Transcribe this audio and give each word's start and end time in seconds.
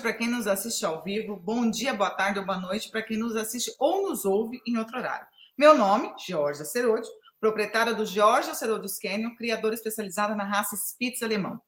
Para 0.00 0.14
quem 0.14 0.28
nos 0.28 0.46
assiste 0.46 0.86
ao 0.86 1.04
vivo, 1.04 1.36
bom 1.36 1.70
dia, 1.70 1.92
boa 1.92 2.08
tarde 2.08 2.38
ou 2.38 2.46
boa 2.46 2.58
noite 2.58 2.90
para 2.90 3.02
quem 3.02 3.18
nos 3.18 3.36
assiste 3.36 3.70
ou 3.78 4.08
nos 4.08 4.24
ouve 4.24 4.58
em 4.66 4.78
outro 4.78 4.96
horário. 4.96 5.26
Meu 5.58 5.76
nome, 5.76 6.10
Georgia 6.26 6.64
Cerodi, 6.64 7.06
proprietária 7.38 7.92
do 7.92 8.06
Georgia 8.06 8.54
Cerodius 8.54 8.98
Canyon, 8.98 9.34
criadora 9.36 9.74
especializada 9.74 10.34
na 10.34 10.44
raça 10.44 10.74
Spitz 10.74 11.22
alemão. 11.22 11.60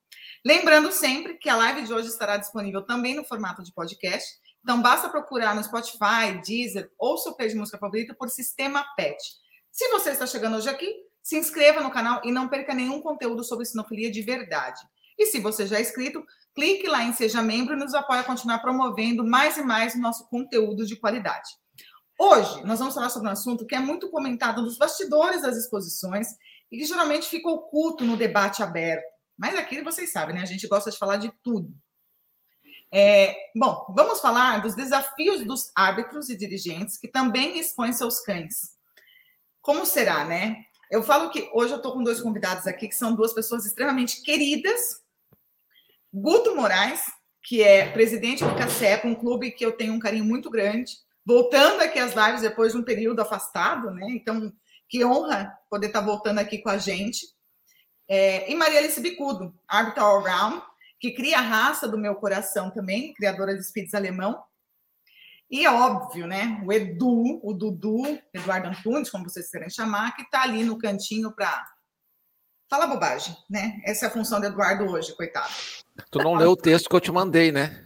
Lembrando 0.43 0.91
sempre 0.91 1.35
que 1.35 1.51
a 1.51 1.57
live 1.57 1.83
de 1.83 1.93
hoje 1.93 2.09
estará 2.09 2.39
disponível 2.39 2.81
também 2.81 3.15
no 3.15 3.23
formato 3.23 3.63
de 3.63 3.73
podcast, 3.73 4.27
então 4.63 4.81
basta 4.81 5.11
procurar 5.11 5.55
no 5.55 5.63
Spotify, 5.63 6.41
Deezer 6.43 6.91
ou 6.99 7.19
seu 7.19 7.35
play 7.35 7.51
de 7.51 7.55
música 7.55 7.77
favorita 7.77 8.15
por 8.15 8.31
Sistema 8.31 8.83
PET. 8.97 9.19
Se 9.71 9.89
você 9.89 10.11
está 10.11 10.27
chegando 10.27 10.57
hoje 10.57 10.71
aqui, 10.71 10.95
se 11.23 11.37
inscreva 11.37 11.83
no 11.83 11.91
canal 11.91 12.23
e 12.25 12.33
não 12.33 12.49
perca 12.49 12.73
nenhum 12.73 13.03
conteúdo 13.03 13.45
sobre 13.45 13.67
sinofilia 13.67 14.11
de 14.11 14.23
verdade. 14.23 14.81
E 15.19 15.27
se 15.27 15.39
você 15.39 15.67
já 15.67 15.77
é 15.77 15.83
inscrito, 15.83 16.25
clique 16.55 16.87
lá 16.87 17.03
em 17.03 17.13
Seja 17.13 17.43
Membro 17.43 17.75
e 17.75 17.79
nos 17.79 17.95
apoie 17.95 18.21
a 18.21 18.25
continuar 18.25 18.59
promovendo 18.59 19.25
mais 19.25 19.57
e 19.57 19.63
mais 19.63 19.95
o 19.95 20.01
nosso 20.01 20.29
conteúdo 20.29 20.87
de 20.87 20.97
qualidade. 20.97 21.51
Hoje, 22.19 22.65
nós 22.65 22.79
vamos 22.79 22.95
falar 22.95 23.11
sobre 23.11 23.29
um 23.29 23.33
assunto 23.33 23.67
que 23.67 23.75
é 23.75 23.81
muito 23.81 24.11
comentado 24.11 24.63
nos 24.63 24.79
bastidores 24.79 25.43
das 25.43 25.57
exposições 25.57 26.29
e 26.71 26.79
que 26.79 26.85
geralmente 26.85 27.29
fica 27.29 27.49
oculto 27.49 28.05
no 28.05 28.17
debate 28.17 28.63
aberto. 28.63 29.05
Mas 29.37 29.57
aqui 29.57 29.83
vocês 29.83 30.13
sabem, 30.13 30.35
né? 30.35 30.43
A 30.43 30.47
gente 30.47 30.69
gosta 30.69 30.91
de 30.91 30.99
falar 30.99 31.17
de 31.17 31.33
tudo. 31.43 31.75
É, 32.95 33.35
bom, 33.57 33.87
vamos 33.97 34.21
falar 34.21 34.61
dos 34.61 34.75
desafios 34.75 35.45
dos 35.45 35.73
árbitros 35.75 36.29
e 36.29 36.37
dirigentes 36.37 36.99
que 36.99 37.09
também 37.09 37.59
expõem 37.59 37.93
seus 37.93 38.21
cães. 38.21 38.77
Como 39.61 39.87
será, 39.87 40.25
né? 40.25 40.57
Eu 40.91 41.03
falo 41.03 41.31
que 41.31 41.51
hoje 41.55 41.73
eu 41.73 41.79
estou 41.79 41.95
com 41.95 42.03
dois 42.03 42.21
convidados 42.21 42.67
aqui 42.67 42.87
que 42.87 42.95
são 42.95 43.15
duas 43.15 43.33
pessoas 43.33 43.65
extremamente 43.65 44.23
queridas. 44.23 45.02
Guto 46.13 46.55
Moraes, 46.55 47.03
que 47.43 47.63
é 47.63 47.91
presidente 47.91 48.45
do 48.45 48.55
CACEP, 48.55 49.07
um 49.07 49.15
clube 49.15 49.51
que 49.51 49.65
eu 49.65 49.73
tenho 49.73 49.93
um 49.95 49.99
carinho 49.99 50.25
muito 50.25 50.51
grande, 50.51 50.93
voltando 51.25 51.81
aqui 51.81 51.99
às 51.99 52.15
lives 52.15 52.43
depois 52.43 52.73
de 52.73 52.79
um 52.79 52.85
período 52.85 53.21
afastado, 53.21 53.91
né? 53.91 54.07
Então, 54.11 54.53
que 54.89 55.05
honra 55.05 55.57
poder 55.71 55.89
estar 55.89 56.01
voltando 56.01 56.39
aqui 56.39 56.59
com 56.59 56.69
a 56.69 56.79
gente. 56.79 57.27
É, 58.09 58.51
e 58.51 58.55
Maria 58.55 58.79
Alice 58.79 59.01
Bicudo, 59.01 59.55
árbitra 59.67 60.03
all-round, 60.03 60.63
que 61.01 61.13
cria 61.13 61.39
a 61.39 61.43
raça 61.43 61.89
do 61.89 61.99
meu 61.99 62.15
coração 62.15 62.71
também, 62.71 63.15
criadora 63.15 63.57
de 63.57 63.65
Spitz 63.65 63.95
alemão, 63.95 64.43
e 65.53 65.67
é 65.67 65.71
óbvio, 65.71 66.27
né? 66.27 66.63
O 66.65 66.73
Edu, 66.73 67.39
o 67.43 67.53
Dudu, 67.53 68.19
Eduardo 68.33 68.69
Antunes, 68.69 69.11
como 69.11 69.29
vocês 69.29 69.51
querem 69.51 69.69
chamar, 69.69 70.17
que 70.17 70.23
está 70.23 70.45
ali 70.45 70.65
no 70.65 70.79
cantinho 70.79 71.31
para 71.31 71.63
falar 72.71 72.87
bobagem, 72.87 73.37
né? 73.51 73.79
Essa 73.85 74.07
é 74.07 74.09
a 74.09 74.11
função 74.11 74.41
do 74.41 74.47
Eduardo 74.47 74.85
hoje, 74.85 75.15
coitado. 75.15 75.53
Tu 76.11 76.19
não 76.19 76.35
leu 76.35 76.51
o 76.53 76.57
texto 76.57 76.89
que 76.89 76.97
eu 76.97 77.01
te 77.01 77.13
mandei, 77.13 77.53
né? 77.53 77.79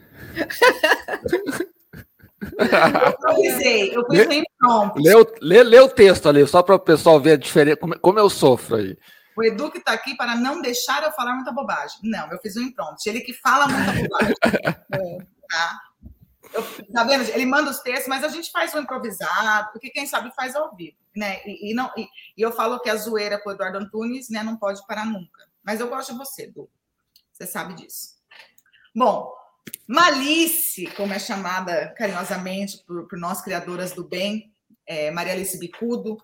eu 2.59 3.31
avisei, 3.31 3.97
eu 3.97 4.05
fiz 4.07 4.27
um 4.27 4.43
prompt. 4.59 5.03
Lê, 5.03 5.13
lê, 5.41 5.63
lê, 5.63 5.81
o 5.81 5.89
texto 5.89 6.29
ali, 6.29 6.47
só 6.47 6.63
para 6.63 6.75
o 6.75 6.81
pessoal 6.81 7.21
ver 7.21 7.33
a 7.33 7.37
diferença, 7.37 7.79
como, 7.79 7.99
como 7.99 8.19
eu 8.19 8.31
sofro 8.31 8.77
aí. 8.77 8.97
O 9.37 9.45
Edu 9.45 9.71
que 9.71 9.79
está 9.79 9.93
aqui 9.93 10.17
para 10.17 10.35
não 10.35 10.63
deixar 10.63 11.03
eu 11.03 11.13
falar 11.13 11.35
muita 11.35 11.53
bobagem. 11.53 11.99
Não, 12.03 12.31
eu 12.33 12.39
fiz 12.39 12.57
um 12.57 12.63
imprompt. 12.63 13.07
Ele 13.07 13.21
que 13.21 13.35
fala 13.35 13.69
muita 13.69 13.93
bobagem. 13.93 14.35
é, 14.95 15.19
tá? 15.49 15.81
Eu, 16.55 16.63
tá 16.93 17.05
vendo? 17.05 17.29
Ele 17.29 17.45
manda 17.45 17.71
os 17.71 17.81
textos, 17.81 18.09
mas 18.09 18.25
a 18.25 18.29
gente 18.29 18.51
faz 18.51 18.75
um 18.75 18.79
improvisado, 18.79 19.71
porque 19.73 19.91
quem 19.91 20.07
sabe 20.07 20.35
faz 20.35 20.57
ao 20.57 20.75
vivo, 20.75 20.97
né? 21.15 21.41
E, 21.45 21.71
e 21.71 21.75
não, 21.75 21.91
e, 21.97 22.09
e, 22.37 22.43
eu 22.43 22.51
falo 22.51 22.81
que 22.81 22.89
a 22.89 22.97
zoeira 22.97 23.39
com 23.39 23.51
o 23.51 23.53
Eduardo 23.53 23.79
Antunes, 23.79 24.31
né, 24.31 24.43
não 24.43 24.57
pode 24.57 24.85
parar 24.87 25.05
nunca. 25.05 25.45
Mas 25.63 25.81
eu 25.81 25.89
gosto 25.89 26.13
de 26.13 26.19
você, 26.19 26.45
Edu. 26.45 26.71
Você 27.37 27.47
sabe 27.47 27.75
disso. 27.75 28.15
Bom, 28.95 29.31
Malice, 29.87 30.87
como 30.97 31.13
é 31.13 31.19
chamada 31.19 31.93
carinhosamente 31.95 32.83
por, 32.87 33.07
por 33.07 33.19
nós 33.19 33.43
criadoras 33.43 33.93
do 33.93 34.03
bem, 34.03 34.51
é, 34.87 35.11
Maria 35.11 35.35
Alice 35.35 35.59
Bicudo, 35.59 36.17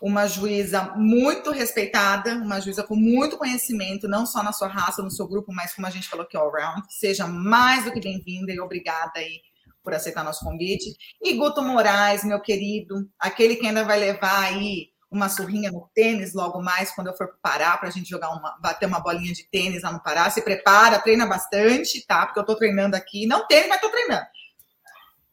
uma 0.00 0.28
juíza 0.28 0.94
muito 0.96 1.50
respeitada, 1.50 2.34
uma 2.36 2.60
juíza 2.60 2.84
com 2.84 2.94
muito 2.94 3.36
conhecimento, 3.36 4.06
não 4.06 4.24
só 4.24 4.40
na 4.40 4.52
sua 4.52 4.68
raça, 4.68 5.02
no 5.02 5.10
seu 5.10 5.26
grupo, 5.26 5.52
mas 5.52 5.74
como 5.74 5.86
a 5.88 5.90
gente 5.90 6.08
falou 6.08 6.24
aqui 6.24 6.36
all 6.36 6.52
round. 6.52 6.82
Seja 6.88 7.26
mais 7.26 7.84
do 7.84 7.92
que 7.92 8.00
bem-vinda 8.00 8.52
e 8.52 8.60
obrigada 8.60 9.12
aí 9.16 9.40
por 9.82 9.92
aceitar 9.92 10.22
nosso 10.22 10.44
convite. 10.44 10.96
E 11.20 11.34
Guto 11.34 11.60
Moraes, 11.60 12.22
meu 12.22 12.40
querido, 12.40 13.10
aquele 13.18 13.56
que 13.56 13.66
ainda 13.66 13.84
vai 13.84 13.98
levar 13.98 14.44
aí 14.44 14.91
uma 15.12 15.28
surrinha 15.28 15.70
no 15.70 15.90
tênis 15.94 16.32
logo 16.32 16.62
mais 16.62 16.90
quando 16.94 17.08
eu 17.08 17.16
for 17.16 17.28
para 17.28 17.36
o 17.36 17.40
Pará 17.40 17.76
para 17.76 17.88
a 17.88 17.92
gente 17.92 18.08
jogar 18.08 18.30
uma, 18.30 18.58
bater 18.60 18.86
uma 18.86 18.98
bolinha 18.98 19.32
de 19.32 19.44
tênis 19.50 19.82
lá 19.82 19.92
no 19.92 20.02
Pará. 20.02 20.30
Se 20.30 20.40
prepara, 20.42 20.98
treina 20.98 21.26
bastante, 21.26 22.04
tá? 22.06 22.24
Porque 22.24 22.38
eu 22.38 22.42
estou 22.42 22.56
treinando 22.56 22.96
aqui, 22.96 23.26
não 23.26 23.46
tênis, 23.46 23.68
mas 23.68 23.76
estou 23.76 23.90
treinando. 23.90 24.26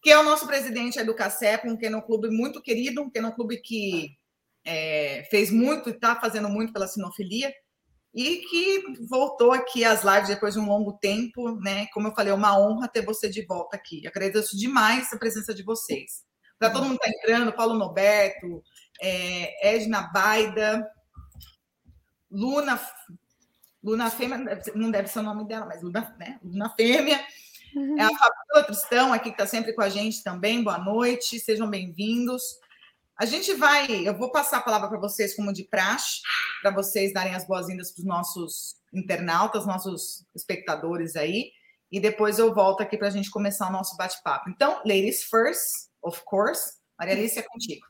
Que 0.01 0.11
é 0.11 0.19
o 0.19 0.23
nosso 0.23 0.45
presidente 0.45 1.01
do 1.03 1.15
CACEP, 1.15 1.67
um 1.67 1.77
Kennel 1.77 2.01
Clube 2.01 2.29
muito 2.29 2.61
querido, 2.61 3.01
um 3.01 3.09
Kennel 3.09 3.31
Clube 3.31 3.61
que 3.61 4.11
é, 4.65 5.25
fez 5.31 5.49
muito 5.49 5.89
e 5.89 5.93
está 5.93 6.15
fazendo 6.15 6.49
muito 6.49 6.73
pela 6.73 6.87
sinofilia 6.87 7.53
e 8.13 8.37
que 8.37 8.83
voltou 9.07 9.51
aqui 9.51 9.85
às 9.85 10.03
lives 10.03 10.29
depois 10.29 10.55
de 10.55 10.59
um 10.59 10.67
longo 10.67 10.93
tempo, 10.93 11.55
né? 11.61 11.87
Como 11.93 12.07
eu 12.07 12.13
falei, 12.13 12.31
é 12.31 12.35
uma 12.35 12.59
honra 12.59 12.87
ter 12.87 13.05
você 13.05 13.29
de 13.29 13.45
volta 13.45 13.77
aqui. 13.77 14.05
Agradeço 14.07 14.57
demais 14.57 15.13
a 15.13 15.17
presença 15.17 15.53
de 15.53 15.63
vocês. 15.63 16.23
Para 16.57 16.71
todo 16.71 16.85
mundo 16.85 16.99
que 16.99 17.07
está 17.07 17.17
entrando, 17.17 17.53
Paulo 17.53 17.75
Noberto, 17.75 18.61
é, 19.01 19.75
Edna 19.75 20.01
Baida, 20.01 20.89
Luna, 22.29 22.79
Luna 23.83 24.09
Fêmea, 24.09 24.37
não 24.75 24.91
deve 24.91 25.07
ser 25.07 25.19
o 25.19 25.23
nome 25.23 25.47
dela, 25.47 25.65
mas 25.65 25.81
Luna, 25.81 26.15
né? 26.19 26.39
Luna 26.43 26.69
Fêmea. 26.69 27.25
Uhum. 27.75 27.99
É 27.99 28.03
a 28.03 28.09
Fabiola 28.09 28.63
Tristão 28.65 29.13
aqui 29.13 29.29
que 29.29 29.35
está 29.35 29.45
sempre 29.45 29.73
com 29.73 29.81
a 29.81 29.89
gente 29.89 30.23
também. 30.23 30.63
Boa 30.63 30.77
noite, 30.77 31.39
sejam 31.39 31.69
bem-vindos. 31.69 32.43
A 33.15 33.25
gente 33.25 33.53
vai, 33.53 34.07
eu 34.07 34.17
vou 34.17 34.31
passar 34.31 34.57
a 34.57 34.61
palavra 34.61 34.87
para 34.87 34.99
vocês 34.99 35.35
como 35.35 35.51
de 35.51 35.65
praxe, 35.65 36.21
para 36.61 36.71
vocês 36.71 37.13
darem 37.13 37.35
as 37.35 37.45
boas-vindas 37.45 37.91
para 37.91 38.01
os 38.01 38.07
nossos 38.07 38.75
internautas, 38.93 39.65
nossos 39.65 40.25
espectadores 40.33 41.15
aí, 41.15 41.51
e 41.91 41.99
depois 41.99 42.39
eu 42.39 42.53
volto 42.53 42.81
aqui 42.81 42.97
para 42.97 43.07
a 43.07 43.11
gente 43.11 43.29
começar 43.29 43.67
o 43.67 43.71
nosso 43.71 43.97
bate-papo. 43.97 44.49
Então, 44.49 44.81
ladies 44.85 45.23
first, 45.23 45.89
of 46.01 46.21
course. 46.23 46.79
Maria 46.97 47.15
Alice, 47.15 47.39
é 47.39 47.43
contigo. 47.43 47.85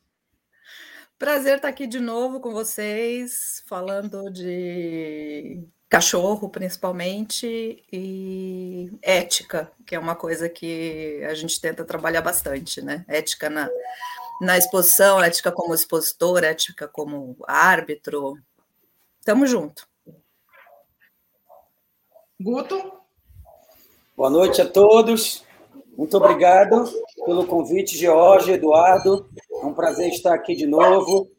Prazer 1.19 1.57
estar 1.57 1.67
aqui 1.67 1.85
de 1.85 1.99
novo 1.99 2.39
com 2.39 2.53
vocês, 2.53 3.61
falando 3.67 4.31
de 4.31 5.67
cachorro, 5.89 6.47
principalmente, 6.47 7.83
e 7.91 8.89
ética, 9.01 9.69
que 9.85 9.93
é 9.95 9.99
uma 9.99 10.15
coisa 10.15 10.47
que 10.47 11.21
a 11.29 11.33
gente 11.33 11.59
tenta 11.59 11.83
trabalhar 11.83 12.21
bastante, 12.21 12.81
né? 12.81 13.03
Ética 13.05 13.49
na 13.49 13.69
na 14.39 14.57
exposição, 14.57 15.21
ética 15.21 15.51
como 15.51 15.75
expositor, 15.75 16.41
ética 16.41 16.87
como 16.87 17.35
árbitro. 17.45 18.37
Tamo 19.25 19.45
junto. 19.45 19.85
Guto? 22.39 22.93
Boa 24.15 24.29
noite 24.29 24.61
a 24.61 24.65
todos. 24.65 25.43
Muito 25.97 26.15
obrigado 26.15 26.85
pelo 27.25 27.45
convite, 27.45 27.97
George, 27.97 28.53
Eduardo. 28.53 29.29
É 29.61 29.65
um 29.65 29.73
prazer 29.73 30.09
estar 30.09 30.33
aqui 30.33 30.55
de 30.55 30.65
novo, 30.65 31.29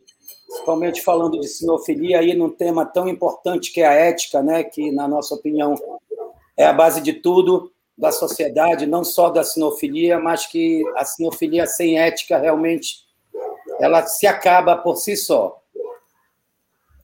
principalmente 0.46 1.02
falando 1.02 1.40
de 1.40 1.48
sinofilia 1.48 2.20
aí 2.20 2.34
num 2.34 2.50
tema 2.50 2.84
tão 2.84 3.08
importante 3.08 3.72
que 3.72 3.80
é 3.80 3.86
a 3.86 3.92
ética, 3.92 4.42
né? 4.42 4.62
Que 4.62 4.92
na 4.92 5.08
nossa 5.08 5.34
opinião 5.34 5.74
é 6.56 6.66
a 6.66 6.72
base 6.72 7.00
de 7.00 7.14
tudo 7.14 7.72
da 7.96 8.12
sociedade, 8.12 8.86
não 8.86 9.04
só 9.04 9.30
da 9.30 9.44
sinofilia, 9.44 10.18
mas 10.18 10.46
que 10.46 10.82
a 10.96 11.04
sinofilia 11.04 11.66
sem 11.66 11.98
ética 11.98 12.38
realmente 12.38 13.06
ela 13.78 14.06
se 14.06 14.26
acaba 14.26 14.76
por 14.76 14.96
si 14.96 15.16
só. 15.16 15.62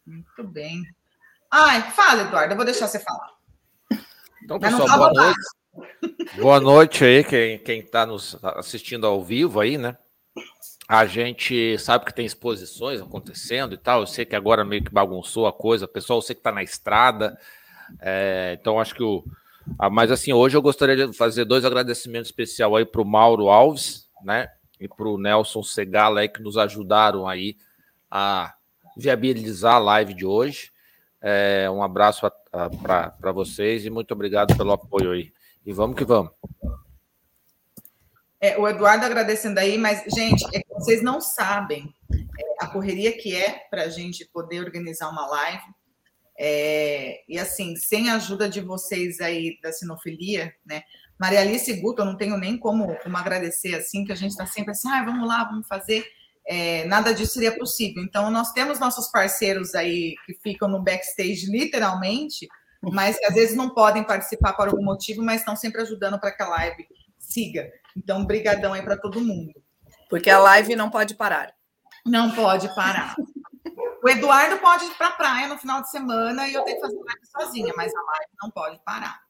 Muito 0.06 0.44
bem. 0.44 0.82
Ai, 1.50 1.82
fala, 1.92 2.22
Eduardo, 2.22 2.52
eu 2.52 2.56
vou 2.56 2.64
deixar 2.64 2.86
você 2.86 2.98
falar. 2.98 3.34
Então, 4.42 4.58
pessoal, 4.58 4.98
boa 4.98 5.12
noite. 5.12 6.36
boa 6.38 6.60
noite 6.60 7.04
aí, 7.04 7.24
quem 7.58 7.80
está 7.80 8.04
nos 8.06 8.38
assistindo 8.42 9.06
ao 9.06 9.22
vivo 9.22 9.60
aí, 9.60 9.78
né? 9.78 9.96
A 10.88 11.04
gente 11.06 11.78
sabe 11.78 12.04
que 12.04 12.14
tem 12.14 12.24
exposições 12.24 13.00
acontecendo 13.00 13.74
e 13.74 13.78
tal. 13.78 14.00
Eu 14.00 14.06
sei 14.06 14.24
que 14.24 14.36
agora 14.36 14.64
meio 14.64 14.84
que 14.84 14.92
bagunçou 14.92 15.46
a 15.46 15.52
coisa. 15.52 15.88
Pessoal, 15.88 16.18
eu 16.18 16.22
sei 16.22 16.34
que 16.34 16.40
está 16.40 16.52
na 16.52 16.62
estrada. 16.62 17.38
É, 18.00 18.56
então, 18.60 18.78
acho 18.78 18.94
que 18.94 19.02
o, 19.02 19.24
ah, 19.78 19.90
mas 19.90 20.10
assim, 20.10 20.32
hoje 20.32 20.56
eu 20.56 20.62
gostaria 20.62 21.08
de 21.08 21.12
fazer 21.12 21.44
dois 21.44 21.64
agradecimentos 21.64 22.28
especiais 22.28 22.72
aí 22.72 22.84
para 22.84 23.02
o 23.02 23.04
Mauro 23.04 23.48
Alves, 23.48 24.08
né? 24.22 24.48
E 24.78 24.86
para 24.86 25.08
o 25.08 25.18
Nelson 25.18 25.62
Segala 25.62 26.20
aí, 26.20 26.28
que 26.28 26.42
nos 26.42 26.56
ajudaram 26.56 27.26
aí 27.26 27.56
a 28.10 28.54
viabilizar 28.96 29.74
a 29.74 29.78
live 29.78 30.14
de 30.14 30.24
hoje. 30.24 30.70
É, 31.20 31.68
um 31.70 31.82
abraço 31.82 32.30
para 32.50 33.32
vocês 33.32 33.84
e 33.84 33.90
muito 33.90 34.12
obrigado 34.12 34.56
pelo 34.56 34.72
apoio 34.72 35.12
aí. 35.12 35.32
E 35.64 35.72
vamos 35.72 35.96
que 35.96 36.04
vamos. 36.04 36.30
É, 38.40 38.58
o 38.58 38.68
Eduardo 38.68 39.04
agradecendo 39.04 39.58
aí, 39.58 39.78
mas, 39.78 40.04
gente, 40.14 40.44
é 40.54 40.62
vocês 40.74 41.02
não 41.02 41.20
sabem 41.20 41.92
é, 42.12 42.64
a 42.64 42.66
correria 42.66 43.16
que 43.16 43.34
é 43.34 43.66
para 43.70 43.84
a 43.84 43.88
gente 43.88 44.26
poder 44.26 44.60
organizar 44.60 45.08
uma 45.08 45.26
live 45.26 45.64
É, 46.38 47.22
e 47.26 47.38
assim, 47.38 47.74
sem 47.76 48.10
a 48.10 48.16
ajuda 48.16 48.46
de 48.48 48.60
vocês 48.60 49.20
aí 49.20 49.58
da 49.62 49.72
sinofilia, 49.72 50.52
né? 50.66 50.82
Maria 51.18 51.40
Alice 51.40 51.70
e 51.70 51.80
Guto, 51.80 52.02
eu 52.02 52.06
não 52.06 52.16
tenho 52.16 52.36
nem 52.36 52.58
como, 52.58 52.94
como 53.02 53.16
agradecer 53.16 53.74
assim, 53.74 54.04
que 54.04 54.12
a 54.12 54.14
gente 54.14 54.32
está 54.32 54.44
sempre 54.44 54.72
assim, 54.72 54.88
ah, 54.90 55.02
vamos 55.02 55.26
lá, 55.26 55.44
vamos 55.44 55.66
fazer. 55.66 56.04
É, 56.46 56.84
nada 56.84 57.14
disso 57.14 57.32
seria 57.32 57.56
possível. 57.56 58.02
Então, 58.02 58.30
nós 58.30 58.52
temos 58.52 58.78
nossos 58.78 59.10
parceiros 59.10 59.74
aí 59.74 60.14
que 60.26 60.34
ficam 60.34 60.68
no 60.68 60.82
backstage, 60.82 61.46
literalmente, 61.46 62.46
mas 62.82 63.18
que 63.18 63.24
às 63.24 63.34
vezes 63.34 63.56
não 63.56 63.70
podem 63.70 64.04
participar 64.04 64.52
por 64.52 64.68
algum 64.68 64.84
motivo, 64.84 65.22
mas 65.22 65.40
estão 65.40 65.56
sempre 65.56 65.80
ajudando 65.80 66.20
para 66.20 66.32
que 66.32 66.42
a 66.42 66.48
live 66.48 66.86
siga. 67.26 67.70
Então, 67.96 68.24
brigadão 68.24 68.72
aí 68.72 68.82
para 68.82 68.96
todo 68.96 69.20
mundo. 69.20 69.52
Porque 70.08 70.30
a 70.30 70.38
live 70.38 70.76
não 70.76 70.90
pode 70.90 71.14
parar. 71.14 71.52
Não 72.04 72.30
pode 72.30 72.72
parar. 72.74 73.16
O 74.02 74.08
Eduardo 74.08 74.58
pode 74.58 74.84
ir 74.84 74.94
para 74.94 75.08
a 75.08 75.12
praia 75.12 75.48
no 75.48 75.58
final 75.58 75.82
de 75.82 75.90
semana 75.90 76.46
e 76.46 76.54
eu 76.54 76.62
tenho 76.62 76.76
que 76.76 76.82
fazer 76.82 76.96
live 76.96 77.26
sozinha, 77.26 77.74
mas 77.76 77.92
a 77.94 78.00
live 78.00 78.30
não 78.40 78.50
pode 78.50 78.78
parar. 78.84 79.20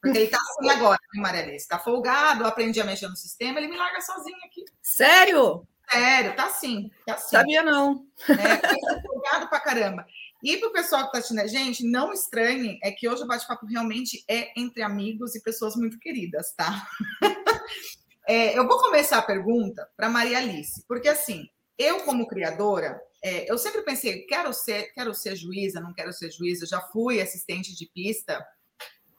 Porque 0.00 0.18
ele 0.18 0.26
está 0.26 0.38
assim 0.38 0.70
agora, 0.70 0.98
né, 1.14 1.22
Maria 1.22 1.42
Alice? 1.42 1.56
Está 1.56 1.78
folgado, 1.78 2.46
aprendi 2.46 2.80
a 2.80 2.84
mexer 2.84 3.08
no 3.08 3.16
sistema, 3.16 3.58
ele 3.58 3.68
me 3.68 3.76
larga 3.76 4.00
sozinho 4.00 4.36
aqui. 4.46 4.64
Sério? 4.82 5.66
Sério, 5.90 6.36
tá 6.36 6.46
assim. 6.46 6.90
Tá 7.06 7.14
assim. 7.14 7.36
Sabia 7.36 7.62
não. 7.62 8.06
É, 8.28 8.56
tá 8.56 9.02
folgado 9.06 9.48
pra 9.48 9.60
caramba. 9.60 10.06
E 10.44 10.58
para 10.58 10.68
o 10.68 10.72
pessoal 10.72 11.00
que 11.00 11.06
está 11.06 11.18
assistindo 11.20 11.40
a 11.40 11.46
gente, 11.46 11.82
não 11.82 12.12
estranhe, 12.12 12.78
é 12.82 12.92
que 12.92 13.08
hoje 13.08 13.22
o 13.22 13.26
bate-papo 13.26 13.64
realmente 13.64 14.22
é 14.28 14.52
entre 14.60 14.82
amigos 14.82 15.34
e 15.34 15.42
pessoas 15.42 15.74
muito 15.74 15.98
queridas, 15.98 16.52
tá? 16.52 16.86
é, 18.28 18.56
eu 18.58 18.68
vou 18.68 18.78
começar 18.78 19.16
a 19.16 19.22
pergunta 19.22 19.90
para 19.96 20.10
Maria 20.10 20.36
Alice, 20.36 20.84
porque 20.86 21.08
assim, 21.08 21.48
eu 21.78 22.04
como 22.04 22.28
criadora, 22.28 23.00
é, 23.22 23.50
eu 23.50 23.56
sempre 23.56 23.80
pensei, 23.80 24.26
quero 24.26 24.52
ser, 24.52 24.92
quero 24.92 25.14
ser 25.14 25.34
juíza, 25.34 25.80
não 25.80 25.94
quero 25.94 26.12
ser 26.12 26.30
juíza, 26.30 26.66
já 26.66 26.78
fui 26.78 27.22
assistente 27.22 27.74
de 27.74 27.86
pista 27.86 28.46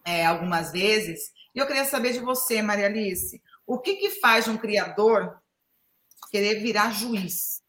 é, 0.05 0.23
algumas 0.23 0.71
vezes, 0.71 1.33
e 1.55 1.57
eu 1.57 1.65
queria 1.65 1.85
saber 1.85 2.13
de 2.13 2.19
você, 2.19 2.61
Maria 2.61 2.85
Alice, 2.85 3.41
o 3.65 3.79
que, 3.79 3.95
que 3.95 4.11
faz 4.19 4.47
um 4.47 4.57
criador 4.57 5.41
querer 6.29 6.61
virar 6.61 6.91
juiz? 6.91 7.63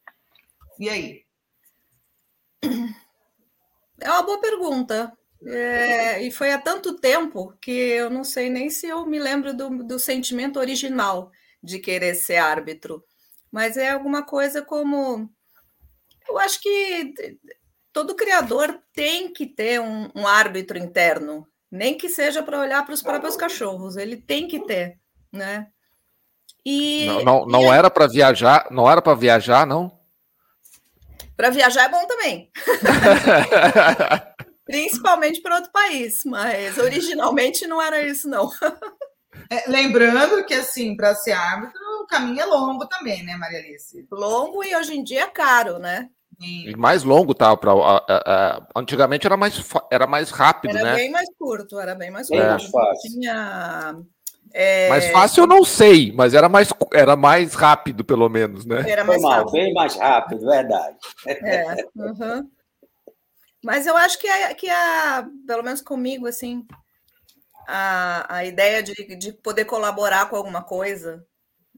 E 0.79 0.87
aí? 0.87 1.25
É 3.99 4.09
uma 4.09 4.23
boa 4.23 4.39
pergunta. 4.39 5.11
É, 5.45 6.21
e 6.23 6.31
foi 6.31 6.51
há 6.51 6.57
tanto 6.59 6.95
tempo 6.95 7.53
que 7.61 7.71
eu 7.71 8.09
não 8.09 8.23
sei 8.23 8.49
nem 8.49 8.69
se 8.69 8.87
eu 8.87 9.05
me 9.05 9.19
lembro 9.19 9.55
do, 9.55 9.83
do 9.83 9.99
sentimento 9.99 10.59
original 10.59 11.31
de 11.61 11.79
querer 11.79 12.15
ser 12.15 12.37
árbitro. 12.37 13.03
Mas 13.51 13.77
é 13.77 13.91
alguma 13.91 14.23
coisa 14.23 14.61
como. 14.61 15.29
Eu 16.27 16.37
acho 16.39 16.59
que 16.61 17.13
todo 17.93 18.15
criador 18.15 18.79
tem 18.93 19.31
que 19.31 19.45
ter 19.45 19.79
um, 19.79 20.09
um 20.13 20.27
árbitro 20.27 20.77
interno, 20.77 21.47
nem 21.71 21.97
que 21.97 22.09
seja 22.09 22.43
para 22.43 22.59
olhar 22.59 22.85
para 22.85 22.93
os 22.93 23.01
próprios 23.01 23.35
cachorros, 23.35 23.97
ele 23.97 24.17
tem 24.17 24.47
que 24.47 24.59
ter, 24.65 24.99
né? 25.31 25.67
E, 26.65 27.05
não, 27.07 27.23
não, 27.23 27.45
não 27.45 27.61
e... 27.61 27.77
era 27.77 27.89
para 27.89 28.07
viajar, 28.07 28.67
não 28.69 28.89
era 28.89 29.01
para 29.01 29.15
viajar, 29.15 29.65
não? 29.65 29.96
Para 31.37 31.51
viajar 31.51 31.85
é 31.85 31.89
bom 31.89 32.05
também. 32.07 32.49
Principalmente 34.65 35.39
para 35.39 35.55
outro 35.55 35.71
país, 35.71 36.23
mas 36.25 36.77
originalmente 36.77 37.67
não 37.67 37.81
era 37.81 38.01
isso, 38.01 38.27
não. 38.27 38.51
É, 39.49 39.69
lembrando 39.69 40.43
que, 40.45 40.53
assim, 40.53 40.97
para 40.97 41.15
ser 41.15 41.31
árbitro, 41.31 41.79
o 42.01 42.07
caminho 42.07 42.41
é 42.41 42.45
longo 42.45 42.85
também, 42.87 43.23
né, 43.23 43.37
Maria 43.37 43.59
Alice? 43.59 44.05
Longo 44.11 44.63
e 44.63 44.75
hoje 44.75 44.97
em 44.97 45.03
dia 45.03 45.21
é 45.21 45.27
caro, 45.27 45.77
né? 45.77 46.09
E 46.39 46.75
mais 46.75 47.03
longo, 47.03 47.33
tá? 47.33 47.55
Pra, 47.55 47.73
uh, 47.73 47.97
uh, 47.97 48.67
antigamente 48.75 49.25
era 49.25 49.37
mais, 49.37 49.63
era 49.91 50.05
mais 50.05 50.29
rápido, 50.29 50.71
era 50.71 50.83
né? 50.83 50.89
Era 50.89 50.97
bem 50.97 51.11
mais 51.11 51.29
curto, 51.37 51.79
era 51.79 51.95
bem 51.95 52.11
mais 52.11 52.27
curto. 52.27 52.43
É. 52.43 52.49
Mais 52.49 52.65
fácil. 52.65 53.11
Tinha 53.11 53.95
é... 54.53 54.89
Mais 54.89 55.11
fácil 55.11 55.43
eu 55.43 55.47
não 55.47 55.63
sei, 55.63 56.11
mas 56.11 56.33
era 56.33 56.47
mais, 56.49 56.69
era 56.93 57.15
mais 57.15 57.53
rápido, 57.53 58.03
pelo 58.03 58.29
menos, 58.29 58.65
né? 58.65 58.83
Era 58.89 59.03
mais 59.03 59.21
Foi 59.21 59.29
mal, 59.29 59.39
rápido. 59.39 59.53
bem 59.53 59.73
mais 59.73 59.95
rápido, 59.95 60.45
verdade. 60.45 60.97
É, 61.25 61.75
uhum. 61.95 62.49
Mas 63.63 63.85
eu 63.85 63.97
acho 63.97 64.19
que, 64.19 64.27
a, 64.27 64.53
que 64.53 64.69
a, 64.69 65.27
pelo 65.45 65.63
menos 65.63 65.81
comigo, 65.81 66.27
assim, 66.27 66.65
a, 67.67 68.37
a 68.37 68.45
ideia 68.45 68.81
de, 68.81 68.93
de 69.15 69.33
poder 69.33 69.65
colaborar 69.65 70.29
com 70.29 70.35
alguma 70.35 70.63
coisa 70.63 71.25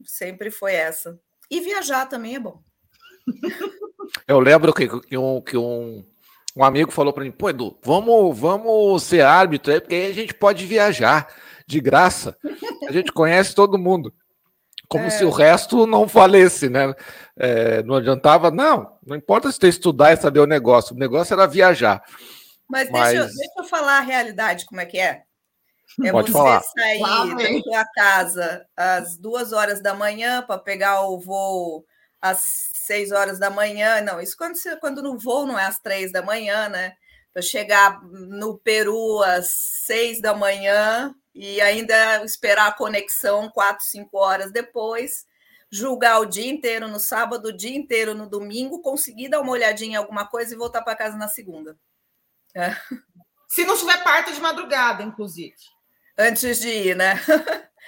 sempre 0.04 0.50
foi 0.50 0.74
essa. 0.74 1.18
E 1.50 1.60
viajar 1.60 2.06
também 2.06 2.36
é 2.36 2.40
bom. 2.40 2.62
Eu 4.26 4.38
lembro 4.40 4.72
que, 4.72 4.88
que, 5.00 5.16
um, 5.16 5.40
que 5.40 5.56
um, 5.56 6.04
um 6.56 6.64
amigo 6.64 6.90
falou 6.92 7.12
para 7.12 7.24
mim, 7.24 7.32
pô, 7.32 7.50
Edu, 7.50 7.76
vamos, 7.82 8.38
vamos 8.38 9.02
ser 9.02 9.22
árbitro 9.22 9.72
aí, 9.72 9.80
porque 9.80 9.94
aí 9.94 10.10
a 10.10 10.14
gente 10.14 10.34
pode 10.34 10.64
viajar 10.66 11.28
de 11.70 11.80
graça. 11.80 12.36
A 12.88 12.92
gente 12.92 13.12
conhece 13.12 13.54
todo 13.54 13.78
mundo. 13.78 14.12
Como 14.88 15.04
é. 15.04 15.10
se 15.10 15.24
o 15.24 15.30
resto 15.30 15.86
não 15.86 16.04
valesse, 16.04 16.68
né? 16.68 16.92
É, 17.36 17.82
não 17.84 17.94
adiantava, 17.94 18.50
não, 18.50 18.98
não 19.06 19.16
importa 19.16 19.50
se 19.50 19.58
você 19.58 19.68
estudar 19.68 20.12
e 20.12 20.16
saber 20.16 20.40
o 20.40 20.46
negócio, 20.46 20.94
o 20.94 20.98
negócio 20.98 21.32
era 21.32 21.46
viajar. 21.46 22.02
Mas, 22.68 22.90
Mas... 22.90 23.10
Deixa, 23.10 23.22
eu, 23.22 23.26
deixa 23.26 23.52
eu 23.58 23.64
falar 23.64 23.98
a 23.98 24.02
realidade, 24.02 24.66
como 24.66 24.80
é 24.80 24.86
que 24.86 24.98
é. 24.98 25.22
É 26.04 26.12
Pode 26.12 26.30
você 26.30 26.38
falar. 26.38 26.60
sair 26.60 27.00
da 27.00 27.62
sua 27.62 27.84
casa 27.94 28.66
às 28.76 29.16
duas 29.16 29.52
horas 29.52 29.82
da 29.82 29.94
manhã 29.94 30.42
para 30.42 30.58
pegar 30.58 31.02
o 31.02 31.18
voo 31.18 31.84
às 32.20 32.70
seis 32.74 33.10
horas 33.12 33.38
da 33.38 33.50
manhã. 33.50 34.00
Não, 34.00 34.20
isso 34.20 34.36
quando, 34.36 34.56
você, 34.56 34.76
quando 34.76 35.02
no 35.02 35.18
voo 35.18 35.46
não 35.46 35.58
é 35.58 35.66
às 35.66 35.80
três 35.80 36.12
da 36.12 36.22
manhã, 36.22 36.68
né? 36.68 36.94
Para 37.32 37.42
chegar 37.42 38.02
no 38.02 38.58
Peru 38.58 39.22
às 39.22 39.50
seis 39.84 40.20
da 40.20 40.34
manhã, 40.34 41.14
e 41.40 41.58
ainda 41.58 42.22
esperar 42.22 42.66
a 42.66 42.72
conexão 42.72 43.48
quatro, 43.48 43.82
cinco 43.86 44.18
horas 44.18 44.52
depois, 44.52 45.24
julgar 45.70 46.20
o 46.20 46.26
dia 46.26 46.50
inteiro 46.50 46.86
no 46.86 47.00
sábado, 47.00 47.46
o 47.46 47.56
dia 47.56 47.74
inteiro 47.74 48.14
no 48.14 48.28
domingo, 48.28 48.82
conseguir 48.82 49.30
dar 49.30 49.40
uma 49.40 49.52
olhadinha 49.52 49.92
em 49.92 49.96
alguma 49.96 50.26
coisa 50.26 50.52
e 50.52 50.58
voltar 50.58 50.82
para 50.82 50.94
casa 50.94 51.16
na 51.16 51.28
segunda. 51.28 51.78
É. 52.54 52.76
Se 53.48 53.64
não 53.64 53.74
tiver 53.74 54.04
parte 54.04 54.34
de 54.34 54.40
madrugada, 54.40 55.02
inclusive. 55.02 55.56
Antes 56.18 56.60
de 56.60 56.68
ir, 56.68 56.94
né? 56.94 57.14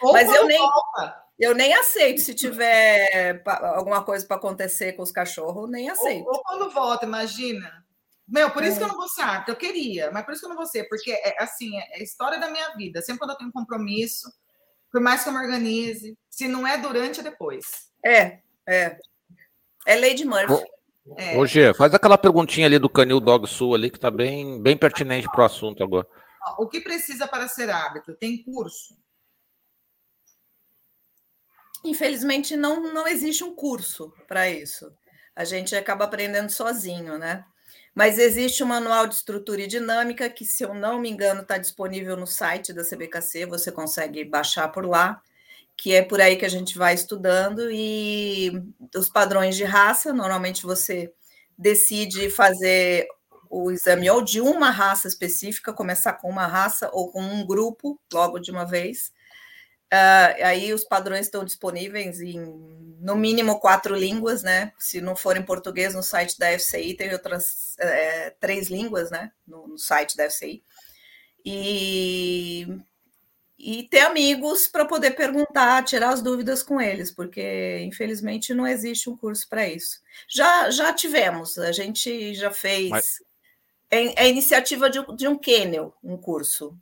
Ou 0.01 0.15
Mas 0.15 0.35
eu 0.35 0.47
nem, 0.47 0.59
volta. 0.59 1.23
eu 1.39 1.55
nem 1.55 1.75
aceito 1.75 2.23
se 2.23 2.35
tiver 2.35 3.43
alguma 3.75 4.03
coisa 4.03 4.27
para 4.27 4.39
acontecer 4.39 4.95
com 4.95 5.03
os 5.03 5.13
cachorros, 5.13 5.71
nem 5.71 5.91
aceito. 5.91 6.27
Ou, 6.27 6.37
ou 6.37 6.43
quando 6.43 6.71
volta, 6.71 7.05
imagina. 7.05 7.82
Meu, 8.33 8.51
por 8.51 8.65
isso 8.65 8.77
é. 8.77 8.79
que 8.79 8.85
eu 8.85 8.89
não 8.89 8.97
vou 8.97 9.09
ser 9.09 9.21
árbitra. 9.21 9.53
Eu 9.53 9.59
queria, 9.59 10.11
mas 10.11 10.25
por 10.25 10.33
isso 10.33 10.41
que 10.41 10.47
eu 10.47 10.49
não 10.51 10.57
vou 10.57 10.65
ser, 10.65 10.85
porque 10.89 11.13
é 11.13 11.37
assim, 11.39 11.77
é 11.77 12.01
a 12.01 12.03
história 12.03 12.41
da 12.41 12.51
minha 12.51 12.75
vida. 12.75 13.03
Sempre 13.03 13.19
quando 13.19 13.33
eu 13.33 13.37
tenho 13.37 13.51
um 13.51 13.53
compromisso, 13.53 14.33
por 14.91 15.03
mais 15.03 15.23
que 15.23 15.29
eu 15.29 15.35
me 15.35 15.39
organize, 15.39 16.19
se 16.31 16.49
não 16.49 16.67
é 16.67 16.79
durante, 16.79 17.21
é 17.21 17.23
depois. 17.23 17.67
É, 18.03 18.41
é. 18.67 18.99
É 19.87 19.97
Lady 19.97 20.25
Murphy. 20.25 20.65
É. 21.19 21.37
Ô, 21.37 21.45
Gê, 21.45 21.75
faz 21.75 21.93
aquela 21.93 22.17
perguntinha 22.17 22.67
ali 22.67 22.79
do 22.79 22.89
Canil 22.89 23.21
Dog 23.21 23.47
Sul 23.47 23.75
ali, 23.75 23.91
que 23.91 24.01
tá 24.01 24.11
bem, 24.11 24.63
bem 24.63 24.79
pertinente 24.79 25.29
para 25.31 25.43
o 25.43 25.45
assunto 25.45 25.85
agora. 25.85 26.07
O 26.59 26.67
que 26.67 26.81
precisa 26.81 27.29
para 27.29 27.47
ser 27.49 27.69
árbitro? 27.69 28.17
Tem 28.17 28.43
curso? 28.43 28.97
Infelizmente, 31.85 32.57
não, 32.57 32.95
não 32.95 33.07
existe 33.07 33.45
um 33.45 33.55
curso 33.55 34.11
para 34.27 34.49
isso. 34.49 34.91
A 35.37 35.45
gente 35.45 35.77
acaba 35.77 36.05
aprendendo 36.07 36.51
sozinho, 36.51 37.19
né? 37.19 37.45
Mas 37.95 38.19
existe 38.19 38.63
um 38.65 38.67
manual 38.67 39.07
de 39.07 39.15
estrutura 39.15 39.61
e 39.63 39.67
dinâmica 39.67 40.29
que, 40.31 40.45
se 40.45 40.65
eu 40.65 40.73
não 40.75 40.99
me 40.99 41.11
engano, 41.11 41.43
está 41.43 41.59
disponível 41.59 42.17
no 42.17 42.27
site 42.27 42.73
da 42.73 42.83
CBKC, 42.83 43.45
você 43.47 43.71
consegue 43.71 44.25
baixar 44.25 44.69
por 44.69 44.87
lá, 44.87 45.21
que 45.77 45.95
é 45.95 46.03
por 46.03 46.21
aí 46.21 46.37
que 46.37 46.47
a 46.47 46.49
gente 46.49 46.79
vai 46.79 46.95
estudando, 46.95 47.71
e 47.71 48.53
os 48.97 49.09
padrões 49.11 49.57
de 49.57 49.65
raça, 49.65 50.13
normalmente 50.13 50.63
você 50.63 51.13
decide 51.59 52.31
fazer 52.31 53.07
o 53.51 53.71
exame 53.71 54.09
ou 54.11 54.23
de 54.23 54.41
uma 54.41 54.71
raça 54.71 55.07
específica, 55.07 55.75
começar 55.75 56.15
com 56.15 56.31
uma 56.31 56.47
raça 56.47 56.89
ou 56.93 57.13
com 57.13 57.21
um 57.23 57.47
grupo 57.47 58.01
logo 58.13 58.39
de 58.39 58.51
uma 58.51 58.65
vez, 58.65 59.13
Uh, 59.93 60.45
aí 60.45 60.73
os 60.73 60.85
padrões 60.85 61.27
estão 61.27 61.45
disponíveis 61.45 62.21
em 62.23 62.41
no 63.03 63.17
mínimo 63.17 63.59
quatro 63.59 63.97
línguas, 63.97 64.45
né? 64.45 64.73
Se 64.79 65.01
não 65.01 65.17
for 65.17 65.37
em 65.37 65.43
português, 65.43 65.93
no 65.93 66.05
site 66.05 66.39
da 66.39 66.57
FCI 66.57 66.95
tem 66.95 67.13
outras 67.13 67.77
é, 67.79 68.31
três 68.31 68.71
línguas, 68.71 69.11
né? 69.11 69.33
No, 69.45 69.67
no, 69.67 69.77
site 69.77 70.17
da 70.17 70.31
FCI. 70.31 70.63
E, 71.45 72.69
e 73.59 73.83
ter 73.89 74.03
amigos 74.03 74.69
para 74.69 74.85
poder 74.85 75.11
perguntar, 75.17 75.85
tirar 75.85 76.11
as 76.11 76.23
dúvidas 76.23 76.63
com 76.63 76.81
eles, 76.81 77.11
porque 77.11 77.81
infelizmente 77.81 78.55
não 78.55 78.69
existe 78.69 79.11
um 79.11 79.17
curso 79.17 79.49
para 79.49 79.67
isso. 79.67 80.01
Já, 80.29 80.71
já 80.71 80.93
tivemos, 80.93 81.59
a 81.59 81.73
gente 81.73 82.35
já 82.35 82.53
fez. 82.53 82.89
Mas... 82.89 83.23
É, 83.91 84.27
é 84.27 84.31
iniciativa 84.31 84.89
de, 84.89 85.05
de 85.17 85.27
um 85.27 85.37
Kennel, 85.37 85.93
um 86.05 86.17
curso. 86.17 86.79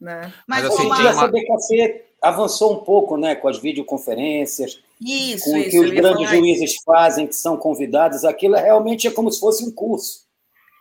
Né? 0.00 0.32
Mas, 0.46 0.64
Mas 0.64 0.74
assim, 0.74 0.86
uma... 0.86 1.10
a 1.10 1.28
CBKC 1.28 2.04
avançou 2.20 2.72
um 2.72 2.84
pouco 2.84 3.16
né, 3.16 3.34
com 3.34 3.48
as 3.48 3.58
videoconferências, 3.58 4.80
isso, 5.00 5.44
com 5.44 5.58
o 5.58 5.64
que 5.64 5.78
os 5.78 5.90
grandes 5.90 6.30
juízes 6.30 6.70
isso. 6.72 6.82
fazem, 6.84 7.26
que 7.26 7.36
são 7.36 7.56
convidados, 7.56 8.24
aquilo 8.24 8.54
realmente 8.56 9.06
é 9.06 9.10
como 9.10 9.30
se 9.30 9.38
fosse 9.38 9.64
um 9.64 9.70
curso. 9.70 10.24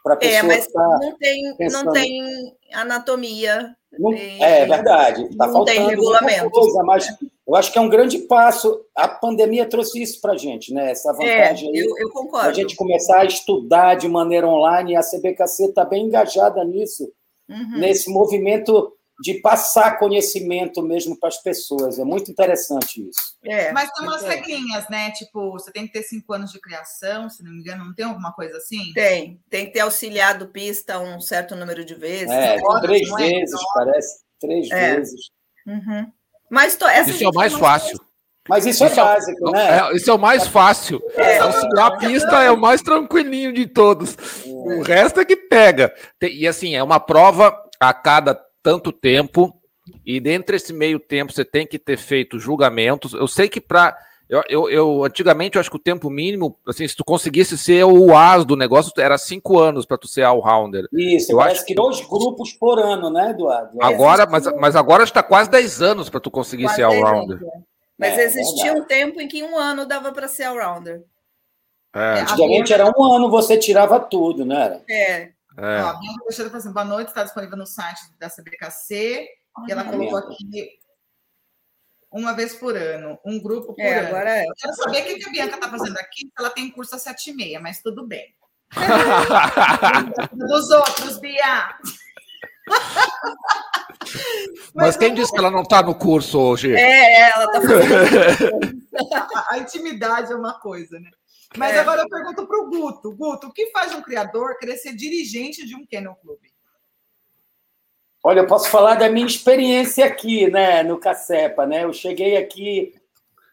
para 0.03 0.13
a 0.13 0.17
pessoa 0.17 0.39
é, 0.39 0.43
mas 0.43 0.67
tá 0.67 0.99
não 1.01 1.17
tem, 1.17 1.55
não 1.69 1.91
tem 1.91 2.55
anatomia. 2.73 3.75
Não, 3.99 4.13
é 4.13 4.65
verdade. 4.65 5.23
Está 5.23 5.45
faltando 5.45 5.65
tem 5.65 5.87
regulamento. 5.87 6.49
Coisa, 6.49 6.83
mas 6.83 7.07
eu 7.47 7.55
acho 7.55 7.71
que 7.71 7.77
é 7.77 7.81
um 7.81 7.89
grande 7.89 8.19
passo. 8.19 8.83
A 8.95 9.07
pandemia 9.07 9.67
trouxe 9.67 10.01
isso 10.01 10.19
para 10.21 10.33
a 10.33 10.37
gente, 10.37 10.73
né? 10.73 10.91
Essa 10.91 11.11
é, 11.11 11.13
vantagem. 11.13 11.77
É, 11.77 11.83
eu, 11.83 11.97
eu 11.99 12.09
concordo. 12.09 12.49
A 12.49 12.53
gente 12.53 12.75
começar 12.75 13.19
a 13.19 13.25
estudar 13.25 13.95
de 13.95 14.07
maneira 14.07 14.47
online 14.47 14.93
e 14.93 14.95
a 14.95 15.01
CBKC 15.01 15.65
está 15.65 15.85
bem 15.85 16.05
engajada 16.05 16.63
nisso, 16.63 17.11
uhum. 17.49 17.79
nesse 17.79 18.09
movimento 18.09 18.93
de 19.21 19.35
passar 19.35 19.99
conhecimento 19.99 20.81
mesmo 20.81 21.17
para 21.19 21.29
as 21.29 21.41
pessoas. 21.41 21.99
É 21.99 22.03
muito 22.03 22.31
interessante 22.31 23.07
isso. 23.07 23.19
É, 23.43 23.71
Mas 23.71 23.91
tem 23.91 24.07
umas 24.07 24.23
é. 24.23 24.29
regrinhas, 24.29 24.89
né? 24.89 25.11
Tipo, 25.11 25.51
você 25.51 25.71
tem 25.71 25.85
que 25.85 25.93
ter 25.93 26.03
cinco 26.03 26.33
anos 26.33 26.51
de 26.51 26.59
criação, 26.59 27.29
se 27.29 27.43
não 27.43 27.51
me 27.51 27.59
engano, 27.59 27.85
não 27.85 27.93
tem 27.93 28.05
alguma 28.05 28.33
coisa 28.33 28.57
assim? 28.57 28.91
Tem. 28.93 29.39
Tem 29.49 29.65
que 29.67 29.73
ter 29.73 29.81
auxiliado 29.81 30.47
pista 30.47 30.99
um 30.99 31.21
certo 31.21 31.55
número 31.55 31.85
de 31.85 31.95
vezes. 31.95 32.31
É, 32.31 32.57
horas, 32.63 32.81
três 32.81 33.09
é? 33.09 33.15
vezes, 33.15 33.61
é? 33.61 33.65
parece. 33.73 34.23
Três 34.39 34.71
é. 34.71 34.95
vezes. 34.95 35.29
Uhum. 35.67 36.11
Mas 36.49 36.75
to, 36.75 36.85
isso 37.07 37.23
é 37.23 37.29
o 37.29 37.33
mais 37.33 37.53
fácil. 37.53 37.99
Mas 38.47 38.65
isso, 38.65 38.83
é 38.83 38.87
isso 38.87 38.99
é 38.99 39.03
básico, 39.03 39.51
né? 39.51 39.79
É, 39.79 39.95
isso 39.95 40.11
é 40.11 40.13
o 40.13 40.19
mais 40.19 40.47
fácil. 40.47 41.01
É, 41.15 41.39
Auxiliar 41.39 41.93
a 41.93 41.97
pista 41.97 42.43
é 42.43 42.51
o 42.51 42.57
mais 42.57 42.81
tranquilinho 42.81 43.53
de 43.53 43.65
todos. 43.67 44.17
O 44.45 44.81
resto 44.81 45.21
é 45.21 45.25
que 45.25 45.35
pega. 45.35 45.93
E 46.21 46.45
assim, 46.45 46.75
é 46.75 46.83
uma 46.83 46.99
prova 46.99 47.57
a 47.79 47.93
cada 47.93 48.35
tanto 48.63 48.91
tempo, 48.91 49.53
e 50.05 50.19
dentro 50.19 50.53
desse 50.53 50.71
meio 50.71 50.99
tempo 50.99 51.33
você 51.33 51.43
tem 51.43 51.67
que 51.67 51.77
ter 51.77 51.97
feito 51.97 52.39
julgamentos. 52.39 53.13
Eu 53.13 53.27
sei 53.27 53.49
que 53.49 53.59
para. 53.59 53.95
Eu, 54.29 54.41
eu, 54.47 54.69
eu, 54.69 55.03
antigamente 55.03 55.57
eu 55.57 55.59
acho 55.59 55.69
que 55.69 55.75
o 55.75 55.79
tempo 55.79 56.09
mínimo, 56.09 56.57
assim, 56.65 56.87
se 56.87 56.95
tu 56.95 57.03
conseguisse 57.03 57.57
ser 57.57 57.83
o 57.83 58.15
as 58.15 58.45
do 58.45 58.55
negócio, 58.55 58.91
era 58.97 59.17
cinco 59.17 59.59
anos 59.59 59.85
para 59.85 59.97
tu 59.97 60.07
ser 60.07 60.23
all-rounder. 60.23 60.87
Isso, 60.93 61.33
eu 61.33 61.37
parece 61.37 61.57
acho 61.57 61.65
que 61.67 61.75
dois 61.75 62.01
grupos 62.01 62.53
por 62.53 62.79
ano, 62.79 63.11
né, 63.11 63.31
Eduardo? 63.31 63.77
Agora, 63.81 64.25
mas, 64.25 64.45
mas 64.57 64.75
agora 64.75 65.03
está 65.03 65.21
quase 65.21 65.51
10 65.51 65.81
anos 65.81 66.09
para 66.09 66.21
tu 66.21 66.31
conseguir 66.31 66.63
quase 66.63 66.77
ser 66.77 66.83
all-rounder. 66.83 67.43
É. 67.43 67.59
Mas 67.99 68.17
é, 68.17 68.23
existia 68.23 68.71
é 68.71 68.73
um 68.73 68.83
tempo 68.85 69.21
em 69.21 69.27
que 69.27 69.43
um 69.43 69.57
ano 69.57 69.85
dava 69.85 70.11
para 70.11 70.27
ser 70.27 70.45
all-rounder. 70.45 71.03
É. 71.93 72.21
Antigamente 72.21 72.73
era 72.73 72.91
um 72.97 73.03
ano, 73.03 73.29
você 73.29 73.57
tirava 73.57 73.99
tudo, 73.99 74.45
né? 74.45 74.81
É. 74.89 75.29
É. 75.57 75.83
Ó, 75.83 75.89
a 75.89 75.93
Bianca 75.93 76.23
Teixeira 76.25 76.49
falou 76.49 76.59
assim: 76.59 76.73
boa 76.73 76.85
noite, 76.85 77.07
está 77.09 77.23
disponível 77.23 77.57
no 77.57 77.65
site 77.65 78.01
da 78.19 78.29
CBKC. 78.29 79.27
e 79.67 79.71
ela 79.71 79.83
colocou 79.83 80.17
aqui 80.17 80.79
uma 82.11 82.33
vez 82.33 82.53
por 82.53 82.77
ano, 82.77 83.19
um 83.25 83.41
grupo 83.41 83.73
por 83.73 83.81
é, 83.81 83.99
ano. 83.99 84.07
Agora 84.09 84.37
é. 84.37 84.45
Eu 84.45 84.53
quero 84.55 84.73
saber 84.75 85.01
o 85.01 85.05
que 85.05 85.27
a 85.27 85.31
Bianca 85.31 85.55
está 85.55 85.69
fazendo 85.69 85.97
aqui, 85.97 86.31
ela 86.37 86.49
tem 86.51 86.69
curso 86.69 86.95
às 86.95 87.01
sete 87.01 87.31
e 87.31 87.33
meia, 87.33 87.59
mas 87.59 87.81
tudo 87.81 88.05
bem. 88.05 88.35
Dos 90.33 90.69
outros, 90.69 91.19
Bia. 91.19 91.77
Mas, 94.73 94.73
mas 94.73 94.97
quem 94.97 95.13
disse 95.13 95.31
que 95.31 95.37
ela 95.37 95.51
não 95.51 95.63
está 95.63 95.81
no 95.81 95.95
curso 95.95 96.39
hoje? 96.39 96.73
É, 96.75 97.29
ela 97.29 97.45
está 97.45 97.61
fazendo. 97.61 98.87
a 99.49 99.57
intimidade 99.57 100.31
é 100.31 100.35
uma 100.35 100.59
coisa, 100.59 100.99
né? 100.99 101.09
Mas 101.57 101.75
é. 101.75 101.79
agora 101.79 102.01
eu 102.01 102.09
pergunto 102.09 102.45
para 102.47 102.59
o 102.59 102.69
Guto. 102.69 103.15
Guto, 103.15 103.47
o 103.47 103.53
que 103.53 103.67
faz 103.71 103.93
um 103.93 104.01
criador 104.01 104.57
querer 104.57 104.77
ser 104.77 104.95
dirigente 104.95 105.65
de 105.65 105.75
um 105.75 105.85
kennel 105.85 106.15
clube? 106.15 106.51
Olha, 108.23 108.39
eu 108.39 108.47
posso 108.47 108.69
falar 108.69 108.95
da 108.95 109.09
minha 109.09 109.27
experiência 109.27 110.05
aqui, 110.05 110.49
né, 110.49 110.81
no 110.81 110.97
Cacepa, 110.97 111.65
né? 111.65 111.83
Eu 111.83 111.91
cheguei 111.91 112.37
aqui 112.37 112.95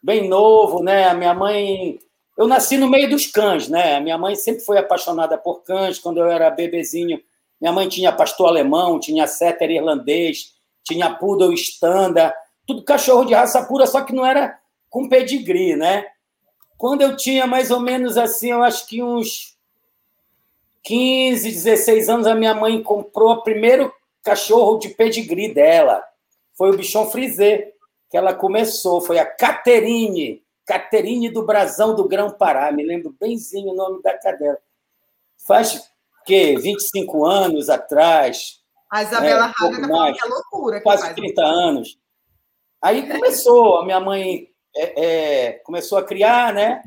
bem 0.03 0.29
novo, 0.29 0.83
né? 0.83 1.09
A 1.09 1.15
minha 1.15 1.35
mãe, 1.35 1.99
eu 2.39 2.47
nasci 2.47 2.79
no 2.79 2.89
meio 2.89 3.11
dos 3.11 3.27
cães, 3.27 3.69
né? 3.69 3.97
A 3.97 4.01
minha 4.01 4.17
mãe 4.17 4.37
sempre 4.37 4.65
foi 4.65 4.79
apaixonada 4.79 5.37
por 5.37 5.65
cães. 5.65 5.99
Quando 5.99 6.19
eu 6.19 6.27
era 6.27 6.51
bebezinho, 6.51 7.21
minha 7.61 7.73
mãe 7.73 7.89
tinha 7.89 8.13
pastor 8.13 8.49
alemão, 8.49 9.01
tinha 9.01 9.27
setter 9.27 9.71
irlandês, 9.71 10.55
tinha 10.85 11.11
poodle 11.11 11.53
standard, 11.53 12.33
tudo 12.67 12.85
cachorro 12.85 13.25
de 13.25 13.35
raça 13.35 13.65
pura, 13.65 13.87
só 13.87 14.03
que 14.03 14.15
não 14.15 14.25
era 14.25 14.57
com 14.89 15.09
pedigree, 15.09 15.75
né? 15.75 16.07
Quando 16.81 17.03
eu 17.03 17.15
tinha 17.15 17.47
mais 17.47 17.71
ou 17.71 17.79
menos 17.79 18.17
assim, 18.17 18.53
eu 18.53 18.63
acho 18.63 18.87
que 18.87 19.03
uns 19.03 19.55
15, 20.83 21.51
16 21.51 22.09
anos, 22.09 22.27
a 22.27 22.35
minha 22.35 22.55
mãe 22.55 22.83
comprou 22.83 23.33
o 23.33 23.43
primeiro 23.43 23.93
cachorro 24.23 24.79
de 24.79 24.89
pedigree 24.89 25.53
dela. 25.53 26.03
Foi 26.55 26.71
o 26.71 26.77
bichão 26.79 27.11
frisé 27.11 27.75
que 28.11 28.17
ela 28.17 28.33
começou. 28.33 29.03
Foi 29.03 29.19
a 29.19 29.27
Caterine, 29.27 30.43
Caterine 30.65 31.29
do 31.29 31.45
Brasão 31.45 31.95
do 31.95 32.09
Grão 32.09 32.31
Pará. 32.31 32.73
Me 32.73 32.83
lembro 32.83 33.15
benzinho 33.21 33.73
o 33.73 33.77
nome 33.77 34.03
da 34.03 34.17
cadela. 34.17 34.57
Faz 35.47 35.87
que 36.25 36.57
25 36.57 37.27
anos 37.27 37.69
atrás. 37.69 38.59
A 38.91 39.03
Isabela 39.03 39.49
né, 39.49 39.53
Raga 39.55 39.77
um 39.77 40.13
que 40.15 40.25
é 40.25 40.29
loucura. 40.31 40.81
quase 40.81 41.03
faz 41.03 41.15
30 41.15 41.43
anos. 41.43 41.99
Aí 42.81 43.07
começou, 43.07 43.81
a 43.81 43.85
minha 43.85 44.01
mãe 44.01 44.50
é, 44.77 45.05
é, 45.05 45.53
começou 45.65 45.99
a 45.99 46.05
criar, 46.05 46.53
né? 46.53 46.83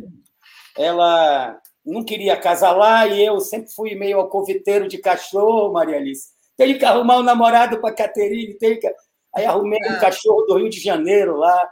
Ela 0.77 1.59
não 1.85 2.03
queria 2.03 2.37
casar 2.37 2.71
lá 2.71 3.05
e 3.07 3.23
eu 3.23 3.39
sempre 3.39 3.71
fui 3.73 3.95
meio 3.95 4.19
alcoviteiro 4.19 4.87
de 4.87 4.97
cachorro, 4.97 5.73
Maria 5.73 5.97
Alice. 5.97 6.29
Tenho 6.55 6.77
que 6.77 6.85
arrumar 6.85 7.17
um 7.17 7.23
namorado 7.23 7.79
para 7.79 7.89
a 7.89 7.95
Caterine, 7.95 8.53
tenho 8.55 8.79
que... 8.79 8.93
Aí 9.35 9.45
arrumei 9.45 9.79
um 9.89 9.99
cachorro 9.99 10.43
do 10.43 10.57
Rio 10.57 10.69
de 10.69 10.79
Janeiro 10.79 11.37
lá. 11.37 11.69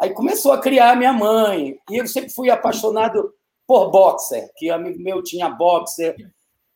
Aí 0.00 0.10
começou 0.10 0.52
a 0.52 0.60
criar 0.60 0.96
minha 0.96 1.12
mãe. 1.12 1.76
E 1.90 1.96
eu 1.96 2.06
sempre 2.06 2.30
fui 2.30 2.50
apaixonado 2.50 3.34
por 3.66 3.90
boxer, 3.90 4.50
que 4.56 4.70
amigo 4.70 5.02
meu 5.02 5.22
tinha 5.22 5.48
boxer. 5.48 6.14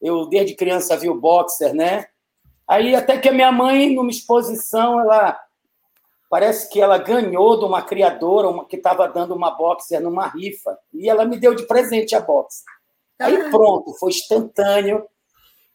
Eu, 0.00 0.26
desde 0.26 0.56
criança, 0.56 0.96
vi 0.96 1.08
o 1.08 1.20
boxer, 1.20 1.72
né? 1.72 2.06
Aí, 2.66 2.94
até 2.94 3.16
que 3.16 3.28
a 3.28 3.32
minha 3.32 3.50
mãe, 3.50 3.94
numa 3.94 4.10
exposição, 4.10 5.00
ela 5.00 5.40
Parece 6.28 6.68
que 6.68 6.80
ela 6.80 6.98
ganhou 6.98 7.58
de 7.58 7.64
uma 7.64 7.82
criadora 7.82 8.48
uma, 8.48 8.66
que 8.66 8.76
estava 8.76 9.08
dando 9.08 9.34
uma 9.34 9.50
boxer 9.50 10.00
numa 10.00 10.26
rifa. 10.26 10.78
E 10.92 11.08
ela 11.08 11.24
me 11.24 11.38
deu 11.38 11.54
de 11.54 11.66
presente 11.66 12.14
a 12.14 12.20
boxer. 12.20 12.64
Aí 13.18 13.34
ah. 13.34 13.50
pronto, 13.50 13.94
foi 13.98 14.10
instantâneo. 14.10 15.06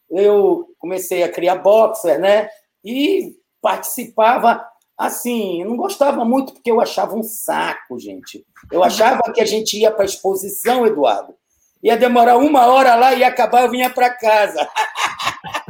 Eu 0.08 0.68
comecei 0.78 1.22
a 1.22 1.28
criar 1.28 1.56
boxer, 1.56 2.20
né? 2.20 2.48
E 2.84 3.34
participava 3.60 4.64
assim, 4.96 5.62
eu 5.62 5.68
não 5.68 5.76
gostava 5.76 6.24
muito 6.24 6.52
porque 6.52 6.70
eu 6.70 6.80
achava 6.80 7.16
um 7.16 7.22
saco, 7.22 7.98
gente. 7.98 8.46
Eu 8.70 8.84
achava 8.84 9.20
que 9.32 9.40
a 9.40 9.44
gente 9.44 9.76
ia 9.78 9.90
para 9.90 10.02
a 10.02 10.06
exposição, 10.06 10.86
Eduardo. 10.86 11.34
Ia 11.82 11.96
demorar 11.96 12.38
uma 12.38 12.66
hora 12.66 12.94
lá 12.94 13.12
e 13.12 13.24
acabar, 13.24 13.64
eu 13.64 13.70
vinha 13.70 13.90
para 13.90 14.10
casa. 14.10 14.68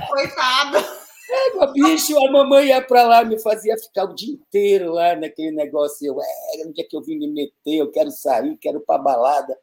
Coitado. 0.09 1.04
Égua, 1.49 1.67
bicho, 1.73 2.17
a 2.25 2.31
mamãe 2.31 2.69
ia 2.69 2.81
para 2.81 3.03
lá, 3.05 3.25
me 3.25 3.39
fazia 3.41 3.77
ficar 3.77 4.05
o 4.05 4.15
dia 4.15 4.33
inteiro 4.33 4.93
lá 4.93 5.17
naquele 5.17 5.51
negócio. 5.51 6.07
Eu, 6.07 6.21
é, 6.21 6.67
onde 6.67 6.81
é 6.81 6.85
que 6.85 6.97
eu 6.97 7.03
vim 7.03 7.19
me 7.19 7.27
meter? 7.27 7.53
Eu 7.81 7.91
quero 7.91 8.11
sair, 8.11 8.57
quero 8.59 8.81
para 8.81 9.03
balada. 9.03 9.59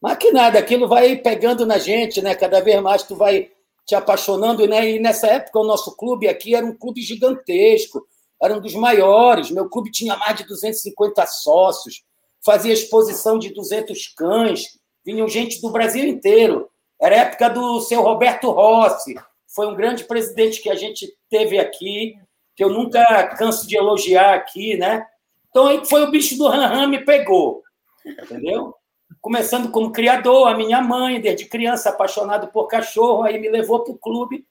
Mas 0.00 0.18
que 0.18 0.30
nada, 0.30 0.58
aquilo 0.58 0.86
vai 0.86 1.16
pegando 1.16 1.64
na 1.64 1.78
gente, 1.78 2.20
né? 2.20 2.34
Cada 2.34 2.60
vez 2.60 2.80
mais 2.82 3.02
tu 3.02 3.16
vai 3.16 3.50
te 3.86 3.94
apaixonando, 3.94 4.66
né? 4.66 4.90
E 4.90 5.00
nessa 5.00 5.28
época 5.28 5.60
o 5.60 5.64
nosso 5.64 5.96
clube 5.96 6.28
aqui 6.28 6.54
era 6.54 6.66
um 6.66 6.76
clube 6.76 7.00
gigantesco, 7.00 8.06
era 8.42 8.54
um 8.54 8.60
dos 8.60 8.74
maiores. 8.74 9.50
Meu 9.50 9.68
clube 9.70 9.90
tinha 9.90 10.16
mais 10.16 10.36
de 10.36 10.44
250 10.44 11.24
sócios, 11.26 12.04
fazia 12.44 12.74
exposição 12.74 13.38
de 13.38 13.54
200 13.54 14.08
cães, 14.08 14.78
vinham 15.04 15.28
gente 15.28 15.60
do 15.60 15.70
Brasil 15.70 16.04
inteiro. 16.04 16.68
Era 17.00 17.16
época 17.16 17.48
do 17.48 17.80
seu 17.80 18.02
Roberto 18.02 18.50
Rossi, 18.50 19.14
foi 19.56 19.66
um 19.66 19.74
grande 19.74 20.04
presidente 20.04 20.60
que 20.60 20.68
a 20.68 20.74
gente 20.74 21.10
teve 21.30 21.58
aqui, 21.58 22.20
que 22.54 22.62
eu 22.62 22.68
nunca 22.68 23.26
canso 23.38 23.66
de 23.66 23.74
elogiar 23.74 24.34
aqui, 24.34 24.76
né? 24.76 25.06
Então 25.48 25.66
aí 25.66 25.84
foi 25.86 26.02
o 26.02 26.10
bicho 26.10 26.36
do 26.36 26.46
Ram 26.46 26.86
me 26.86 27.02
pegou, 27.02 27.62
entendeu? 28.04 28.74
Começando 29.22 29.70
como 29.70 29.92
criador, 29.92 30.46
a 30.46 30.56
minha 30.56 30.82
mãe, 30.82 31.18
desde 31.18 31.46
criança, 31.46 31.88
apaixonado 31.88 32.48
por 32.48 32.66
cachorro, 32.66 33.22
aí 33.22 33.38
me 33.38 33.48
levou 33.48 33.82
para 33.82 33.94
o 33.94 33.98
clube. 33.98 34.46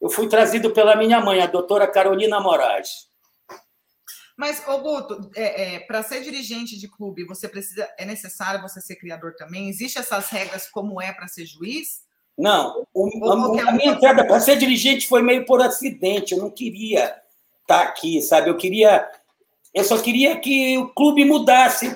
Eu 0.00 0.10
fui 0.10 0.28
trazido 0.28 0.72
pela 0.72 0.96
minha 0.96 1.20
mãe, 1.20 1.40
a 1.40 1.46
doutora 1.46 1.86
Carolina 1.86 2.40
Moraes. 2.40 3.08
Mas, 4.36 4.66
Augusto, 4.68 5.30
é, 5.34 5.76
é, 5.76 5.80
para 5.80 6.02
ser 6.02 6.22
dirigente 6.22 6.78
de 6.78 6.88
clube, 6.88 7.24
você 7.24 7.48
precisa, 7.48 7.88
é 7.98 8.04
necessário 8.04 8.62
você 8.62 8.80
ser 8.80 8.96
criador 8.96 9.34
também? 9.36 9.68
Existem 9.68 10.00
essas 10.00 10.28
regras 10.28 10.68
como 10.68 11.00
é 11.00 11.12
para 11.12 11.26
ser 11.26 11.46
juiz? 11.46 12.07
Não, 12.38 12.86
o, 12.94 13.28
a, 13.28 13.70
a, 13.70 13.72
minha 13.72 13.90
entrada 13.90 14.24
para 14.24 14.38
ser 14.38 14.56
dirigente 14.56 15.08
foi 15.08 15.22
meio 15.22 15.44
por 15.44 15.60
acidente. 15.60 16.32
Eu 16.32 16.38
não 16.38 16.50
queria 16.50 17.00
estar 17.00 17.20
tá 17.66 17.82
aqui, 17.82 18.22
sabe? 18.22 18.48
Eu 18.48 18.56
queria, 18.56 19.10
eu 19.74 19.82
só 19.82 19.98
queria 19.98 20.38
que 20.38 20.78
o 20.78 20.88
clube 20.90 21.24
mudasse 21.24 21.88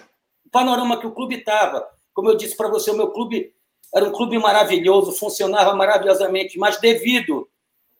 o 0.44 0.50
panorama 0.50 0.98
que 0.98 1.06
o 1.06 1.12
clube 1.12 1.36
estava. 1.36 1.88
Como 2.12 2.28
eu 2.28 2.36
disse 2.36 2.56
para 2.56 2.68
você, 2.68 2.90
o 2.90 2.96
meu 2.96 3.12
clube 3.12 3.54
era 3.94 4.04
um 4.04 4.10
clube 4.10 4.36
maravilhoso, 4.36 5.12
funcionava 5.12 5.76
maravilhosamente, 5.76 6.58
mas 6.58 6.80
devido 6.80 7.48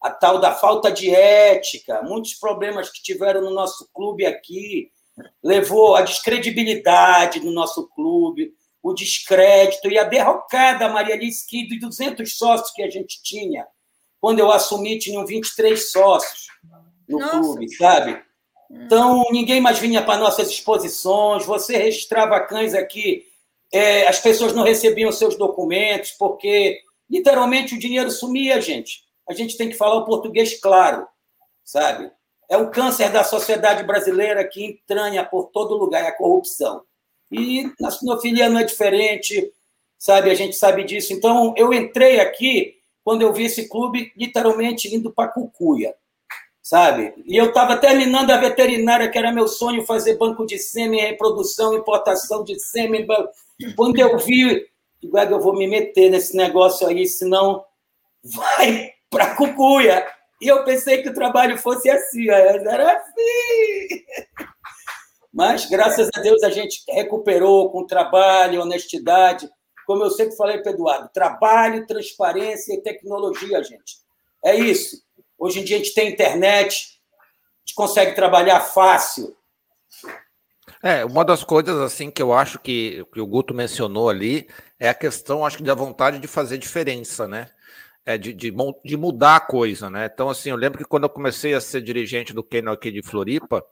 à 0.01 0.11
tal 0.11 0.41
da 0.41 0.53
falta 0.53 0.91
de 0.91 1.15
ética, 1.15 2.03
muitos 2.03 2.35
problemas 2.35 2.91
que 2.91 3.01
tiveram 3.01 3.41
no 3.41 3.51
nosso 3.51 3.89
clube 3.95 4.27
aqui, 4.27 4.91
levou 5.41 5.95
à 5.95 6.03
descredibilidade 6.03 7.39
no 7.39 7.53
nosso 7.53 7.89
clube, 7.91 8.53
o 8.83 8.93
descrédito 8.93 9.89
e 9.89 9.99
a 9.99 10.05
derrocada, 10.05 10.89
Maria 10.89 11.15
Alice, 11.15 11.47
que 11.47 11.67
de 11.67 11.79
200 11.79 12.37
sócios 12.37 12.71
que 12.73 12.83
a 12.83 12.91
gente 12.91 13.23
tinha, 13.23 13.67
quando 14.21 14.41
eu 14.41 14.51
assumi, 14.51 14.99
tinham 14.99 15.25
23 15.25 15.91
sócios 15.91 16.49
no 17.09 17.19
Nossa. 17.19 17.39
clube, 17.39 17.75
sabe? 17.77 18.23
Então, 18.71 19.25
ninguém 19.31 19.61
mais 19.61 19.79
vinha 19.79 20.03
para 20.03 20.19
nossas 20.19 20.49
exposições, 20.49 21.45
você 21.45 21.77
registrava 21.77 22.41
cães 22.41 22.75
aqui, 22.75 23.25
é, 23.73 24.07
as 24.07 24.19
pessoas 24.19 24.53
não 24.53 24.65
recebiam 24.65 25.13
seus 25.13 25.37
documentos, 25.37 26.11
porque 26.13 26.81
literalmente 27.09 27.75
o 27.75 27.79
dinheiro 27.79 28.11
sumia, 28.11 28.61
gente. 28.61 29.05
A 29.29 29.35
gente 29.35 29.57
tem 29.57 29.69
que 29.69 29.77
falar 29.77 29.97
o 29.97 30.05
português 30.05 30.59
claro, 30.59 31.07
sabe? 31.65 32.11
É 32.49 32.57
o 32.57 32.71
câncer 32.71 33.11
da 33.11 33.23
sociedade 33.23 33.85
brasileira 33.85 34.47
que 34.47 34.65
entranha 34.65 35.25
por 35.25 35.51
todo 35.51 35.77
lugar, 35.77 36.05
é 36.05 36.09
a 36.09 36.17
corrupção. 36.17 36.83
E 37.33 37.73
na 37.81 37.91
sinofilia 37.91 38.51
não 38.51 38.61
é 38.61 38.65
diferente, 38.65 39.51
sabe? 39.99 40.31
A 40.31 40.35
gente 40.35 40.55
sabe 40.55 40.85
disso. 40.85 41.13
Então, 41.15 41.55
eu 41.57 41.73
entrei 41.73 42.21
aqui 42.21 42.77
quando 43.03 43.23
eu 43.23 43.33
vi 43.33 43.45
esse 43.45 43.69
clube 43.69 44.13
literalmente 44.17 44.95
indo 44.95 45.11
para 45.11 45.31
Cucuia, 45.31 45.95
sabe? 46.63 47.15
E 47.27 47.37
eu 47.37 47.47
estava 47.47 47.77
terminando 47.77 48.31
a 48.31 48.37
veterinária, 48.37 49.09
que 49.09 49.19
era 49.19 49.33
meu 49.33 49.49
sonho, 49.49 49.87
fazer 49.87 50.19
banco 50.19 50.45
de 50.47 50.59
sêmen, 50.59 51.01
reprodução, 51.01 51.75
importação 51.75 52.45
de 52.45 52.61
sêmen. 52.61 53.07
Quando 53.75 53.99
eu 53.99 54.19
vi, 54.19 54.69
eu 55.03 55.41
vou 55.41 55.55
me 55.55 55.67
meter 55.67 56.11
nesse 56.11 56.37
negócio 56.37 56.87
aí, 56.87 57.07
senão 57.07 57.65
vai 58.23 58.93
para 59.11 59.35
Cucuia. 59.35 60.07
E 60.41 60.49
eu 60.49 60.65
pensei 60.65 61.03
que 61.03 61.09
o 61.09 61.15
trabalho 61.15 61.57
fosse 61.57 61.89
assim, 61.89 62.29
era 62.29 62.93
assim. 62.93 64.05
Mas, 65.33 65.65
graças 65.67 66.09
a 66.15 66.21
Deus, 66.21 66.43
a 66.43 66.51
gente 66.51 66.83
recuperou 66.89 67.71
com 67.71 67.87
trabalho, 67.87 68.61
honestidade. 68.61 69.49
Como 69.87 70.05
eu 70.05 70.11
sempre 70.11 70.37
falei 70.37 70.59
para 70.59 70.73
Eduardo, 70.73 71.11
trabalho, 71.13 71.87
transparência 71.87 72.75
e 72.75 72.83
tecnologia, 72.83 73.63
gente. 73.65 73.97
É 74.45 74.55
isso. 74.55 75.03
Hoje 75.39 75.61
em 75.61 75.65
dia 75.65 75.77
a 75.77 75.79
gente 75.79 75.95
tem 75.95 76.13
internet, 76.13 77.01
a 77.17 77.61
gente 77.65 77.75
consegue 77.75 78.15
trabalhar 78.15 78.61
fácil. 78.61 79.35
É, 80.83 81.05
uma 81.05 81.25
das 81.25 81.43
coisas 81.45 81.77
assim 81.81 82.11
que 82.11 82.21
eu 82.21 82.33
acho 82.33 82.59
que, 82.59 83.07
que 83.13 83.21
o 83.21 83.27
Guto 83.27 83.55
mencionou 83.55 84.09
ali 84.09 84.49
é 84.79 84.89
a 84.89 84.95
questão, 84.95 85.47
acho 85.47 85.57
que 85.57 85.63
da 85.63 85.75
vontade 85.75 86.19
de 86.19 86.27
fazer 86.27 86.59
diferença, 86.59 87.27
né? 87.27 87.49
É 88.05 88.19
de, 88.19 88.33
de, 88.33 88.53
de 88.85 88.97
mudar 88.97 89.37
a 89.37 89.41
coisa, 89.41 89.89
né? 89.89 90.11
Então, 90.13 90.29
assim, 90.29 90.51
eu 90.51 90.57
lembro 90.57 90.79
que 90.79 90.85
quando 90.85 91.05
eu 91.05 91.09
comecei 91.09 91.55
a 91.55 91.61
ser 91.61 91.81
dirigente 91.83 92.33
do 92.33 92.43
Kennel 92.43 92.73
aqui 92.73 92.91
de 92.91 93.01
Floripa, 93.01 93.65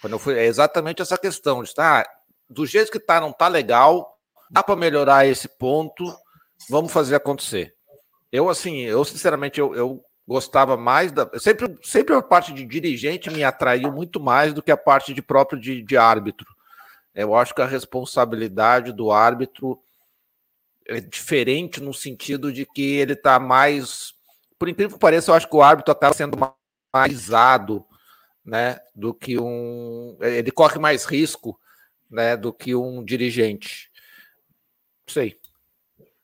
quando 0.00 0.14
eu 0.14 0.18
fui, 0.18 0.38
é 0.38 0.44
exatamente 0.44 1.02
essa 1.02 1.18
questão 1.18 1.62
de 1.62 1.70
estar 1.70 2.04
tá, 2.04 2.10
do 2.48 2.66
jeito 2.66 2.90
que 2.90 2.98
está, 2.98 3.20
não 3.20 3.30
está 3.30 3.48
legal, 3.48 4.18
dá 4.50 4.62
para 4.62 4.76
melhorar 4.76 5.26
esse 5.26 5.48
ponto, 5.48 6.04
vamos 6.68 6.92
fazer 6.92 7.16
acontecer. 7.16 7.74
Eu, 8.30 8.48
assim, 8.48 8.80
eu 8.80 9.04
sinceramente, 9.04 9.58
eu, 9.58 9.74
eu 9.74 10.04
gostava 10.26 10.76
mais 10.76 11.12
da. 11.12 11.28
Sempre, 11.38 11.78
sempre 11.82 12.14
a 12.14 12.22
parte 12.22 12.52
de 12.52 12.64
dirigente 12.64 13.30
me 13.30 13.44
atraiu 13.44 13.92
muito 13.92 14.20
mais 14.20 14.52
do 14.52 14.62
que 14.62 14.70
a 14.70 14.76
parte 14.76 15.14
de 15.14 15.22
próprio 15.22 15.60
de, 15.60 15.82
de 15.82 15.96
árbitro. 15.96 16.46
Eu 17.14 17.34
acho 17.34 17.54
que 17.54 17.62
a 17.62 17.66
responsabilidade 17.66 18.92
do 18.92 19.10
árbitro 19.10 19.80
é 20.86 21.00
diferente 21.00 21.80
no 21.80 21.94
sentido 21.94 22.52
de 22.52 22.66
que 22.66 22.96
ele 22.96 23.14
está 23.14 23.38
mais. 23.38 24.14
Por 24.58 24.68
incrível 24.68 24.94
que 24.94 25.00
pareça, 25.00 25.30
eu 25.30 25.34
acho 25.34 25.48
que 25.48 25.56
o 25.56 25.62
árbitro 25.62 25.92
acaba 25.92 26.14
sendo 26.14 26.36
mais 26.92 27.14
usado 27.14 27.84
né, 28.46 28.78
do 28.94 29.12
que 29.12 29.38
um. 29.38 30.16
Ele 30.20 30.52
corre 30.52 30.78
mais 30.78 31.04
risco 31.04 31.58
né, 32.08 32.36
do 32.36 32.52
que 32.52 32.74
um 32.74 33.04
dirigente. 33.04 33.90
Não 35.06 35.12
sei. 35.12 35.38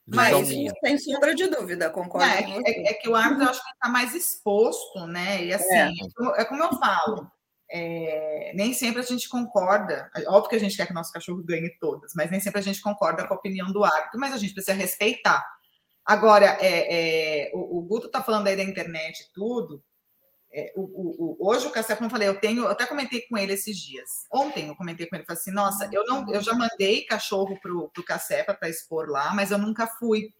Mas 0.06 0.50
isso 0.50 0.74
sem 0.84 0.98
sombra 0.98 1.34
de 1.34 1.46
dúvida, 1.48 1.90
concordo. 1.90 2.26
É, 2.26 2.40
é, 2.40 2.90
é 2.90 2.94
que 2.94 3.08
o 3.08 3.16
árbitro 3.16 3.48
acho 3.48 3.62
que 3.62 3.70
está 3.70 3.88
mais 3.88 4.14
exposto, 4.14 5.06
né? 5.06 5.44
E 5.44 5.52
assim, 5.52 5.74
é, 5.74 5.92
é 6.38 6.44
como 6.44 6.62
eu 6.62 6.70
falo, 6.78 7.30
é, 7.70 8.52
nem 8.54 8.74
sempre 8.74 9.00
a 9.00 9.04
gente 9.04 9.28
concorda. 9.28 10.10
Óbvio 10.26 10.50
que 10.50 10.56
a 10.56 10.60
gente 10.60 10.76
quer 10.76 10.86
que 10.86 10.92
o 10.92 10.94
nosso 10.94 11.12
cachorro 11.12 11.42
ganhe 11.44 11.70
todas, 11.80 12.12
mas 12.14 12.30
nem 12.30 12.40
sempre 12.40 12.60
a 12.60 12.62
gente 12.62 12.80
concorda 12.80 13.26
com 13.26 13.34
a 13.34 13.36
opinião 13.36 13.72
do 13.72 13.84
árbitro, 13.84 14.18
mas 14.18 14.34
a 14.34 14.38
gente 14.38 14.54
precisa 14.54 14.76
respeitar. 14.76 15.44
Agora, 16.04 16.58
é, 16.60 17.46
é, 17.46 17.50
o, 17.54 17.78
o 17.78 17.82
Guto 17.82 18.06
está 18.06 18.22
falando 18.22 18.48
aí 18.48 18.56
da 18.56 18.64
internet 18.64 19.20
e 19.20 19.32
tudo. 19.32 19.82
É, 20.54 20.72
o, 20.76 20.82
o, 20.82 21.36
o, 21.40 21.48
hoje 21.48 21.66
o 21.66 21.70
Cassé, 21.70 21.94
como 21.94 22.06
eu 22.06 22.10
falei, 22.10 22.28
eu 22.28 22.38
tenho, 22.38 22.64
eu 22.64 22.68
até 22.68 22.84
comentei 22.84 23.22
com 23.22 23.38
ele 23.38 23.54
esses 23.54 23.76
dias. 23.76 24.26
Ontem 24.30 24.68
eu 24.68 24.76
comentei 24.76 25.06
com 25.06 25.16
ele, 25.16 25.24
falei 25.24 25.40
assim, 25.40 25.50
nossa, 25.50 25.88
eu 25.90 26.04
não, 26.04 26.30
eu 26.32 26.42
já 26.42 26.52
mandei 26.54 27.06
cachorro 27.06 27.58
pro, 27.60 27.88
pro 27.88 28.04
Cacepa 28.04 28.52
para 28.52 28.68
expor 28.68 29.08
lá, 29.08 29.34
mas 29.34 29.50
eu 29.50 29.58
nunca 29.58 29.86
fui. 29.86 30.32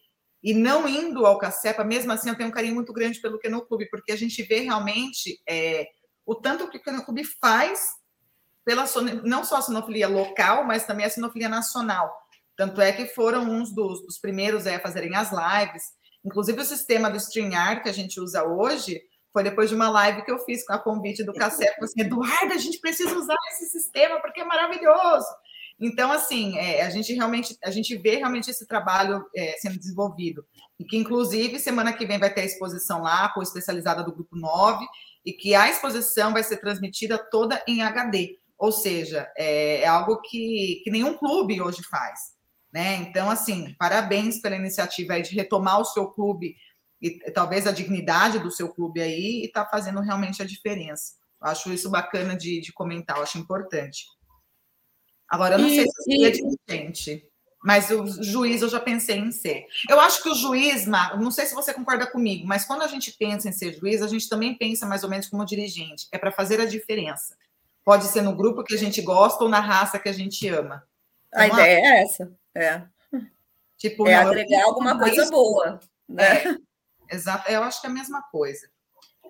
E 0.43 0.53
não 0.53 0.89
indo 0.89 1.25
ao 1.25 1.39
Cacepa, 1.39 1.83
mesmo 1.83 2.13
assim, 2.13 2.29
eu 2.29 2.37
tenho 2.37 2.51
um 2.51 2.53
carinho 2.53 2.75
muito 2.75 2.93
grande 2.93 3.21
pelo 3.21 3.39
Kennel 3.39 3.63
Clube, 3.63 3.89
porque 3.89 4.13
a 4.13 4.17
gente 4.17 4.43
vê 4.43 4.61
realmente 4.61 5.41
é, 5.49 5.89
o 6.27 6.35
tanto 6.35 6.69
que 6.69 6.77
o 6.77 6.83
Kennel 6.83 7.05
Clube 7.05 7.25
faz 7.41 7.81
pela 8.65 8.85
não 9.25 9.45
só 9.45 9.57
a 9.57 9.63
sinofilia 9.63 10.09
local, 10.09 10.65
mas 10.65 10.85
também 10.85 11.07
a 11.07 11.11
sinofilia 11.11 11.49
nacional. 11.49 12.13
Tanto 12.57 12.81
é 12.81 12.93
que 12.93 13.07
foram 13.07 13.45
uns 13.45 13.75
dos, 13.75 14.05
dos 14.05 14.19
primeiros 14.19 14.67
a 14.67 14.79
fazerem 14.79 15.17
as 15.17 15.31
lives. 15.31 15.83
Inclusive 16.25 16.61
o 16.61 16.65
sistema 16.65 17.11
do 17.11 17.17
StreamYard 17.17 17.83
que 17.83 17.89
a 17.89 17.93
gente 17.93 18.21
usa 18.21 18.45
hoje, 18.45 19.01
foi 19.33 19.43
depois 19.43 19.71
de 19.71 19.75
uma 19.75 19.89
live 19.89 20.25
que 20.25 20.31
eu 20.31 20.39
fiz 20.41 20.65
com 20.65 20.75
a 20.75 20.79
convite 20.79 21.25
do 21.25 21.33
Cassete, 21.33 21.83
assim, 21.83 22.03
Eduardo, 22.03 22.53
a 22.53 22.59
gente 22.59 22.79
precisa 22.79 23.17
usar 23.17 23.37
esse 23.53 23.67
sistema 23.71 24.21
porque 24.21 24.41
é 24.41 24.45
maravilhoso. 24.45 25.27
Então, 25.81 26.13
assim, 26.13 26.57
é, 26.59 26.83
a 26.83 26.91
gente 26.91 27.13
realmente, 27.13 27.57
a 27.65 27.71
gente 27.71 27.97
vê 27.97 28.17
realmente 28.17 28.51
esse 28.51 28.67
trabalho 28.67 29.25
é, 29.35 29.57
sendo 29.59 29.79
desenvolvido. 29.79 30.45
E 30.79 30.85
que, 30.85 30.97
inclusive, 30.97 31.59
semana 31.59 31.93
que 31.93 32.07
vem 32.07 32.19
vai 32.19 32.33
ter 32.33 32.43
a 32.43 32.45
exposição 32.45 33.03
lá, 33.03 33.31
com 33.31 33.43
especializada 33.43 34.05
do 34.05 34.13
Grupo 34.13 34.37
9, 34.37 34.85
e 35.25 35.33
que 35.33 35.55
a 35.55 35.69
exposição 35.69 36.33
vai 36.33 36.43
ser 36.45 36.59
transmitida 36.59 37.19
toda 37.19 37.63
em 37.67 37.83
HD. 37.83 38.39
Ou 38.59 38.71
seja, 38.71 39.29
é, 39.37 39.81
é 39.81 39.87
algo 39.87 40.21
que, 40.21 40.83
que 40.85 40.91
nenhum 40.91 41.17
clube 41.17 41.61
hoje 41.61 41.83
faz. 41.91 42.33
Né? 42.73 42.95
Então, 42.97 43.29
assim, 43.29 43.75
parabéns 43.79 44.41
pela 44.41 44.57
iniciativa 44.57 45.21
de 45.21 45.35
retomar 45.35 45.81
o 45.81 45.85
seu 45.85 46.07
clube 46.07 46.55
e 47.03 47.19
talvez 47.33 47.67
a 47.67 47.73
dignidade 47.73 48.39
do 48.39 48.51
seu 48.51 48.69
clube 48.69 49.03
aí 49.03 49.43
e 49.43 49.47
está 49.47 49.67
fazendo 49.67 50.01
realmente 50.01 50.41
a 50.41 50.47
diferença. 50.47 51.15
Acho 51.41 51.73
isso 51.73 51.91
bacana 51.91 52.37
de, 52.37 52.61
de 52.61 52.73
comentar, 52.73 53.19
acho 53.19 53.39
importante. 53.39 54.07
Agora, 55.29 55.57
eu 55.57 55.59
não 55.59 55.69
e, 55.69 55.75
sei 55.75 55.87
se 55.87 56.03
seria 56.05 56.31
dirigente, 56.31 57.27
mas 57.65 57.91
o 57.91 58.07
juiz 58.23 58.63
eu 58.63 58.69
já 58.69 58.79
pensei 58.79 59.19
em 59.19 59.33
ser. 59.33 59.67
Eu 59.91 59.99
acho 59.99 60.23
que 60.23 60.29
o 60.29 60.35
juiz, 60.35 60.87
não 60.87 61.31
sei 61.33 61.47
se 61.47 61.55
você 61.55 61.75
concorda 61.75 62.07
comigo, 62.07 62.47
mas 62.47 62.65
quando 62.65 62.83
a 62.83 62.87
gente 62.87 63.13
pensa 63.19 63.49
em 63.49 63.53
ser 63.53 63.75
juiz, 63.75 64.01
a 64.03 64.07
gente 64.07 64.29
também 64.29 64.57
pensa 64.57 64.87
mais 64.87 65.03
ou 65.03 65.11
menos 65.11 65.29
como 65.29 65.45
dirigente. 65.45 66.07
É 66.13 66.19
para 66.19 66.31
fazer 66.31 66.61
a 66.61 66.67
diferença. 66.67 67.37
Pode 67.85 68.05
ser 68.05 68.23
no 68.23 68.37
grupo 68.37 68.63
que 68.63 68.75
a 68.75 68.79
gente 68.79 69.03
gosta 69.03 69.43
ou 69.43 69.51
na 69.51 69.59
raça 69.59 69.99
que 69.99 70.09
a 70.09 70.13
gente 70.13 70.47
ama. 70.49 70.87
A 71.35 71.47
então, 71.47 71.59
ideia 71.59 71.79
é 71.79 72.03
essa. 72.03 72.33
É. 72.55 72.83
Tipo, 73.77 74.07
é 74.07 74.23
não, 74.23 74.31
agregar 74.31 74.65
alguma 74.65 74.97
coisa 74.97 75.29
boa. 75.29 75.81
Né? 76.09 76.25
É. 76.25 76.72
Exato, 77.11 77.51
eu 77.51 77.63
acho 77.63 77.81
que 77.81 77.87
é 77.87 77.91
a 77.91 77.93
mesma 77.93 78.23
coisa. 78.31 78.69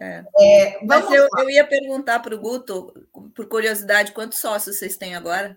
É. 0.01 0.25
É, 0.39 0.85
Mas 0.85 1.11
eu, 1.13 1.29
eu, 1.39 1.51
ia 1.51 1.67
perguntar 1.67 2.21
para 2.21 2.35
o 2.35 2.39
Guto, 2.39 2.93
por 3.35 3.47
curiosidade, 3.47 4.13
quantos 4.13 4.39
sócios 4.39 4.77
vocês 4.79 4.97
têm 4.97 5.15
agora? 5.15 5.57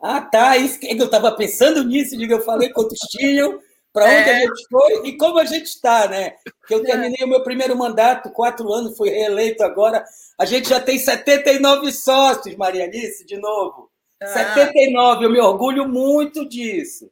Ah, 0.00 0.20
tá. 0.20 0.56
Isso, 0.56 0.78
eu 0.82 1.06
estava 1.06 1.34
pensando 1.34 1.82
nisso, 1.82 2.16
digo, 2.16 2.34
eu 2.34 2.42
falei 2.42 2.70
quantos 2.70 2.98
tinham, 3.10 3.60
para 3.92 4.04
onde 4.04 4.30
é. 4.30 4.36
a 4.36 4.38
gente 4.40 4.68
foi 4.70 5.08
e 5.08 5.16
como 5.16 5.38
a 5.38 5.44
gente 5.44 5.66
está, 5.66 6.06
né? 6.06 6.34
Que 6.68 6.74
eu 6.74 6.80
é. 6.80 6.84
terminei 6.84 7.24
o 7.24 7.28
meu 7.28 7.42
primeiro 7.42 7.76
mandato, 7.76 8.30
quatro 8.30 8.70
anos, 8.72 8.96
fui 8.96 9.10
reeleito 9.10 9.64
agora. 9.64 10.04
A 10.38 10.44
gente 10.44 10.68
já 10.68 10.78
tem 10.78 10.98
79 10.98 11.90
sócios, 11.92 12.56
Maria 12.56 12.84
Alice, 12.84 13.24
de 13.24 13.38
novo. 13.38 13.90
Ah. 14.22 14.26
79, 14.26 15.24
eu 15.24 15.30
me 15.30 15.40
orgulho 15.40 15.88
muito 15.88 16.46
disso. 16.48 17.10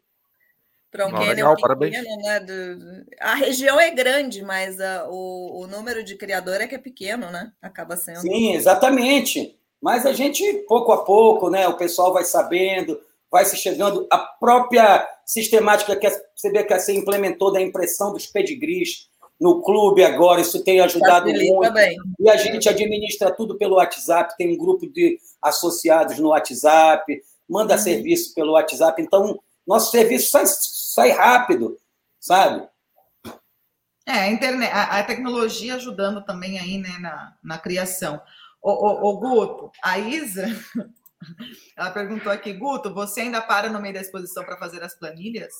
Para 0.95 1.09
um 1.09 1.11
Não, 1.11 1.23
legal, 1.23 1.57
pequeno, 1.57 2.17
né? 2.23 2.39
Do... 2.39 3.05
A 3.21 3.35
região 3.35 3.81
é 3.81 3.91
grande, 3.91 4.45
mas 4.45 4.81
a, 4.81 5.09
o, 5.11 5.63
o 5.63 5.67
número 5.67 6.05
de 6.05 6.15
criador 6.15 6.61
é 6.61 6.69
que 6.69 6.77
é 6.77 6.79
pequeno, 6.79 7.33
né? 7.33 7.51
Acaba 7.61 7.97
sendo. 7.97 8.21
Sim, 8.21 8.53
exatamente. 8.53 9.59
Mas 9.83 10.07
a 10.07 10.13
gente, 10.13 10.45
pouco 10.69 10.93
a 10.93 11.05
pouco, 11.05 11.51
né? 11.51 11.67
O 11.67 11.77
pessoal 11.77 12.13
vai 12.13 12.23
sabendo, 12.23 13.01
vai 13.29 13.45
se 13.45 13.57
chegando. 13.57 14.07
A 14.09 14.19
própria 14.19 15.05
sistemática 15.27 15.97
que 15.97 16.07
a 16.07 16.13
CBKC 16.41 16.93
implementou 16.93 17.53
da 17.53 17.61
impressão 17.61 18.13
dos 18.13 18.27
pedigris 18.27 19.09
no 19.41 19.63
clube 19.63 20.05
agora, 20.05 20.43
isso 20.43 20.63
tem 20.63 20.79
ajudado 20.79 21.29
muito. 21.29 21.73
Bem. 21.73 21.97
E 22.21 22.31
a 22.31 22.37
gente 22.37 22.69
administra 22.69 23.33
tudo 23.33 23.59
pelo 23.59 23.79
WhatsApp, 23.79 24.37
tem 24.37 24.55
um 24.55 24.57
grupo 24.57 24.87
de 24.87 25.19
associados 25.43 26.21
no 26.21 26.29
WhatsApp, 26.29 27.21
manda 27.49 27.75
uhum. 27.75 27.81
serviço 27.81 28.33
pelo 28.33 28.53
WhatsApp. 28.53 29.03
Então, 29.03 29.41
nosso 29.67 29.91
serviço 29.91 30.31
sai, 30.31 30.45
sai 30.95 31.11
rápido, 31.11 31.77
sabe? 32.21 32.69
É, 34.07 34.13
a, 34.13 34.31
internet, 34.31 34.71
a, 34.71 34.99
a, 34.99 35.05
tecnologia 35.05 35.75
ajudando 35.75 36.25
também 36.25 36.59
aí, 36.59 36.79
né, 36.79 36.99
na, 37.01 37.35
na 37.43 37.59
criação. 37.59 38.21
O, 38.63 38.71
o, 38.71 39.11
o 39.11 39.19
Guto, 39.19 39.73
a 39.83 39.99
Isa, 39.99 40.47
Ela 41.77 41.91
perguntou 41.91 42.31
aqui, 42.31 42.53
Guto, 42.53 42.93
você 42.93 43.23
ainda 43.23 43.41
para 43.41 43.71
no 43.71 43.81
meio 43.81 43.95
da 43.95 44.01
exposição 44.01 44.45
para 44.45 44.59
fazer 44.59 44.83
as 44.83 44.95
planilhas? 44.95 45.53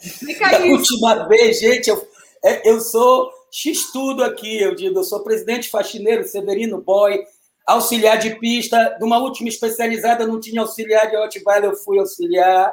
Explica 0.00 0.64
isso. 0.66 0.96
última 0.96 1.28
vez, 1.28 1.58
gente, 1.58 1.90
eu, 1.90 2.08
é, 2.44 2.70
eu 2.70 2.80
sou 2.80 3.30
X-tudo 3.50 4.22
aqui, 4.22 4.60
eu 4.60 4.74
digo, 4.74 4.98
eu 4.98 5.04
sou 5.04 5.24
presidente 5.24 5.68
faxineiro 5.68 6.24
Severino 6.24 6.80
Boy, 6.80 7.20
auxiliar 7.66 8.18
de 8.18 8.38
pista, 8.38 8.96
numa 9.00 9.18
última 9.18 9.48
especializada 9.48 10.26
não 10.26 10.40
tinha 10.40 10.60
auxiliar 10.60 11.10
de 11.10 11.16
Rottweiler, 11.16 11.70
eu 11.70 11.76
fui 11.76 11.98
auxiliar, 11.98 12.72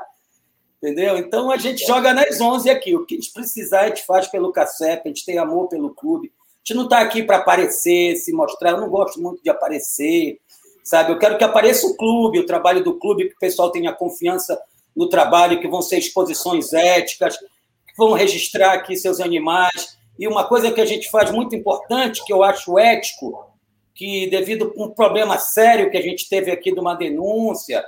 entendeu? 0.81 1.17
Então 1.17 1.51
a 1.51 1.57
gente 1.57 1.85
joga 1.85 2.13
nas 2.13 2.39
11 2.39 2.69
aqui, 2.69 2.95
o 2.95 3.05
que 3.05 3.15
a 3.15 3.17
gente 3.17 3.31
precisar 3.31 3.81
a 3.81 3.87
gente 3.87 4.05
faz 4.05 4.27
pelo 4.27 4.51
CACEP, 4.51 5.01
a 5.03 5.07
gente 5.07 5.25
tem 5.25 5.37
amor 5.37 5.67
pelo 5.67 5.93
clube, 5.93 6.31
a 6.37 6.59
gente 6.63 6.77
não 6.77 6.83
está 6.85 6.99
aqui 6.99 7.23
para 7.23 7.37
aparecer, 7.37 8.15
se 8.15 8.31
mostrar, 8.31 8.71
eu 8.71 8.81
não 8.81 8.89
gosto 8.89 9.21
muito 9.21 9.41
de 9.41 9.49
aparecer, 9.49 10.39
sabe? 10.83 11.11
Eu 11.11 11.19
quero 11.19 11.37
que 11.37 11.43
apareça 11.43 11.87
o 11.87 11.95
clube, 11.95 12.39
o 12.39 12.45
trabalho 12.45 12.83
do 12.83 12.97
clube, 12.97 13.29
que 13.29 13.35
o 13.35 13.39
pessoal 13.39 13.71
tenha 13.71 13.93
confiança 13.93 14.59
no 14.95 15.09
trabalho, 15.09 15.59
que 15.59 15.67
vão 15.67 15.81
ser 15.81 15.97
exposições 15.97 16.73
éticas, 16.73 17.37
que 17.37 17.97
vão 17.97 18.13
registrar 18.13 18.73
aqui 18.73 18.95
seus 18.95 19.19
animais, 19.19 19.97
e 20.17 20.27
uma 20.27 20.47
coisa 20.47 20.71
que 20.71 20.81
a 20.81 20.85
gente 20.85 21.09
faz 21.09 21.31
muito 21.31 21.55
importante, 21.55 22.23
que 22.25 22.33
eu 22.33 22.41
acho 22.41 22.79
ético, 22.79 23.45
que 23.93 24.27
devido 24.29 24.73
a 24.77 24.83
um 24.83 24.89
problema 24.89 25.37
sério 25.37 25.89
que 25.91 25.97
a 25.97 26.01
gente 26.01 26.27
teve 26.27 26.51
aqui 26.51 26.71
de 26.71 26.79
uma 26.79 26.95
denúncia, 26.95 27.83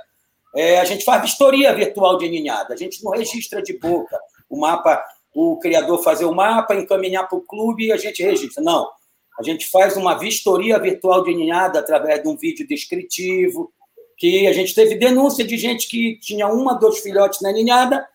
é, 0.54 0.80
a 0.80 0.84
gente 0.84 1.04
faz 1.04 1.22
vistoria 1.22 1.74
virtual 1.74 2.18
de 2.18 2.28
ninhada, 2.28 2.74
a 2.74 2.76
gente 2.76 3.02
não 3.04 3.12
registra 3.12 3.62
de 3.62 3.78
boca 3.78 4.18
o 4.50 4.58
mapa, 4.58 5.02
o 5.32 5.56
criador 5.58 6.02
fazer 6.02 6.24
o 6.24 6.34
mapa, 6.34 6.74
encaminhar 6.74 7.28
para 7.28 7.38
o 7.38 7.42
clube 7.42 7.86
e 7.86 7.92
a 7.92 7.96
gente 7.96 8.22
registra. 8.22 8.62
Não, 8.62 8.90
a 9.38 9.42
gente 9.44 9.68
faz 9.70 9.96
uma 9.96 10.18
vistoria 10.18 10.78
virtual 10.78 11.22
de 11.22 11.34
ninhada 11.34 11.78
através 11.78 12.20
de 12.20 12.28
um 12.28 12.36
vídeo 12.36 12.66
descritivo, 12.66 13.72
que 14.18 14.46
a 14.48 14.52
gente 14.52 14.74
teve 14.74 14.96
denúncia 14.96 15.44
de 15.44 15.56
gente 15.56 15.88
que 15.88 16.18
tinha 16.18 16.48
uma, 16.48 16.74
dois 16.74 16.98
filhotes 16.98 17.40
na 17.40 17.52
ninhada, 17.52 18.06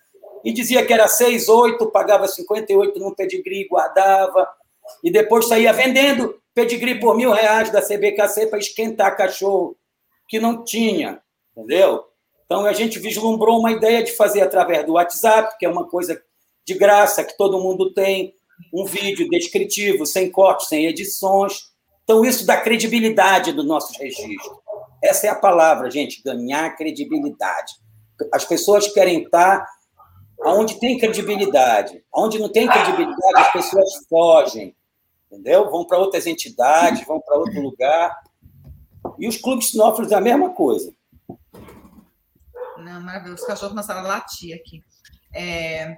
e 0.43 0.53
dizia 0.53 0.85
que 0.85 0.93
era 0.93 1.07
6, 1.07 1.49
8, 1.49 1.87
pagava 1.87 2.27
58 2.27 2.99
no 2.99 3.15
pedigree, 3.15 3.67
guardava, 3.67 4.47
e 5.03 5.09
depois 5.09 5.47
saía 5.47 5.73
vendendo 5.73 6.39
pedigree 6.53 6.99
por 6.99 7.15
mil 7.15 7.31
reais 7.31 7.71
da 7.71 7.81
CBKC 7.81 8.47
para 8.47 8.59
esquentar 8.59 9.17
cachorro, 9.17 9.75
que 10.27 10.39
não 10.39 10.63
tinha, 10.63 11.19
entendeu? 11.57 12.03
Então 12.45 12.65
a 12.65 12.73
gente 12.73 12.99
vislumbrou 12.99 13.59
uma 13.59 13.71
ideia 13.71 14.03
de 14.03 14.11
fazer 14.11 14.41
através 14.41 14.85
do 14.85 14.93
WhatsApp, 14.93 15.57
que 15.57 15.65
é 15.65 15.69
uma 15.69 15.87
coisa 15.87 16.21
de 16.65 16.73
graça, 16.73 17.23
que 17.23 17.37
todo 17.37 17.61
mundo 17.61 17.93
tem, 17.93 18.33
um 18.73 18.85
vídeo 18.85 19.27
descritivo, 19.29 20.05
sem 20.05 20.31
cortes, 20.31 20.67
sem 20.67 20.85
edições. 20.85 21.71
Então 22.03 22.23
isso 22.23 22.45
dá 22.45 22.61
credibilidade 22.61 23.51
do 23.51 23.63
nosso 23.63 23.97
registro. 23.99 24.61
Essa 25.03 25.27
é 25.27 25.29
a 25.29 25.35
palavra, 25.35 25.89
gente, 25.91 26.21
ganhar 26.23 26.75
credibilidade. 26.75 27.73
As 28.31 28.45
pessoas 28.45 28.87
querem 28.87 29.23
estar 29.23 29.65
Onde 30.43 30.79
tem 30.79 30.97
credibilidade. 30.97 32.03
Onde 32.13 32.39
não 32.39 32.49
tem 32.49 32.67
credibilidade, 32.67 33.37
as 33.37 33.53
pessoas 33.53 33.89
fogem, 34.09 34.75
entendeu? 35.31 35.69
Vão 35.69 35.85
para 35.85 35.97
outras 35.97 36.27
entidades, 36.27 37.05
vão 37.05 37.19
para 37.19 37.37
outro 37.37 37.61
lugar. 37.61 38.15
E 39.17 39.27
os 39.27 39.37
clubes 39.37 39.71
sinófilos 39.71 40.11
é 40.11 40.15
a 40.15 40.21
mesma 40.21 40.49
coisa. 40.51 40.93
Não, 42.85 43.01
maravilhoso. 43.01 43.41
Os 43.41 43.47
cachorros 43.47 43.71
começaram 43.71 44.01
a 44.01 44.07
latir 44.07 44.55
aqui. 44.55 44.83
É... 45.33 45.97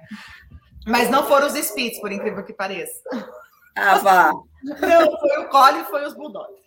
Mas 0.86 1.10
não 1.10 1.26
foram 1.26 1.46
os 1.46 1.54
Spits, 1.54 2.00
por 2.00 2.10
incrível 2.10 2.44
que 2.44 2.52
pareça. 2.52 3.02
Ah, 3.76 3.98
vá. 3.98 4.32
Não, 4.64 5.18
foi 5.20 5.38
o 5.38 5.48
Cole 5.50 5.80
e 5.80 5.84
foi 5.84 6.06
os 6.06 6.14
Bulldogs. 6.14 6.60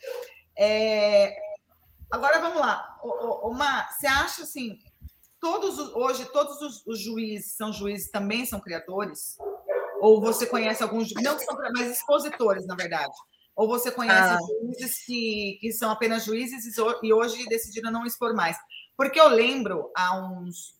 É... 0.57 1.35
Agora 2.11 2.39
vamos 2.39 2.59
lá. 2.59 2.97
Uma, 3.43 3.87
você 3.89 4.05
acha 4.05 4.43
assim, 4.43 4.77
todos 5.39 5.79
hoje 5.93 6.25
todos 6.25 6.61
os, 6.61 6.85
os, 6.85 6.99
juízes 6.99 7.55
são 7.55 7.73
juízes 7.73 8.11
também 8.11 8.45
são 8.45 8.59
criadores? 8.59 9.37
Ou 9.99 10.21
você 10.21 10.45
conhece 10.45 10.83
alguns 10.83 11.11
não 11.15 11.37
que 11.37 11.45
são 11.45 11.55
mais 11.55 11.91
expositores, 11.91 12.65
na 12.67 12.75
verdade? 12.75 13.13
Ou 13.55 13.67
você 13.67 13.91
conhece 13.91 14.35
ah. 14.35 14.37
juízes 14.39 15.05
que, 15.05 15.57
que 15.59 15.71
são 15.71 15.89
apenas 15.89 16.23
juízes 16.25 16.65
e 17.03 17.13
hoje 17.13 17.45
decidiram 17.47 17.91
não 17.91 18.05
expor 18.05 18.33
mais? 18.33 18.57
Porque 18.95 19.19
eu 19.19 19.29
lembro 19.29 19.91
há 19.95 20.17
uns 20.17 20.79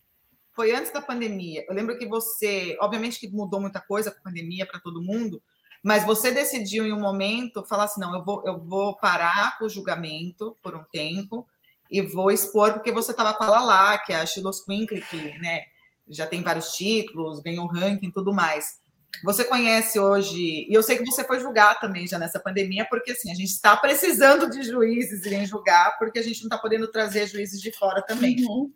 foi 0.54 0.76
antes 0.76 0.92
da 0.92 1.02
pandemia. 1.02 1.66
Eu 1.68 1.74
lembro 1.74 1.98
que 1.98 2.06
você, 2.06 2.78
obviamente 2.80 3.20
que 3.20 3.30
mudou 3.30 3.60
muita 3.60 3.80
coisa 3.80 4.12
com 4.12 4.20
a 4.20 4.24
pandemia 4.24 4.66
para 4.66 4.80
todo 4.80 5.02
mundo, 5.02 5.42
mas 5.84 6.06
você 6.06 6.32
decidiu 6.32 6.86
em 6.86 6.94
um 6.94 7.00
momento 7.00 7.66
falar 7.66 7.86
assim, 7.86 8.02
não, 8.02 8.14
eu 8.14 8.24
vou, 8.24 8.44
eu 8.46 8.60
vou 8.60 8.96
parar 8.98 9.58
com 9.58 9.66
o 9.66 9.70
julgamento 9.70 10.56
por 10.62 10.76
um 10.76 10.84
tempo 10.92 11.48
e 11.90 12.02
vou 12.02 12.32
expor 12.32 12.74
porque 12.74 12.92
você 12.92 13.12
estava 13.12 13.34
com 13.34 13.44
ela 13.44 13.62
lá, 13.62 13.98
que 13.98 14.14
é 14.14 14.18
a 14.18 14.26
Shilos 14.26 14.64
Quinkly, 14.64 15.02
que 15.02 15.40
né, 15.40 15.64
já 16.08 16.28
tem 16.28 16.44
vários 16.44 16.74
títulos, 16.74 17.42
ganhou 17.42 17.66
ranking 17.66 18.08
e 18.08 18.12
tudo 18.12 18.34
mais. 18.34 18.81
Você 19.24 19.44
conhece 19.44 20.00
hoje, 20.00 20.66
e 20.68 20.74
eu 20.74 20.82
sei 20.82 20.98
que 20.98 21.06
você 21.06 21.24
foi 21.24 21.40
julgar 21.40 21.80
também 21.80 22.08
já 22.08 22.18
nessa 22.18 22.40
pandemia, 22.40 22.88
porque 22.90 23.12
assim, 23.12 23.32
a 23.32 23.36
gente 23.36 23.52
está 23.52 23.78
precisando 23.78 24.50
de 24.50 24.64
juízes 24.64 25.26
irem 25.26 25.46
julgar, 25.46 25.98
porque 26.00 26.20
a 26.20 26.24
gente 26.24 26.40
não 26.42 26.48
está 26.48 26.58
podendo 26.58 26.90
trazer 26.90 27.28
juízes 27.28 27.62
de 27.62 27.72
fora 27.72 28.02
também. 28.02 28.44
Uhum. 28.44 28.74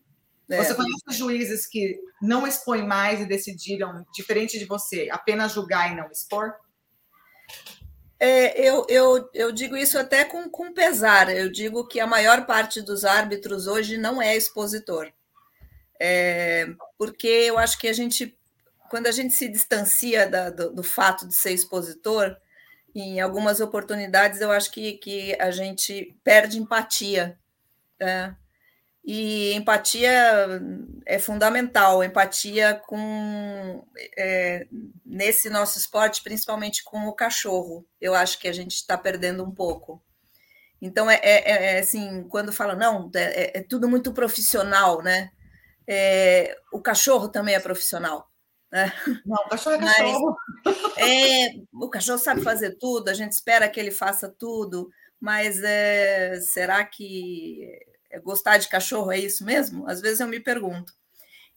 É. 0.49 0.63
Você 0.63 0.75
conhece 0.75 1.03
juízes 1.09 1.65
que 1.65 1.99
não 2.21 2.45
expõem 2.45 2.85
mais 2.85 3.19
e 3.19 3.25
decidiram, 3.25 4.05
diferente 4.13 4.59
de 4.59 4.65
você, 4.65 5.09
apenas 5.11 5.53
julgar 5.53 5.91
e 5.91 5.95
não 5.95 6.11
expor? 6.11 6.53
É, 8.19 8.59
eu, 8.61 8.85
eu, 8.87 9.29
eu 9.33 9.51
digo 9.51 9.75
isso 9.75 9.97
até 9.97 10.23
com, 10.23 10.49
com 10.49 10.73
pesar. 10.73 11.35
Eu 11.35 11.51
digo 11.51 11.87
que 11.87 11.99
a 11.99 12.07
maior 12.07 12.45
parte 12.45 12.81
dos 12.81 13.03
árbitros 13.03 13.67
hoje 13.67 13.97
não 13.97 14.21
é 14.21 14.35
expositor. 14.35 15.11
É, 15.99 16.67
porque 16.97 17.27
eu 17.27 17.57
acho 17.57 17.77
que 17.79 17.87
a 17.87 17.93
gente, 17.93 18.37
quando 18.89 19.07
a 19.07 19.11
gente 19.11 19.33
se 19.33 19.47
distancia 19.47 20.29
da, 20.29 20.49
do, 20.49 20.73
do, 20.73 20.83
fato 20.83 21.27
de 21.27 21.35
ser 21.35 21.51
expositor, 21.51 22.35
em 22.93 23.19
algumas 23.19 23.59
oportunidades 23.59 24.41
eu 24.41 24.51
acho 24.51 24.71
que, 24.71 24.93
que 24.93 25.35
a 25.39 25.51
gente 25.51 26.17
perde 26.23 26.57
empatia. 26.57 27.37
Né? 27.99 28.35
E 29.07 29.53
empatia 29.53 30.11
é 31.05 31.19
fundamental, 31.19 32.03
empatia 32.03 32.73
com 32.87 33.85
é, 34.17 34.65
nesse 35.05 35.49
nosso 35.49 35.77
esporte, 35.77 36.23
principalmente 36.23 36.83
com 36.83 37.07
o 37.07 37.13
cachorro. 37.13 37.85
Eu 38.01 38.15
acho 38.15 38.39
que 38.39 38.47
a 38.47 38.53
gente 38.53 38.75
está 38.75 38.97
perdendo 38.97 39.43
um 39.43 39.51
pouco. 39.51 40.01
Então 40.81 41.09
é, 41.09 41.19
é, 41.21 41.75
é 41.75 41.79
assim, 41.79 42.23
quando 42.29 42.51
fala 42.51 42.75
não, 42.75 43.11
é, 43.15 43.59
é, 43.59 43.63
tudo 43.63 43.87
muito 43.87 44.11
profissional, 44.11 45.03
né? 45.03 45.31
É, 45.87 46.57
o 46.71 46.81
cachorro 46.81 47.29
também 47.29 47.53
é 47.53 47.59
profissional. 47.59 48.27
Né? 48.75 48.91
Não, 49.25 49.37
o 49.37 49.47
cachorro 49.47 49.77
é 49.77 49.79
cachorro. 49.79 50.37
Mas, 50.65 50.97
é, 50.97 51.49
o 51.71 51.89
cachorro 51.89 52.17
sabe 52.17 52.41
fazer 52.41 52.77
tudo, 52.77 53.07
a 53.07 53.13
gente 53.13 53.31
espera 53.31 53.69
que 53.69 53.79
ele 53.79 53.89
faça 53.89 54.27
tudo, 54.27 54.89
mas 55.17 55.63
é, 55.63 56.37
será 56.41 56.83
que 56.83 57.69
é, 58.11 58.19
gostar 58.19 58.57
de 58.57 58.67
cachorro 58.67 59.13
é 59.13 59.17
isso 59.17 59.45
mesmo? 59.45 59.89
Às 59.89 60.01
vezes 60.01 60.19
eu 60.19 60.27
me 60.27 60.41
pergunto. 60.41 60.91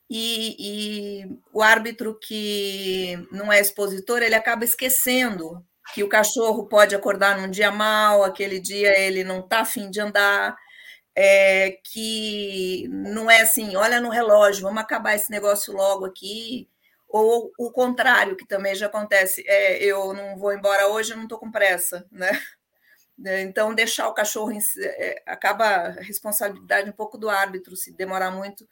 E, 0.09 0.55
e, 0.61 1.39
o 1.53 1.61
árbitro 1.61 2.17
que 2.23 3.19
não 3.33 3.53
é 3.53 3.61
expositor, 3.61 4.23
ele 4.23 4.37
acaba 4.37 4.65
esquecendo 4.65 5.61
que 5.93 6.05
o 6.05 6.09
cachorro 6.09 6.69
pode 6.69 6.95
acordar 6.95 7.37
num 7.37 7.51
dia 7.51 7.73
mal, 7.73 8.23
aquele 8.23 8.61
dia 8.61 8.97
ele 8.97 9.25
não 9.25 9.41
está 9.41 9.61
afim 9.63 9.91
de 9.91 10.01
andar, 10.01 10.57
é, 11.17 11.79
que 11.93 12.87
não 12.93 13.29
é 13.29 13.41
assim, 13.41 13.75
olha 13.75 14.01
no 14.01 14.09
relógio, 14.09 14.63
vamos 14.63 14.81
acabar 14.81 15.17
esse 15.17 15.31
negócio 15.33 15.75
logo 15.75 16.05
aqui, 16.07 16.69
ou 17.09 17.51
o 17.59 17.71
contrário, 17.73 18.37
que 18.37 18.47
também 18.47 18.75
já 18.75 18.87
acontece, 18.87 19.43
é, 19.47 19.83
eu 19.83 20.13
não 20.13 20.37
vou 20.37 20.53
embora 20.53 20.89
hoje, 20.89 21.13
eu 21.13 21.17
não 21.17 21.25
estou 21.25 21.39
com 21.39 21.51
pressa, 21.51 22.07
né? 22.11 22.31
Né, 23.19 23.43
então, 23.43 23.75
deixar 23.75 24.07
o 24.07 24.15
cachorro 24.15 24.53
em, 24.53 24.61
é, 24.81 25.21
acaba 25.27 25.65
a 25.65 25.91
responsabilidade 25.91 26.89
um 26.89 26.93
pouco 26.93 27.19
do 27.19 27.29
árbitro, 27.29 27.75
se 27.75 27.93
demorar 27.93 28.31
muito. 28.31 28.69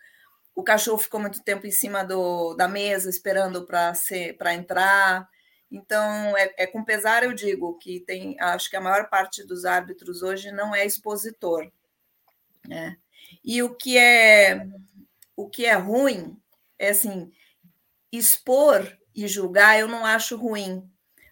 O 0.54 0.62
cachorro 0.62 0.98
ficou 0.98 1.18
muito 1.18 1.42
tempo 1.42 1.66
em 1.66 1.72
cima 1.72 2.04
do, 2.04 2.54
da 2.54 2.68
mesa, 2.68 3.10
esperando 3.10 3.66
para 3.66 4.54
entrar. 4.54 5.28
Então, 5.68 6.36
é, 6.36 6.54
é, 6.58 6.66
com 6.66 6.84
pesar, 6.84 7.24
eu 7.24 7.32
digo 7.32 7.76
que 7.78 7.98
tem, 8.00 8.36
acho 8.40 8.70
que 8.70 8.76
a 8.76 8.80
maior 8.80 9.08
parte 9.08 9.44
dos 9.44 9.64
árbitros 9.64 10.22
hoje 10.22 10.52
não 10.52 10.72
é 10.72 10.86
expositor. 10.86 11.68
Né? 12.64 12.96
E 13.44 13.62
o 13.64 13.74
que 13.74 13.98
é 13.98 14.64
o 15.34 15.48
que 15.48 15.66
é 15.66 15.74
ruim 15.74 16.40
é 16.78 16.90
assim, 16.90 17.30
expor 18.16 18.90
e 19.14 19.26
julgar 19.26 19.78
eu 19.78 19.88
não 19.88 20.04
acho 20.04 20.36
ruim, 20.36 20.88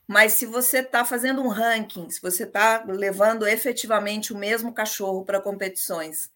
mas 0.06 0.34
se 0.34 0.46
você 0.46 0.78
está 0.78 1.04
fazendo 1.04 1.42
um 1.42 1.48
ranking, 1.48 2.10
se 2.10 2.20
você 2.20 2.44
está 2.44 2.84
levando 2.86 3.46
efetivamente 3.46 4.32
o 4.32 4.38
mesmo 4.38 4.72
cachorro 4.72 5.24
para 5.24 5.40
competições, 5.40 6.30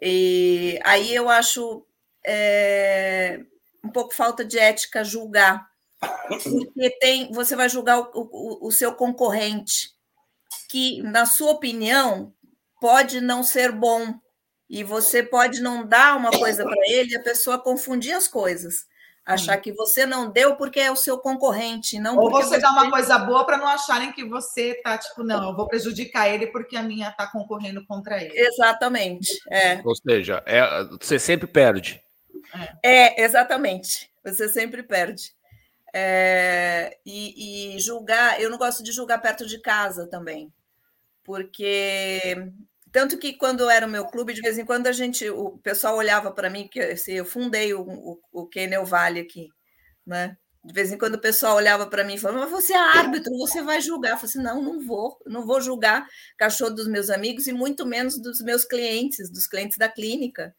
e 0.00 0.78
aí 0.84 1.14
eu 1.14 1.28
acho 1.28 1.86
é, 2.26 3.40
um 3.82 3.90
pouco 3.90 4.14
falta 4.14 4.44
de 4.44 4.58
ética 4.58 5.04
julgar, 5.04 5.66
porque 6.28 6.90
tem, 7.00 7.32
você 7.32 7.56
vai 7.56 7.68
julgar 7.68 7.98
o, 8.00 8.10
o, 8.14 8.68
o 8.68 8.72
seu 8.72 8.94
concorrente, 8.94 9.90
que, 10.68 11.02
na 11.02 11.26
sua 11.26 11.52
opinião, 11.52 12.32
pode 12.80 13.20
não 13.20 13.42
ser 13.42 13.72
bom. 13.72 14.14
E 14.68 14.82
você 14.82 15.22
pode 15.22 15.60
não 15.60 15.86
dar 15.86 16.16
uma 16.16 16.30
coisa 16.30 16.64
para 16.64 16.82
ele 16.88 17.12
e 17.12 17.16
a 17.16 17.22
pessoa 17.22 17.58
confundir 17.58 18.12
as 18.12 18.26
coisas. 18.26 18.86
Achar 19.26 19.56
que 19.56 19.72
você 19.72 20.04
não 20.04 20.30
deu 20.30 20.54
porque 20.54 20.78
é 20.78 20.90
o 20.90 20.96
seu 20.96 21.16
concorrente, 21.16 21.98
não 21.98 22.18
Ou 22.18 22.30
você, 22.30 22.48
você 22.48 22.58
dá 22.58 22.70
uma 22.72 22.90
coisa 22.90 23.18
boa 23.18 23.46
para 23.46 23.56
não 23.56 23.66
acharem 23.66 24.12
que 24.12 24.22
você 24.22 24.74
tá 24.82 24.98
tipo, 24.98 25.24
não, 25.24 25.48
eu 25.48 25.56
vou 25.56 25.66
prejudicar 25.66 26.28
ele 26.28 26.48
porque 26.48 26.76
a 26.76 26.82
minha 26.82 27.10
tá 27.10 27.26
concorrendo 27.26 27.86
contra 27.86 28.22
ele. 28.22 28.38
Exatamente. 28.38 29.30
É. 29.50 29.80
Ou 29.82 29.96
seja, 29.96 30.42
é, 30.44 30.84
você 31.00 31.18
sempre 31.18 31.46
perde. 31.46 32.02
É, 32.82 33.22
exatamente. 33.22 34.10
Você 34.22 34.48
sempre 34.48 34.82
perde. 34.82 35.32
É, 35.96 36.98
e, 37.06 37.76
e, 37.76 37.80
julgar, 37.80 38.40
eu 38.40 38.50
não 38.50 38.58
gosto 38.58 38.82
de 38.82 38.92
julgar 38.92 39.22
perto 39.22 39.46
de 39.46 39.60
casa 39.60 40.08
também, 40.08 40.52
porque 41.22 42.50
tanto 42.94 43.18
que 43.18 43.32
quando 43.32 43.68
era 43.68 43.88
o 43.88 43.90
meu 43.90 44.06
clube, 44.06 44.32
de 44.32 44.40
vez 44.40 44.56
em 44.56 44.64
quando 44.64 44.86
a 44.86 44.92
gente, 44.92 45.28
o 45.28 45.58
pessoal 45.58 45.96
olhava 45.96 46.30
para 46.30 46.48
mim, 46.48 46.68
que 46.68 46.78
assim, 46.78 47.14
eu 47.14 47.24
fundei 47.24 47.74
o, 47.74 47.80
o, 47.80 48.20
o 48.32 48.46
Kenel 48.46 48.86
Vale 48.86 49.18
aqui, 49.18 49.48
né? 50.06 50.36
De 50.64 50.72
vez 50.72 50.92
em 50.92 50.96
quando 50.96 51.16
o 51.16 51.20
pessoal 51.20 51.56
olhava 51.56 51.88
para 51.88 52.04
mim 52.04 52.14
e 52.14 52.18
falava, 52.18 52.42
mas 52.42 52.52
você 52.52 52.72
é 52.72 52.78
árbitro, 52.78 53.36
você 53.36 53.60
vai 53.62 53.80
julgar. 53.80 54.12
Eu 54.12 54.16
falei 54.18 54.30
assim, 54.30 54.42
não, 54.42 54.62
não 54.62 54.80
vou, 54.80 55.18
não 55.26 55.44
vou 55.44 55.60
julgar 55.60 56.06
cachorro 56.38 56.70
dos 56.70 56.86
meus 56.86 57.10
amigos 57.10 57.48
e 57.48 57.52
muito 57.52 57.84
menos 57.84 58.16
dos 58.16 58.40
meus 58.40 58.64
clientes, 58.64 59.28
dos 59.28 59.48
clientes 59.48 59.76
da 59.76 59.88
clínica. 59.88 60.54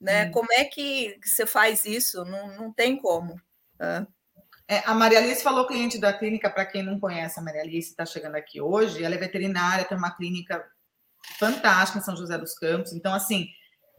Né? 0.00 0.24
Hum. 0.26 0.30
Como 0.32 0.48
é 0.50 0.64
que 0.64 1.16
você 1.24 1.46
faz 1.46 1.84
isso? 1.84 2.24
Não, 2.24 2.56
não 2.56 2.72
tem 2.72 2.96
como. 2.96 3.40
É, 4.66 4.82
a 4.84 4.94
Maria 4.94 5.20
Alice 5.20 5.44
falou 5.44 5.64
cliente 5.64 5.96
da 5.96 6.12
clínica, 6.12 6.50
para 6.50 6.66
quem 6.66 6.82
não 6.82 6.98
conhece 6.98 7.38
a 7.38 7.42
Maria 7.42 7.62
Alice, 7.62 7.90
está 7.90 8.04
chegando 8.04 8.34
aqui 8.34 8.60
hoje, 8.60 9.04
ela 9.04 9.14
é 9.14 9.18
veterinária, 9.18 9.84
tem 9.84 9.96
uma 9.96 10.14
clínica 10.14 10.62
fantástica 11.38 11.98
em 11.98 12.02
São 12.02 12.16
José 12.16 12.36
dos 12.38 12.54
Campos. 12.54 12.92
Então, 12.92 13.12
assim, 13.14 13.46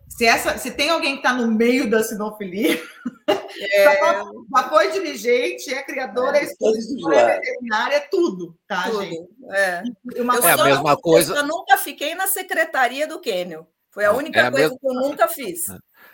se, 0.10 0.26
essa, 0.26 0.58
se 0.58 0.72
tem 0.72 0.90
alguém 0.90 1.14
que 1.14 1.20
está 1.20 1.34
no 1.34 1.52
meio 1.52 1.90
da 1.90 2.04
sinofilia, 2.04 2.82
é... 3.28 3.84
já 4.56 4.70
foi 4.70 4.92
dirigente, 4.92 5.74
é 5.74 5.84
criadora, 5.84 6.38
é, 6.38 6.44
é, 6.44 6.46
é 6.46 7.36
veterinária, 7.36 7.96
é 7.96 8.00
tudo, 8.00 8.56
tá, 8.68 8.84
tudo. 8.84 9.04
gente? 9.04 9.28
É. 9.52 9.84
Uma 10.18 10.36
é 10.38 10.52
a 10.52 10.64
mesma 10.64 10.98
coisa. 10.98 11.36
Eu 11.36 11.48
nunca 11.48 11.78
fiquei 11.78 12.16
na 12.16 12.28
secretaria 12.28 13.08
do 13.08 13.20
Quênio. 13.20 13.68
Foi 13.92 14.06
a 14.06 14.12
única 14.12 14.40
é 14.40 14.52
coisa 14.52 14.70
mesma... 14.70 14.78
que 14.80 14.88
eu 14.88 14.94
nunca 14.94 15.28
fiz. 15.28 15.62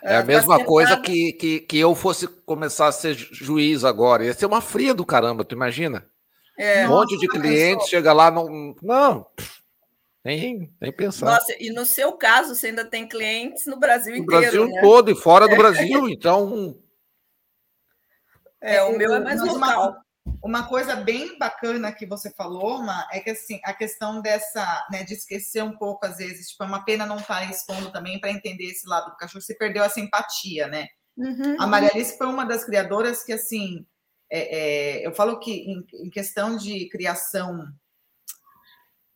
É 0.02 0.16
a 0.16 0.24
mesma 0.24 0.64
coisa 0.64 0.96
que, 0.96 1.32
que, 1.34 1.60
que 1.60 1.78
eu 1.78 1.94
fosse 1.94 2.26
começar 2.26 2.88
a 2.88 2.92
ser 2.92 3.14
juiz 3.14 3.84
agora. 3.84 4.24
Ia 4.24 4.34
ser 4.34 4.46
uma 4.46 4.60
fria 4.60 4.94
do 4.94 5.04
caramba, 5.04 5.44
tu 5.44 5.54
imagina? 5.54 6.06
É, 6.58 6.86
um 6.86 6.90
monte 6.90 7.18
de 7.18 7.28
clientes, 7.28 7.88
chega 7.88 8.12
lá, 8.12 8.30
não. 8.30 8.74
Não, 8.82 9.26
nem, 10.26 10.74
nem 10.80 10.92
pensar. 10.92 11.26
Nossa, 11.26 11.54
e 11.60 11.70
no 11.70 11.86
seu 11.86 12.12
caso, 12.12 12.54
você 12.54 12.66
ainda 12.66 12.84
tem 12.84 13.06
clientes 13.06 13.64
no 13.66 13.78
Brasil 13.78 14.12
no 14.12 14.18
inteiro. 14.18 14.34
No 14.34 14.40
Brasil 14.40 14.66
né? 14.66 14.80
todo 14.80 15.10
e 15.10 15.14
fora 15.14 15.48
do 15.48 15.54
Brasil, 15.54 16.08
então. 16.10 16.76
É, 18.60 18.82
o 18.82 18.98
meu 18.98 19.14
é 19.14 19.20
mais 19.20 19.40
local. 19.40 19.96
Uma 20.42 20.66
coisa 20.66 20.96
bem 20.96 21.38
bacana 21.38 21.92
que 21.92 22.04
você 22.04 22.32
falou, 22.32 22.82
Ma, 22.82 23.06
é 23.12 23.20
que 23.20 23.30
assim, 23.30 23.60
a 23.64 23.72
questão 23.72 24.20
dessa, 24.20 24.84
né, 24.90 25.04
de 25.04 25.14
esquecer 25.14 25.62
um 25.62 25.76
pouco, 25.76 26.04
às 26.04 26.16
vezes, 26.16 26.48
tipo, 26.48 26.64
é 26.64 26.66
uma 26.66 26.84
pena 26.84 27.06
não 27.06 27.18
estar 27.18 27.48
expondo 27.48 27.92
também 27.92 28.18
para 28.18 28.32
entender 28.32 28.64
esse 28.64 28.88
lado 28.88 29.10
do 29.10 29.16
cachorro, 29.16 29.40
você 29.40 29.54
perdeu 29.54 29.84
essa 29.84 30.00
empatia, 30.00 30.66
né? 30.66 30.88
Uhum. 31.16 31.56
A 31.60 31.66
Maria 31.68 31.90
Alice 31.94 32.18
foi 32.18 32.26
uma 32.26 32.44
das 32.44 32.64
criadoras 32.64 33.22
que, 33.22 33.32
assim, 33.32 33.86
é, 34.28 34.58
é, 34.98 35.06
eu 35.06 35.14
falo 35.14 35.38
que 35.38 35.52
em, 35.52 35.86
em, 36.04 36.10
questão 36.10 36.56
de 36.56 36.88
criação, 36.88 37.64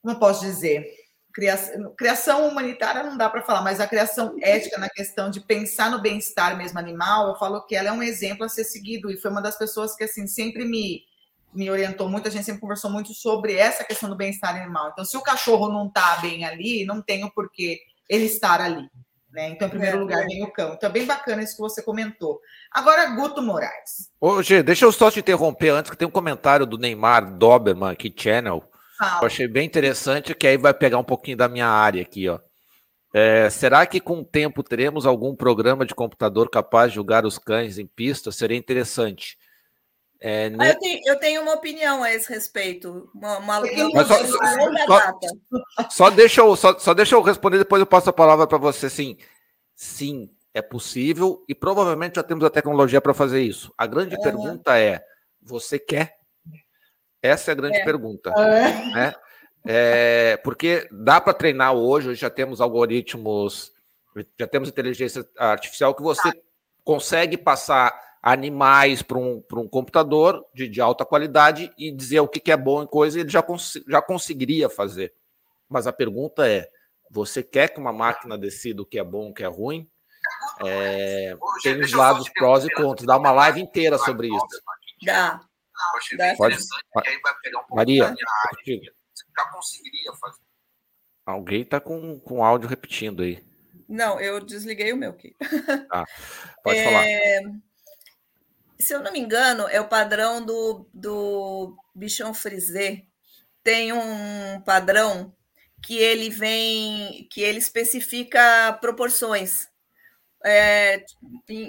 como 0.00 0.14
eu 0.14 0.18
posso 0.20 0.40
dizer? 0.42 0.99
Criação, 1.32 1.94
criação 1.96 2.48
humanitária 2.48 3.02
não 3.04 3.16
dá 3.16 3.30
para 3.30 3.42
falar, 3.42 3.62
mas 3.62 3.80
a 3.80 3.86
criação 3.86 4.36
ética 4.42 4.78
na 4.78 4.88
questão 4.88 5.30
de 5.30 5.40
pensar 5.40 5.90
no 5.90 6.00
bem-estar 6.00 6.56
mesmo 6.56 6.78
animal, 6.78 7.28
eu 7.28 7.36
falo 7.36 7.64
que 7.66 7.76
ela 7.76 7.88
é 7.88 7.92
um 7.92 8.02
exemplo 8.02 8.44
a 8.44 8.48
ser 8.48 8.64
seguido 8.64 9.10
e 9.10 9.16
foi 9.16 9.30
uma 9.30 9.40
das 9.40 9.56
pessoas 9.56 9.94
que 9.94 10.04
assim 10.04 10.26
sempre 10.26 10.64
me 10.64 11.04
me 11.52 11.70
orientou 11.70 12.08
muito, 12.08 12.28
a 12.28 12.30
gente 12.30 12.44
sempre 12.44 12.60
conversou 12.60 12.90
muito 12.90 13.12
sobre 13.12 13.54
essa 13.54 13.84
questão 13.84 14.08
do 14.08 14.16
bem-estar 14.16 14.54
animal. 14.54 14.90
Então, 14.92 15.04
se 15.04 15.16
o 15.16 15.22
cachorro 15.22 15.68
não 15.68 15.88
está 15.88 16.16
bem 16.18 16.44
ali, 16.44 16.84
não 16.84 17.02
tem 17.02 17.24
o 17.24 17.30
porquê 17.30 17.80
ele 18.08 18.26
estar 18.26 18.60
ali. 18.60 18.88
Né? 19.32 19.50
Então, 19.50 19.68
em 19.68 19.70
primeiro 19.70 19.96
é, 19.96 20.00
lugar, 20.00 20.26
vem 20.26 20.42
o 20.42 20.52
cão. 20.52 20.74
Então, 20.74 20.88
é 20.88 20.92
bem 20.92 21.06
bacana 21.06 21.42
isso 21.42 21.54
que 21.54 21.62
você 21.62 21.82
comentou. 21.82 22.40
Agora, 22.70 23.06
Guto 23.06 23.40
Moraes. 23.40 24.10
Ô, 24.20 24.42
Gê, 24.42 24.62
deixa 24.62 24.84
eu 24.84 24.92
só 24.92 25.10
te 25.10 25.20
interromper 25.20 25.70
antes, 25.70 25.90
que 25.90 25.96
tem 25.96 26.06
um 26.06 26.10
comentário 26.10 26.66
do 26.66 26.78
Neymar 26.78 27.36
Doberman 27.36 27.90
aqui, 27.90 28.12
Channel, 28.16 28.64
eu 29.00 29.26
achei 29.26 29.48
bem 29.48 29.66
interessante, 29.66 30.34
que 30.34 30.46
aí 30.46 30.56
vai 30.56 30.74
pegar 30.74 30.98
um 30.98 31.04
pouquinho 31.04 31.36
da 31.36 31.48
minha 31.48 31.66
área 31.66 32.02
aqui, 32.02 32.28
ó. 32.28 32.38
É, 33.12 33.50
será 33.50 33.84
que 33.86 33.98
com 34.00 34.20
o 34.20 34.24
tempo 34.24 34.62
teremos 34.62 35.04
algum 35.04 35.34
programa 35.34 35.84
de 35.84 35.94
computador 35.94 36.48
capaz 36.48 36.90
de 36.90 36.94
julgar 36.96 37.26
os 37.26 37.38
cães 37.38 37.76
em 37.76 37.86
pista? 37.86 38.30
Seria 38.30 38.56
interessante. 38.56 39.36
É, 40.20 40.46
ah, 40.46 40.50
né? 40.50 40.70
eu, 40.70 40.78
tenho, 40.78 41.00
eu, 41.06 41.18
tenho, 41.18 41.42
uma 41.42 41.54
opinião 41.54 42.02
a 42.02 42.12
esse 42.12 42.28
respeito. 42.28 43.10
Uma, 43.14 43.38
uma, 43.38 43.60
uma 43.60 44.04
só, 44.04 44.24
só, 44.26 45.18
só, 45.90 46.10
deixa 46.10 46.40
eu, 46.42 46.54
só, 46.54 46.78
só 46.78 46.94
deixa 46.94 47.14
eu 47.14 47.22
responder, 47.22 47.58
depois 47.58 47.80
eu 47.80 47.86
passo 47.86 48.10
a 48.10 48.12
palavra 48.12 48.46
para 48.46 48.58
você. 48.58 48.90
Sim, 48.90 49.16
sim, 49.74 50.30
é 50.52 50.60
possível 50.60 51.42
e 51.48 51.54
provavelmente 51.54 52.16
já 52.16 52.22
temos 52.22 52.44
a 52.44 52.50
tecnologia 52.50 53.00
para 53.00 53.14
fazer 53.14 53.40
isso. 53.40 53.72
A 53.78 53.86
grande 53.86 54.14
uhum. 54.14 54.22
pergunta 54.22 54.78
é: 54.78 55.02
você 55.42 55.78
quer? 55.78 56.19
Essa 57.22 57.50
é 57.50 57.52
a 57.52 57.56
grande 57.56 57.78
é. 57.78 57.84
pergunta. 57.84 58.30
É. 58.30 58.94
Né? 58.94 59.14
É, 59.64 60.36
porque 60.38 60.88
dá 60.90 61.20
para 61.20 61.34
treinar 61.34 61.74
hoje, 61.74 62.08
hoje 62.08 62.20
já 62.20 62.30
temos 62.30 62.60
algoritmos, 62.60 63.72
já 64.38 64.46
temos 64.46 64.68
inteligência 64.68 65.26
artificial 65.36 65.94
que 65.94 66.02
você 66.02 66.32
tá. 66.32 66.38
consegue 66.82 67.36
passar 67.36 67.94
animais 68.22 69.02
para 69.02 69.18
um, 69.18 69.42
um 69.52 69.68
computador 69.68 70.44
de, 70.54 70.68
de 70.68 70.80
alta 70.80 71.04
qualidade 71.04 71.72
e 71.76 71.90
dizer 71.90 72.20
o 72.20 72.28
que, 72.28 72.40
que 72.40 72.52
é 72.52 72.56
bom 72.56 72.82
em 72.82 72.86
coisa, 72.86 73.18
e 73.18 73.22
ele 73.22 73.30
já, 73.30 73.42
cons 73.42 73.78
já 73.88 74.00
conseguiria 74.00 74.68
fazer. 74.68 75.12
Mas 75.68 75.86
a 75.86 75.92
pergunta 75.92 76.48
é: 76.48 76.68
você 77.10 77.42
quer 77.42 77.68
que 77.68 77.80
uma 77.80 77.92
máquina 77.92 78.38
decida 78.38 78.82
o 78.82 78.86
que 78.86 78.98
é 78.98 79.04
bom 79.04 79.28
e 79.28 79.30
o 79.30 79.34
que 79.34 79.44
é 79.44 79.46
ruim? 79.46 79.88
É, 80.64 81.36
tem 81.62 81.80
os 81.80 81.92
lados 81.92 82.28
prós 82.30 82.64
e 82.64 82.70
contras. 82.70 83.06
Dá 83.06 83.16
uma 83.16 83.32
live 83.32 83.60
inteira 83.60 83.98
sobre 83.98 84.28
isso. 84.28 84.62
Dá. 85.04 85.40
Pode. 86.36 86.56
Maria, 87.70 88.14
já 89.36 89.50
conseguiria 89.52 90.12
fazer. 90.14 90.40
Alguém 91.26 91.62
está 91.62 91.80
com, 91.80 92.18
com 92.20 92.44
áudio 92.44 92.68
repetindo 92.68 93.22
aí. 93.22 93.44
Não, 93.88 94.20
eu 94.20 94.40
desliguei 94.40 94.92
o 94.92 94.96
meu 94.96 95.10
aqui. 95.10 95.34
Ah, 95.90 96.04
pode 96.62 96.78
é... 96.78 96.84
falar. 96.84 97.04
Se 98.78 98.94
eu 98.94 99.02
não 99.02 99.12
me 99.12 99.18
engano, 99.18 99.68
é 99.68 99.80
o 99.80 99.88
padrão 99.88 100.44
do, 100.44 100.88
do 100.94 101.76
Bichon 101.94 102.32
Frisé. 102.32 103.04
Tem 103.62 103.92
um 103.92 104.60
padrão 104.64 105.36
que 105.82 105.98
ele 105.98 106.30
vem, 106.30 107.28
que 107.30 107.42
ele 107.42 107.58
especifica 107.58 108.72
proporções 108.80 109.68
é, 110.44 111.04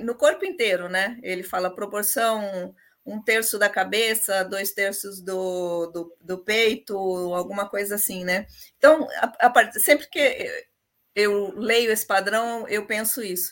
no 0.04 0.16
corpo 0.16 0.46
inteiro, 0.46 0.88
né? 0.88 1.20
Ele 1.22 1.44
fala 1.44 1.74
proporção 1.74 2.74
um 3.06 3.22
terço 3.22 3.58
da 3.58 3.70
cabeça, 3.70 4.44
dois 4.44 4.72
terços 4.72 5.22
do, 5.22 5.88
do, 5.88 6.18
do 6.22 6.38
peito, 6.44 6.96
alguma 7.34 7.68
coisa 7.68 7.96
assim, 7.96 8.24
né? 8.24 8.46
Então, 8.78 9.08
a, 9.40 9.48
a, 9.48 9.72
sempre 9.74 10.08
que 10.08 10.68
eu 11.16 11.54
leio 11.58 11.92
esse 11.92 12.06
padrão, 12.06 12.68
eu 12.68 12.86
penso 12.86 13.24
isso. 13.24 13.52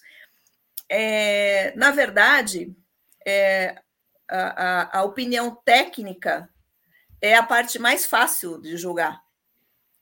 É, 0.87 1.73
na 1.75 1.91
verdade, 1.91 2.75
é, 3.25 3.75
a, 4.27 4.99
a, 4.99 4.99
a 4.99 5.03
opinião 5.03 5.55
técnica 5.65 6.49
é 7.21 7.35
a 7.35 7.43
parte 7.43 7.79
mais 7.79 8.05
fácil 8.05 8.61
de 8.61 8.77
julgar, 8.77 9.21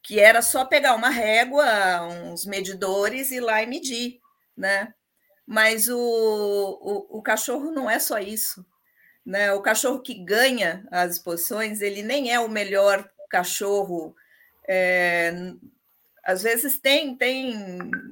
que 0.04 0.20
era 0.20 0.42
só 0.42 0.66
pegar 0.66 0.96
uma 0.96 1.10
régua, 1.10 1.66
uns 2.04 2.46
medidores 2.46 3.32
e 3.32 3.36
ir 3.36 3.40
lá 3.40 3.64
e 3.64 3.68
medir, 3.68 4.20
né? 4.56 4.94
Mas 5.46 5.88
o, 5.88 5.98
o, 5.98 7.20
o 7.20 7.22
cachorro 7.22 7.72
não 7.72 7.90
é 7.90 8.00
só 8.00 8.20
isso. 8.20 8.66
Né? 9.28 9.52
O 9.52 9.62
cachorro 9.62 10.00
que 10.00 10.14
ganha 10.14 10.88
as 10.90 11.16
exposições, 11.16 11.82
ele 11.82 12.02
nem 12.02 12.32
é 12.32 12.40
o 12.40 12.48
melhor 12.48 13.10
cachorro. 13.30 14.16
É, 14.66 15.34
às 16.24 16.44
vezes 16.44 16.80
tem, 16.80 17.14
tem, 17.14 17.54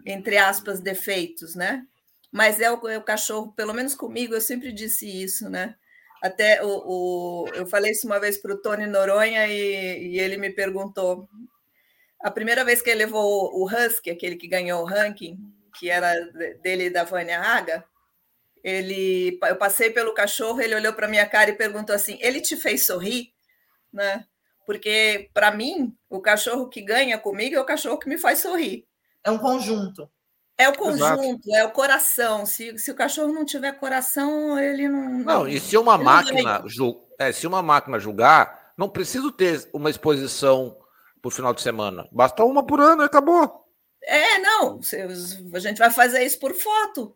entre 0.05 0.37
aspas, 0.37 0.81
defeitos, 0.81 1.55
né? 1.55 1.87
Mas 2.29 2.59
é 2.59 2.69
o, 2.69 2.85
é 2.89 2.97
o 2.97 3.01
cachorro, 3.01 3.53
pelo 3.53 3.73
menos 3.73 3.95
comigo, 3.95 4.33
eu 4.33 4.41
sempre 4.41 4.73
disse 4.73 5.07
isso, 5.07 5.49
né? 5.49 5.75
Até 6.21 6.61
o, 6.61 6.83
o 6.85 7.47
eu 7.53 7.65
falei 7.65 7.93
isso 7.93 8.05
uma 8.07 8.19
vez 8.19 8.37
para 8.37 8.53
o 8.53 8.57
Tony 8.57 8.85
Noronha 8.85 9.47
e, 9.47 10.15
e, 10.15 10.19
ele 10.19 10.35
me 10.35 10.49
perguntou. 10.49 11.29
A 12.19 12.29
primeira 12.29 12.65
vez 12.65 12.81
que 12.81 12.89
ele 12.89 13.05
levou 13.05 13.55
o 13.55 13.65
Husky, 13.65 14.09
aquele 14.09 14.35
que 14.35 14.49
ganhou 14.49 14.81
o 14.81 14.85
ranking, 14.85 15.39
que 15.79 15.89
era 15.89 16.13
dele 16.61 16.85
e 16.85 16.89
da 16.89 17.05
Vânia 17.05 17.39
Haga, 17.39 17.85
ele, 18.65 19.37
eu 19.43 19.55
passei 19.57 19.91
pelo 19.91 20.11
cachorro, 20.15 20.59
ele 20.59 20.73
olhou 20.73 20.91
para 20.91 21.07
minha 21.07 21.25
cara 21.27 21.51
e 21.51 21.53
perguntou 21.53 21.95
assim: 21.95 22.17
"Ele 22.19 22.41
te 22.41 22.57
fez 22.57 22.83
sorrir?", 22.87 23.31
né? 23.93 24.25
Porque 24.65 25.29
para 25.31 25.51
mim, 25.51 25.95
o 26.09 26.19
cachorro 26.19 26.67
que 26.67 26.81
ganha 26.81 27.19
comigo 27.19 27.55
é 27.55 27.61
o 27.61 27.65
cachorro 27.65 27.99
que 27.99 28.09
me 28.09 28.17
faz 28.17 28.39
sorrir, 28.39 28.87
É 29.23 29.29
um 29.29 29.37
conjunto. 29.37 30.09
É 30.57 30.67
o 30.67 30.73
conjunto, 30.73 31.03
Exato. 31.03 31.55
é 31.55 31.63
o 31.65 31.71
coração. 31.71 32.45
Se, 32.45 32.75
se 32.79 32.89
o 32.89 32.95
cachorro 32.95 33.31
não 33.31 33.45
tiver 33.45 33.73
coração, 33.73 34.57
ele 34.57 34.87
não. 34.87 35.19
Não, 35.19 35.47
e 35.47 35.59
se 35.59 35.77
uma 35.77 35.97
máquina 35.97 36.63
é, 37.19 37.31
se 37.31 37.45
uma 37.45 37.61
máquina 37.61 37.99
julgar, 37.99 38.73
não 38.75 38.89
preciso 38.89 39.31
ter 39.31 39.69
uma 39.73 39.91
exposição 39.91 40.75
por 41.21 41.31
final 41.31 41.53
de 41.53 41.61
semana. 41.61 42.07
Basta 42.11 42.43
uma 42.43 42.65
por 42.65 42.79
ano 42.79 43.03
e 43.03 43.05
acabou. 43.05 43.63
É, 44.01 44.39
não. 44.39 44.79
A 45.53 45.59
gente 45.59 45.77
vai 45.77 45.91
fazer 45.91 46.23
isso 46.23 46.39
por 46.39 46.53
foto. 46.53 47.15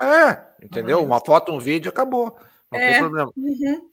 É, 0.00 0.64
entendeu? 0.64 1.02
Uma 1.02 1.20
foto, 1.20 1.52
um 1.52 1.58
vídeo, 1.58 1.90
acabou. 1.90 2.38
Não 2.70 2.78
é. 2.78 2.90
tem 2.90 3.00
problema. 3.00 3.32
Uhum. 3.36 3.88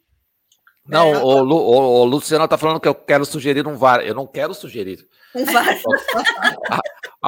Não, 0.87 1.15
é, 1.15 1.17
o, 1.17 1.39
Lu, 1.39 1.55
o, 1.55 2.01
o 2.01 2.05
Luciano 2.05 2.45
está 2.45 2.57
falando 2.57 2.79
que 2.79 2.87
eu 2.87 2.93
quero 2.93 3.25
sugerir 3.25 3.67
um 3.67 3.75
VAR. 3.75 4.01
Eu 4.01 4.13
não 4.13 4.27
quero 4.27 4.53
sugerir. 4.53 5.07
Um 5.33 5.45
VAR. 5.45 5.65
A, 6.69 6.79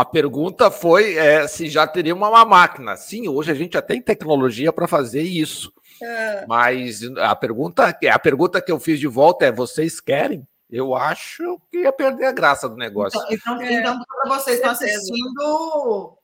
a 0.01 0.05
pergunta 0.05 0.69
foi 0.69 1.15
é, 1.15 1.47
se 1.47 1.67
já 1.67 1.87
teria 1.87 2.13
uma 2.13 2.45
máquina. 2.45 2.95
Sim, 2.95 3.27
hoje 3.27 3.51
a 3.51 3.55
gente 3.55 3.73
já 3.73 3.81
tem 3.81 3.99
tecnologia 3.99 4.71
para 4.71 4.87
fazer 4.87 5.23
isso. 5.23 5.73
É. 6.01 6.45
Mas 6.47 7.01
a 7.17 7.35
pergunta, 7.35 7.87
a 7.87 8.19
pergunta 8.19 8.61
que 8.61 8.71
eu 8.71 8.79
fiz 8.79 8.99
de 8.99 9.07
volta 9.07 9.45
é: 9.45 9.51
vocês 9.51 9.99
querem? 9.99 10.47
Eu 10.69 10.93
acho 10.93 11.59
que 11.71 11.79
ia 11.79 11.91
perder 11.93 12.25
a 12.25 12.31
graça 12.31 12.67
do 12.67 12.75
negócio. 12.75 13.19
Então, 13.31 13.55
então, 13.55 13.61
é, 13.61 13.73
então 13.73 13.99
para 13.99 14.37
vocês 14.37 14.57
estão 14.57 14.71
assistindo, 14.71 16.17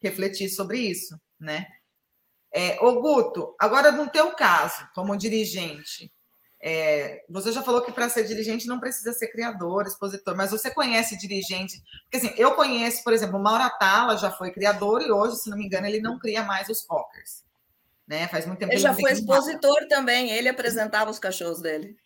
refletir 0.00 0.48
sobre 0.48 0.78
isso, 0.78 1.16
né? 1.42 1.66
É, 2.54 2.78
ô 2.80 3.00
Guto, 3.00 3.54
agora 3.58 3.90
no 3.90 4.08
teu 4.08 4.32
caso, 4.32 4.86
como 4.94 5.16
dirigente, 5.16 6.12
é, 6.60 7.24
você 7.28 7.50
já 7.50 7.62
falou 7.62 7.82
que 7.82 7.90
para 7.90 8.08
ser 8.08 8.24
dirigente 8.24 8.68
não 8.68 8.78
precisa 8.78 9.12
ser 9.12 9.28
criador, 9.28 9.86
expositor, 9.86 10.36
mas 10.36 10.50
você 10.50 10.70
conhece 10.70 11.18
dirigente? 11.18 11.82
Porque 12.04 12.18
assim, 12.18 12.34
eu 12.36 12.54
conheço, 12.54 13.02
por 13.02 13.12
exemplo, 13.12 13.38
o 13.38 13.42
Mauro 13.42 13.64
Atala 13.64 14.16
já 14.16 14.30
foi 14.30 14.52
criador 14.52 15.02
e 15.02 15.10
hoje, 15.10 15.36
se 15.36 15.50
não 15.50 15.56
me 15.56 15.66
engano, 15.66 15.86
ele 15.86 16.00
não 16.00 16.18
cria 16.18 16.44
mais 16.44 16.68
os 16.68 16.82
Cockers. 16.82 17.42
Né? 18.06 18.28
Faz 18.28 18.46
muito 18.46 18.58
tempo 18.58 18.72
ele 18.72 18.80
já 18.80 18.94
foi 18.94 19.10
expositor 19.10 19.74
nada. 19.74 19.88
também, 19.88 20.30
ele 20.30 20.48
apresentava 20.48 21.10
os 21.10 21.18
cachorros 21.18 21.60
dele. 21.60 21.96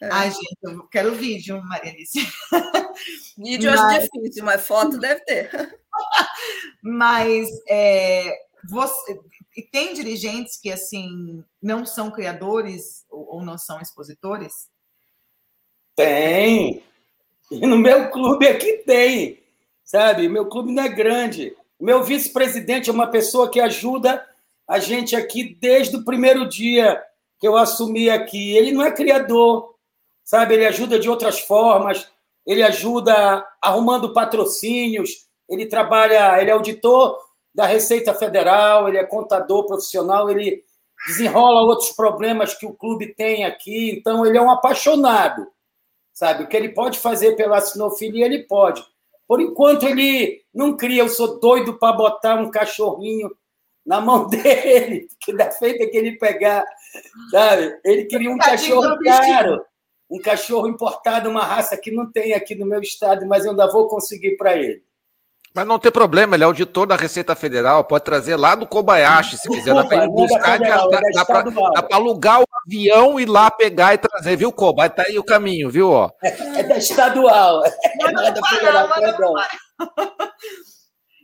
É. 0.00 0.08
Ai, 0.10 0.30
gente, 0.30 0.56
eu 0.62 0.88
quero 0.88 1.14
vídeo, 1.14 1.62
Maria 1.62 1.92
Alice. 1.92 2.26
Vídeo 3.36 3.70
mas... 3.70 3.80
acho 3.80 4.08
difícil, 4.12 4.44
mas 4.44 4.66
foto 4.66 4.98
deve 4.98 5.20
ter. 5.24 5.50
mas 6.82 7.48
é, 7.68 8.34
você, 8.68 9.20
e 9.56 9.62
tem 9.62 9.94
dirigentes 9.94 10.58
que 10.60 10.70
assim 10.70 11.44
não 11.62 11.84
são 11.84 12.10
criadores 12.10 13.04
ou, 13.10 13.36
ou 13.36 13.44
não 13.44 13.56
são 13.56 13.80
expositores? 13.80 14.68
Tem. 15.96 16.82
E 17.50 17.66
no 17.66 17.78
meu 17.78 18.10
clube 18.10 18.46
aqui 18.46 18.78
tem. 18.86 19.40
Sabe? 19.84 20.28
Meu 20.28 20.46
clube 20.46 20.72
não 20.72 20.84
é 20.84 20.88
grande. 20.88 21.56
Meu 21.80 22.02
vice-presidente 22.02 22.90
é 22.90 22.92
uma 22.92 23.08
pessoa 23.08 23.50
que 23.50 23.60
ajuda 23.60 24.24
a 24.68 24.78
gente 24.78 25.16
aqui 25.16 25.56
desde 25.60 25.96
o 25.96 26.04
primeiro 26.04 26.48
dia 26.48 27.02
que 27.40 27.48
eu 27.48 27.56
assumi 27.56 28.08
aqui. 28.08 28.56
Ele 28.56 28.70
não 28.70 28.82
é 28.82 28.92
criador, 28.92 29.74
sabe? 30.22 30.54
Ele 30.54 30.66
ajuda 30.66 30.98
de 30.98 31.08
outras 31.08 31.40
formas, 31.40 32.08
ele 32.46 32.62
ajuda 32.62 33.44
arrumando 33.60 34.12
patrocínios, 34.12 35.26
ele 35.48 35.66
trabalha, 35.66 36.40
ele 36.40 36.50
é 36.50 36.52
auditor 36.52 37.18
da 37.54 37.66
Receita 37.66 38.14
Federal, 38.14 38.88
ele 38.88 38.98
é 38.98 39.04
contador 39.04 39.66
profissional, 39.66 40.30
ele 40.30 40.64
desenrola 41.06 41.62
outros 41.62 41.90
problemas 41.90 42.54
que 42.54 42.66
o 42.66 42.74
clube 42.74 43.14
tem 43.14 43.44
aqui, 43.44 43.90
então 43.90 44.24
ele 44.24 44.36
é 44.36 44.42
um 44.42 44.50
apaixonado, 44.50 45.46
sabe? 46.12 46.44
O 46.44 46.48
que 46.48 46.56
ele 46.56 46.70
pode 46.70 46.98
fazer 46.98 47.36
pela 47.36 47.60
sinofilia, 47.60 48.26
ele 48.26 48.44
pode. 48.44 48.84
Por 49.26 49.40
enquanto, 49.40 49.86
ele 49.86 50.42
não 50.52 50.76
cria, 50.76 51.02
eu 51.02 51.08
sou 51.08 51.38
doido 51.38 51.78
para 51.78 51.96
botar 51.96 52.34
um 52.36 52.50
cachorrinho 52.50 53.30
na 53.86 54.00
mão 54.00 54.26
dele, 54.28 55.08
que 55.20 55.32
da 55.32 55.50
feita 55.50 55.86
que 55.86 55.96
ele 55.96 56.18
pegar, 56.18 56.64
sabe? 57.30 57.78
Ele 57.84 58.04
queria 58.04 58.30
um 58.30 58.38
cachorro 58.38 58.98
caro, 59.02 59.64
um 60.10 60.20
cachorro 60.20 60.68
importado, 60.68 61.30
uma 61.30 61.44
raça 61.44 61.76
que 61.76 61.90
não 61.90 62.10
tem 62.10 62.34
aqui 62.34 62.54
no 62.54 62.66
meu 62.66 62.80
estado, 62.80 63.26
mas 63.26 63.44
eu 63.44 63.52
ainda 63.52 63.70
vou 63.70 63.88
conseguir 63.88 64.36
para 64.36 64.56
ele. 64.56 64.82
Mas 65.52 65.66
não 65.66 65.80
tem 65.80 65.90
problema, 65.90 66.36
ele 66.36 66.44
é 66.44 66.46
auditor 66.46 66.86
da 66.86 66.94
Receita 66.94 67.34
Federal, 67.34 67.84
pode 67.84 68.04
trazer 68.04 68.36
lá 68.36 68.54
do 68.54 68.66
Kobayashi, 68.66 69.36
se 69.36 69.48
quiser. 69.48 69.74
Dá 69.74 69.84
para 69.84 70.06
buscar, 70.06 70.58
dá, 70.60 70.86
dá, 71.12 71.24
para 71.24 71.96
alugar 71.96 72.40
o 72.40 72.46
avião 72.64 73.18
e 73.18 73.24
ir 73.24 73.26
lá 73.26 73.50
pegar 73.50 73.94
e 73.94 73.98
trazer, 73.98 74.36
viu, 74.36 74.52
Koba? 74.52 74.88
Tá 74.88 75.02
aí 75.08 75.18
o 75.18 75.24
caminho, 75.24 75.68
viu? 75.68 75.90
Ó. 75.90 76.08
É, 76.22 76.60
é 76.60 76.62
da 76.62 76.78
estadual. 76.78 77.62
Não 78.12 78.22
é 78.22 78.30
da 78.30 78.46
federal, 78.46 78.88
perdão. 78.94 79.34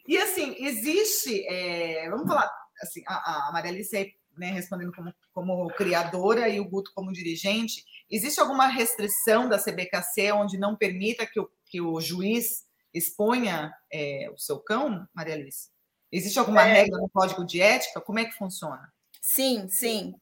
E 0.09 0.19
assim, 0.19 0.57
existe, 0.59 1.47
é, 1.49 2.11
vamos 2.11 2.27
falar, 2.27 2.51
assim, 2.83 3.03
a, 3.07 3.49
a 3.49 3.53
Maria 3.53 3.71
Alice 3.71 4.13
né, 4.37 4.51
respondendo 4.51 4.93
como, 4.93 5.15
como 5.33 5.69
criadora 5.69 6.49
e 6.49 6.61
o 6.61 6.69
Guto 6.69 6.91
como 6.95 7.13
dirigente, 7.13 7.85
existe 8.11 8.41
alguma 8.41 8.67
restrição 8.67 9.49
da 9.49 9.59
CBKC 9.59 10.33
onde 10.33 10.59
não 10.59 10.77
permita 10.77 11.27
que 11.27 11.41
o, 11.41 11.49
que 11.67 11.81
o 11.81 12.01
juiz 12.01 12.66
exponha 12.97 13.73
é, 13.93 14.29
o 14.33 14.39
seu 14.39 14.59
cão, 14.59 15.07
Maria 15.15 15.35
Alice? 15.35 15.69
Existe 16.11 16.39
alguma 16.39 16.67
é... 16.67 16.73
regra 16.73 16.99
no 16.99 17.09
código 17.09 17.45
de 17.45 17.61
ética? 17.61 18.01
Como 18.01 18.19
é 18.19 18.25
que 18.25 18.33
funciona? 18.33 18.93
Sim, 19.21 19.69
sim. 19.69 20.15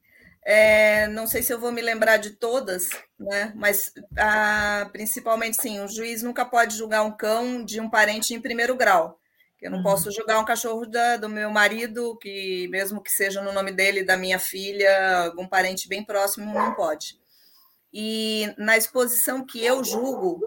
É, 0.47 1.07
não 1.09 1.27
sei 1.27 1.43
se 1.43 1.53
eu 1.53 1.59
vou 1.59 1.73
me 1.73 1.81
lembrar 1.81 2.19
de 2.19 2.31
todas, 2.31 2.91
né? 3.19 3.53
mas 3.57 3.93
ah, 4.19 4.89
principalmente 4.93 5.57
sim, 5.57 5.81
o 5.81 5.89
juiz 5.89 6.23
nunca 6.23 6.45
pode 6.45 6.77
julgar 6.77 7.03
um 7.03 7.17
cão 7.17 7.65
de 7.65 7.81
um 7.81 7.89
parente 7.89 8.35
em 8.35 8.41
primeiro 8.41 8.77
grau. 8.77 9.19
Eu 9.65 9.71
não 9.71 9.79
uhum. 9.79 9.85
posso 9.85 10.11
julgar 10.11 10.39
um 10.39 10.45
cachorro 10.45 10.85
da, 10.85 11.17
do 11.17 11.27
meu 11.27 11.51
marido, 11.51 12.19
que 12.19 12.69
mesmo 12.69 13.03
que 13.03 13.11
seja 13.11 13.41
no 13.41 13.53
nome 13.53 13.73
dele, 13.73 14.05
da 14.05 14.15
minha 14.15 14.39
filha, 14.39 15.25
algum 15.25 15.49
parente 15.49 15.89
bem 15.89 16.05
próximo, 16.05 16.53
não 16.53 16.75
pode. 16.75 17.19
E 17.91 18.53
na 18.59 18.77
exposição 18.77 19.47
que 19.47 19.65
eu 19.65 19.83
julgo, 19.83 20.39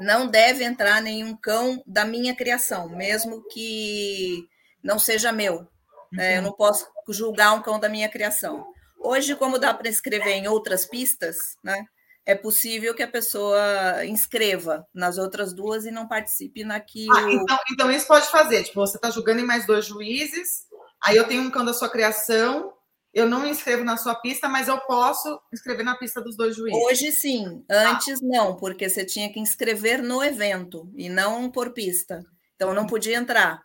não 0.00 0.26
deve 0.26 0.64
entrar 0.64 1.00
nenhum 1.02 1.36
cão 1.36 1.82
da 1.86 2.04
minha 2.04 2.34
criação, 2.34 2.88
mesmo 2.88 3.42
que 3.48 4.48
não 4.82 4.98
seja 4.98 5.32
meu. 5.32 5.66
Né? 6.12 6.38
Eu 6.38 6.42
não 6.42 6.52
posso 6.52 6.86
julgar 7.08 7.54
um 7.54 7.62
cão 7.62 7.78
da 7.78 7.88
minha 7.88 8.08
criação. 8.08 8.66
Hoje, 8.98 9.36
como 9.36 9.58
dá 9.58 9.72
para 9.74 9.88
escrever 9.88 10.32
em 10.32 10.48
outras 10.48 10.86
pistas, 10.86 11.36
né? 11.62 11.84
é 12.28 12.34
possível 12.34 12.94
que 12.94 13.02
a 13.02 13.08
pessoa 13.08 14.04
inscreva 14.04 14.86
nas 14.92 15.16
outras 15.16 15.54
duas 15.54 15.86
e 15.86 15.90
não 15.90 16.06
participe 16.06 16.62
na 16.62 16.78
que. 16.78 17.06
Ah, 17.10 17.24
o... 17.24 17.30
então, 17.30 17.58
então, 17.72 17.90
isso 17.90 18.06
pode 18.06 18.30
fazer. 18.30 18.64
Tipo, 18.64 18.80
você 18.80 18.98
está 18.98 19.08
julgando 19.08 19.40
em 19.40 19.46
mais 19.46 19.66
dois 19.66 19.86
juízes, 19.86 20.66
aí 21.02 21.16
eu 21.16 21.26
tenho 21.26 21.40
um 21.40 21.50
cão 21.50 21.64
da 21.64 21.72
sua 21.72 21.88
criação, 21.88 22.70
eu 23.12 23.26
não 23.26 23.46
inscrevo 23.46 23.84
na 23.84 23.96
sua 23.96 24.14
pista, 24.14 24.48
mas 24.48 24.68
eu 24.68 24.78
posso 24.80 25.40
inscrever 25.52 25.84
na 25.84 25.96
pista 25.96 26.20
dos 26.20 26.36
dois 26.36 26.54
juízes. 26.54 26.80
Hoje 26.84 27.12
sim, 27.12 27.64
antes 27.70 28.22
ah. 28.22 28.26
não, 28.26 28.56
porque 28.56 28.88
você 28.88 29.04
tinha 29.04 29.32
que 29.32 29.40
inscrever 29.40 30.02
no 30.02 30.22
evento 30.22 30.90
e 30.96 31.08
não 31.08 31.50
por 31.50 31.72
pista. 31.72 32.24
Então 32.54 32.74
não 32.74 32.86
podia 32.86 33.16
entrar. 33.16 33.62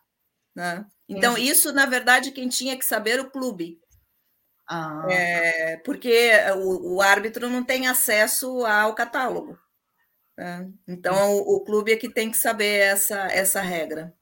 Né? 0.55 0.85
Então, 1.09 1.37
isso, 1.37 1.73
na 1.73 1.85
verdade, 1.85 2.31
quem 2.31 2.47
tinha 2.47 2.77
que 2.77 2.85
saber 2.85 3.19
o 3.19 3.29
clube. 3.29 3.79
Ah. 4.69 5.05
É, 5.09 5.77
porque 5.77 6.31
o, 6.55 6.95
o, 6.95 7.01
árbitro 7.01 7.49
não 7.49 7.63
tem 7.63 7.87
acesso 7.87 8.65
ao 8.65 8.95
catálogo. 8.95 9.57
Né? 10.37 10.69
Então, 10.87 11.33
o, 11.33 11.57
o, 11.57 11.63
clube 11.63 11.91
é 11.91 11.97
que 11.97 12.09
tem 12.09 12.31
que 12.31 12.37
saber 12.37 12.79
essa, 12.79 13.27
essa 13.27 13.61
regra. 13.61 14.13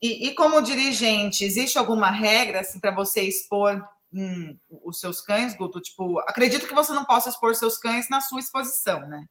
E, 0.00 0.28
e 0.28 0.34
como 0.34 0.62
dirigente, 0.62 1.44
existe 1.44 1.78
alguma 1.78 2.10
regra 2.10 2.60
assim, 2.60 2.80
para 2.80 2.94
você 2.94 3.22
expor 3.22 3.84
hum, 4.12 4.56
os 4.84 5.00
seus 5.00 5.20
cães, 5.20 5.56
Guto? 5.56 5.80
Tipo, 5.80 6.18
acredito 6.20 6.66
que 6.66 6.74
você 6.74 6.92
não 6.92 7.04
possa 7.04 7.28
expor 7.28 7.54
seus 7.54 7.78
cães 7.78 8.08
na 8.08 8.20
sua 8.20 8.40
exposição, 8.40 9.00
né? 9.08 9.24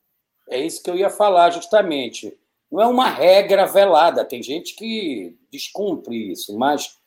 É 0.50 0.60
isso 0.60 0.82
que 0.82 0.90
eu 0.90 0.96
ia 0.96 1.10
falar, 1.10 1.52
justamente. 1.52 2.38
Não 2.72 2.82
é 2.82 2.88
uma 2.88 3.10
regra 3.10 3.66
velada, 3.66 4.26
tem 4.26 4.42
gente 4.42 4.76
que 4.76 5.38
descumpre 5.52 6.32
isso, 6.32 6.58
mas, 6.58 6.98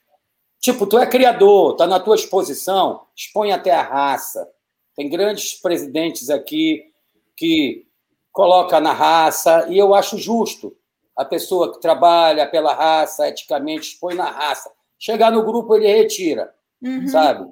tipo, 0.60 0.86
tu 0.86 0.98
é 0.98 1.06
criador, 1.06 1.74
tá 1.76 1.86
na 1.86 1.98
tua 1.98 2.16
exposição, 2.16 3.06
expõe 3.16 3.50
até 3.50 3.70
a 3.70 3.82
raça. 3.82 4.46
Tem 4.94 5.08
grandes 5.08 5.54
presidentes 5.54 6.30
aqui 6.30 6.92
que 7.36 7.86
coloca 8.30 8.80
na 8.80 8.92
raça, 8.92 9.66
e 9.68 9.78
eu 9.78 9.94
acho 9.94 10.18
justo 10.18 10.76
a 11.16 11.24
pessoa 11.24 11.72
que 11.72 11.80
trabalha 11.80 12.46
pela 12.46 12.74
raça, 12.74 13.28
eticamente, 13.28 13.92
expõe 13.92 14.14
na 14.14 14.30
raça. 14.30 14.70
Chegar 14.98 15.30
no 15.30 15.44
grupo, 15.44 15.74
ele 15.76 15.86
retira, 15.86 16.52
uhum. 16.82 17.06
sabe? 17.06 17.48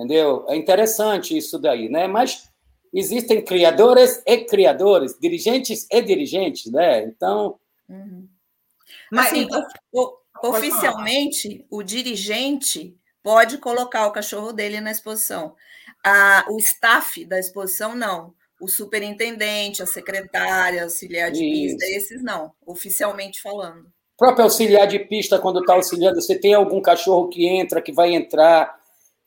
Entendeu? 0.00 0.46
É 0.48 0.56
interessante 0.56 1.36
isso 1.36 1.58
daí, 1.58 1.90
né? 1.90 2.06
Mas 2.06 2.48
existem 2.92 3.44
criadores 3.44 4.22
e 4.26 4.38
criadores, 4.38 5.14
dirigentes 5.20 5.86
e 5.90 6.00
dirigentes, 6.00 6.72
né? 6.72 7.04
Então. 7.04 7.58
Uhum. 7.86 8.26
Mas, 9.12 9.26
assim, 9.26 9.46
o, 9.92 10.16
oficialmente, 10.42 11.66
o 11.70 11.82
dirigente 11.82 12.96
pode 13.22 13.58
colocar 13.58 14.06
o 14.06 14.12
cachorro 14.12 14.54
dele 14.54 14.80
na 14.80 14.90
exposição. 14.90 15.54
A, 16.02 16.46
o 16.48 16.56
staff 16.58 17.22
da 17.26 17.38
exposição, 17.38 17.94
não. 17.94 18.32
O 18.58 18.68
superintendente, 18.68 19.82
a 19.82 19.86
secretária, 19.86 20.82
auxiliar 20.82 21.30
de 21.30 21.40
pista, 21.40 21.84
esses 21.86 22.22
não, 22.22 22.52
oficialmente 22.66 23.40
falando. 23.42 23.92
próprio 24.16 24.44
auxiliar 24.44 24.86
de 24.86 24.98
pista, 24.98 25.38
quando 25.38 25.60
está 25.60 25.74
auxiliando, 25.74 26.20
você 26.22 26.38
tem 26.38 26.54
algum 26.54 26.80
cachorro 26.80 27.28
que 27.28 27.46
entra, 27.46 27.82
que 27.82 27.92
vai 27.92 28.14
entrar, 28.14 28.79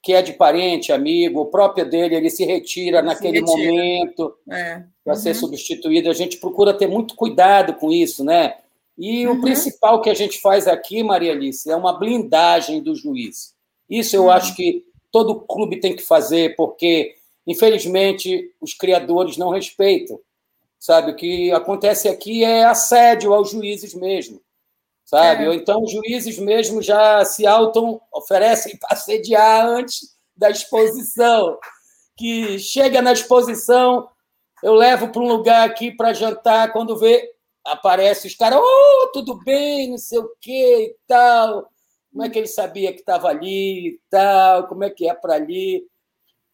que 0.03 0.11
é 0.11 0.21
de 0.21 0.33
parente, 0.33 0.91
amigo, 0.91 1.39
o 1.39 1.45
próprio 1.45 1.89
dele, 1.89 2.15
ele 2.15 2.29
se 2.29 2.43
retira 2.43 2.97
ele 2.97 3.07
naquele 3.07 3.39
se 3.39 3.55
retira. 3.55 3.71
momento 3.71 4.35
é. 4.51 4.83
para 5.01 5.13
uhum. 5.13 5.19
ser 5.19 5.33
substituído. 5.33 6.09
A 6.09 6.13
gente 6.13 6.37
procura 6.37 6.73
ter 6.73 6.87
muito 6.87 7.15
cuidado 7.15 7.75
com 7.75 7.89
isso, 7.89 8.21
né? 8.21 8.57
E 8.97 9.25
uhum. 9.25 9.35
o 9.35 9.41
principal 9.41 10.01
que 10.01 10.09
a 10.09 10.13
gente 10.13 10.41
faz 10.41 10.67
aqui, 10.67 11.01
Maria 11.01 11.31
Alice, 11.31 11.71
é 11.71 11.75
uma 11.75 11.97
blindagem 11.97 12.83
do 12.83 12.93
juiz. 12.93 13.55
Isso 13.89 14.13
eu 14.13 14.23
uhum. 14.23 14.31
acho 14.31 14.53
que 14.57 14.83
todo 15.09 15.39
clube 15.39 15.79
tem 15.79 15.95
que 15.95 16.03
fazer, 16.03 16.53
porque, 16.57 17.15
infelizmente, 17.47 18.51
os 18.59 18.73
criadores 18.73 19.37
não 19.37 19.51
respeitam. 19.51 20.19
Sabe, 20.77 21.11
o 21.11 21.15
que 21.15 21.49
acontece 21.53 22.09
aqui 22.09 22.43
é 22.43 22.65
assédio 22.65 23.33
aos 23.33 23.51
juízes 23.51 23.93
mesmo 23.93 24.42
sabe? 25.05 25.45
É. 25.45 25.47
Ou 25.47 25.53
então 25.53 25.81
os 25.81 25.91
juízes 25.91 26.37
mesmo 26.39 26.81
já 26.81 27.23
se 27.25 27.45
auto 27.45 28.01
oferecem 28.11 28.77
para 28.77 28.95
sediar 28.95 29.65
antes 29.65 30.13
da 30.35 30.49
exposição, 30.49 31.57
que 32.17 32.57
chega 32.59 33.01
na 33.01 33.13
exposição, 33.13 34.09
eu 34.63 34.73
levo 34.73 35.09
para 35.09 35.21
um 35.21 35.27
lugar 35.27 35.67
aqui 35.67 35.91
para 35.91 36.13
jantar, 36.13 36.71
quando 36.71 36.97
vê, 36.97 37.31
aparece 37.65 38.27
os 38.27 38.35
caras, 38.35 38.59
oh, 38.61 39.07
tudo 39.11 39.39
bem, 39.43 39.89
não 39.89 39.97
sei 39.97 40.19
o 40.19 40.29
que 40.39 40.85
e 40.85 40.95
tal. 41.07 41.69
Como 42.11 42.23
é 42.23 42.29
que 42.29 42.37
ele 42.37 42.47
sabia 42.47 42.93
que 42.93 42.99
estava 42.99 43.27
ali 43.27 43.87
e 43.87 43.99
tal? 44.09 44.67
Como 44.67 44.83
é 44.83 44.89
que 44.89 45.09
é 45.09 45.13
para 45.13 45.33
ali? 45.35 45.83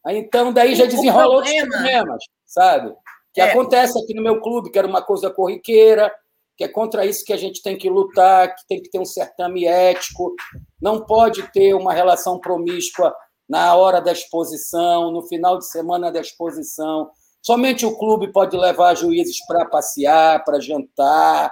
Aí, 0.06 0.18
então, 0.18 0.54
daí 0.54 0.76
já 0.76 0.86
desenrola 0.86 1.36
outros 1.36 1.54
problemas, 1.54 2.24
sabe? 2.46 2.96
Que 3.34 3.42
é. 3.42 3.52
acontece 3.52 4.02
aqui 4.02 4.14
no 4.14 4.24
meu 4.24 4.40
clube, 4.42 4.72
que 4.72 4.80
era 4.80 4.88
uma 4.88 5.02
coisa 5.02 5.30
corriqueira, 5.30 6.14
que 6.60 6.66
é 6.66 6.68
contra 6.68 7.06
isso 7.06 7.24
que 7.24 7.32
a 7.32 7.38
gente 7.38 7.62
tem 7.62 7.78
que 7.78 7.90
lutar, 7.90 8.54
que 8.54 8.68
tem 8.68 8.82
que 8.82 8.90
ter 8.90 9.00
um 9.00 9.06
certame 9.06 9.66
ético, 9.66 10.36
não 10.82 11.06
pode 11.06 11.50
ter 11.54 11.74
uma 11.74 11.94
relação 11.94 12.38
promíscua 12.38 13.16
na 13.48 13.74
hora 13.76 14.02
da 14.02 14.12
exposição, 14.12 15.10
no 15.10 15.26
final 15.26 15.58
de 15.58 15.66
semana 15.66 16.12
da 16.12 16.20
exposição. 16.20 17.10
Somente 17.42 17.86
o 17.86 17.98
clube 17.98 18.34
pode 18.34 18.58
levar 18.58 18.94
juízes 18.94 19.38
para 19.48 19.68
passear, 19.68 20.44
para 20.44 20.60
jantar, 20.60 21.50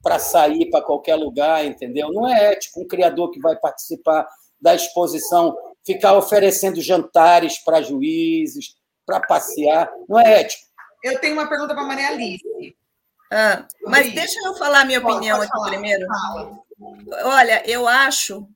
para 0.00 0.20
sair 0.20 0.70
para 0.70 0.84
qualquer 0.84 1.16
lugar, 1.16 1.64
entendeu? 1.64 2.12
Não 2.12 2.28
é 2.28 2.52
ético 2.52 2.80
um 2.80 2.86
criador 2.86 3.32
que 3.32 3.40
vai 3.40 3.56
participar 3.56 4.24
da 4.60 4.72
exposição 4.72 5.52
ficar 5.84 6.16
oferecendo 6.16 6.80
jantares 6.80 7.58
para 7.58 7.82
juízes, 7.82 8.76
para 9.04 9.18
passear. 9.18 9.90
Não 10.08 10.20
é 10.20 10.42
ético. 10.42 10.62
Eu 11.02 11.20
tenho 11.20 11.32
uma 11.32 11.48
pergunta 11.48 11.74
para 11.74 11.82
Maria 11.82 12.10
Alice. 12.10 12.83
Ah, 13.30 13.66
mas 13.82 14.12
deixa 14.12 14.38
eu 14.46 14.54
falar 14.54 14.82
a 14.82 14.84
minha 14.84 15.00
opinião 15.00 15.40
aqui 15.40 15.60
primeiro. 15.66 16.06
Olha, 17.24 17.62
eu 17.68 17.88
acho, 17.88 18.48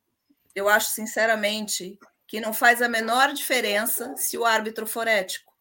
eu 0.55 0.69
acho 0.69 0.91
sinceramente 0.91 1.99
que 2.27 2.41
não 2.41 2.53
faz 2.53 2.83
a 2.83 2.89
menor 2.89 3.33
diferença 3.33 4.15
se 4.17 4.37
o 4.37 4.45
árbitro 4.45 4.87
for 4.87 5.09
ético. 5.09 5.53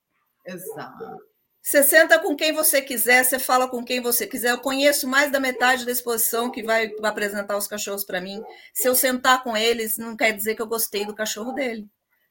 Exato. 0.46 1.28
Você 1.62 1.84
senta 1.84 2.18
com 2.20 2.34
quem 2.34 2.54
você 2.54 2.82
quiser, 2.82 3.26
você 3.26 3.38
fala 3.38 3.68
com 3.68 3.84
quem 3.84 4.02
você 4.02 4.26
quiser. 4.26 4.52
Eu 4.52 4.60
conheço 4.60 5.06
mais 5.06 5.30
da 5.30 5.38
metade 5.38 5.86
da 5.86 5.92
exposição 5.92 6.50
que 6.50 6.64
vai 6.64 6.94
apresentar 7.04 7.58
os 7.58 7.68
cachorros 7.68 8.06
para 8.06 8.22
mim. 8.22 8.42
Se 8.74 8.88
eu 8.88 8.96
sentar 8.96 9.44
com 9.44 9.56
eles, 9.56 9.98
não 9.98 10.16
quer 10.16 10.32
dizer 10.32 10.56
que 10.56 10.62
eu 10.62 10.68
gostei 10.68 11.06
do 11.06 11.14
cachorro 11.14 11.52
dele. 11.52 11.86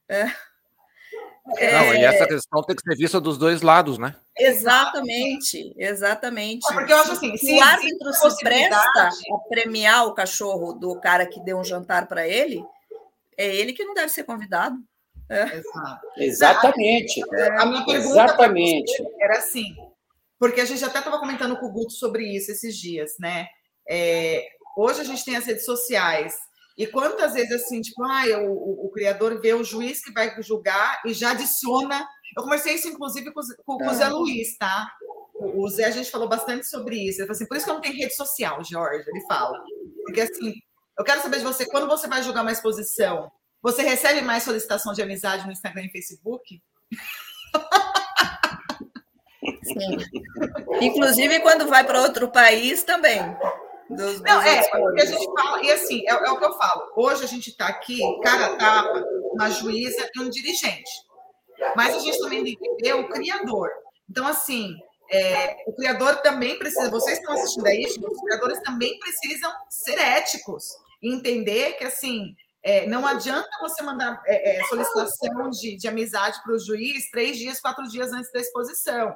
É. 0.09 0.25
É... 1.57 1.71
Não, 1.71 1.93
e 1.93 2.03
essa 2.03 2.27
questão 2.27 2.63
tem 2.63 2.75
que 2.75 2.81
ser 2.81 2.97
vista 2.97 3.21
dos 3.21 3.37
dois 3.37 3.61
lados, 3.61 3.99
né? 3.99 4.15
Exatamente, 4.39 5.73
exatamente. 5.77 6.65
Porque 6.73 6.93
eu 6.93 6.97
acho 6.97 7.13
assim, 7.13 7.35
se 7.37 7.53
o 7.53 7.61
árbitro 7.61 8.13
se 8.13 8.37
presta 8.43 9.09
a 9.09 9.37
premiar 9.49 10.05
o 10.05 10.13
cachorro 10.13 10.73
do 10.73 10.99
cara 10.99 11.25
que 11.25 11.43
deu 11.43 11.57
um 11.57 11.63
jantar 11.63 12.07
para 12.07 12.27
ele, 12.27 12.63
é 13.37 13.55
ele 13.55 13.73
que 13.73 13.83
não 13.83 13.93
deve 13.93 14.09
ser 14.09 14.23
convidado. 14.23 14.77
É. 15.29 15.61
Exatamente. 16.17 17.21
A 17.59 17.65
minha 17.65 17.85
pergunta 17.85 18.23
Exatamente. 18.23 18.91
era 19.19 19.39
assim, 19.39 19.75
porque 20.39 20.61
a 20.61 20.65
gente 20.65 20.83
até 20.83 20.99
estava 20.99 21.19
comentando 21.19 21.57
com 21.57 21.65
o 21.65 21.71
Guto 21.71 21.91
sobre 21.91 22.23
isso 22.35 22.51
esses 22.51 22.77
dias, 22.77 23.13
né? 23.19 23.47
É, 23.89 24.47
hoje 24.77 25.01
a 25.01 25.03
gente 25.03 25.25
tem 25.25 25.35
as 25.35 25.45
redes 25.45 25.65
sociais, 25.65 26.35
e 26.77 26.85
quantas 26.85 27.33
vezes, 27.33 27.51
assim, 27.63 27.81
tipo, 27.81 28.03
ah, 28.03 28.23
o, 28.39 28.51
o, 28.51 28.85
o, 28.85 28.91
criador 28.91 29.41
vê 29.41 29.53
o 29.53 29.63
juiz 29.63 30.03
que 30.03 30.11
vai 30.11 30.31
julgar 30.43 31.01
e 31.05 31.11
já 31.11 31.31
adiciona. 31.31 32.07
Eu 32.37 32.43
conversei 32.43 32.75
isso, 32.75 32.87
inclusive, 32.87 33.31
com, 33.31 33.41
com, 33.65 33.77
com 33.79 33.87
o 33.87 33.93
Zé 33.95 34.03
é. 34.03 34.09
Luiz, 34.09 34.55
tá? 34.59 34.87
O 35.39 35.67
Zé, 35.69 35.85
a 35.85 35.91
gente 35.91 36.11
falou 36.11 36.29
bastante 36.29 36.67
sobre 36.67 36.95
isso. 36.97 37.19
Ele 37.19 37.27
falou 37.27 37.31
assim, 37.31 37.47
por 37.47 37.57
isso 37.57 37.65
que 37.65 37.71
eu 37.71 37.75
não 37.75 37.81
tenho 37.81 37.97
rede 37.97 38.15
social, 38.15 38.63
Jorge, 38.63 39.09
ele 39.09 39.25
fala. 39.27 39.59
Porque, 40.05 40.21
assim, 40.21 40.53
eu 40.99 41.03
quero 41.03 41.19
saber 41.21 41.39
de 41.39 41.45
você, 41.45 41.65
quando 41.65 41.87
você 41.87 42.07
vai 42.07 42.21
julgar 42.21 42.43
uma 42.43 42.51
exposição, 42.51 43.31
você 43.59 43.81
recebe 43.81 44.21
mais 44.21 44.43
solicitação 44.43 44.93
de 44.93 45.01
amizade 45.01 45.47
no 45.47 45.51
Instagram 45.51 45.85
e 45.85 45.91
Facebook? 45.91 46.61
Sim. 49.63 49.97
Inclusive, 50.79 51.39
quando 51.39 51.67
vai 51.67 51.83
para 51.83 52.01
outro 52.01 52.31
país 52.31 52.83
também. 52.83 53.19
Dos, 53.89 54.21
não, 54.21 54.41
é, 54.41 54.69
porque 54.69 55.01
a 55.01 55.05
gente 55.05 55.25
fala, 55.25 55.63
e 55.63 55.71
assim, 55.71 56.03
é, 56.07 56.11
é 56.11 56.31
o 56.31 56.37
que 56.37 56.45
eu 56.45 56.53
falo. 56.53 56.91
Hoje 56.95 57.23
a 57.23 57.27
gente 57.27 57.49
está 57.51 57.67
aqui, 57.67 57.99
cara 58.21 58.47
a 58.47 58.55
tapa, 58.57 59.05
uma 59.31 59.49
juíza 59.49 60.09
e 60.13 60.19
um 60.19 60.29
dirigente. 60.29 60.91
Mas 61.75 61.95
a 61.95 61.99
gente 61.99 62.19
também 62.19 62.43
tem 62.43 62.55
que 62.55 62.75
ver 62.81 62.93
o 62.95 63.09
criador. 63.09 63.69
Então, 64.09 64.27
assim, 64.27 64.75
é, 65.09 65.63
o 65.65 65.73
criador 65.73 66.17
também 66.17 66.59
precisa, 66.59 66.89
vocês 66.89 67.17
estão 67.17 67.33
assistindo 67.33 67.65
aí, 67.65 67.85
os 67.85 68.21
criadores 68.21 68.59
também 68.61 68.99
precisam 68.99 69.51
ser 69.69 69.97
éticos 69.97 70.65
e 71.01 71.13
entender 71.13 71.73
que, 71.77 71.85
assim, 71.85 72.35
é, 72.61 72.85
não 72.87 73.07
adianta 73.07 73.47
você 73.61 73.81
mandar 73.81 74.21
é, 74.25 74.59
é 74.59 74.63
solicitação 74.65 75.49
de, 75.49 75.77
de 75.77 75.87
amizade 75.87 76.41
para 76.43 76.53
o 76.53 76.59
juiz 76.59 77.09
três 77.09 77.37
dias, 77.37 77.61
quatro 77.61 77.87
dias 77.87 78.11
antes 78.11 78.31
da 78.33 78.41
exposição. 78.41 79.15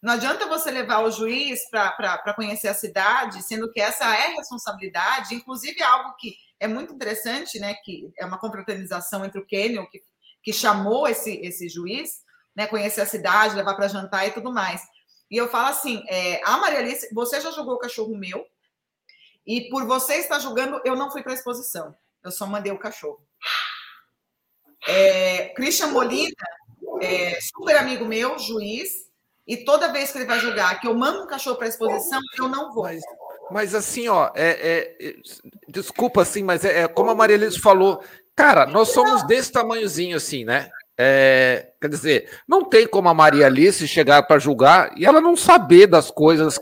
Não 0.00 0.14
adianta 0.14 0.46
você 0.46 0.70
levar 0.70 1.00
o 1.00 1.10
juiz 1.10 1.68
para 1.70 2.34
conhecer 2.34 2.68
a 2.68 2.74
cidade, 2.74 3.42
sendo 3.42 3.70
que 3.72 3.80
essa 3.80 4.04
é 4.04 4.28
responsabilidade, 4.28 5.34
inclusive 5.34 5.82
algo 5.82 6.14
que 6.16 6.36
é 6.60 6.68
muito 6.68 6.94
interessante, 6.94 7.58
né? 7.58 7.74
Que 7.84 8.12
é 8.16 8.24
uma 8.24 8.38
confraternização 8.38 9.24
entre 9.24 9.40
o 9.40 9.46
Kenyon, 9.46 9.86
que, 9.86 10.00
que 10.42 10.52
chamou 10.52 11.08
esse, 11.08 11.36
esse 11.40 11.68
juiz, 11.68 12.22
né? 12.54 12.66
Conhecer 12.66 13.00
a 13.00 13.06
cidade, 13.06 13.56
levar 13.56 13.74
para 13.74 13.88
jantar 13.88 14.26
e 14.26 14.30
tudo 14.30 14.52
mais. 14.52 14.82
E 15.30 15.36
eu 15.36 15.48
falo 15.48 15.66
assim: 15.66 16.04
é, 16.08 16.40
a 16.44 16.56
Maria 16.58 16.78
Alice, 16.78 17.12
você 17.12 17.40
já 17.40 17.50
jogou 17.50 17.74
o 17.74 17.78
cachorro 17.78 18.16
meu, 18.16 18.46
e 19.48 19.68
por 19.70 19.86
você 19.86 20.16
estar 20.16 20.38
julgando, 20.38 20.80
eu 20.84 20.94
não 20.94 21.10
fui 21.10 21.22
para 21.22 21.32
a 21.32 21.34
exposição. 21.34 21.96
Eu 22.22 22.30
só 22.30 22.46
mandei 22.46 22.70
o 22.70 22.78
cachorro. 22.78 23.26
É, 24.86 25.48
Christian 25.54 25.88
Molina, 25.88 26.32
é, 27.00 27.40
super 27.40 27.76
amigo 27.76 28.04
meu, 28.04 28.38
juiz, 28.38 29.07
e 29.48 29.56
toda 29.56 29.90
vez 29.90 30.12
que 30.12 30.18
ele 30.18 30.26
vai 30.26 30.38
julgar 30.38 30.78
que 30.78 30.86
eu 30.86 30.94
mando 30.94 31.22
um 31.22 31.26
cachorro 31.26 31.56
para 31.56 31.66
exposição, 31.66 32.20
eu 32.38 32.48
não 32.48 32.70
vou. 32.72 32.84
Mas, 32.84 33.02
mas 33.50 33.74
assim, 33.74 34.06
ó, 34.06 34.30
é, 34.34 34.94
é, 35.00 35.14
desculpa 35.66 36.20
assim, 36.20 36.42
mas 36.42 36.66
é, 36.66 36.82
é 36.82 36.88
como 36.88 37.10
a 37.10 37.14
Maria 37.14 37.34
Elisa 37.34 37.58
falou, 37.58 38.02
cara, 38.36 38.66
nós 38.66 38.90
somos 38.90 39.22
desse 39.22 39.50
tamanhozinho 39.50 40.18
assim, 40.18 40.44
né? 40.44 40.70
É, 41.00 41.68
quer 41.80 41.88
dizer, 41.88 42.30
não 42.46 42.62
tem 42.62 42.86
como 42.86 43.08
a 43.08 43.14
Maria 43.14 43.46
Alice 43.46 43.86
chegar 43.88 44.24
para 44.24 44.38
julgar 44.38 44.90
e 44.96 45.06
ela 45.06 45.20
não 45.20 45.36
saber 45.36 45.86
das 45.86 46.10
coisas 46.10 46.60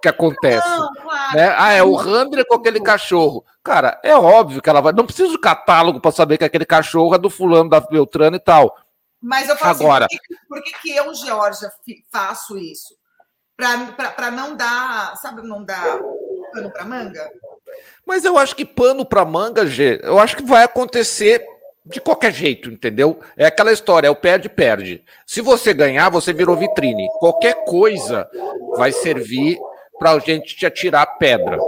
que 0.00 0.08
acontecem. 0.08 0.70
Não, 0.70 0.92
claro. 0.92 1.36
né? 1.36 1.54
Ah, 1.56 1.72
é 1.72 1.82
o 1.82 1.96
Handler 1.96 2.46
com 2.46 2.54
aquele 2.54 2.80
cachorro. 2.80 3.44
Cara, 3.64 3.98
é 4.04 4.14
óbvio 4.14 4.62
que 4.62 4.70
ela 4.70 4.80
vai. 4.80 4.92
Não 4.92 5.06
precisa 5.06 5.30
de 5.30 5.40
catálogo 5.40 6.00
para 6.00 6.12
saber 6.12 6.38
que 6.38 6.44
aquele 6.44 6.66
cachorro 6.66 7.14
é 7.14 7.18
do 7.18 7.30
fulano 7.30 7.68
da 7.68 7.80
Beltrano 7.80 8.36
e 8.36 8.40
tal. 8.40 8.76
Mas 9.20 9.48
eu 9.48 9.56
falo 9.56 9.72
assim, 9.72 9.84
Agora, 9.84 10.06
assim, 10.06 10.16
por, 10.16 10.22
que, 10.26 10.46
por 10.48 10.62
que, 10.62 10.72
que 10.82 10.96
eu, 10.96 11.14
Georgia, 11.14 11.70
faço 12.10 12.56
isso? 12.56 12.96
Para 13.56 14.30
não 14.30 14.56
dar, 14.56 15.16
sabe, 15.16 15.42
não 15.42 15.64
dar 15.64 15.98
pano 16.52 16.70
para 16.70 16.84
manga? 16.84 17.30
Mas 18.06 18.24
eu 18.24 18.38
acho 18.38 18.54
que 18.54 18.64
pano 18.64 19.04
para 19.04 19.24
manga, 19.24 19.66
G, 19.66 20.00
eu 20.02 20.18
acho 20.18 20.36
que 20.36 20.44
vai 20.44 20.64
acontecer 20.64 21.44
de 21.84 22.00
qualquer 22.00 22.32
jeito, 22.32 22.70
entendeu? 22.70 23.20
É 23.36 23.46
aquela 23.46 23.72
história, 23.72 24.08
é 24.08 24.10
o 24.10 24.16
perde-perde. 24.16 25.02
Se 25.26 25.40
você 25.40 25.72
ganhar, 25.72 26.08
você 26.10 26.32
virou 26.32 26.56
vitrine. 26.56 27.08
Qualquer 27.18 27.64
coisa 27.64 28.28
vai 28.76 28.92
servir 28.92 29.58
para 29.98 30.12
a 30.12 30.18
gente 30.18 30.54
te 30.54 30.66
atirar 30.66 31.18
pedra 31.18 31.58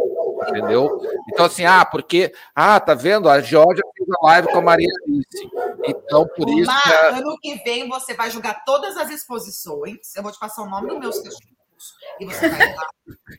entendeu? 0.49 1.01
Então, 1.29 1.47
assim, 1.47 1.65
ah, 1.65 1.85
porque, 1.85 2.33
ah, 2.55 2.79
tá 2.81 2.95
vendo? 2.95 3.29
A 3.29 3.41
Georgia 3.41 3.83
fez 3.97 4.09
a 4.11 4.27
live 4.27 4.49
com 4.49 4.59
a 4.59 4.63
Maria 4.63 4.89
Alice. 5.05 5.51
Então, 5.85 6.27
por 6.37 6.49
isso. 6.49 6.71
Que 6.83 6.93
a... 6.93 7.09
ano 7.17 7.37
que 7.41 7.55
vem 7.65 7.89
você 7.89 8.15
vai 8.15 8.31
jogar 8.31 8.65
todas 8.65 8.97
as 8.97 9.11
exposições. 9.11 10.15
Eu 10.17 10.23
vou 10.23 10.33
te 10.33 10.39
passar 10.39 10.63
o 10.63 10.69
nome 10.69 10.89
dos 10.89 10.99
meus 10.99 11.19
cachorros. 11.19 11.61
E 12.19 12.27
você 12.27 12.49
vai 12.49 12.75
lá. 12.75 12.87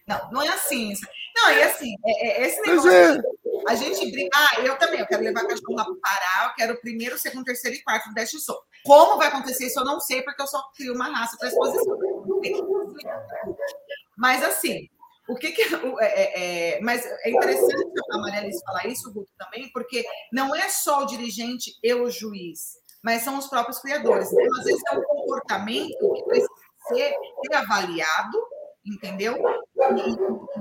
Não, 0.07 0.31
não 0.31 0.41
é 0.41 0.47
assim. 0.49 0.93
Não, 1.35 1.51
e 1.51 1.63
assim, 1.63 1.93
é, 2.05 2.41
é 2.41 2.47
esse 2.47 2.61
negócio. 2.61 2.91
É. 2.91 3.21
A 3.67 3.75
gente 3.75 4.11
brinca. 4.11 4.35
Ah, 4.35 4.61
eu 4.61 4.75
também, 4.77 4.99
eu 4.99 5.07
quero 5.07 5.23
levar 5.23 5.45
cachorro 5.45 5.75
lá 5.75 5.85
para 5.85 5.95
Pará, 6.01 6.47
eu 6.47 6.55
quero 6.55 6.73
o 6.73 6.81
primeiro, 6.81 7.17
segundo, 7.17 7.45
terceiro 7.45 7.77
e 7.77 7.83
quarto 7.83 8.09
do 8.09 8.15
Dash 8.15 8.31
Show. 8.31 8.57
Como 8.83 9.17
vai 9.17 9.27
acontecer 9.27 9.67
isso, 9.67 9.79
eu 9.79 9.85
não 9.85 9.99
sei, 9.99 10.23
porque 10.23 10.41
eu 10.41 10.47
só 10.47 10.61
crio 10.75 10.95
uma 10.95 11.09
raça 11.11 11.37
para 11.37 11.49
exposição. 11.49 11.99
Mas 14.17 14.43
assim, 14.43 14.89
o 15.31 15.35
que, 15.35 15.51
que 15.51 15.61
é, 15.61 15.67
é, 16.01 16.75
é, 16.75 16.81
mas 16.81 17.05
é 17.05 17.29
interessante 17.29 17.91
a 18.11 18.17
Maria 18.17 18.41
Alice 18.41 18.63
falar 18.65 18.85
isso, 18.87 19.11
Guto, 19.13 19.31
também, 19.37 19.71
porque 19.71 20.05
não 20.31 20.53
é 20.53 20.67
só 20.67 21.03
o 21.03 21.05
dirigente 21.05 21.71
e 21.81 21.93
o 21.93 22.09
juiz, 22.09 22.73
mas 23.01 23.21
são 23.23 23.37
os 23.37 23.47
próprios 23.47 23.79
criadores. 23.79 24.31
Então, 24.31 24.59
às 24.59 24.65
vezes, 24.65 24.81
é 24.91 24.97
um 24.97 25.03
comportamento 25.03 26.13
que 26.13 26.23
precisa 26.23 26.49
ser 26.89 27.15
avaliado, 27.53 28.43
entendeu? 28.85 29.41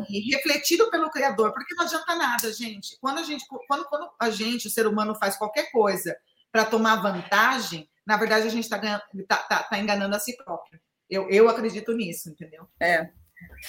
E, 0.08 0.18
e, 0.18 0.34
refletido 0.34 0.88
pelo 0.88 1.10
criador, 1.10 1.52
porque 1.52 1.74
não 1.74 1.84
adianta 1.84 2.14
nada, 2.14 2.52
gente. 2.52 2.96
Quando 3.00 3.18
a 3.18 3.22
gente, 3.24 3.44
quando, 3.66 3.84
quando 3.86 4.08
a 4.20 4.30
gente, 4.30 4.68
o 4.68 4.70
ser 4.70 4.86
humano, 4.86 5.16
faz 5.16 5.36
qualquer 5.36 5.70
coisa 5.72 6.16
para 6.52 6.64
tomar 6.64 7.02
vantagem, 7.02 7.88
na 8.06 8.16
verdade 8.16 8.46
a 8.46 8.50
gente 8.50 8.64
está 8.64 8.78
tá, 8.78 9.36
tá, 9.36 9.62
tá 9.64 9.78
enganando 9.78 10.14
a 10.14 10.20
si 10.20 10.36
próprio. 10.36 10.80
Eu, 11.08 11.28
eu 11.28 11.48
acredito 11.48 11.92
nisso, 11.92 12.30
entendeu? 12.30 12.68
É. 12.78 13.10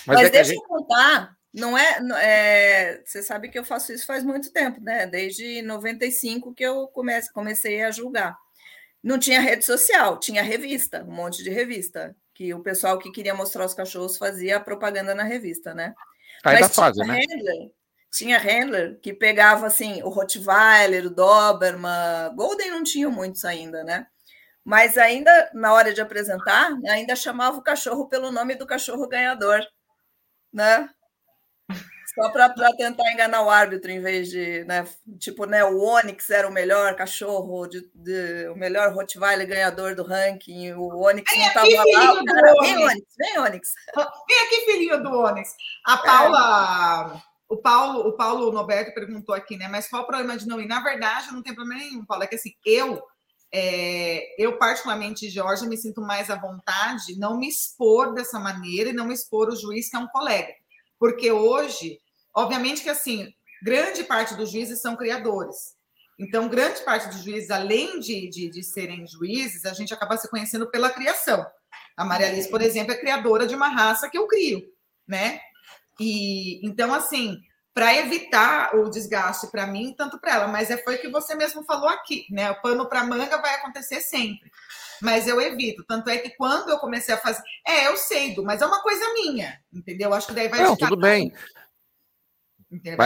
Mas, 0.05 0.17
Mas 0.17 0.27
é 0.27 0.29
deixa 0.29 0.53
gente... 0.53 0.61
eu 0.61 0.67
contar, 0.67 1.35
não 1.53 1.77
é, 1.77 1.99
é, 2.21 3.01
Você 3.05 3.21
sabe 3.21 3.49
que 3.49 3.59
eu 3.59 3.65
faço 3.65 3.91
isso 3.91 4.05
faz 4.05 4.23
muito 4.23 4.51
tempo, 4.51 4.81
né? 4.81 5.05
Desde 5.05 5.61
95 5.61 6.53
que 6.53 6.63
eu 6.63 6.87
comece, 6.87 7.31
comecei 7.31 7.81
a 7.81 7.91
julgar. 7.91 8.37
Não 9.03 9.17
tinha 9.17 9.41
rede 9.41 9.65
social, 9.65 10.19
tinha 10.19 10.43
revista, 10.43 11.03
um 11.03 11.11
monte 11.11 11.43
de 11.43 11.49
revista, 11.49 12.15
que 12.33 12.53
o 12.53 12.61
pessoal 12.61 12.99
que 12.99 13.11
queria 13.11 13.33
mostrar 13.33 13.65
os 13.65 13.73
cachorros 13.73 14.17
fazia 14.17 14.59
propaganda 14.59 15.13
na 15.15 15.23
revista, 15.23 15.73
né? 15.73 15.93
Ainda 16.43 16.61
Mas 16.61 16.75
fase, 16.75 16.99
né? 16.99 17.19
Handler, 17.19 17.71
tinha 18.11 18.37
handler 18.37 18.99
que 19.01 19.13
pegava 19.13 19.65
assim 19.65 20.01
o 20.03 20.09
Rottweiler, 20.09 21.07
o 21.07 21.09
Doberman, 21.09 22.35
Golden 22.35 22.71
não 22.71 22.83
tinha 22.83 23.09
muitos 23.09 23.43
ainda, 23.43 23.83
né? 23.83 24.05
Mas 24.63 24.97
ainda 24.97 25.49
na 25.53 25.73
hora 25.73 25.93
de 25.93 26.01
apresentar, 26.01 26.71
ainda 26.87 27.15
chamava 27.15 27.57
o 27.57 27.63
cachorro 27.63 28.07
pelo 28.07 28.31
nome 28.31 28.55
do 28.55 28.67
cachorro 28.67 29.07
ganhador, 29.07 29.61
né? 30.53 30.89
Só 32.13 32.29
para 32.29 32.53
tentar 32.75 33.09
enganar 33.13 33.41
o 33.41 33.49
árbitro, 33.49 33.89
em 33.89 34.01
vez 34.01 34.29
de, 34.29 34.65
né? 34.65 34.85
Tipo, 35.17 35.45
né? 35.45 35.63
O 35.63 35.79
Onyx 35.79 36.29
era 36.29 36.47
o 36.47 36.51
melhor 36.51 36.93
cachorro, 36.95 37.65
de, 37.67 37.89
de 37.95 38.49
o 38.49 38.55
melhor 38.55 38.93
Rottweiler 38.93 39.47
ganhador 39.47 39.95
do 39.95 40.03
ranking. 40.03 40.73
O 40.73 41.05
Onyx 41.05 41.31
não 41.33 41.47
estava 41.47 41.67
lá. 41.67 42.23
Cara, 42.25 42.53
vem, 42.61 42.77
Onyx, 42.85 43.15
vem, 43.17 43.39
Onyx. 43.39 43.73
Vem 43.95 44.39
aqui, 44.45 44.65
filhinho 44.65 45.01
do 45.01 45.09
Onyx. 45.09 45.55
A 45.85 45.97
Paula. 45.97 47.23
É. 47.27 47.31
O 47.47 47.57
Paulo, 47.57 48.07
o 48.07 48.13
Paulo 48.13 48.51
Noberto 48.51 48.93
perguntou 48.93 49.35
aqui, 49.35 49.57
né? 49.57 49.67
Mas 49.67 49.89
qual 49.89 50.03
o 50.03 50.07
problema 50.07 50.37
de 50.37 50.47
não 50.47 50.59
ir? 50.59 50.67
Na 50.67 50.81
verdade, 50.81 51.33
não 51.33 51.43
tem 51.43 51.53
problema 51.53 51.81
nenhum, 51.81 52.05
Paulo. 52.05 52.23
É 52.23 52.27
que 52.27 52.35
assim, 52.35 52.53
eu, 52.65 53.01
é, 53.53 54.41
eu 54.41 54.57
particularmente, 54.57 55.29
Jorge, 55.29 55.67
me 55.67 55.77
sinto 55.77 56.01
mais 56.01 56.29
à 56.29 56.35
vontade 56.35 57.17
não 57.17 57.37
me 57.37 57.49
expor 57.49 58.13
dessa 58.13 58.39
maneira 58.39 58.89
e 58.89 58.93
não 58.93 59.07
me 59.07 59.13
expor 59.13 59.49
o 59.49 59.55
juiz, 59.55 59.89
que 59.89 59.95
é 59.95 59.99
um 59.99 60.07
colega. 60.07 60.53
Porque 60.97 61.31
hoje, 61.31 61.99
obviamente 62.33 62.81
que 62.81 62.89
assim, 62.89 63.33
grande 63.61 64.03
parte 64.03 64.35
dos 64.35 64.51
juízes 64.51 64.81
são 64.81 64.95
criadores. 64.95 65.75
Então, 66.17 66.47
grande 66.47 66.81
parte 66.81 67.07
dos 67.07 67.23
juízes, 67.23 67.49
além 67.49 67.99
de, 67.99 68.29
de, 68.29 68.49
de 68.49 68.63
serem 68.63 69.07
juízes, 69.07 69.65
a 69.65 69.73
gente 69.73 69.93
acaba 69.93 70.17
se 70.17 70.29
conhecendo 70.29 70.69
pela 70.69 70.91
criação. 70.91 71.45
A 71.97 72.05
Maria 72.05 72.27
Alice, 72.27 72.49
por 72.49 72.61
exemplo, 72.61 72.93
é 72.93 72.97
criadora 72.97 73.47
de 73.47 73.55
uma 73.55 73.69
raça 73.69 74.09
que 74.09 74.17
eu 74.17 74.27
crio, 74.27 74.61
né? 75.07 75.41
E 75.99 76.65
então, 76.65 76.93
assim, 76.93 77.41
para 77.73 77.95
evitar 77.97 78.75
o 78.75 78.89
desgaste 78.89 79.47
para 79.47 79.65
mim, 79.65 79.93
tanto 79.97 80.19
para 80.19 80.35
ela, 80.35 80.47
mas 80.47 80.69
é 80.69 80.77
foi 80.77 80.95
o 80.95 81.01
que 81.01 81.09
você 81.09 81.35
mesmo 81.35 81.63
falou 81.63 81.87
aqui, 81.87 82.25
né? 82.29 82.51
O 82.51 82.61
pano 82.61 82.87
para 82.87 83.03
manga 83.03 83.41
vai 83.41 83.55
acontecer 83.55 84.01
sempre. 84.01 84.51
Mas 85.01 85.27
eu 85.27 85.41
evito. 85.41 85.83
Tanto 85.87 86.09
é 86.09 86.17
que 86.17 86.29
quando 86.31 86.69
eu 86.69 86.77
comecei 86.77 87.15
a 87.15 87.17
fazer. 87.17 87.41
É, 87.67 87.87
eu 87.87 87.97
sei, 87.97 88.35
mas 88.43 88.61
é 88.61 88.65
uma 88.65 88.81
coisa 88.83 89.03
minha, 89.13 89.59
entendeu? 89.73 90.13
Acho 90.13 90.27
que 90.27 90.33
daí 90.33 90.47
vai. 90.47 90.61
Não, 90.61 90.75
tudo 90.75 90.97
bem. 90.97 91.33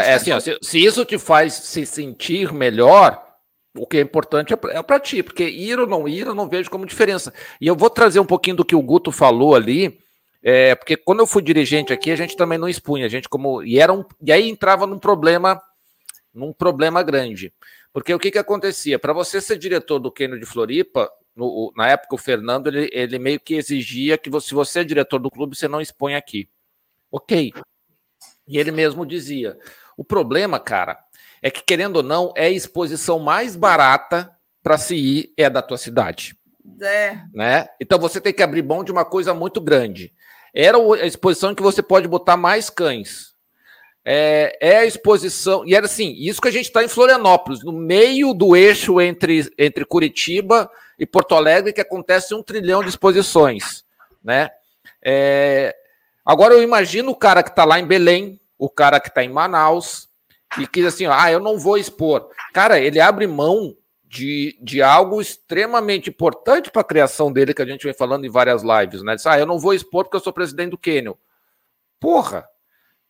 É 0.03 0.13
assim, 0.13 0.31
ó, 0.31 0.39
se, 0.39 0.57
se, 0.61 0.83
isso 0.83 1.03
te 1.05 1.17
faz 1.17 1.53
se 1.53 1.85
sentir 1.85 2.53
melhor, 2.53 3.25
o 3.75 3.87
que 3.87 3.97
é 3.97 4.01
importante 4.01 4.53
é 4.53 4.83
para 4.83 4.95
é 4.97 4.99
ti, 4.99 5.23
porque 5.23 5.47
ir 5.47 5.79
ou 5.79 5.87
não 5.87 6.07
ir, 6.07 6.27
eu 6.27 6.35
não 6.35 6.47
vejo 6.47 6.69
como 6.69 6.85
diferença. 6.85 7.33
E 7.59 7.65
eu 7.65 7.75
vou 7.75 7.89
trazer 7.89 8.19
um 8.19 8.25
pouquinho 8.25 8.57
do 8.57 8.65
que 8.65 8.75
o 8.75 8.81
Guto 8.81 9.11
falou 9.11 9.55
ali, 9.55 10.04
é, 10.47 10.75
porque 10.75 10.95
quando 10.95 11.21
eu 11.21 11.25
fui 11.25 11.41
dirigente 11.41 11.91
aqui, 11.91 12.11
a 12.11 12.15
gente 12.15 12.37
também 12.37 12.59
não 12.59 12.69
expunha, 12.69 13.07
a 13.07 13.09
gente 13.09 13.27
como. 13.27 13.63
E, 13.63 13.79
era 13.79 13.91
um, 13.91 14.05
e 14.21 14.31
aí 14.31 14.47
entrava 14.47 14.85
num 14.85 14.99
problema, 14.99 15.59
num 16.31 16.53
problema 16.53 17.01
grande. 17.01 17.51
Porque 17.91 18.13
o 18.13 18.19
que, 18.19 18.29
que 18.29 18.37
acontecia? 18.37 18.99
Para 18.99 19.11
você 19.11 19.41
ser 19.41 19.57
diretor 19.57 19.97
do 19.97 20.11
Quênio 20.11 20.39
de 20.39 20.45
Floripa, 20.45 21.09
no, 21.35 21.73
na 21.75 21.87
época 21.87 22.13
o 22.13 22.19
Fernando 22.19 22.67
ele, 22.67 22.87
ele 22.93 23.17
meio 23.17 23.39
que 23.39 23.55
exigia 23.55 24.19
que 24.19 24.29
você, 24.29 24.49
se 24.49 24.53
você 24.53 24.81
é 24.81 24.83
diretor 24.83 25.17
do 25.17 25.31
clube, 25.31 25.57
você 25.57 25.67
não 25.67 25.81
expõe 25.81 26.13
aqui. 26.13 26.47
Ok. 27.11 27.51
E 28.47 28.59
ele 28.59 28.69
mesmo 28.69 29.03
dizia: 29.03 29.57
o 29.97 30.03
problema, 30.03 30.59
cara, 30.59 30.99
é 31.41 31.49
que, 31.49 31.63
querendo 31.63 31.95
ou 31.95 32.03
não, 32.03 32.31
é 32.37 32.45
a 32.45 32.51
exposição 32.51 33.17
mais 33.17 33.55
barata 33.55 34.31
para 34.61 34.77
se 34.77 34.95
ir 34.95 35.33
é 35.35 35.49
da 35.49 35.63
tua 35.63 35.79
cidade. 35.79 36.37
É. 36.79 37.17
Né? 37.33 37.67
Então 37.81 37.97
você 37.97 38.21
tem 38.21 38.31
que 38.31 38.43
abrir 38.43 38.61
mão 38.61 38.83
de 38.83 38.91
uma 38.91 39.05
coisa 39.05 39.33
muito 39.33 39.59
grande. 39.59 40.13
Era 40.55 40.77
a 40.77 41.05
exposição 41.05 41.53
que 41.53 41.61
você 41.61 41.83
pode 41.83 42.07
botar 42.07 42.37
mais 42.37 42.69
cães. 42.69 43.35
É, 44.05 44.57
é 44.61 44.77
a 44.77 44.85
exposição. 44.85 45.65
E 45.65 45.75
era 45.75 45.85
assim: 45.85 46.15
isso 46.17 46.41
que 46.41 46.47
a 46.47 46.51
gente 46.51 46.65
está 46.65 46.83
em 46.83 46.87
Florianópolis, 46.87 47.61
no 47.63 47.73
meio 47.73 48.33
do 48.33 48.55
eixo 48.55 49.01
entre, 49.01 49.51
entre 49.57 49.83
Curitiba 49.83 50.71
e 50.97 51.05
Porto 51.05 51.35
Alegre, 51.35 51.73
que 51.73 51.81
acontece 51.81 52.33
um 52.33 52.41
trilhão 52.41 52.81
de 52.81 52.89
exposições. 52.89 53.83
Né? 54.23 54.49
É, 55.03 55.75
agora 56.25 56.53
eu 56.53 56.63
imagino 56.63 57.11
o 57.11 57.15
cara 57.15 57.43
que 57.43 57.49
está 57.49 57.65
lá 57.65 57.79
em 57.79 57.85
Belém, 57.85 58.39
o 58.57 58.69
cara 58.69 58.99
que 58.99 59.09
está 59.09 59.23
em 59.23 59.29
Manaus, 59.29 60.07
e 60.57 60.65
que 60.65 60.85
assim, 60.85 61.05
ah, 61.05 61.31
eu 61.31 61.39
não 61.39 61.57
vou 61.57 61.77
expor. 61.77 62.29
Cara, 62.53 62.79
ele 62.79 62.99
abre 62.99 63.27
mão 63.27 63.75
de, 64.15 64.57
de 64.61 64.81
algo 64.81 65.19
extremamente 65.19 66.09
importante 66.09 66.71
para 66.71 66.81
a 66.81 66.85
criação 66.85 67.31
dele, 67.31 67.53
que 67.53 67.61
a 67.61 67.65
gente 67.65 67.83
vem 67.83 67.93
falando 67.93 68.25
em 68.25 68.29
várias 68.29 68.63
lives, 68.63 69.03
né? 69.03 69.15
Diz, 69.15 69.25
ah, 69.25 69.37
eu 69.37 69.45
não 69.45 69.59
vou 69.59 69.73
expor 69.73 70.05
porque 70.05 70.15
eu 70.15 70.21
sou 70.21 70.31
presidente 70.31 70.71
do 70.71 70.77
Quênio. 70.77 71.17
Porra! 71.99 72.47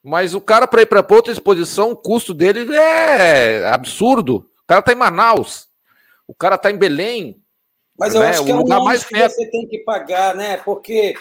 Mas 0.03 0.33
o 0.33 0.41
cara, 0.41 0.67
para 0.67 0.81
ir 0.81 0.87
para 0.87 1.05
outra 1.07 1.31
exposição, 1.31 1.91
o 1.91 1.95
custo 1.95 2.33
dele 2.33 2.75
é 2.75 3.67
absurdo. 3.67 4.49
O 4.63 4.67
cara 4.67 4.79
está 4.79 4.91
em 4.91 4.95
Manaus, 4.95 5.67
o 6.27 6.33
cara 6.33 6.55
está 6.55 6.71
em 6.71 6.77
Belém. 6.77 7.39
Mas 7.97 8.15
eu 8.15 8.21
né? 8.21 8.29
acho 8.29 8.43
que 8.43 8.51
é 8.51 8.55
um 8.55 8.59
lugar 8.59 8.81
mais 8.81 9.03
que 9.03 9.17
você 9.17 9.49
tem 9.49 9.67
que 9.67 9.79
pagar, 9.79 10.35
né? 10.35 10.57
Porque 10.57 11.15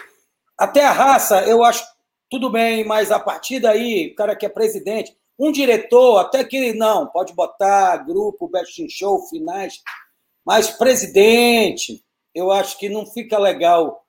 até 0.58 0.84
a 0.84 0.92
raça, 0.92 1.42
eu 1.42 1.62
acho 1.62 1.84
tudo 2.30 2.50
bem, 2.50 2.84
mas 2.84 3.10
a 3.10 3.18
partir 3.18 3.60
daí, 3.60 4.12
o 4.12 4.14
cara 4.16 4.34
que 4.34 4.46
é 4.46 4.48
presidente, 4.48 5.16
um 5.38 5.50
diretor, 5.50 6.18
até 6.18 6.44
que 6.44 6.72
não, 6.72 7.06
pode 7.06 7.32
botar 7.34 7.96
grupo, 7.98 8.48
best 8.48 8.82
in 8.82 8.88
show, 8.88 9.26
finais, 9.28 9.80
mas 10.44 10.70
presidente, 10.70 12.04
eu 12.34 12.50
acho 12.50 12.78
que 12.78 12.88
não 12.88 13.06
fica 13.06 13.38
legal. 13.38 14.04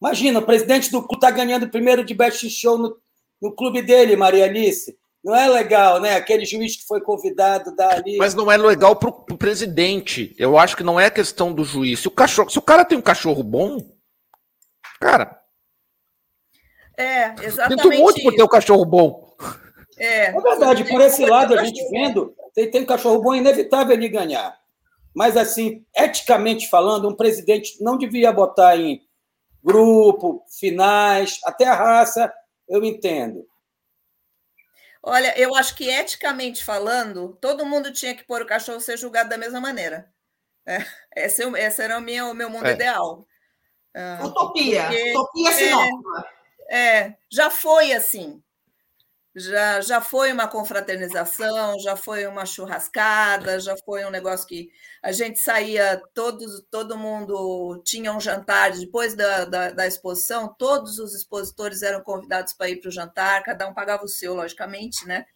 Imagina, 0.00 0.40
o 0.40 0.46
presidente 0.46 0.90
do 0.90 1.00
clube 1.00 1.16
está 1.16 1.30
ganhando 1.30 1.68
primeiro 1.68 2.04
de 2.04 2.14
best 2.14 2.46
in 2.46 2.50
show 2.50 2.78
no, 2.78 2.96
no 3.40 3.54
clube 3.54 3.82
dele, 3.82 4.16
Maria 4.16 4.44
Alice. 4.44 4.96
Não 5.26 5.34
é 5.34 5.48
legal, 5.48 6.00
né? 6.00 6.14
Aquele 6.14 6.44
juiz 6.44 6.76
que 6.76 6.86
foi 6.86 7.00
convidado 7.00 7.74
dali. 7.74 8.16
Mas 8.16 8.32
não 8.34 8.50
é 8.50 8.56
legal 8.56 8.94
para 8.94 9.08
o 9.08 9.36
presidente. 9.36 10.32
Eu 10.38 10.56
acho 10.56 10.76
que 10.76 10.84
não 10.84 11.00
é 11.00 11.10
questão 11.10 11.52
do 11.52 11.64
juiz. 11.64 11.98
Se 11.98 12.06
o, 12.06 12.12
cachorro, 12.12 12.48
se 12.48 12.58
o 12.58 12.62
cara 12.62 12.84
tem 12.84 12.96
um 12.96 13.02
cachorro 13.02 13.42
bom, 13.42 13.78
cara. 15.00 15.40
É, 16.96 17.34
exatamente. 17.42 17.82
Sinto 17.82 17.98
muito 17.98 18.22
por 18.22 18.34
ter 18.34 18.42
um 18.44 18.48
cachorro 18.48 18.84
bom. 18.84 19.25
É, 19.98 20.26
é 20.26 20.40
verdade, 20.40 20.84
por 20.84 21.00
esse 21.00 21.24
lado, 21.24 21.58
a 21.58 21.64
gente 21.64 21.82
vendo, 21.90 22.34
tem, 22.54 22.70
tem 22.70 22.84
cachorro 22.84 23.20
bom, 23.20 23.34
é 23.34 23.38
inevitável 23.38 23.94
ele 23.94 24.08
ganhar. 24.08 24.58
Mas, 25.14 25.36
assim, 25.36 25.84
eticamente 25.96 26.68
falando, 26.68 27.08
um 27.08 27.16
presidente 27.16 27.82
não 27.82 27.96
devia 27.96 28.30
botar 28.32 28.76
em 28.76 29.00
grupo, 29.64 30.44
finais, 30.60 31.40
até 31.44 31.66
a 31.66 31.74
raça, 31.74 32.32
eu 32.68 32.84
entendo. 32.84 33.46
Olha, 35.02 35.38
eu 35.38 35.54
acho 35.54 35.74
que 35.74 35.88
eticamente 35.88 36.64
falando, 36.64 37.38
todo 37.40 37.64
mundo 37.64 37.92
tinha 37.92 38.14
que 38.14 38.24
pôr 38.24 38.42
o 38.42 38.46
cachorro 38.46 38.80
ser 38.80 38.98
julgado 38.98 39.30
da 39.30 39.38
mesma 39.38 39.60
maneira. 39.60 40.12
É, 40.66 40.78
esse, 41.16 41.42
é 41.42 41.66
esse 41.66 41.80
era 41.80 41.96
o 41.96 42.02
meu, 42.02 42.30
o 42.30 42.34
meu 42.34 42.50
mundo 42.50 42.66
é. 42.66 42.72
ideal. 42.72 43.26
Utopia, 44.22 44.82
Porque, 44.82 45.10
utopia 45.10 45.52
sinônima. 45.52 46.26
É, 46.68 46.78
é, 46.78 47.18
já 47.30 47.48
foi 47.48 47.92
assim 47.92 48.42
já, 49.36 49.82
já 49.82 50.00
foi 50.00 50.32
uma 50.32 50.48
confraternização, 50.48 51.78
já 51.80 51.94
foi 51.94 52.26
uma 52.26 52.46
churrascada, 52.46 53.60
já 53.60 53.76
foi 53.84 54.02
um 54.06 54.10
negócio 54.10 54.46
que 54.46 54.70
a 55.02 55.12
gente 55.12 55.38
saía, 55.38 56.00
todos, 56.14 56.64
todo 56.70 56.96
mundo 56.96 57.82
tinha 57.84 58.12
um 58.14 58.20
jantar 58.20 58.72
depois 58.72 59.14
da, 59.14 59.44
da, 59.44 59.70
da 59.70 59.86
exposição, 59.86 60.54
todos 60.58 60.98
os 60.98 61.14
expositores 61.14 61.82
eram 61.82 62.02
convidados 62.02 62.54
para 62.54 62.70
ir 62.70 62.80
para 62.80 62.88
o 62.88 62.92
jantar, 62.92 63.42
cada 63.42 63.68
um 63.68 63.74
pagava 63.74 64.04
o 64.04 64.08
seu, 64.08 64.34
logicamente, 64.34 65.06
né? 65.06 65.26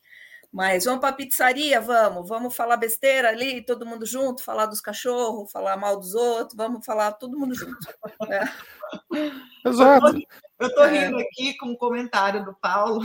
Mas 0.52 0.84
vamos 0.84 1.00
para 1.00 1.10
a 1.10 1.12
pizzaria, 1.12 1.80
vamos, 1.80 2.28
vamos 2.28 2.56
falar 2.56 2.76
besteira 2.76 3.28
ali, 3.28 3.64
todo 3.64 3.86
mundo 3.86 4.04
junto, 4.04 4.42
falar 4.42 4.66
dos 4.66 4.80
cachorros, 4.80 5.50
falar 5.52 5.76
mal 5.76 5.96
dos 5.96 6.14
outros, 6.14 6.56
vamos 6.56 6.84
falar 6.84 7.12
todo 7.12 7.38
mundo 7.38 7.54
junto. 7.54 7.78
É. 8.28 8.42
Exato. 9.64 10.18
Eu 10.58 10.66
estou 10.66 10.84
é. 10.84 10.90
rindo 10.90 11.18
aqui 11.18 11.56
com 11.56 11.66
um 11.66 11.76
comentário 11.76 12.44
do 12.44 12.52
Paulo. 12.54 13.00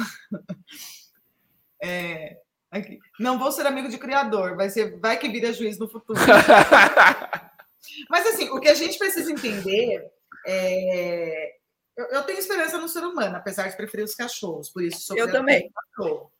É, 1.80 2.39
aqui. 2.72 2.98
Não 3.20 3.38
vou 3.38 3.52
ser 3.52 3.68
amigo 3.68 3.89
de 3.89 4.00
criador, 4.00 4.56
vai 4.56 4.70
ser, 4.70 5.00
vai 5.00 5.18
que 5.18 5.30
vira 5.30 5.54
juiz 5.54 5.78
no 5.78 5.88
futuro. 5.88 6.20
Mas 8.10 8.26
assim, 8.26 8.50
o 8.50 8.60
que 8.60 8.70
a 8.70 8.74
gente 8.74 8.98
precisa 8.98 9.32
entender 9.32 10.12
é, 10.48 11.56
eu, 11.98 12.06
eu, 12.08 12.24
tenho 12.24 12.39
esperança 12.39 12.78
no 12.78 12.89
ser 12.89 13.04
humano, 13.04 13.38
apesar 13.38 13.70
de 13.70 13.78
preferir 13.78 14.04
os 14.04 14.14
cachorros. 14.14 14.70
Por 14.70 14.84
isso 14.84 15.02
sou 15.02 15.18
Eu 15.18 15.32
também. 15.32 15.72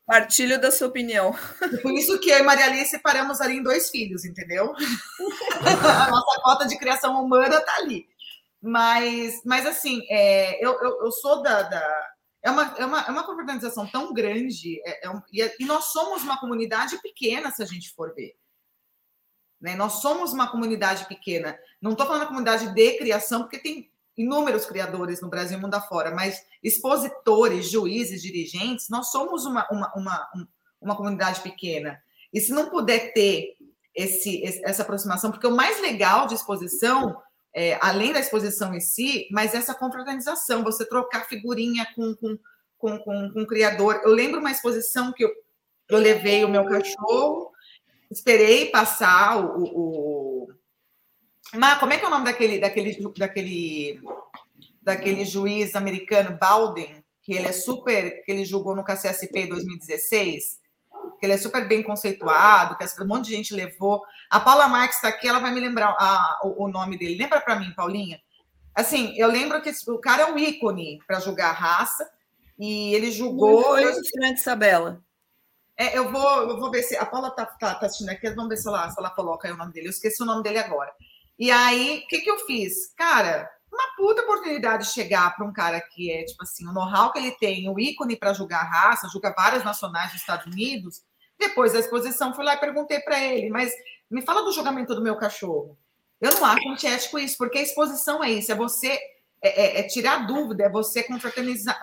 Partilho 0.04 0.60
da 0.60 0.70
sua 0.70 0.88
opinião. 0.88 1.34
E 1.72 1.78
por 1.78 1.92
isso 1.92 2.18
que 2.20 2.30
eu 2.30 2.38
e 2.38 2.42
Maria 2.42 2.66
Alice 2.66 2.90
separamos 2.90 3.40
ali 3.40 3.56
em 3.56 3.62
dois 3.62 3.88
filhos, 3.88 4.24
entendeu? 4.24 4.74
a 5.64 6.10
nossa 6.10 6.40
cota 6.42 6.66
de 6.66 6.78
criação 6.78 7.24
humana 7.24 7.56
está 7.56 7.76
ali. 7.76 8.06
Mas, 8.60 9.40
mas 9.44 9.64
assim, 9.64 10.02
é, 10.10 10.62
eu, 10.64 10.72
eu, 10.72 11.04
eu, 11.04 11.12
sou 11.12 11.42
da. 11.42 11.62
da 11.62 12.10
é, 12.42 12.50
uma, 12.50 12.74
é, 12.76 12.84
uma, 12.84 13.00
é 13.00 13.10
uma 13.10 13.28
organização 13.30 13.86
tão 13.86 14.12
grande, 14.12 14.80
é, 14.84 15.06
é 15.06 15.10
um, 15.10 15.20
e, 15.32 15.42
e 15.58 15.64
nós 15.64 15.86
somos 15.86 16.22
uma 16.22 16.38
comunidade 16.38 17.00
pequena, 17.00 17.50
se 17.50 17.62
a 17.62 17.66
gente 17.66 17.92
for 17.94 18.14
ver. 18.14 18.36
Né? 19.60 19.74
Nós 19.74 19.94
somos 19.94 20.32
uma 20.32 20.50
comunidade 20.50 21.06
pequena. 21.06 21.58
Não 21.80 21.92
estou 21.92 22.06
falando 22.06 22.22
da 22.22 22.28
comunidade 22.28 22.74
de 22.74 22.98
criação, 22.98 23.42
porque 23.42 23.58
tem 23.58 23.90
inúmeros 24.16 24.64
criadores 24.64 25.20
no 25.20 25.28
Brasil 25.28 25.58
e 25.58 25.60
mundo 25.60 25.74
afora, 25.74 26.14
mas 26.14 26.42
expositores, 26.62 27.70
juízes, 27.70 28.22
dirigentes, 28.22 28.88
nós 28.88 29.10
somos 29.10 29.44
uma, 29.44 29.66
uma, 29.70 29.92
uma, 29.94 30.28
uma 30.80 30.96
comunidade 30.96 31.40
pequena. 31.40 32.00
E 32.32 32.40
se 32.40 32.52
não 32.52 32.70
puder 32.70 33.12
ter 33.12 33.56
esse, 33.94 34.42
essa 34.64 34.82
aproximação, 34.82 35.30
porque 35.30 35.46
o 35.46 35.54
mais 35.54 35.80
legal 35.80 36.26
de 36.26 36.34
exposição, 36.34 37.20
é, 37.54 37.78
além 37.80 38.12
da 38.12 38.20
exposição 38.20 38.74
em 38.74 38.80
si, 38.80 39.26
mas 39.30 39.54
essa 39.54 39.74
confraternização, 39.74 40.64
você 40.64 40.86
trocar 40.86 41.26
figurinha 41.26 41.86
com, 41.94 42.14
com, 42.14 42.38
com, 42.78 42.98
com, 42.98 43.30
com 43.32 43.42
o 43.42 43.46
criador. 43.46 44.00
Eu 44.04 44.10
lembro 44.10 44.40
uma 44.40 44.50
exposição 44.50 45.12
que 45.12 45.24
eu, 45.24 45.30
eu 45.88 45.98
levei 45.98 46.44
o 46.44 46.48
meu 46.48 46.66
cachorro, 46.66 47.50
esperei 48.10 48.66
passar 48.70 49.38
o, 49.38 49.62
o 49.62 50.15
mas 51.54 51.78
como 51.78 51.92
é 51.92 51.98
que 51.98 52.04
é 52.04 52.08
o 52.08 52.10
nome 52.10 52.24
daquele, 52.24 52.58
daquele, 52.58 53.12
daquele, 53.16 54.00
daquele 54.82 55.24
juiz 55.24 55.74
americano, 55.74 56.36
Baldwin, 56.38 57.02
que 57.22 57.34
ele 57.34 57.46
é 57.46 57.52
super, 57.52 58.22
que 58.24 58.30
ele 58.30 58.44
julgou 58.44 58.74
no 58.74 58.84
KCSP 58.84 59.40
em 59.40 59.48
2016, 59.48 60.60
que 61.18 61.26
ele 61.26 61.32
é 61.32 61.38
super 61.38 61.66
bem 61.66 61.82
conceituado, 61.82 62.76
que 62.76 63.02
um 63.02 63.06
monte 63.06 63.26
de 63.26 63.36
gente 63.36 63.54
levou. 63.54 64.02
A 64.30 64.40
Paula 64.40 64.68
Marques 64.68 64.96
está 64.96 65.08
aqui, 65.08 65.28
ela 65.28 65.38
vai 65.38 65.52
me 65.52 65.60
lembrar 65.60 65.88
a, 65.98 66.40
o, 66.44 66.64
o, 66.64 66.68
nome 66.68 66.98
dele. 66.98 67.16
Lembra 67.16 67.40
para 67.40 67.56
mim, 67.56 67.72
Paulinha? 67.74 68.20
Assim, 68.74 69.14
eu 69.16 69.28
lembro 69.28 69.60
que 69.62 69.72
o 69.88 69.98
cara 69.98 70.24
é 70.24 70.32
um 70.32 70.38
ícone 70.38 71.00
para 71.06 71.20
julgar 71.20 71.52
raça, 71.52 72.08
e 72.58 72.94
ele 72.94 73.10
julgou. 73.10 73.62
Foi 73.62 73.84
o 73.84 74.04
Frank 74.10 74.38
Sabela. 74.38 75.02
É, 75.76 75.96
eu 75.96 76.10
vou, 76.10 76.48
eu 76.48 76.58
vou 76.58 76.70
ver 76.70 76.82
se. 76.82 76.96
A 76.96 77.04
Paula 77.04 77.28
está 77.28 77.44
tá, 77.44 77.74
tá 77.74 77.86
assistindo 77.86 78.08
aqui, 78.08 78.30
vamos 78.30 78.48
ver 78.48 78.56
se 78.56 78.66
ela, 78.66 78.90
se 78.90 78.98
ela 78.98 79.10
coloca 79.10 79.46
aí 79.46 79.52
o 79.52 79.56
nome 79.56 79.72
dele. 79.72 79.88
Eu 79.88 79.90
esqueci 79.90 80.22
o 80.22 80.26
nome 80.26 80.42
dele 80.42 80.58
agora. 80.58 80.92
E 81.38 81.50
aí, 81.50 82.02
o 82.04 82.08
que, 82.08 82.20
que 82.20 82.30
eu 82.30 82.38
fiz? 82.46 82.92
Cara, 82.96 83.50
uma 83.70 83.94
puta 83.96 84.22
oportunidade 84.22 84.86
de 84.86 84.92
chegar 84.92 85.34
para 85.36 85.46
um 85.46 85.52
cara 85.52 85.80
que 85.80 86.10
é, 86.10 86.24
tipo 86.24 86.42
assim, 86.42 86.66
o 86.66 86.72
know-how 86.72 87.12
que 87.12 87.18
ele 87.18 87.32
tem, 87.32 87.68
o 87.68 87.78
ícone 87.78 88.16
para 88.16 88.32
julgar 88.32 88.62
raça, 88.62 89.08
julga 89.08 89.34
várias 89.36 89.62
nacionais 89.62 90.12
dos 90.12 90.20
Estados 90.20 90.46
Unidos. 90.46 91.02
Depois 91.38 91.72
da 91.72 91.80
exposição, 91.80 92.34
fui 92.34 92.44
lá 92.44 92.54
e 92.54 92.60
perguntei 92.60 93.00
para 93.00 93.22
ele, 93.22 93.50
mas 93.50 93.72
me 94.10 94.22
fala 94.22 94.42
do 94.42 94.52
julgamento 94.52 94.94
do 94.94 95.02
meu 95.02 95.16
cachorro. 95.16 95.76
Eu 96.18 96.32
não 96.32 96.44
acho 96.46 96.68
antiético 96.70 97.18
isso, 97.18 97.36
porque 97.36 97.58
a 97.58 97.62
exposição 97.62 98.24
é 98.24 98.30
isso, 98.30 98.50
é 98.50 98.54
você 98.54 98.98
é, 99.42 99.78
é, 99.78 99.80
é 99.80 99.82
tirar 99.82 100.26
dúvida, 100.26 100.64
é 100.64 100.70
você 100.70 101.02
confraternizar, 101.02 101.78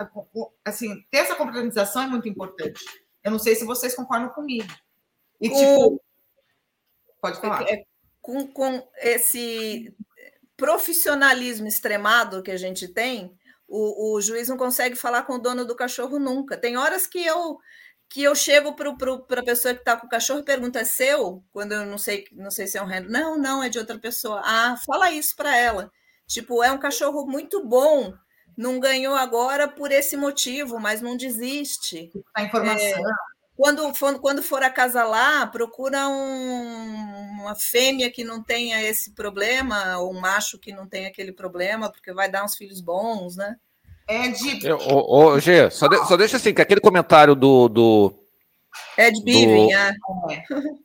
assim, 0.64 1.02
ter 1.10 1.18
essa 1.18 1.36
confraternização 1.36 2.02
é 2.02 2.06
muito 2.08 2.28
importante. 2.28 2.84
Eu 3.22 3.30
não 3.30 3.38
sei 3.38 3.54
se 3.54 3.64
vocês 3.64 3.94
concordam 3.94 4.28
comigo. 4.30 4.68
E, 5.40 5.48
tipo, 5.48 6.02
pode 7.20 7.40
falar. 7.40 7.62
É, 7.62 7.84
com, 8.24 8.46
com 8.46 8.82
esse 9.02 9.94
profissionalismo 10.56 11.68
extremado 11.68 12.42
que 12.42 12.50
a 12.50 12.56
gente 12.56 12.88
tem, 12.88 13.36
o, 13.68 14.14
o, 14.16 14.20
juiz 14.22 14.48
não 14.48 14.56
consegue 14.56 14.96
falar 14.96 15.24
com 15.24 15.34
o 15.34 15.38
dono 15.38 15.66
do 15.66 15.76
cachorro 15.76 16.18
nunca. 16.18 16.56
Tem 16.56 16.74
horas 16.78 17.06
que 17.06 17.22
eu 17.22 17.58
que 18.08 18.22
eu 18.22 18.34
chego 18.34 18.74
para 18.74 19.40
a 19.40 19.44
pessoa 19.44 19.74
que 19.74 19.80
está 19.80 19.96
com 19.96 20.06
o 20.06 20.10
cachorro 20.10 20.40
e 20.40 20.44
pergunto: 20.44 20.78
é 20.78 20.84
seu? 20.84 21.44
Quando 21.52 21.72
eu 21.72 21.84
não 21.84 21.98
sei, 21.98 22.24
não 22.32 22.50
sei 22.50 22.66
se 22.66 22.78
é 22.78 22.82
um 22.82 22.86
rendo. 22.86 23.10
Não, 23.10 23.36
não, 23.36 23.62
é 23.62 23.68
de 23.68 23.78
outra 23.78 23.98
pessoa. 23.98 24.40
Ah, 24.42 24.74
fala 24.86 25.10
isso 25.10 25.36
para 25.36 25.54
ela. 25.54 25.92
Tipo, 26.26 26.62
é 26.62 26.72
um 26.72 26.78
cachorro 26.78 27.26
muito 27.26 27.62
bom. 27.62 28.14
Não 28.56 28.80
ganhou 28.80 29.14
agora 29.14 29.68
por 29.68 29.92
esse 29.92 30.16
motivo, 30.16 30.80
mas 30.80 31.02
não 31.02 31.14
desiste. 31.14 32.10
A 32.34 32.42
informação. 32.42 32.86
É, 32.86 33.02
quando 33.56 33.94
for, 33.94 34.18
quando 34.18 34.42
for 34.42 34.62
acasalar, 34.62 35.50
procura 35.50 36.08
um, 36.08 37.03
uma 37.44 37.54
fêmea 37.54 38.10
que 38.10 38.24
não 38.24 38.42
tenha 38.42 38.82
esse 38.82 39.12
problema, 39.12 39.98
ou 39.98 40.12
um 40.12 40.20
macho 40.20 40.58
que 40.58 40.72
não 40.72 40.86
tenha 40.86 41.08
aquele 41.08 41.32
problema, 41.32 41.90
porque 41.90 42.12
vai 42.12 42.30
dar 42.30 42.44
uns 42.44 42.56
filhos 42.56 42.80
bons, 42.80 43.36
né? 43.36 43.56
É 44.08 44.28
de. 44.28 44.72
Ô, 44.72 45.16
ô, 45.16 45.40
Gê, 45.40 45.70
só, 45.70 45.88
de, 45.88 45.96
só 46.06 46.16
deixa 46.16 46.36
assim, 46.36 46.52
que 46.52 46.62
aquele 46.62 46.80
comentário 46.80 47.34
do. 47.34 47.68
do 47.68 48.14
Ed 48.98 49.22
Bivin, 49.22 49.72
é. 49.72 49.92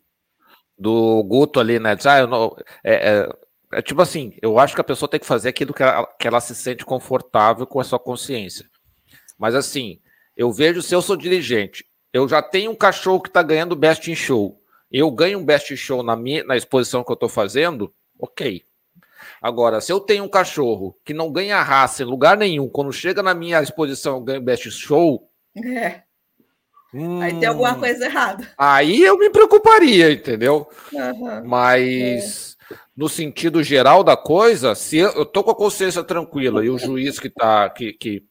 Do 0.77 1.21
Guto 1.23 1.59
ali, 1.59 1.77
né? 1.77 1.93
Diz, 1.93 2.05
ah, 2.05 2.19
eu 2.19 2.27
não, 2.27 2.55
é, 2.85 2.93
é, 2.93 3.29
é, 3.73 3.81
tipo 3.81 4.01
assim, 4.01 4.37
eu 4.41 4.57
acho 4.57 4.73
que 4.73 4.79
a 4.79 4.83
pessoa 4.83 5.09
tem 5.09 5.19
que 5.19 5.25
fazer 5.25 5.49
aquilo 5.49 5.73
que 5.73 5.83
ela, 5.83 6.07
que 6.17 6.25
ela 6.25 6.39
se 6.39 6.55
sente 6.55 6.85
confortável 6.85 7.67
com 7.67 7.81
a 7.81 7.83
sua 7.83 7.99
consciência. 7.99 8.65
Mas 9.37 9.55
assim, 9.55 9.99
eu 10.37 10.53
vejo 10.53 10.81
se 10.81 10.95
eu 10.95 11.01
sou 11.01 11.17
dirigente 11.17 11.83
eu 12.11 12.27
já 12.27 12.41
tenho 12.41 12.71
um 12.71 12.75
cachorro 12.75 13.21
que 13.21 13.29
está 13.29 13.41
ganhando 13.43 13.75
Best 13.75 14.09
in 14.09 14.15
Show. 14.15 14.59
Eu 14.91 15.11
ganho 15.11 15.39
um 15.39 15.45
Best 15.45 15.75
Show 15.77 16.01
na, 16.01 16.15
minha, 16.15 16.43
na 16.43 16.57
exposição 16.57 17.03
que 17.03 17.11
eu 17.11 17.15
estou 17.15 17.29
fazendo, 17.29 17.93
ok. 18.17 18.63
Agora, 19.41 19.81
se 19.81 19.91
eu 19.91 19.99
tenho 19.99 20.23
um 20.23 20.29
cachorro 20.29 20.97
que 21.05 21.13
não 21.13 21.31
ganha 21.31 21.61
raça 21.61 22.03
em 22.03 22.05
lugar 22.05 22.37
nenhum, 22.37 22.67
quando 22.67 22.91
chega 22.91 23.21
na 23.21 23.33
minha 23.33 23.61
exposição 23.61 24.15
eu 24.15 24.21
ganho 24.21 24.41
Best 24.41 24.69
Show. 24.71 25.29
É. 25.55 26.01
Hum, 26.93 27.21
aí 27.21 27.39
tem 27.39 27.47
alguma 27.47 27.75
coisa 27.75 28.05
errada. 28.05 28.47
Aí 28.57 29.03
eu 29.03 29.17
me 29.17 29.29
preocuparia, 29.29 30.11
entendeu? 30.11 30.67
Uhum, 30.91 31.43
Mas. 31.45 32.55
É. 32.55 32.59
No 32.95 33.09
sentido 33.09 33.63
geral 33.63 34.03
da 34.03 34.15
coisa, 34.15 34.75
se 34.75 34.97
eu, 34.97 35.09
eu 35.13 35.25
tô 35.25 35.43
com 35.43 35.51
a 35.51 35.55
consciência 35.55 36.03
tranquila 36.03 36.63
e 36.63 36.69
o 36.69 36.77
juiz 36.77 37.19
que 37.19 37.29
tá 37.29 37.67
que, 37.69 37.93
que, 37.93 38.23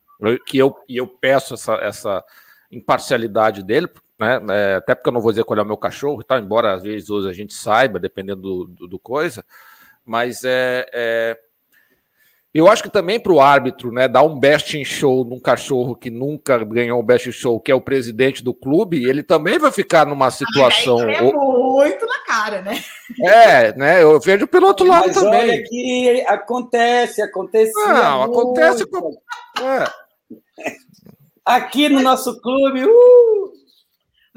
que 0.47 0.59
eu, 0.59 0.77
e 0.89 0.97
eu 0.97 1.09
peço 1.09 1.55
essa, 1.55 1.75
essa, 1.77 2.25
imparcialidade 2.71 3.63
dele, 3.63 3.89
né? 4.19 4.41
É, 4.51 4.75
até 4.77 4.95
porque 4.95 5.09
eu 5.09 5.13
não 5.13 5.21
vou 5.21 5.31
dizer 5.31 5.45
qual 5.45 5.59
é 5.59 5.63
o 5.63 5.67
meu 5.67 5.77
cachorro, 5.77 6.25
tá? 6.25 6.39
embora 6.39 6.75
às 6.75 6.83
vezes 6.83 7.09
hoje 7.09 7.29
a 7.29 7.33
gente 7.33 7.55
saiba, 7.55 8.01
dependendo 8.01 8.43
do, 8.43 8.65
do, 8.67 8.89
do 8.89 8.99
coisa, 8.99 9.45
mas 10.05 10.43
é, 10.45 10.87
é, 10.93 11.39
eu 12.53 12.69
acho 12.69 12.83
que 12.83 12.91
também 12.91 13.21
para 13.21 13.33
o 13.33 13.41
árbitro, 13.41 13.93
né, 13.93 14.09
dar 14.09 14.23
um 14.23 14.39
best 14.39 14.77
in 14.77 14.85
show 14.85 15.25
num 15.25 15.39
cachorro 15.39 15.95
que 15.95 16.11
nunca 16.11 16.59
ganhou 16.65 17.01
um 17.01 17.05
best 17.05 17.29
in 17.29 17.33
show, 17.33 17.61
que 17.61 17.71
é 17.71 17.75
o 17.75 17.81
presidente 17.81 18.43
do 18.43 18.53
clube, 18.53 19.05
ele 19.05 19.23
também 19.23 19.59
vai 19.59 19.71
ficar 19.71 20.07
numa 20.07 20.31
situação. 20.31 20.99
Ah, 21.01 21.13
é 21.13 21.23
muito 21.23 22.07
na 22.07 22.19
cara, 22.27 22.63
né? 22.63 22.83
É, 23.23 23.77
né? 23.77 24.03
Eu 24.03 24.19
vejo 24.19 24.47
pelo 24.47 24.67
outro 24.67 24.87
lado 24.87 25.07
Mas 25.07 25.15
também. 25.15 25.41
Olha 25.41 25.63
que 25.63 26.25
acontece, 26.27 27.23
acontece. 27.23 27.73
Não, 27.73 28.23
acontece. 28.23 28.87
Com... 28.87 29.17
É 29.61 30.09
aqui 31.49 31.89
no 31.89 32.03
nosso 32.03 32.41
clube. 32.41 32.85
Uh! 32.85 33.58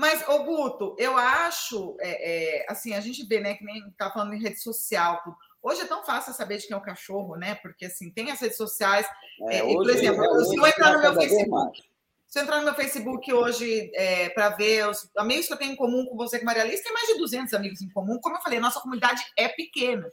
Mas, 0.02 0.28
ô 0.28 0.44
Guto, 0.44 0.96
eu 0.98 1.16
acho, 1.16 1.96
é, 2.00 2.64
é, 2.64 2.66
assim, 2.68 2.96
a 2.96 3.00
gente 3.00 3.24
vê, 3.24 3.40
né, 3.40 3.54
que 3.54 3.64
nem 3.64 3.88
tá 3.92 4.10
falando 4.10 4.34
em 4.34 4.42
rede 4.42 4.60
social. 4.60 5.22
Hoje 5.62 5.82
é 5.82 5.86
tão 5.86 6.04
fácil 6.04 6.34
saber 6.34 6.58
de 6.58 6.66
quem 6.66 6.74
é 6.74 6.78
o 6.78 6.82
cachorro, 6.82 7.36
né? 7.36 7.54
Porque, 7.54 7.86
assim, 7.86 8.10
tem 8.10 8.32
as 8.32 8.40
redes 8.40 8.58
sociais. 8.58 9.06
É, 9.48 9.58
é 9.58 9.62
por 9.62 9.88
exemplo, 9.88 10.26
é, 10.26 10.44
se 10.44 10.56
eu 10.56 10.66
entrar 10.66 10.94
no 10.94 11.02
meu 11.02 11.14
Facebook, 11.14 11.84
se 12.28 12.40
eu 12.40 12.44
entrar 12.44 12.58
no 12.58 12.64
meu 12.64 12.74
Facebook 12.74 13.32
hoje 13.32 13.92
é, 13.94 14.30
para 14.30 14.50
ver 14.50 14.90
os 14.90 15.08
amigos 15.16 15.46
que 15.46 15.54
eu 15.54 15.58
tenho 15.58 15.74
em 15.74 15.76
comum 15.76 16.04
com 16.08 16.18
você, 16.18 16.40
com 16.40 16.46
Maria 16.46 16.64
Alice, 16.64 16.82
tem 16.82 16.94
mais 16.94 17.06
de 17.06 17.20
200 17.20 17.54
amigos 17.54 17.80
em 17.84 17.90
comum. 17.92 18.18
Como 18.20 18.36
eu 18.36 18.42
falei, 18.42 18.58
a 18.58 18.62
nossa 18.62 18.80
comunidade 18.80 19.22
é 19.38 19.50
pequena. 19.50 20.12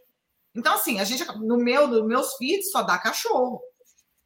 Então, 0.54 0.74
assim, 0.74 1.00
a 1.00 1.04
gente, 1.04 1.24
no 1.38 1.56
meu, 1.56 1.88
nos 1.88 2.06
meus 2.06 2.36
feeds, 2.36 2.70
só 2.70 2.82
dá 2.82 2.98
cachorro. 2.98 3.62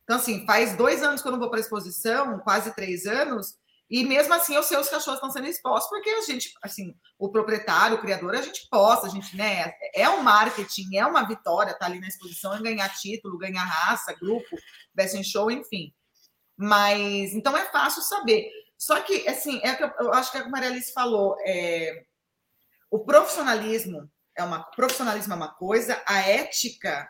Então, 0.03 0.17
assim, 0.17 0.45
faz 0.45 0.77
dois 0.77 1.05
anos 1.05 1.23
que 1.23 1.29
eu 1.29 1.33
não 1.33 1.39
vou 1.39 1.51
para 1.51 1.61
a 1.61 1.63
exposição, 1.63 2.41
quase 2.41 2.75
três 2.75 3.07
anos, 3.07 3.62
e 3.93 4.07
mesmo 4.07 4.33
assim 4.33 4.57
os 4.57 4.71
cachorros 4.71 5.05
estão 5.05 5.31
sendo 5.31 5.49
expostos, 5.49 5.91
porque 5.91 6.09
a 6.09 6.23
gente, 6.23 6.51
assim, 6.63 6.97
o 7.19 7.31
proprietário, 7.31 7.99
o 7.99 8.01
criador, 8.01 8.35
a 8.35 8.41
gente 8.41 8.67
posta, 8.71 9.07
a 9.07 9.11
gente, 9.11 9.37
né, 9.37 9.71
é 9.95 10.09
um 10.09 10.23
marketing, 10.23 10.97
é 10.97 11.05
uma 11.05 11.29
vitória 11.29 11.73
estar 11.73 11.81
tá 11.81 11.87
ali 11.87 12.01
na 12.01 12.09
exposição 12.09 12.57
e 12.57 12.63
ganhar 12.63 12.89
título, 12.97 13.37
ganhar 13.37 13.63
raça, 13.63 14.15
grupo, 14.15 14.57
in 15.15 15.23
show, 15.23 15.51
enfim. 15.51 15.93
Mas, 16.57 17.35
então 17.35 17.55
é 17.55 17.67
fácil 17.67 18.01
saber. 18.01 18.51
Só 18.79 18.99
que, 19.03 19.29
assim, 19.29 19.61
é 19.63 19.75
que 19.75 19.85
eu, 19.85 19.93
eu 19.99 20.15
acho 20.15 20.33
que 20.33 20.39
a 20.39 20.49
Maria 20.49 20.71
Alice 20.71 20.91
falou, 20.95 21.37
é, 21.45 22.07
o 22.91 23.01
profissionalismo 23.01 24.11
é 24.35 24.43
uma 24.43 24.63
profissionalismo 24.63 25.35
é 25.35 25.37
uma 25.37 25.53
coisa, 25.53 26.03
a 26.07 26.21
ética 26.21 27.07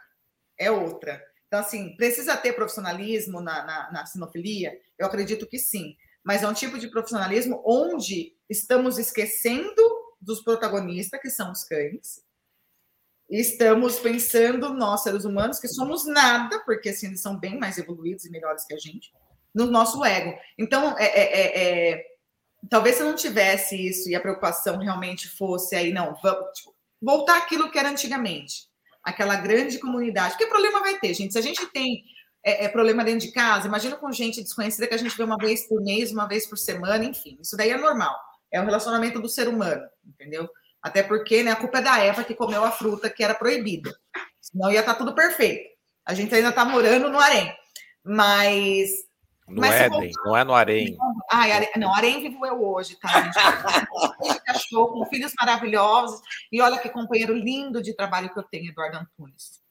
é 0.58 0.68
outra. 0.68 1.22
Então, 1.46 1.60
assim, 1.60 1.94
precisa 1.94 2.36
ter 2.36 2.54
profissionalismo 2.54 3.40
na, 3.40 3.64
na, 3.64 3.92
na 3.92 4.06
sinofilia? 4.06 4.76
Eu 4.98 5.06
acredito 5.06 5.46
que 5.46 5.60
sim. 5.60 5.94
Mas 6.24 6.42
é 6.42 6.48
um 6.48 6.54
tipo 6.54 6.78
de 6.78 6.88
profissionalismo 6.88 7.62
onde 7.64 8.36
estamos 8.48 8.98
esquecendo 8.98 9.82
dos 10.20 10.42
protagonistas, 10.42 11.20
que 11.20 11.30
são 11.30 11.50
os 11.50 11.64
cães, 11.64 12.22
e 13.28 13.40
estamos 13.40 13.98
pensando, 13.98 14.74
nós, 14.74 15.02
seres 15.02 15.24
humanos, 15.24 15.58
que 15.58 15.66
somos 15.66 16.06
nada, 16.06 16.60
porque 16.64 16.90
assim, 16.90 17.06
eles 17.06 17.22
são 17.22 17.38
bem 17.38 17.58
mais 17.58 17.78
evoluídos 17.78 18.24
e 18.24 18.30
melhores 18.30 18.64
que 18.64 18.74
a 18.74 18.78
gente, 18.78 19.10
no 19.54 19.66
nosso 19.66 20.04
ego. 20.04 20.38
Então, 20.58 20.96
é, 20.98 21.06
é, 21.06 21.40
é, 21.40 21.90
é 21.92 22.06
talvez 22.68 22.96
se 22.96 23.02
não 23.02 23.14
tivesse 23.14 23.74
isso 23.74 24.08
e 24.08 24.14
a 24.14 24.20
preocupação 24.20 24.78
realmente 24.78 25.28
fosse 25.28 25.74
aí, 25.74 25.92
não, 25.92 26.14
vamos, 26.22 26.58
tipo, 26.58 26.74
voltar 27.00 27.38
aquilo 27.38 27.70
que 27.70 27.78
era 27.78 27.88
antigamente, 27.88 28.68
aquela 29.02 29.36
grande 29.36 29.78
comunidade. 29.78 30.34
Porque 30.34 30.46
problema 30.46 30.80
vai 30.80 30.98
ter, 30.98 31.14
gente. 31.14 31.32
Se 31.32 31.38
a 31.38 31.42
gente 31.42 31.66
tem 31.72 32.04
é, 32.44 32.64
é, 32.64 32.68
problema 32.68 33.04
dentro 33.04 33.26
de 33.26 33.32
casa, 33.32 33.68
imagina 33.68 33.96
com 33.96 34.10
gente 34.10 34.42
desconhecida 34.42 34.86
que 34.86 34.94
a 34.94 34.98
gente 34.98 35.16
vê 35.16 35.22
uma 35.22 35.38
vez 35.38 35.66
por 35.68 35.80
mês, 35.82 36.10
uma 36.10 36.26
vez 36.26 36.46
por 36.46 36.58
semana, 36.58 37.04
enfim, 37.04 37.38
isso 37.40 37.56
daí 37.56 37.70
é 37.70 37.76
normal. 37.76 38.14
É 38.50 38.60
o 38.60 38.64
relacionamento 38.64 39.20
do 39.20 39.28
ser 39.28 39.48
humano, 39.48 39.82
entendeu? 40.04 40.48
Até 40.82 41.02
porque 41.02 41.42
né, 41.42 41.52
a 41.52 41.56
culpa 41.56 41.78
é 41.78 41.82
da 41.82 41.98
Eva 41.98 42.24
que 42.24 42.34
comeu 42.34 42.64
a 42.64 42.72
fruta 42.72 43.08
que 43.08 43.22
era 43.22 43.34
proibida. 43.34 43.94
Senão 44.40 44.70
ia 44.70 44.80
estar 44.80 44.94
tá 44.94 44.98
tudo 44.98 45.14
perfeito. 45.14 45.70
A 46.04 46.12
gente 46.12 46.34
ainda 46.34 46.48
está 46.48 46.64
morando 46.64 47.08
no 47.08 47.18
harém. 47.18 47.54
Mas 48.04 48.90
no 49.46 49.60
Mas 49.60 49.74
Éden, 49.74 50.10
não 50.24 50.36
é 50.36 50.44
no 50.44 50.54
Arém. 50.54 50.96
Ai, 51.30 51.52
are... 51.52 51.70
Não, 51.76 51.94
Arém 51.94 52.20
vivo 52.20 52.44
eu 52.46 52.62
hoje, 52.64 52.96
tá, 52.96 53.08
gente? 53.22 54.44
cachorro 54.44 54.92
com 54.92 55.06
filhos 55.06 55.32
maravilhosos. 55.38 56.20
E 56.50 56.60
olha 56.60 56.78
que 56.78 56.88
companheiro 56.88 57.34
lindo 57.34 57.82
de 57.82 57.94
trabalho 57.94 58.32
que 58.32 58.38
eu 58.38 58.42
tenho, 58.42 58.70
Eduardo 58.70 58.98
Antunes. 58.98 59.62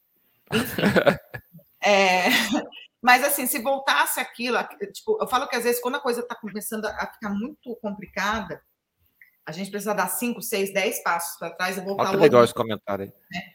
Enfim. 0.54 0.82
é... 1.84 2.26
Mas, 3.02 3.24
assim, 3.24 3.48
se 3.48 3.60
voltasse 3.60 4.20
aquilo... 4.20 4.58
Tipo, 4.94 5.18
eu 5.20 5.28
falo 5.28 5.48
que, 5.48 5.56
às 5.56 5.64
vezes, 5.64 5.82
quando 5.82 5.96
a 5.96 6.00
coisa 6.00 6.22
está 6.22 6.36
começando 6.36 6.86
a 6.86 7.08
ficar 7.08 7.30
muito 7.30 7.76
complicada, 7.82 8.62
a 9.44 9.52
gente 9.52 9.72
precisa 9.72 9.96
dar 9.96 10.08
5, 10.08 10.40
6, 10.40 10.72
10 10.72 11.04
passos 11.04 11.40
para 11.40 11.50
trás 11.50 11.78
e 11.78 11.82
voltar... 11.82 12.04
Olha 12.04 12.12
que 12.12 12.18
legal 12.18 12.44
esse 12.44 12.54
comentário 12.54 13.06
aí. 13.06 13.14
Né? 13.32 13.54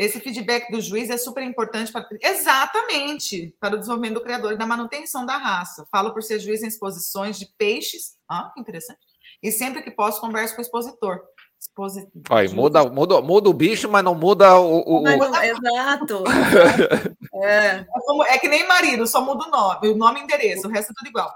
Esse 0.00 0.18
feedback 0.18 0.70
do 0.70 0.80
juiz 0.80 1.10
é 1.10 1.18
super 1.18 1.42
importante 1.42 1.92
para 1.92 2.08
exatamente 2.22 3.54
para 3.60 3.74
o 3.74 3.78
desenvolvimento 3.78 4.14
do 4.14 4.22
criador 4.22 4.54
e 4.54 4.56
da 4.56 4.66
manutenção 4.66 5.26
da 5.26 5.36
raça. 5.36 5.86
Falo 5.92 6.12
por 6.14 6.22
ser 6.22 6.38
juiz 6.40 6.62
em 6.62 6.68
exposições 6.68 7.38
de 7.38 7.44
peixes, 7.58 8.16
ah, 8.26 8.50
interessante. 8.56 8.98
E 9.42 9.52
sempre 9.52 9.82
que 9.82 9.90
posso 9.90 10.18
converso 10.18 10.54
com 10.54 10.62
o 10.62 10.64
expositor. 10.64 11.20
Expositor. 11.60 12.22
Olha, 12.30 12.50
muda, 12.50 12.84
muda, 12.84 13.20
muda 13.20 13.50
o 13.50 13.52
bicho, 13.52 13.88
mas 13.88 14.02
não 14.02 14.14
muda 14.14 14.58
o. 14.58 14.80
o, 14.80 15.02
o... 15.02 15.08
Exato. 15.08 16.24
é. 17.44 17.84
É, 18.28 18.34
é 18.34 18.38
que 18.38 18.48
nem 18.48 18.66
marido, 18.66 19.06
só 19.06 19.22
muda 19.22 19.46
o 19.46 19.50
nome, 19.50 19.88
o 19.88 19.96
nome 19.96 20.20
e 20.20 20.22
endereço, 20.22 20.66
o 20.66 20.70
resto 20.70 20.92
é 20.92 20.94
tudo 20.96 21.08
igual. 21.08 21.30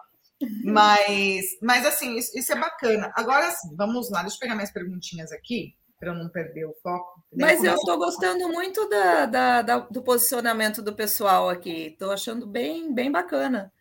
Mas, 0.65 1.59
mas 1.63 1.87
assim, 1.87 2.17
isso, 2.17 2.37
isso 2.37 2.53
é 2.53 2.57
bacana. 2.59 3.13
Agora 3.15 3.51
sim, 3.51 3.75
vamos 3.77 4.11
lá, 4.11 4.23
deixa 4.23 4.37
eu 4.37 4.41
pegar 4.41 4.55
minhas 4.55 4.73
perguntinhas 4.73 5.31
aqui 5.31 5.75
para 5.99 6.11
eu 6.11 6.15
não 6.15 6.29
perder 6.29 6.67
o 6.67 6.75
foco. 6.83 7.23
Mas 7.33 7.63
eu 7.63 7.75
estou 7.75 7.97
gostando 7.97 8.49
muito 8.49 8.89
da, 8.89 9.27
da, 9.27 9.63
da, 9.63 9.79
do 9.79 10.03
posicionamento 10.03 10.83
do 10.83 10.95
pessoal 10.95 11.49
aqui. 11.49 11.89
Estou 11.89 12.11
achando 12.11 12.47
bem, 12.47 12.93
bem 12.93 13.11
bacana. 13.11 13.73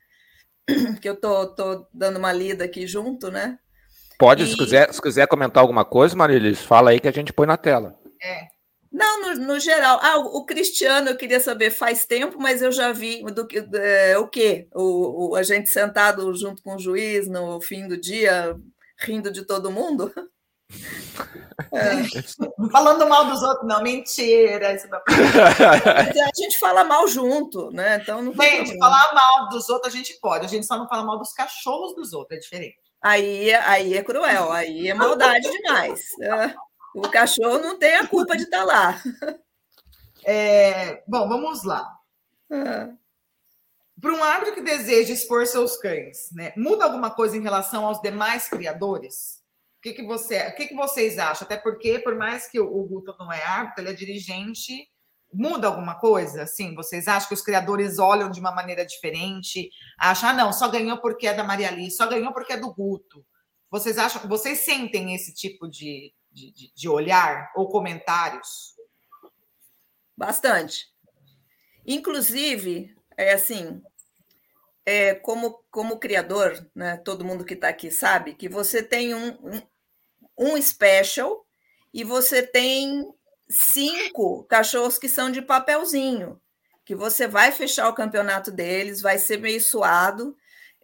Que 1.02 1.10
eu 1.10 1.20
tô, 1.20 1.48
tô 1.48 1.86
dando 1.94 2.18
uma 2.18 2.32
lida 2.32 2.64
aqui 2.64 2.88
junto, 2.88 3.30
né? 3.30 3.60
Pode, 4.24 4.44
e... 4.44 4.48
se, 4.48 4.56
quiser, 4.56 4.94
se 4.94 5.02
quiser 5.02 5.28
comentar 5.28 5.62
alguma 5.62 5.84
coisa, 5.84 6.16
Marilis, 6.16 6.62
fala 6.62 6.92
aí 6.92 7.00
que 7.02 7.10
a 7.10 7.12
gente 7.12 7.34
põe 7.34 7.46
na 7.46 7.58
tela. 7.58 8.00
É. 8.24 8.48
Não, 8.90 9.22
no, 9.22 9.48
no, 9.48 9.60
geral. 9.60 10.00
Ah, 10.02 10.18
o, 10.20 10.38
o, 10.38 10.46
Cristiano, 10.46 11.10
eu 11.10 11.18
queria 11.18 11.42
saber, 11.42 11.72
faz 11.72 12.06
tempo, 12.06 12.38
mas 12.40 12.62
eu 12.62 12.72
já 12.72 12.94
vi 12.94 13.22
do, 13.22 13.46
é, 13.76 14.18
o 14.18 14.28
quê? 14.30 14.68
O, 14.74 15.32
o, 15.32 15.36
a 15.36 15.44
gente 15.44 15.68
sentado 15.68 16.34
junto 16.36 16.64
com 16.64 16.76
o 16.76 16.80
juiz 16.80 17.28
no 17.28 17.60
fim 17.60 17.86
do 17.86 18.00
dia, 18.00 18.56
rindo 18.98 19.30
de 19.30 19.44
todo 19.46 19.72
mundo? 19.72 20.14
É. 21.72 22.70
Falando 22.72 23.08
mal 23.08 23.26
dos 23.26 23.42
outros, 23.44 23.68
não, 23.68 23.84
mentira. 23.84 24.74
Isso 24.74 24.88
não... 24.90 25.00
a 25.00 26.32
gente 26.36 26.58
fala 26.58 26.84
mal 26.84 27.08
junto, 27.08 27.70
né? 27.72 28.00
Então 28.02 28.24
não 28.24 28.34
Gente, 28.34 28.78
falar 28.80 29.14
mal 29.14 29.50
dos 29.50 29.70
outros 29.70 29.94
a 29.94 29.96
gente 29.96 30.20
pode, 30.20 30.46
a 30.46 30.50
gente 30.50 30.66
só 30.66 30.78
não 30.78 30.88
fala 30.88 31.04
mal 31.04 31.20
dos 31.20 31.32
cachorros 31.32 31.96
dos 31.96 32.12
outros, 32.12 32.38
é 32.38 32.42
diferente. 32.42 32.83
Aí, 33.04 33.54
aí 33.54 33.96
é 33.96 34.04
cruel, 34.04 34.52
aí 34.52 34.88
é 34.88 34.94
maldade 34.94 35.50
demais. 35.52 36.02
É. 36.22 36.56
O 36.96 37.02
cachorro 37.10 37.60
não 37.60 37.78
tem 37.78 37.96
a 37.96 38.08
culpa 38.08 38.38
de 38.38 38.44
estar 38.44 38.64
lá. 38.64 39.02
É, 40.26 41.04
bom, 41.06 41.28
vamos 41.28 41.64
lá. 41.64 41.86
É. 42.50 42.90
Para 44.00 44.14
um 44.14 44.24
árbitro 44.24 44.56
que 44.56 44.62
deseja 44.62 45.14
expor 45.14 45.46
seus 45.46 45.76
cães, 45.76 46.30
né, 46.32 46.54
muda 46.56 46.86
alguma 46.86 47.12
coisa 47.12 47.36
em 47.36 47.42
relação 47.42 47.86
aos 47.86 48.02
demais 48.02 48.48
criadores? 48.48 49.44
que, 49.84 49.92
que, 49.92 50.02
você, 50.02 50.48
o 50.48 50.56
que, 50.56 50.68
que 50.68 50.76
vocês 50.76 51.20
acham? 51.20 51.46
Até 51.46 51.58
porque, 51.58 52.00
por 52.00 52.16
mais 52.16 52.48
que 52.48 52.58
o, 52.58 52.84
Guto 52.86 53.14
não 53.20 53.32
é 53.32 53.44
árbitro, 53.44 53.84
ele 53.84 53.90
é 53.90 53.94
dirigente, 53.94 54.88
muda 55.34 55.68
alguma 55.68 55.96
coisa? 55.96 56.44
Assim, 56.44 56.76
vocês 56.76 57.08
acham 57.08 57.28
que 57.28 57.34
os 57.34 57.42
criadores 57.42 58.00
olham 58.00 58.30
de 58.30 58.40
uma 58.40 58.52
maneira 58.52 58.86
diferente? 58.86 59.70
Acham, 59.98 60.30
ah, 60.30 60.34
não, 60.34 60.54
só 60.54 60.68
ganhou 60.70 60.98
porque 61.00 61.28
é 61.28 61.34
da 61.34 61.44
Maria 61.44 61.70
Alice, 61.70 61.98
só 61.98 62.08
ganhou 62.08 62.34
porque 62.34 62.54
é 62.54 62.58
do 62.58 62.74
Guto. 62.74 63.26
Vocês 63.70 63.98
acham, 63.98 64.28
vocês 64.28 64.60
sentem 64.60 65.16
esse 65.16 65.34
tipo 65.34 65.68
de, 65.68 66.14
de, 66.32 66.72
de 66.76 66.90
olhar 66.90 67.52
ou 67.56 67.70
comentários? 67.70 68.76
Bastante. 70.16 70.88
Inclusive, 71.86 72.96
é 73.18 73.34
assim, 73.34 73.82
é, 74.86 75.16
como, 75.16 75.64
como 75.72 76.00
criador, 76.00 76.70
né, 76.76 76.98
todo 76.98 77.26
mundo 77.26 77.46
que 77.46 77.54
está 77.54 77.70
aqui 77.70 77.90
sabe 77.90 78.36
que 78.36 78.48
você 78.48 78.84
tem 78.84 79.14
um, 79.14 79.30
um, 79.30 79.62
um 80.38 80.62
special 80.62 81.46
e 81.94 82.04
você 82.04 82.46
tem 82.46 83.04
cinco 83.54 84.44
cachorros 84.46 84.98
que 84.98 85.08
são 85.08 85.32
de 85.32 85.42
papelzinho, 85.42 86.42
que 86.86 86.96
você 86.96 87.28
vai 87.28 87.52
fechar 87.52 87.88
o 87.88 87.94
campeonato 87.94 88.52
deles, 88.52 89.02
vai 89.02 89.18
ser 89.18 89.38
meio 89.38 89.62
suado, 89.62 90.36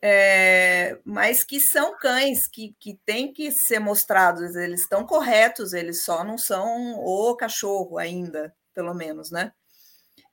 é, 0.01 0.97
mas 1.03 1.43
que 1.43 1.59
são 1.59 1.97
cães 1.97 2.47
que, 2.47 2.75
que 2.79 2.97
têm 3.05 3.33
que 3.33 3.51
ser 3.51 3.79
mostrados, 3.79 4.55
eles 4.55 4.81
estão 4.81 5.05
corretos, 5.05 5.73
eles 5.73 6.03
só 6.03 6.23
não 6.23 6.37
são 6.37 6.95
o 6.99 7.35
cachorro 7.35 7.97
ainda, 7.97 8.53
pelo 8.73 8.93
menos, 8.93 9.31
né? 9.31 9.51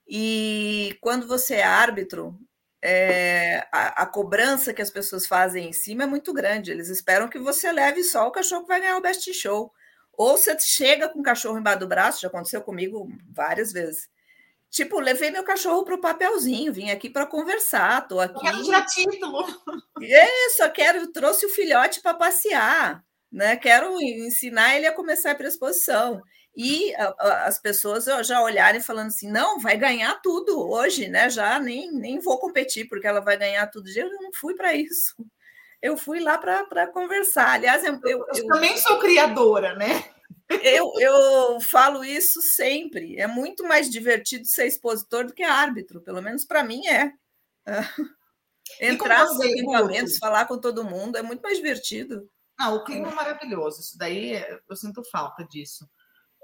E 0.07 0.97
quando 1.01 1.27
você 1.27 1.57
é 1.57 1.65
árbitro, 1.65 2.39
é, 2.81 3.67
a, 3.73 4.03
a, 4.03 4.07
cobrança 4.07 4.73
que 4.73 4.83
as 4.83 4.91
pessoas 4.91 5.27
fazem 5.27 5.69
em 5.69 5.73
cima 5.73 6.05
é 6.05 6.07
muito 6.07 6.33
grande. 6.33 6.71
Eles 6.71 6.89
esperam 6.89 7.29
que 7.29 7.39
você 7.39 7.73
leve 7.73 8.05
só 8.05 8.29
o 8.29 8.31
cachorro 8.31 8.63
que 8.63 8.69
vai 8.69 8.81
ganhar 8.81 8.97
o 8.97 9.03
best 9.03 9.33
show. 9.35 9.73
Ou 10.17 10.37
você 10.37 10.59
chega 10.59 11.09
com 11.09 11.21
o 11.21 11.23
cachorro 11.23 11.59
embaixo 11.59 11.81
do 11.81 11.89
braço, 11.89 12.21
já 12.21 12.29
aconteceu 12.29 12.63
comigo 12.63 13.09
várias 13.33 13.73
vezes. 13.73 14.09
Tipo, 14.71 15.01
levei 15.01 15.31
meu 15.31 15.45
cachorro 15.45 15.85
para 15.85 15.95
o 15.95 16.01
papelzinho, 16.01 16.73
vim 16.73 16.91
aqui 16.91 17.09
para 17.09 17.27
conversar, 17.27 18.07
tô 18.07 18.21
aqui. 18.21 18.37
Eu 18.37 18.41
quero 18.41 18.63
tirar 18.63 18.87
título. 18.87 19.47
É, 20.03 20.51
só 20.57 20.69
quero, 20.69 21.11
trouxe 21.13 21.47
o 21.47 21.51
filhote 21.51 22.03
para 22.03 22.15
passear, 22.15 23.03
né? 23.33 23.57
Quero 23.57 24.01
ensinar 24.01 24.77
ele 24.77 24.87
a 24.87 24.93
começar 24.93 25.35
para 25.35 25.49
exposição 25.49 26.21
e 26.57 26.95
a, 26.95 27.15
a, 27.19 27.47
as 27.47 27.59
pessoas 27.59 28.07
já 28.27 28.43
olharem 28.43 28.81
falando 28.81 29.09
assim, 29.09 29.31
não, 29.31 29.61
vai 29.61 29.77
ganhar 29.77 30.21
tudo 30.23 30.59
hoje, 30.71 31.09
né? 31.09 31.29
Já 31.29 31.59
nem, 31.59 31.93
nem 31.93 32.19
vou 32.19 32.39
competir 32.39 32.89
porque 32.89 33.07
ela 33.07 33.21
vai 33.21 33.37
ganhar 33.37 33.67
tudo. 33.69 33.89
Eu 33.95 34.11
não 34.11 34.33
fui 34.33 34.55
para 34.55 34.75
isso. 34.75 35.15
Eu 35.87 35.97
fui 35.97 36.19
lá 36.19 36.37
para 36.37 36.87
conversar. 36.89 37.51
Aliás, 37.51 37.85
eu, 37.85 38.01
eu, 38.05 38.27
eu, 38.35 38.47
também 38.49 38.77
sou 38.77 38.99
criadora, 38.99 39.75
né? 39.77 40.05
Eu, 40.63 40.93
eu 40.99 41.61
falo 41.61 42.05
isso 42.05 42.41
sempre. 42.43 43.17
É 43.17 43.27
muito 43.27 43.63
mais 43.65 43.89
divertido 43.89 44.45
ser 44.47 44.67
expositor 44.67 45.27
do 45.27 45.33
que 45.33 45.43
árbitro, 45.43 46.01
pelo 46.01 46.21
menos 46.21 46.45
para 46.45 46.65
mim 46.65 46.87
é. 46.87 47.13
Entrar 48.81 49.25
nos 49.27 49.41
equipamentos, 49.41 50.19
falar 50.19 50.47
com 50.47 50.59
todo 50.59 50.85
mundo 50.85 51.17
é 51.17 51.23
muito 51.23 51.41
mais 51.41 51.57
divertido. 51.57 52.29
Ah, 52.59 52.71
o 52.71 52.85
clima 52.85 53.09
é 53.09 53.15
maravilhoso. 53.15 53.81
Isso 53.81 53.97
daí 53.97 54.45
eu 54.69 54.77
sinto 54.77 55.05
falta 55.11 55.45
disso. 55.45 55.89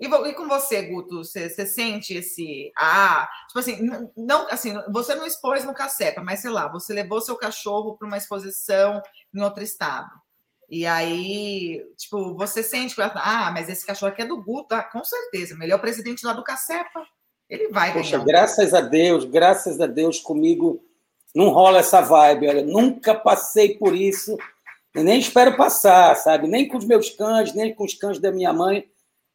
E, 0.02 0.06
e 0.06 0.32
com 0.34 0.48
você, 0.48 0.82
Guto, 0.82 1.24
você, 1.24 1.48
você, 1.48 1.64
sente 1.64 2.14
esse. 2.14 2.72
Ah, 2.76 3.28
tipo 3.46 3.60
assim, 3.60 3.88
não, 4.16 4.48
assim, 4.50 4.74
você 4.92 5.14
não 5.14 5.24
expôs 5.24 5.64
no 5.64 5.72
Cacepa, 5.72 6.20
mas 6.20 6.40
sei 6.40 6.50
lá, 6.50 6.66
você 6.66 6.92
levou 6.92 7.20
seu 7.20 7.36
cachorro 7.36 7.96
para 7.96 8.08
uma 8.08 8.16
exposição 8.16 9.00
em 9.32 9.40
outro 9.40 9.62
estado. 9.62 10.10
E 10.68 10.84
aí, 10.86 11.80
tipo, 11.96 12.34
você 12.34 12.62
sente, 12.62 12.94
ah, 13.00 13.50
mas 13.54 13.68
esse 13.68 13.86
cachorro 13.86 14.10
aqui 14.10 14.22
é 14.22 14.26
do 14.26 14.42
Guto, 14.42 14.74
ah, 14.74 14.82
com 14.82 15.04
certeza, 15.04 15.56
ele 15.60 15.72
é 15.72 15.76
o 15.76 15.80
presidente 15.80 16.26
lá 16.26 16.32
do 16.32 16.42
Cacepa. 16.42 17.06
Ele 17.48 17.68
vai 17.68 17.92
Poxa, 17.92 18.12
ganhar. 18.12 18.24
graças 18.24 18.74
a 18.74 18.80
Deus, 18.80 19.24
graças 19.24 19.80
a 19.80 19.86
Deus 19.86 20.18
comigo 20.18 20.82
não 21.34 21.50
rola 21.50 21.78
essa 21.78 22.00
vibe. 22.00 22.48
Olha, 22.48 22.62
nunca 22.64 23.14
passei 23.14 23.76
por 23.76 23.94
isso 23.94 24.36
nem 24.94 25.18
espero 25.18 25.56
passar, 25.56 26.14
sabe? 26.16 26.46
Nem 26.46 26.68
com 26.68 26.76
os 26.76 26.84
meus 26.84 27.08
cães, 27.08 27.54
nem 27.54 27.74
com 27.74 27.84
os 27.84 27.94
cães 27.94 28.18
da 28.18 28.30
minha 28.30 28.52
mãe. 28.52 28.84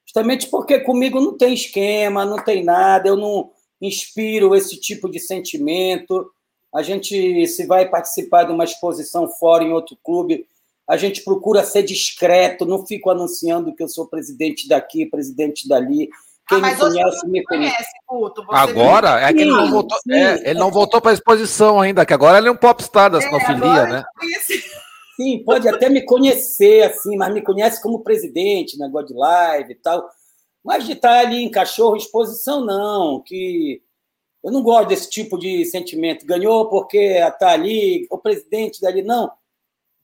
Justamente 0.07 0.47
porque 0.47 0.79
comigo 0.79 1.19
não 1.19 1.37
tem 1.37 1.53
esquema, 1.53 2.25
não 2.25 2.37
tem 2.37 2.63
nada, 2.63 3.09
eu 3.09 3.17
não 3.17 3.51
inspiro 3.81 4.55
esse 4.55 4.79
tipo 4.79 5.09
de 5.09 5.19
sentimento. 5.19 6.31
A 6.73 6.81
gente, 6.81 7.45
se 7.47 7.65
vai 7.67 7.89
participar 7.89 8.45
de 8.45 8.53
uma 8.53 8.63
exposição 8.63 9.27
fora 9.27 9.65
em 9.65 9.73
outro 9.73 9.97
clube, 10.01 10.45
a 10.89 10.95
gente 10.95 11.23
procura 11.23 11.63
ser 11.63 11.83
discreto, 11.83 12.65
não 12.65 12.85
fico 12.85 13.09
anunciando 13.09 13.75
que 13.75 13.83
eu 13.83 13.89
sou 13.89 14.07
presidente 14.07 14.67
daqui, 14.67 15.05
presidente 15.05 15.67
dali. 15.67 16.09
Quem 16.47 16.59
ah, 16.59 16.61
me 16.61 16.75
conhece, 16.77 17.27
me 17.27 17.43
conhece. 17.43 17.91
Puto, 18.07 18.45
agora 18.47 19.19
é 19.19 19.33
que 19.33 19.41
ele 19.41 19.51
não 19.51 19.69
voltou, 19.69 19.97
é, 20.09 20.49
ele 20.49 20.59
não 20.59 20.71
voltou 20.71 21.01
para 21.01 21.11
a 21.11 21.13
exposição 21.13 21.81
ainda, 21.81 22.05
que 22.05 22.13
agora 22.13 22.37
ele 22.37 22.47
é 22.47 22.51
um 22.51 22.55
popstar 22.55 23.11
da 23.11 23.19
sinofilia, 23.19 23.81
é, 23.81 23.87
né? 23.87 24.03
Sim, 25.19 25.43
pode 25.43 25.67
até 25.67 25.89
me 25.89 26.05
conhecer, 26.05 26.83
assim, 26.83 27.17
mas 27.17 27.33
me 27.33 27.41
conhece 27.41 27.81
como 27.81 28.03
presidente, 28.03 28.77
negócio 28.77 29.07
de 29.07 29.13
live 29.15 29.71
e 29.71 29.75
tal. 29.75 30.07
Mas 30.63 30.85
de 30.85 30.91
estar 30.91 31.19
ali 31.19 31.43
em 31.43 31.49
cachorro, 31.49 31.97
exposição, 31.97 32.63
não, 32.63 33.19
que 33.23 33.81
eu 34.43 34.51
não 34.51 34.61
gosto 34.61 34.89
desse 34.89 35.09
tipo 35.09 35.39
de 35.39 35.65
sentimento. 35.65 36.23
Ganhou 36.23 36.69
porque 36.69 36.97
está 36.97 37.49
ali, 37.49 38.05
o 38.11 38.17
presidente 38.19 38.79
dali, 38.79 39.01
não. 39.01 39.31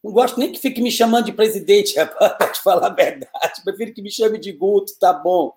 Não 0.03 0.11
gosto 0.11 0.39
nem 0.39 0.51
que 0.51 0.59
fique 0.59 0.81
me 0.81 0.91
chamando 0.91 1.25
de 1.25 1.33
presidente, 1.33 1.93
para 2.17 2.51
te 2.51 2.61
falar 2.63 2.87
a 2.87 2.89
verdade. 2.89 3.61
Prefiro 3.63 3.93
que 3.93 4.01
me 4.01 4.11
chame 4.11 4.39
de 4.39 4.51
Guto, 4.51 4.97
tá 4.99 5.13
bom. 5.13 5.55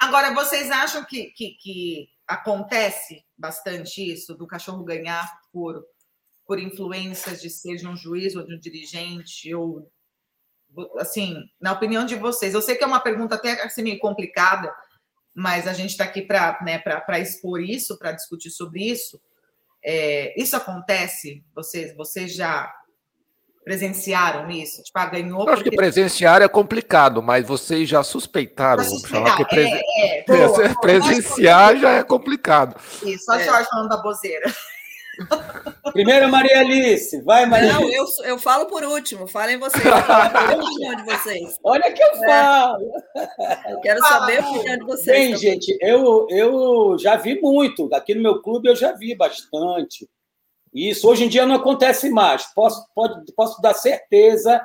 Agora, 0.00 0.32
vocês 0.34 0.70
acham 0.70 1.04
que, 1.04 1.32
que, 1.32 1.50
que 1.60 2.08
acontece 2.28 3.24
bastante 3.36 4.12
isso, 4.12 4.36
do 4.36 4.46
cachorro 4.46 4.84
ganhar 4.84 5.28
por, 5.52 5.84
por 6.46 6.58
influências 6.58 7.40
de 7.40 7.50
seja 7.50 7.88
um 7.88 7.96
juiz 7.96 8.34
ou 8.36 8.44
de 8.44 8.54
um 8.54 8.58
dirigente, 8.58 9.54
ou 9.54 9.90
assim, 10.98 11.36
na 11.60 11.72
opinião 11.72 12.04
de 12.04 12.16
vocês? 12.16 12.54
Eu 12.54 12.62
sei 12.62 12.76
que 12.76 12.84
é 12.84 12.86
uma 12.86 13.00
pergunta 13.00 13.34
até 13.34 13.62
assim, 13.62 13.82
meio 13.82 13.98
complicada, 13.98 14.74
mas 15.34 15.66
a 15.66 15.72
gente 15.72 15.90
está 15.90 16.04
aqui 16.04 16.22
para 16.22 16.58
né, 16.62 16.82
expor 17.20 17.60
isso, 17.60 17.98
para 17.98 18.12
discutir 18.12 18.50
sobre 18.50 18.84
isso. 18.84 19.20
É, 19.84 20.40
isso 20.40 20.56
acontece? 20.56 21.44
Vocês, 21.54 21.94
vocês 21.94 22.34
já 22.34 22.72
presenciaram 23.64 24.50
isso? 24.50 24.82
Tipo, 24.82 24.98
ah, 24.98 25.06
ganhou. 25.06 25.40
Eu 25.42 25.48
acho 25.48 25.56
porque... 25.56 25.70
que 25.70 25.76
presenciar 25.76 26.42
é 26.42 26.48
complicado, 26.48 27.22
mas 27.22 27.46
vocês 27.46 27.88
já 27.88 28.02
suspeitaram. 28.02 28.84
Falar 29.00 29.36
que 29.36 29.44
presen... 29.46 29.80
é, 29.98 30.18
é, 30.20 30.24
boa, 30.48 30.80
presenciar 30.80 31.76
já 31.78 31.90
é 31.92 32.02
complicado. 32.02 32.76
Isso, 33.02 33.24
só 33.24 33.34
é. 33.34 33.44
Jorge 33.44 33.68
falando 33.68 33.88
da 33.88 33.96
bozeira. 33.96 34.52
Primeiro, 35.92 36.28
Maria 36.28 36.60
Alice. 36.60 37.20
Vai, 37.22 37.46
Maria 37.46 37.72
Não, 37.72 37.88
eu, 37.90 38.04
eu 38.24 38.38
falo 38.38 38.66
por 38.66 38.82
último. 38.82 39.26
Falem 39.26 39.58
vocês. 39.58 39.84
a 39.86 40.56
opinião 40.56 40.96
de 40.96 41.04
vocês. 41.04 41.58
Olha 41.62 41.92
que 41.92 42.02
eu 42.02 42.08
é. 42.08 42.26
falo. 42.26 42.92
Eu 43.68 43.80
quero 43.80 44.00
saber 44.00 44.42
a 44.42 44.48
opinião 44.48 44.78
de 44.78 44.84
vocês. 44.84 45.06
Bem, 45.06 45.34
também. 45.34 45.40
gente, 45.40 45.78
eu, 45.80 46.26
eu 46.30 46.98
já 46.98 47.16
vi 47.16 47.40
muito. 47.40 47.88
Aqui 47.94 48.14
no 48.14 48.22
meu 48.22 48.42
clube 48.42 48.68
eu 48.68 48.76
já 48.76 48.92
vi 48.92 49.14
bastante. 49.14 50.08
Isso 50.72 51.08
hoje 51.08 51.24
em 51.24 51.28
dia 51.28 51.46
não 51.46 51.54
acontece 51.54 52.10
mais. 52.10 52.46
Posso, 52.52 52.84
pode, 52.94 53.32
posso 53.32 53.62
dar 53.62 53.74
certeza 53.74 54.60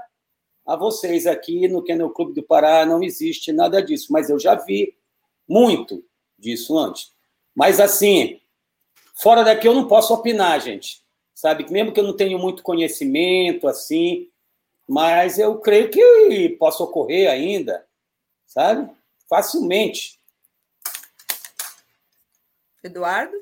a 0.66 0.76
vocês 0.76 1.26
aqui 1.26 1.68
no 1.68 1.84
Kennel 1.84 2.12
Clube 2.12 2.34
do 2.34 2.43
Pará 2.43 2.86
não 2.86 3.02
existe 3.02 3.52
nada 3.52 3.82
disso, 3.82 4.08
mas 4.12 4.30
eu 4.30 4.39
já 4.39 4.54
vi 4.54 4.93
muito 5.47 6.04
disso 6.38 6.78
antes. 6.78 7.12
Mas 7.56 7.80
assim, 7.80 8.39
fora 9.22 9.43
daqui 9.43 9.67
eu 9.67 9.74
não 9.74 9.88
posso 9.88 10.13
opinar, 10.13 10.59
gente. 10.61 11.01
Sabe, 11.34 11.65
mesmo 11.72 11.93
que 11.93 11.99
eu 11.99 12.03
não 12.03 12.15
tenha 12.15 12.38
muito 12.38 12.61
conhecimento 12.61 13.67
assim, 13.67 14.30
mas 14.88 15.39
eu 15.39 15.59
creio 15.59 15.89
que 15.89 16.49
possa 16.59 16.84
ocorrer 16.84 17.30
ainda, 17.30 17.86
sabe? 18.45 18.91
Facilmente. 19.30 20.20
Eduardo? 22.84 23.34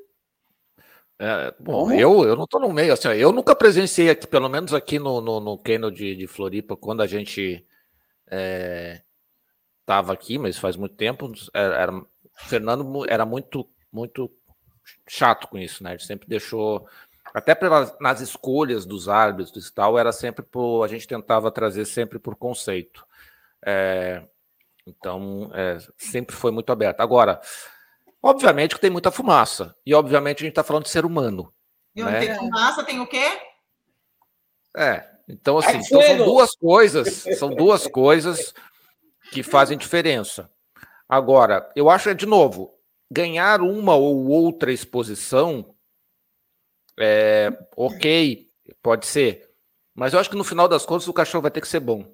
É, 1.20 1.52
bom, 1.60 1.92
eu, 1.92 2.24
eu 2.24 2.36
não 2.36 2.44
estou 2.44 2.60
no 2.60 2.72
meio, 2.72 2.94
assim, 2.94 3.08
eu 3.10 3.32
nunca 3.32 3.56
presenciei 3.56 4.12
aqui, 4.12 4.28
pelo 4.28 4.48
menos 4.48 4.72
aqui 4.72 5.00
no, 5.00 5.20
no, 5.20 5.40
no 5.40 5.92
de, 5.92 6.16
de 6.16 6.28
Floripa, 6.28 6.78
quando 6.78 7.02
a 7.02 7.08
gente 7.08 7.66
estava 9.82 10.12
é, 10.12 10.14
aqui, 10.14 10.38
mas 10.38 10.60
faz 10.60 10.76
muito 10.76 10.96
tempo, 10.96 11.32
era, 11.52 11.76
era, 11.76 11.92
o 11.96 12.08
Fernando 12.36 13.10
era 13.10 13.26
muito, 13.26 13.68
muito 13.92 14.32
chato 15.08 15.48
com 15.48 15.58
isso, 15.58 15.84
né? 15.84 15.92
Ele 15.92 16.04
sempre 16.04 16.28
deixou, 16.28 16.88
até 17.34 17.56
pra, 17.56 17.96
nas 18.00 18.22
escolhas 18.22 18.86
dos 18.86 19.08
árbitros 19.10 19.68
e 19.68 19.74
tal, 19.74 19.98
era 19.98 20.12
sempre 20.12 20.44
por, 20.44 20.84
a 20.84 20.88
gente 20.88 21.08
tentava 21.08 21.52
trazer 21.52 21.86
sempre 21.86 22.20
por 22.20 22.36
conceito. 22.36 23.06
É, 23.66 24.24
então, 24.86 25.52
é, 25.54 25.78
sempre 25.98 26.36
foi 26.36 26.52
muito 26.52 26.72
aberto. 26.72 27.02
Agora, 27.02 27.42
Obviamente 28.22 28.76
que 28.76 28.82
tem 28.82 28.90
muita 28.90 29.12
fumaça. 29.12 29.76
E 29.86 29.94
obviamente 29.94 30.40
a 30.40 30.46
gente 30.46 30.52
está 30.52 30.64
falando 30.64 30.84
de 30.84 30.90
ser 30.90 31.06
humano. 31.06 31.54
E 31.96 32.04
onde 32.04 32.12
né? 32.12 32.20
tem 32.20 32.36
fumaça, 32.36 32.84
tem 32.84 33.00
o 33.00 33.08
quê? 33.08 33.40
É. 34.76 35.06
Então, 35.30 35.58
assim, 35.58 35.78
então 35.78 36.02
são 36.02 36.18
duas 36.18 36.56
coisas, 36.56 37.24
são 37.38 37.50
duas 37.50 37.88
coisas 37.88 38.54
que 39.32 39.44
fazem 39.44 39.78
diferença. 39.78 40.50
Agora, 41.08 41.70
eu 41.76 41.90
acho, 41.90 42.14
de 42.16 42.26
novo, 42.26 42.77
ganhar 43.10 43.62
uma 43.62 43.96
ou 43.96 44.28
outra 44.28 44.72
exposição 44.72 45.74
é 47.00 47.52
ok, 47.76 48.48
pode 48.82 49.06
ser. 49.06 49.50
Mas 49.94 50.14
eu 50.14 50.20
acho 50.20 50.30
que 50.30 50.36
no 50.36 50.44
final 50.44 50.68
das 50.68 50.86
contas 50.86 51.08
o 51.08 51.14
cachorro 51.14 51.44
vai 51.44 51.52
ter 51.52 51.62
que 51.62 51.68
ser 51.68 51.80
bom 51.80 52.06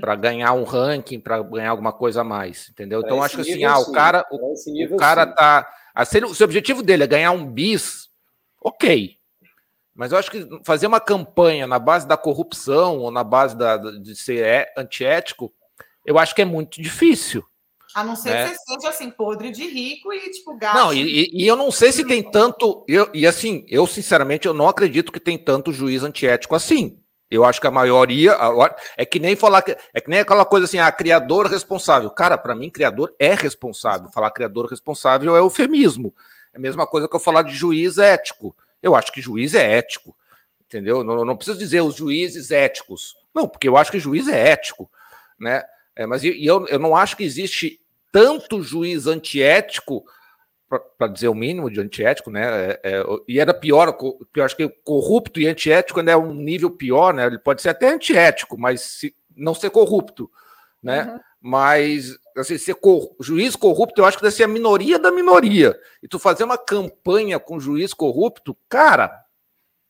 para 0.00 0.14
ganhar 0.16 0.52
um 0.52 0.64
ranking, 0.64 1.20
para 1.20 1.42
ganhar 1.42 1.70
alguma 1.70 1.92
coisa 1.92 2.22
a 2.22 2.24
mais, 2.24 2.68
entendeu? 2.70 3.00
Pra 3.00 3.08
então 3.08 3.22
acho 3.22 3.36
que 3.36 3.42
assim, 3.42 3.64
ah, 3.64 3.78
o 3.78 3.92
cara, 3.92 4.24
o, 4.30 4.94
o 4.94 4.96
cara 4.96 5.26
sim. 5.26 5.34
tá, 5.34 5.70
a 5.94 6.04
se, 6.04 6.18
o 6.24 6.44
objetivo 6.44 6.82
dele 6.82 7.04
é 7.04 7.06
ganhar 7.06 7.30
um 7.32 7.46
bis, 7.46 8.08
ok. 8.60 9.16
Mas 9.94 10.12
eu 10.12 10.18
acho 10.18 10.30
que 10.30 10.46
fazer 10.64 10.86
uma 10.86 11.00
campanha 11.00 11.66
na 11.66 11.78
base 11.78 12.06
da 12.06 12.16
corrupção 12.16 12.98
ou 12.98 13.10
na 13.10 13.24
base 13.24 13.56
da, 13.56 13.76
de 13.76 14.14
ser 14.14 14.44
é, 14.44 14.74
antiético, 14.76 15.52
eu 16.04 16.18
acho 16.18 16.34
que 16.34 16.42
é 16.42 16.44
muito 16.44 16.80
difícil. 16.80 17.44
A 17.94 18.04
não 18.04 18.16
ser 18.16 18.30
né? 18.30 18.48
que 18.48 18.56
você 18.56 18.74
seja 18.74 18.88
assim, 18.90 19.10
podre 19.10 19.50
de 19.50 19.66
rico 19.66 20.12
e 20.12 20.30
tipo 20.30 20.56
gasto. 20.56 20.76
Não, 20.76 20.92
e, 20.92 21.30
e, 21.32 21.46
eu 21.46 21.56
não 21.56 21.70
sei 21.70 21.92
se 21.92 22.04
tem 22.04 22.22
tanto. 22.22 22.84
Eu, 22.86 23.08
e 23.14 23.26
assim, 23.26 23.64
eu 23.68 23.86
sinceramente 23.86 24.46
eu 24.46 24.54
não 24.54 24.68
acredito 24.68 25.12
que 25.12 25.20
tem 25.20 25.38
tanto 25.38 25.72
juiz 25.72 26.02
antiético 26.02 26.54
assim. 26.54 26.98
Eu 27.30 27.44
acho 27.44 27.60
que 27.60 27.66
a 27.66 27.72
maioria 27.72 28.36
é 28.96 29.04
que 29.04 29.18
nem 29.18 29.34
falar 29.34 29.62
que 29.62 29.76
é 29.92 30.00
que 30.00 30.08
nem 30.08 30.20
aquela 30.20 30.44
coisa 30.44 30.66
assim, 30.66 30.78
ah, 30.78 30.92
criador 30.92 31.46
responsável. 31.46 32.08
Cara, 32.10 32.38
para 32.38 32.54
mim, 32.54 32.70
criador 32.70 33.14
é 33.18 33.34
responsável. 33.34 34.10
Falar 34.10 34.30
criador 34.30 34.66
responsável 34.66 35.34
é 35.34 35.40
eufemismo. 35.40 36.14
É 36.52 36.58
a 36.58 36.60
mesma 36.60 36.86
coisa 36.86 37.08
que 37.08 37.16
eu 37.16 37.20
falar 37.20 37.42
de 37.42 37.54
juiz 37.54 37.98
ético. 37.98 38.54
Eu 38.82 38.94
acho 38.94 39.10
que 39.10 39.20
juiz 39.20 39.54
é 39.54 39.78
ético, 39.78 40.14
entendeu? 40.64 41.02
Não, 41.02 41.24
não 41.24 41.36
preciso 41.36 41.58
dizer 41.58 41.80
os 41.80 41.96
juízes 41.96 42.50
éticos. 42.50 43.16
Não, 43.34 43.48
porque 43.48 43.68
eu 43.68 43.76
acho 43.76 43.90
que 43.90 43.98
juiz 43.98 44.28
é 44.28 44.50
ético, 44.50 44.88
né? 45.38 45.64
É, 45.96 46.06
mas 46.06 46.22
e 46.22 46.44
eu, 46.44 46.66
eu 46.68 46.78
não 46.78 46.94
acho 46.94 47.16
que 47.16 47.24
existe 47.24 47.80
tanto 48.12 48.62
juiz 48.62 49.06
antiético 49.06 50.04
para 50.98 51.06
dizer 51.08 51.28
o 51.28 51.34
mínimo 51.34 51.70
de 51.70 51.80
antiético, 51.80 52.30
né? 52.30 52.70
É, 52.72 52.80
é, 52.82 53.04
e 53.28 53.38
era 53.38 53.54
pior, 53.54 53.96
eu 54.34 54.44
acho 54.44 54.56
que 54.56 54.68
corrupto 54.84 55.40
e 55.40 55.46
antiético 55.46 56.00
ainda 56.00 56.12
é 56.12 56.16
um 56.16 56.34
nível 56.34 56.70
pior, 56.70 57.14
né? 57.14 57.26
Ele 57.26 57.38
pode 57.38 57.62
ser 57.62 57.70
até 57.70 57.88
antiético, 57.88 58.58
mas 58.58 58.80
se, 58.80 59.14
não 59.34 59.54
ser 59.54 59.70
corrupto, 59.70 60.30
né? 60.82 61.04
Uhum. 61.04 61.20
Mas 61.40 62.18
assim, 62.36 62.58
ser 62.58 62.74
cor, 62.74 63.14
juiz 63.20 63.54
corrupto, 63.54 64.00
eu 64.00 64.04
acho 64.04 64.16
que 64.16 64.22
deve 64.22 64.34
ser 64.34 64.44
a 64.44 64.48
minoria 64.48 64.98
da 64.98 65.12
minoria. 65.12 65.78
E 66.02 66.08
tu 66.08 66.18
fazer 66.18 66.44
uma 66.44 66.58
campanha 66.58 67.38
com 67.38 67.60
juiz 67.60 67.94
corrupto, 67.94 68.56
cara. 68.68 69.25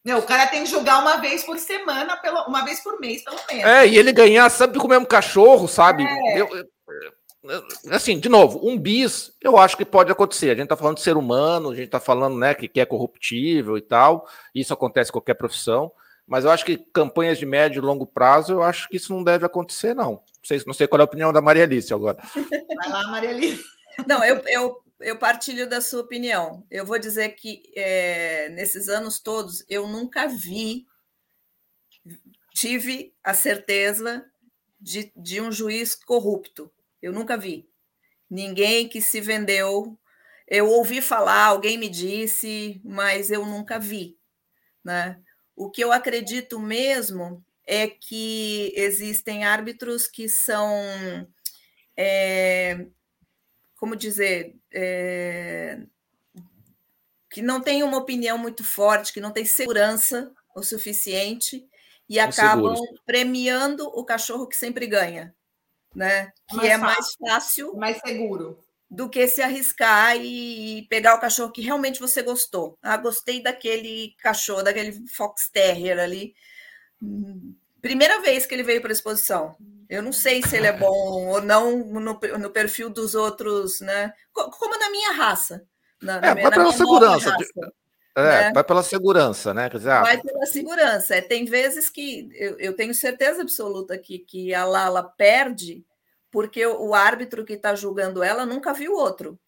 Não, 0.07 0.21
o 0.21 0.23
cara 0.23 0.47
tem 0.47 0.63
que 0.63 0.71
julgar 0.71 1.01
uma 1.01 1.17
vez 1.17 1.43
por 1.43 1.59
semana, 1.59 2.17
pelo, 2.19 2.43
uma 2.43 2.65
vez 2.65 2.79
por 2.79 3.01
mês, 3.01 3.25
pelo 3.25 3.41
menos. 3.51 3.65
É, 3.65 3.89
e 3.89 3.99
ele 3.99 4.13
ganhar, 4.13 4.49
sabe, 4.49 4.79
com 4.79 4.87
o 4.87 4.91
mesmo 4.91 5.05
cachorro, 5.05 5.67
sabe? 5.67 6.05
É. 6.05 6.41
Eu, 6.41 6.49
eu, 6.57 7.65
assim, 7.91 8.17
de 8.21 8.29
novo, 8.29 8.61
um 8.63 8.79
bis, 8.79 9.33
eu 9.43 9.59
acho 9.59 9.77
que 9.77 9.85
pode 9.85 10.13
acontecer. 10.13 10.51
A 10.51 10.55
gente 10.55 10.63
está 10.63 10.77
falando 10.77 10.99
de 10.99 11.03
ser 11.03 11.17
humano, 11.17 11.71
a 11.71 11.75
gente 11.75 11.87
está 11.87 11.99
falando, 11.99 12.39
né, 12.39 12.55
que, 12.55 12.69
que 12.69 12.81
é 12.81 12.87
corruptível 12.87 13.77
e 13.77 13.83
tal. 13.83 14.29
Isso 14.55 14.73
acontece 14.73 15.11
em 15.11 15.13
qualquer 15.13 15.35
profissão. 15.35 15.91
Mas 16.25 16.45
eu 16.45 16.53
acho 16.53 16.65
que 16.65 16.77
campanhas 16.77 17.37
de 17.37 17.45
médio 17.45 17.81
e 17.81 17.85
longo 17.85 18.07
prazo, 18.07 18.53
eu 18.53 18.63
acho 18.63 18.89
que 18.89 18.99
isso 18.99 19.13
não 19.13 19.25
deve 19.25 19.45
acontecer, 19.45 19.93
não. 19.93 20.13
Não 20.13 20.23
sei, 20.45 20.63
não 20.65 20.75
sei 20.75 20.87
qual 20.87 21.01
é 21.01 21.03
a 21.03 21.05
opinião 21.05 21.33
da 21.33 21.43
Maria 21.43 21.65
Alice 21.65 21.93
agora. 21.93 22.19
Vai 22.33 22.89
lá, 22.89 23.09
Maria 23.09 23.31
Alice. 23.31 23.65
Não, 24.07 24.23
eu, 24.23 24.43
eu, 24.49 24.77
eu 25.01 25.19
partilho 25.19 25.69
da 25.69 25.81
sua 25.81 26.01
opinião. 26.01 26.67
Eu 26.71 26.85
vou 26.85 26.99
dizer 26.99 27.31
que 27.31 27.63
é, 27.77 28.49
nesses 28.51 28.89
anos 28.89 29.19
todos, 29.19 29.65
eu 29.69 29.87
nunca 29.87 30.27
vi, 30.27 30.87
tive 32.55 33.15
a 33.23 33.35
certeza 33.35 34.25
de, 34.81 35.13
de 35.17 35.41
um 35.41 35.53
juiz 35.53 35.95
corrupto. 35.95 36.73
Eu 37.03 37.13
nunca 37.13 37.37
vi. 37.37 37.69
Ninguém 38.29 38.89
que 38.89 39.01
se 39.01 39.21
vendeu. 39.21 39.99
Eu 40.49 40.69
ouvi 40.69 41.03
falar, 41.03 41.47
alguém 41.47 41.77
me 41.77 41.89
disse, 41.89 42.81
mas 42.85 43.31
eu 43.31 43.45
nunca 43.45 43.79
vi. 43.79 44.17
Né? 44.85 45.21
O 45.55 45.71
que 45.71 45.83
eu 45.83 45.93
acredito 45.93 46.59
mesmo 46.61 47.45
é 47.67 47.89
que 47.89 48.73
existem 48.77 49.45
árbitros 49.45 50.07
que 50.07 50.29
são, 50.29 50.71
é, 51.97 52.87
como 53.77 53.97
dizer, 53.97 54.55
é, 54.73 55.81
que 57.31 57.43
não 57.43 57.61
têm 57.61 57.83
uma 57.83 57.99
opinião 57.99 58.39
muito 58.39 58.65
forte, 58.65 59.13
que 59.13 59.21
não 59.21 59.31
têm 59.31 59.45
segurança 59.45 60.33
o 60.55 60.63
suficiente 60.63 61.67
e 62.09 62.19
acabam 62.19 62.75
premiando 63.05 63.87
o 63.89 64.05
cachorro 64.05 64.47
que 64.47 64.57
sempre 64.57 64.87
ganha, 64.87 65.35
né? 65.95 66.33
Que 66.49 66.57
mais 66.57 66.71
é 66.71 66.77
mais 66.77 67.15
fácil, 67.21 67.77
mais 67.77 67.99
seguro 67.99 68.65
do 68.89 69.09
que 69.11 69.27
se 69.27 69.43
arriscar 69.43 70.17
e 70.17 70.87
pegar 70.89 71.17
o 71.17 71.21
cachorro 71.21 71.51
que 71.51 71.61
realmente 71.61 72.01
você 72.01 72.23
gostou. 72.23 72.79
Ah, 72.81 72.97
gostei 72.97 73.43
daquele 73.43 74.15
cachorro, 74.19 74.63
daquele 74.63 75.07
fox 75.09 75.49
terrier 75.51 75.99
ali. 75.99 76.35
Primeira 77.83 78.21
vez 78.23 78.47
que 78.47 78.55
ele 78.55 78.63
veio 78.63 78.81
para 78.81 78.91
a 78.91 78.95
exposição. 78.95 79.57
Eu 79.89 80.03
não 80.03 80.13
sei 80.13 80.43
se 80.43 80.57
ele 80.57 80.67
é 80.67 80.73
bom 80.73 81.29
ou 81.29 81.41
não 81.41 81.79
no, 81.79 82.19
no 82.39 82.51
perfil 82.51 82.91
dos 82.91 83.15
outros, 83.15 83.81
né? 83.81 84.13
Como 84.33 84.79
na 84.79 84.91
minha 84.91 85.13
raça. 85.13 85.65
Na, 86.03 86.17
é, 86.19 86.35
vai 86.35 86.51
pela 86.51 86.73
segurança. 86.73 87.31
Raça, 87.31 87.73
é, 88.17 88.23
né? 88.23 88.53
vai 88.53 88.65
pela 88.65 88.83
segurança, 88.83 89.55
né? 89.55 89.71
Quer 89.71 89.77
dizer, 89.79 89.91
ah, 89.91 90.03
vai 90.03 90.21
pela 90.21 90.47
segurança. 90.47 91.15
É, 91.15 91.21
tem 91.21 91.45
vezes 91.45 91.89
que 91.89 92.29
eu, 92.35 92.59
eu 92.59 92.73
tenho 92.75 92.95
certeza 92.95 93.43
absoluta 93.43 93.97
que, 93.99 94.19
que 94.19 94.55
a 94.55 94.65
Lala 94.65 95.03
perde 95.03 95.85
porque 96.31 96.67
o, 96.67 96.89
o 96.89 96.95
árbitro 96.95 97.45
que 97.45 97.55
está 97.55 97.75
julgando 97.75 98.23
ela 98.23 98.45
nunca 98.45 98.73
viu 98.73 98.93
outro. 98.93 99.39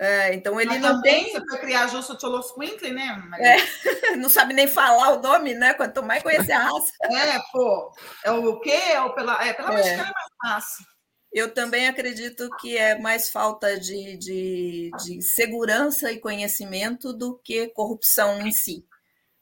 É, 0.00 0.32
então 0.32 0.60
ele 0.60 0.70
Mas 0.70 0.80
não 0.80 1.02
tem. 1.02 1.32
Você 1.32 1.44
foi 1.44 1.58
criar 1.58 1.88
justo 1.88 2.16
Tcholosquintle, 2.16 2.92
né? 2.92 3.20
É, 3.40 3.56
não 4.16 4.28
sabe 4.28 4.54
nem 4.54 4.68
falar 4.68 5.14
o 5.14 5.22
nome, 5.22 5.54
né? 5.54 5.74
Quanto 5.74 6.02
mais 6.04 6.22
conhecer 6.22 6.52
a 6.52 6.64
raça. 6.64 6.92
É, 7.10 7.38
pô. 7.50 7.92
É 8.24 8.30
o 8.30 8.60
quê? 8.60 8.70
É, 8.70 9.00
o 9.00 9.12
pela, 9.12 9.44
é 9.44 9.52
pela 9.52 9.72
é. 9.72 9.76
mexicana 9.76 10.08
é 10.08 10.12
mais 10.12 10.54
fácil. 10.62 10.84
Eu 11.32 11.52
também 11.52 11.88
acredito 11.88 12.48
que 12.60 12.78
é 12.78 12.98
mais 12.98 13.28
falta 13.28 13.78
de, 13.78 14.16
de, 14.16 14.90
de 15.04 15.20
segurança 15.20 16.10
e 16.12 16.20
conhecimento 16.20 17.12
do 17.12 17.38
que 17.44 17.68
corrupção 17.68 18.40
em 18.40 18.52
si. 18.52 18.84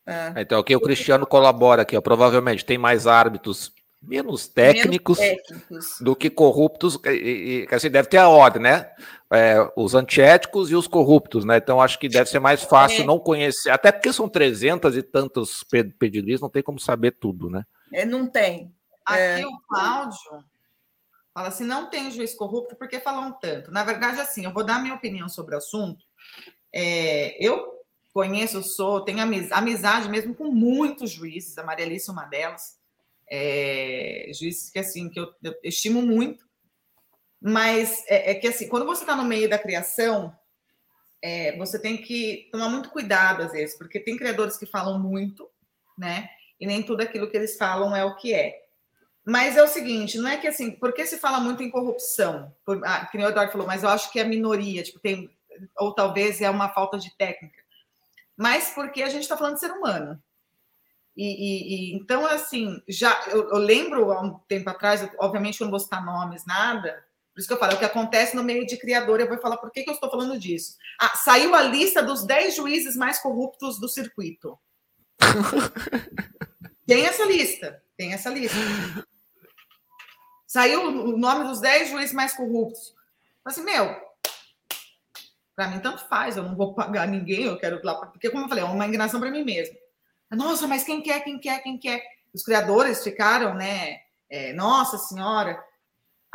É. 0.07 0.33
Então, 0.37 0.59
aqui 0.59 0.75
o 0.75 0.81
Cristiano 0.81 1.27
colabora 1.27 1.83
aqui, 1.83 1.97
ó, 1.97 2.01
provavelmente 2.01 2.65
tem 2.65 2.79
mais 2.79 3.07
árbitros 3.07 3.73
menos 4.03 4.47
técnicos, 4.47 5.19
menos 5.19 5.43
técnicos. 5.43 5.87
do 6.01 6.15
que 6.15 6.31
corruptos, 6.31 6.99
e, 7.07 7.67
e, 7.71 7.75
assim, 7.75 7.91
deve 7.91 8.09
ter 8.09 8.19
a 8.19 8.29
ordem, 8.29 8.63
né? 8.63 8.91
É, 9.33 9.57
os 9.77 9.95
antiéticos 9.95 10.71
e 10.71 10.77
os 10.77 10.87
corruptos, 10.87 11.45
né? 11.45 11.57
Então 11.57 11.81
acho 11.81 11.99
que 11.99 12.09
deve 12.09 12.31
ser 12.31 12.39
mais 12.39 12.63
fácil 12.63 13.03
é. 13.03 13.05
não 13.05 13.19
conhecer, 13.19 13.71
até 13.71 13.91
porque 13.91 14.13
são 14.13 14.29
300 14.29 14.97
e 14.97 15.03
tantos 15.03 15.65
pedigrees, 15.99 16.41
não 16.41 16.49
tem 16.49 16.63
como 16.63 16.79
saber 16.79 17.13
tudo, 17.13 17.51
né? 17.51 17.65
É, 17.93 18.05
não 18.05 18.29
tem. 18.29 18.73
Aqui 19.05 19.43
é. 19.43 19.47
o 19.47 19.59
Cláudio 19.69 20.45
fala 21.35 21.49
assim: 21.49 21.65
não 21.65 21.91
tem 21.91 22.11
juiz 22.11 22.35
corrupto 22.35 22.77
porque 22.77 23.01
falam 23.01 23.33
tanto. 23.33 23.73
Na 23.73 23.83
verdade, 23.83 24.21
assim, 24.21 24.45
eu 24.45 24.53
vou 24.53 24.65
dar 24.65 24.81
minha 24.81 24.95
opinião 24.95 25.29
sobre 25.29 25.55
o 25.55 25.59
assunto. 25.59 26.05
É, 26.73 27.37
eu 27.45 27.75
conheço, 28.15 28.63
sou, 28.63 29.03
tenho 29.03 29.21
amizade 29.21 30.09
mesmo 30.09 30.35
com 30.35 30.51
muitos 30.51 31.11
juízes, 31.11 31.59
a 31.59 31.65
Maria 31.65 31.85
Alice 31.85 32.09
é 32.09 32.13
uma 32.13 32.25
delas 32.25 32.77
é, 33.31 34.31
juízes 34.35 34.71
que 34.71 34.79
assim 34.79 35.09
que 35.11 35.19
eu, 35.19 35.33
eu 35.43 35.55
estimo 35.65 36.01
muito, 36.01 36.46
mas 37.41 38.05
é, 38.09 38.33
é, 38.33 38.35
que 38.35 38.49
assim 38.49 38.69
quando 38.69 38.87
você 38.87 39.03
está 39.03 39.15
no 39.15 39.25
meio 39.25 39.49
da 39.49 39.59
criação, 39.59 40.35
é, 41.23 41.57
você 41.57 41.79
tem 41.79 41.97
que 41.97 42.49
tomar 42.53 42.69
muito 42.69 42.91
cuidado 42.91 43.43
às 43.43 43.53
vezes, 43.53 43.77
porque 43.77 44.01
tem 44.01 44.17
criadores 44.17 44.57
que 44.57 44.67
falam 44.67 44.99
muito, 44.99 45.49
né? 45.99 46.29
E 46.59 46.67
nem 46.67 46.83
tudo 46.83 47.03
aquilo 47.03 47.29
que 47.29 47.37
eles 47.37 47.57
falam 47.57 47.95
é 47.95 48.05
o 48.05 48.17
que 48.17 48.33
é. 48.33 48.63
Mas 49.25 49.57
é 49.57 49.63
o 49.63 49.69
seguinte, 49.69 50.19
não 50.19 50.29
é 50.29 50.37
que 50.37 50.47
assim, 50.47 50.71
porque 50.71 51.05
se 51.05 51.19
fala 51.19 51.41
muito 51.41 51.63
em 51.63 51.71
corrupção, 51.71 52.55
por, 52.65 52.81
ah, 52.85 53.07
que 53.07 53.19
o 53.19 53.29
Eduardo 53.29 53.51
falou, 53.51 53.67
mas 53.67 53.83
eu 53.83 53.89
acho 53.89 54.11
que 54.13 54.21
é 54.21 54.25
minoria, 54.25 54.83
tipo, 54.85 55.01
tem, 55.01 55.29
ou 55.77 55.93
talvez 55.95 56.41
é 56.41 56.49
uma 56.49 56.69
falta 56.69 56.97
de 56.97 57.15
técnica. 57.17 57.61
Mas 58.37 58.71
porque 58.71 59.03
a 59.03 59.09
gente 59.09 59.23
está 59.23 59.37
falando 59.37 59.55
de 59.55 59.61
ser 59.61 59.73
humano, 59.73 60.23
e, 61.17 61.25
e, 61.25 61.93
e, 61.93 61.97
então, 61.97 62.27
assim, 62.27 62.83
já 62.87 63.19
eu, 63.29 63.49
eu, 63.49 63.59
lembro 63.59 64.13
há 64.13 64.21
um 64.21 64.39
tempo 64.41 64.69
atrás, 64.69 65.09
obviamente, 65.19 65.61
eu 65.61 65.65
não 65.65 65.71
vou 65.71 65.81
citar 65.81 66.05
nomes, 66.05 66.45
nada. 66.45 67.03
Por 67.37 67.41
isso 67.41 67.49
que 67.49 67.53
eu 67.53 67.59
falo, 67.59 67.73
é 67.73 67.75
o 67.75 67.79
que 67.79 67.85
acontece 67.85 68.35
no 68.35 68.43
meio 68.43 68.65
de 68.65 68.79
criador, 68.79 69.21
eu 69.21 69.29
vou 69.29 69.37
falar 69.37 69.59
por 69.59 69.71
que, 69.71 69.83
que 69.83 69.91
eu 69.91 69.95
estou 69.95 70.11
falando 70.11 70.39
disso. 70.39 70.75
Ah, 70.99 71.15
saiu 71.19 71.55
a 71.55 71.61
lista 71.61 72.03
dos 72.03 72.25
10 72.25 72.57
juízes 72.57 72.97
mais 72.97 73.19
corruptos 73.19 73.79
do 73.79 73.91
circuito. 73.91 74.59
tem 76.87 77.05
essa 77.05 77.27
lista, 77.27 77.85
tem 77.95 78.15
essa 78.15 78.31
lista. 78.31 78.57
Saiu 80.47 80.81
o 80.89 81.19
nome 81.19 81.47
dos 81.47 81.61
10 81.61 81.91
juízes 81.91 82.15
mais 82.15 82.33
corruptos. 82.35 82.95
Assim, 83.45 83.63
meu, 83.63 83.95
para 85.55 85.69
mim 85.69 85.81
tanto 85.81 86.09
faz, 86.09 86.39
eu 86.39 86.43
não 86.43 86.57
vou 86.57 86.75
pagar 86.75 87.07
ninguém, 87.07 87.45
eu 87.45 87.59
quero 87.59 87.83
lá, 87.85 87.97
porque 88.07 88.31
como 88.31 88.45
eu 88.45 88.49
falei, 88.49 88.65
é 88.65 88.67
uma 88.67 88.87
enganação 88.87 89.21
para 89.21 89.31
mim 89.31 89.45
mesmo. 89.45 89.77
Nossa, 90.31 90.67
mas 90.67 90.85
quem 90.85 91.03
quer, 91.03 91.21
quem 91.21 91.39
quer, 91.39 91.63
quem 91.63 91.77
quer? 91.77 92.03
Os 92.33 92.43
criadores 92.43 93.05
ficaram, 93.05 93.53
né? 93.53 94.01
É, 94.31 94.55
Nossa 94.55 94.97
Senhora. 94.97 95.63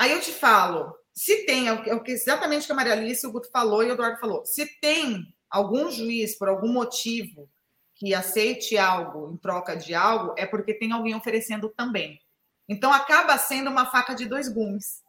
Aí 0.02 0.14
eu 0.14 0.20
te 0.20 0.32
falo, 0.32 0.98
se 1.14 1.46
tem, 1.46 1.68
é 1.68 1.94
o 1.94 2.02
que 2.02 2.12
exatamente 2.12 2.66
que 2.66 2.72
a 2.72 2.76
Maria 2.76 2.94
Alice, 2.94 3.24
o 3.28 3.32
Guto 3.32 3.52
falou 3.52 3.84
e 3.84 3.86
o 3.86 3.92
Eduardo 3.92 4.20
falou, 4.20 4.44
se 4.44 4.66
tem 4.80 5.32
algum 5.48 5.92
juiz, 5.92 6.36
por 6.36 6.50
algum 6.50 6.74
motivo, 6.74 7.48
que 7.94 8.12
aceite 8.16 8.80
algo 8.80 9.32
em 9.32 9.38
troca 9.38 9.76
de 9.76 9.94
algo, 9.94 10.34
é 10.40 10.48
porque 10.48 10.74
tem 10.74 10.92
alguém 10.92 11.14
oferecendo 11.14 11.70
também. 11.70 12.20
Então 12.68 12.92
acaba 12.92 13.38
sendo 13.38 13.70
uma 13.70 13.92
faca 13.92 14.16
de 14.16 14.26
dois 14.26 14.50
gumes. 14.50 15.04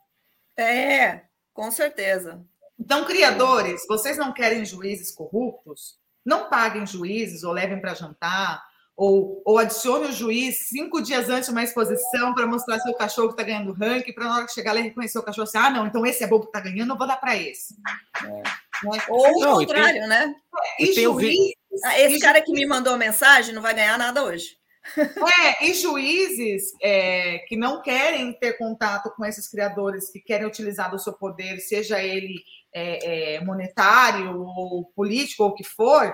É, 0.58 1.22
com 1.54 1.70
certeza. 1.70 2.44
Então, 2.78 3.06
criadores, 3.06 3.86
vocês 3.88 4.18
não 4.18 4.30
querem 4.30 4.62
juízes 4.62 5.10
corruptos? 5.10 5.98
Não 6.22 6.50
paguem 6.50 6.86
juízes 6.86 7.44
ou 7.44 7.52
levem 7.54 7.80
para 7.80 7.94
jantar 7.94 8.62
ou, 8.96 9.42
ou 9.44 9.58
adicione 9.58 10.08
o 10.08 10.12
juiz 10.12 10.68
cinco 10.68 11.00
dias 11.00 11.28
antes 11.28 11.46
de 11.46 11.52
uma 11.52 11.62
exposição 11.62 12.34
para 12.34 12.46
mostrar 12.46 12.78
se 12.78 12.90
o 12.90 12.94
cachorro 12.94 13.30
está 13.30 13.42
ganhando 13.42 13.72
ranking, 13.72 14.12
para 14.12 14.24
na 14.24 14.36
hora 14.36 14.46
que 14.46 14.52
chegar 14.52 14.72
lá 14.72 14.80
e 14.80 14.84
reconhecer 14.84 15.18
o 15.18 15.22
cachorro 15.22 15.44
assim, 15.44 15.58
ah, 15.58 15.70
não, 15.70 15.86
então 15.86 16.04
esse 16.04 16.22
é 16.22 16.26
bom 16.26 16.40
que 16.40 16.46
está 16.46 16.60
ganhando, 16.60 16.92
eu 16.92 16.98
vou 16.98 17.06
dar 17.06 17.16
para 17.16 17.36
esse. 17.36 17.74
É. 18.22 18.28
Né? 18.28 19.02
Ou 19.08 19.28
o 19.28 19.58
contrário, 19.58 20.00
tem, 20.00 20.08
né? 20.08 20.34
E 20.78 20.92
juiz, 20.92 21.54
ah, 21.84 21.98
esse 22.00 22.16
e 22.16 22.20
cara 22.20 22.38
juiz... 22.38 22.46
que 22.46 22.52
me 22.52 22.66
mandou 22.66 22.94
a 22.94 22.98
mensagem 22.98 23.54
não 23.54 23.62
vai 23.62 23.74
ganhar 23.74 23.96
nada 23.98 24.22
hoje. 24.22 24.56
É, 24.96 25.64
e 25.64 25.74
juízes 25.74 26.72
é, 26.82 27.38
que 27.46 27.56
não 27.56 27.80
querem 27.80 28.32
ter 28.32 28.58
contato 28.58 29.12
com 29.14 29.24
esses 29.24 29.48
criadores, 29.48 30.10
que 30.10 30.20
querem 30.20 30.46
utilizar 30.46 30.90
do 30.90 30.98
seu 30.98 31.12
poder, 31.12 31.58
seja 31.60 32.02
ele 32.02 32.42
é, 32.74 33.36
é, 33.36 33.44
monetário 33.44 34.40
ou 34.40 34.84
político 34.96 35.44
ou 35.44 35.50
o 35.50 35.54
que 35.54 35.62
for, 35.64 36.12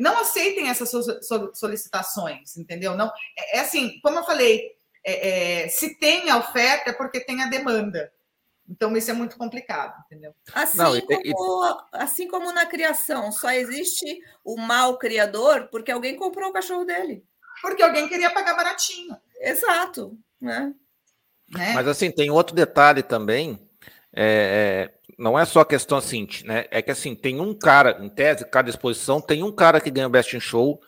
não 0.00 0.18
aceitem 0.18 0.68
essas 0.68 0.90
solicitações, 1.54 2.56
entendeu? 2.56 2.96
Não 2.96 3.06
é, 3.38 3.58
é 3.58 3.60
assim, 3.60 4.00
como 4.00 4.18
eu 4.18 4.24
falei, 4.24 4.72
é, 5.04 5.64
é, 5.64 5.68
se 5.68 5.98
tem 5.98 6.30
a 6.30 6.38
oferta 6.38 6.90
é 6.90 6.92
porque 6.92 7.20
tem 7.20 7.42
a 7.42 7.48
demanda. 7.48 8.12
Então 8.68 8.96
isso 8.96 9.10
é 9.10 9.14
muito 9.14 9.36
complicado, 9.36 9.94
entendeu? 10.06 10.32
Assim, 10.54 10.78
não, 10.78 11.00
como, 11.32 11.82
assim 11.92 12.28
como 12.28 12.52
na 12.52 12.66
criação, 12.66 13.32
só 13.32 13.50
existe 13.50 14.22
o 14.44 14.56
mal 14.56 14.96
criador 14.96 15.68
porque 15.70 15.90
alguém 15.90 16.16
comprou 16.16 16.50
o 16.50 16.52
cachorro 16.52 16.84
dele. 16.84 17.24
Porque 17.60 17.82
alguém 17.82 18.08
queria 18.08 18.30
pagar 18.30 18.54
baratinho. 18.54 19.16
Exato, 19.40 20.16
né? 20.40 20.72
né? 21.48 21.72
Mas 21.74 21.88
assim, 21.88 22.10
tem 22.10 22.30
outro 22.30 22.54
detalhe 22.54 23.02
também. 23.02 23.58
É, 24.12 24.92
é 24.94 24.99
não 25.20 25.38
é 25.38 25.44
só 25.44 25.62
questão 25.64 25.98
assim, 25.98 26.26
né? 26.44 26.64
É 26.70 26.80
que 26.80 26.90
assim, 26.90 27.14
tem 27.14 27.40
um 27.40 27.52
cara, 27.52 27.98
em 28.00 28.08
tese, 28.08 28.42
cada 28.46 28.70
exposição, 28.70 29.20
tem 29.20 29.42
um 29.42 29.52
cara 29.52 29.78
que 29.78 29.90
ganha 29.90 30.06
o 30.06 30.10
Best 30.10 30.34
in 30.34 30.40
Show 30.40 30.80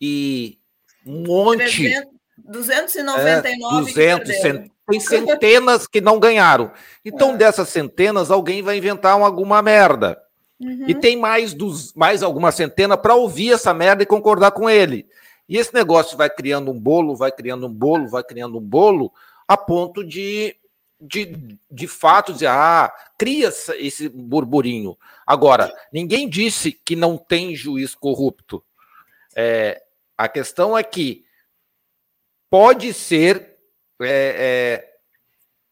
e 0.00 0.58
um 1.06 1.22
monte. 1.22 1.94
299 2.36 3.28
é, 3.28 3.80
200, 3.80 4.36
cent, 4.40 4.70
tem 4.90 5.00
centenas 5.00 5.86
que 5.86 6.00
não 6.00 6.18
ganharam. 6.18 6.72
Então, 7.04 7.34
é. 7.34 7.36
dessas 7.36 7.68
centenas, 7.68 8.30
alguém 8.30 8.60
vai 8.60 8.76
inventar 8.76 9.16
uma, 9.16 9.26
alguma 9.26 9.62
merda. 9.62 10.20
Uhum. 10.60 10.84
E 10.88 10.94
tem 10.94 11.16
mais, 11.16 11.54
dos, 11.54 11.94
mais 11.94 12.22
alguma 12.22 12.50
centena 12.50 12.96
para 12.96 13.14
ouvir 13.14 13.52
essa 13.52 13.72
merda 13.72 14.02
e 14.02 14.06
concordar 14.06 14.50
com 14.50 14.68
ele. 14.68 15.06
E 15.48 15.56
esse 15.56 15.72
negócio 15.72 16.16
vai 16.16 16.28
criando 16.28 16.72
um 16.72 16.78
bolo, 16.78 17.16
vai 17.16 17.30
criando 17.30 17.66
um 17.66 17.72
bolo, 17.72 18.08
vai 18.08 18.24
criando 18.24 18.58
um 18.58 18.62
bolo, 18.62 19.12
a 19.46 19.56
ponto 19.56 20.04
de 20.04 20.56
de, 21.00 21.58
de 21.70 21.86
fato 21.86 22.32
dizer, 22.32 22.48
ah, 22.48 22.92
cria 23.18 23.48
esse 23.78 24.08
burburinho. 24.08 24.96
Agora, 25.26 25.74
ninguém 25.92 26.28
disse 26.28 26.72
que 26.72 26.96
não 26.96 27.16
tem 27.16 27.54
juiz 27.54 27.94
corrupto. 27.94 28.64
É, 29.36 29.82
a 30.16 30.28
questão 30.28 30.76
é 30.76 30.82
que 30.82 31.24
pode 32.50 32.92
ser 32.94 33.56
é, 34.00 34.06
é, 34.08 34.96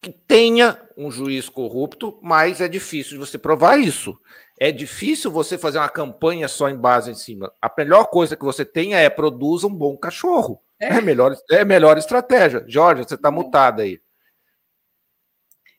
que 0.01 0.11
tenha 0.11 0.79
um 0.97 1.09
juiz 1.09 1.49
corrupto, 1.49 2.19
mas 2.21 2.61
é 2.61 2.67
difícil 2.67 3.19
você 3.19 3.37
provar 3.37 3.77
isso. 3.79 4.17
É 4.57 4.71
difícil 4.71 5.29
você 5.31 5.57
fazer 5.57 5.79
uma 5.79 5.89
campanha 5.89 6.47
só 6.47 6.69
em 6.69 6.77
base 6.77 7.11
em 7.11 7.15
cima. 7.15 7.51
A 7.61 7.71
melhor 7.77 8.05
coisa 8.05 8.37
que 8.37 8.45
você 8.45 8.63
tenha 8.63 8.97
é 8.97 9.09
produza 9.09 9.67
um 9.67 9.73
bom 9.73 9.97
cachorro. 9.97 10.61
É, 10.79 11.01
melhor, 11.01 11.35
é 11.51 11.65
melhor 11.65 11.97
estratégia. 11.97 12.63
Jorge, 12.67 13.03
você 13.03 13.15
está 13.15 13.31
mutada 13.31 13.83
aí. 13.83 13.99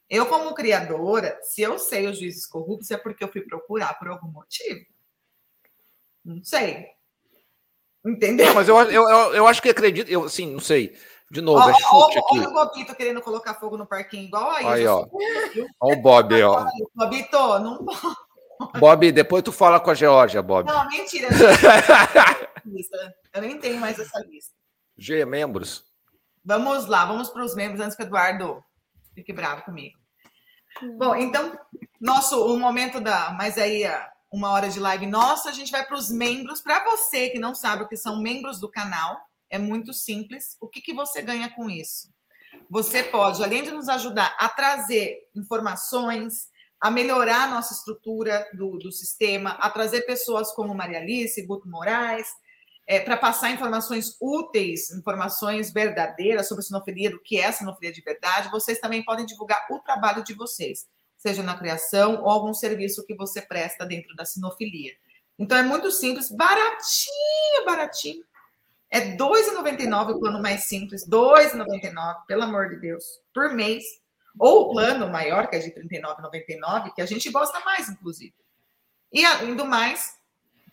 Eu, 0.09 0.27
como 0.27 0.55
criadora, 0.55 1.39
se 1.43 1.63
eu 1.63 1.79
sei 1.79 2.07
os 2.07 2.19
juízes 2.19 2.47
corruptos, 2.47 2.91
é 2.91 2.97
porque 2.97 3.25
eu 3.25 3.29
fui 3.29 3.41
procurar 3.43 3.99
por 3.99 4.09
algum 4.09 4.29
motivo. 4.29 4.85
Não 6.25 6.43
sei. 6.45 6.87
Entendeu? 8.05 8.55
Mas 8.55 8.69
eu, 8.69 8.77
eu, 8.83 9.09
eu, 9.09 9.35
eu, 9.35 9.47
acho 9.49 9.61
que 9.61 9.69
acredito, 9.69 10.09
eu 10.09 10.25
assim, 10.25 10.53
não 10.53 10.61
sei. 10.61 10.97
De 11.29 11.41
novo, 11.41 11.59
ó, 11.59 11.71
é 11.71 11.75
chute 11.75 12.19
ó, 12.19 12.21
aqui. 12.21 12.39
Olha 12.39 12.49
o 12.49 12.53
Bobito 12.53 12.95
querendo 12.95 13.21
colocar 13.21 13.55
fogo 13.55 13.77
no 13.77 13.85
parquinho, 13.85 14.25
igual 14.25 14.49
aí. 14.53 14.67
Aí, 14.67 14.87
ó. 14.87 15.09
Olha 15.81 15.99
o 15.99 16.01
Bob 16.01 16.35
aí, 16.35 16.43
ó. 16.43 16.65
Bobito, 16.95 17.59
não 17.59 17.85
Bob, 18.79 19.13
depois 19.13 19.43
tu 19.43 19.51
fala 19.51 19.81
com 19.81 19.91
a 19.91 19.95
Georgia, 19.95 20.41
Bob. 20.41 20.69
Não, 20.69 20.89
mentira. 20.89 21.29
Eu 23.35 23.43
nem 23.43 23.59
tenho 23.59 23.81
mais 23.81 23.99
essa 23.99 24.21
lista. 24.21 24.55
G, 24.97 25.25
membros. 25.25 25.85
Vamos 26.45 26.87
lá, 26.87 27.05
vamos 27.05 27.29
para 27.29 27.45
os 27.45 27.55
membros 27.55 27.81
antes 27.81 27.97
que 27.97 28.03
o 28.03 28.07
Eduardo 28.07 28.65
fique 29.17 29.33
bravo 29.33 29.63
comigo. 29.63 29.99
Bom, 30.99 31.17
então, 31.17 31.59
nosso 31.99 32.47
o 32.47 32.59
momento 32.59 33.01
da. 33.01 33.33
Mas 33.33 33.57
aí, 33.57 33.85
uma 34.31 34.51
hora 34.51 34.69
de 34.69 34.79
live 34.79 35.07
nossa, 35.07 35.49
a 35.49 35.53
gente 35.53 35.73
vai 35.73 35.85
para 35.85 35.97
os 35.97 36.11
membros. 36.11 36.61
Para 36.61 36.85
você 36.85 37.31
que 37.31 37.39
não 37.39 37.55
sabe 37.55 37.83
o 37.83 37.89
que 37.89 37.97
são 37.97 38.21
membros 38.21 38.61
do 38.61 38.71
canal, 38.71 39.19
é 39.49 39.59
muito 39.59 39.95
simples. 39.95 40.57
O 40.61 40.69
que, 40.69 40.83
que 40.83 40.93
você 40.93 41.23
ganha 41.23 41.49
com 41.49 41.71
isso? 41.71 42.15
Você 42.69 43.03
pode, 43.03 43.43
além 43.43 43.63
de 43.63 43.71
nos 43.71 43.89
ajudar 43.89 44.37
a 44.39 44.49
trazer 44.49 45.19
informações, 45.35 46.49
a 46.81 46.91
melhorar 46.91 47.45
a 47.45 47.51
nossa 47.51 47.73
estrutura 47.73 48.47
do, 48.53 48.79
do 48.79 48.93
sistema, 48.93 49.51
a 49.53 49.71
trazer 49.71 50.03
pessoas 50.03 50.53
como 50.53 50.75
Maria 50.75 50.99
Alice, 50.99 51.47
Guto 51.47 51.69
Moraes, 51.69 52.29
é, 52.87 53.01
para 53.01 53.17
passar 53.17 53.51
informações 53.51 54.17
úteis, 54.21 54.91
informações 54.91 55.73
verdadeiras 55.73 56.47
sobre 56.47 56.63
sinofilia, 56.63 57.11
do 57.11 57.21
que 57.21 57.39
é 57.41 57.51
sinofilia 57.51 57.93
de 57.93 58.01
verdade, 58.01 58.51
vocês 58.51 58.79
também 58.79 59.05
podem 59.05 59.27
divulgar 59.27 59.67
o 59.71 59.81
trabalho 59.81 60.23
de 60.23 60.35
vocês, 60.35 60.87
seja 61.17 61.43
na 61.43 61.59
criação 61.59 62.23
ou 62.23 62.31
algum 62.31 62.55
serviço 62.55 63.05
que 63.05 63.15
você 63.15 63.43
presta 63.43 63.85
dentro 63.85 64.15
da 64.15 64.25
sinofilia. 64.25 64.93
Então 65.39 65.59
é 65.59 65.63
muito 65.63 65.91
simples, 65.91 66.31
baratinho, 66.31 67.65
baratinho. 67.67 68.25
É 68.89 69.01
R$ 69.01 69.17
2,99 69.17 70.15
o 70.15 70.21
plano 70.21 70.41
mais 70.41 70.65
simples, 70.65 71.03
R$ 71.03 71.11
2,99, 71.11 72.25
pelo 72.27 72.43
amor 72.45 72.69
de 72.69 72.77
Deus, 72.77 73.05
por 73.35 73.53
mês. 73.53 73.85
Ou 74.39 74.63
o 74.63 74.73
plano 74.73 75.09
maior, 75.09 75.49
que 75.49 75.57
é 75.57 75.59
de 75.59 75.71
R$ 75.71 75.89
39,99, 75.89 76.95
que 76.95 77.03
a 77.03 77.07
gente 77.07 77.31
gosta 77.31 77.59
mais, 77.61 77.89
inclusive. 77.89 78.35
E, 79.13 79.25
além 79.25 79.57
do 79.57 79.65
mais, 79.65 80.15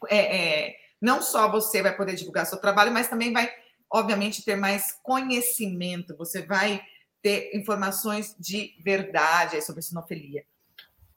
é, 0.10 0.68
é, 0.68 0.76
não 1.04 1.22
só 1.22 1.52
você 1.52 1.82
vai 1.82 1.94
poder 1.96 2.16
divulgar 2.16 2.46
seu 2.46 2.58
trabalho, 2.58 2.90
mas 2.92 3.10
também 3.10 3.34
vai, 3.34 3.52
obviamente, 3.92 4.44
ter 4.44 4.56
mais 4.56 4.98
conhecimento. 5.04 6.16
Você 6.16 6.42
vai 6.42 6.82
ter 7.22 7.52
informações 7.54 8.34
de 8.40 8.74
verdade 8.82 9.62
sobre 9.62 9.82
sinofilia. 9.82 10.46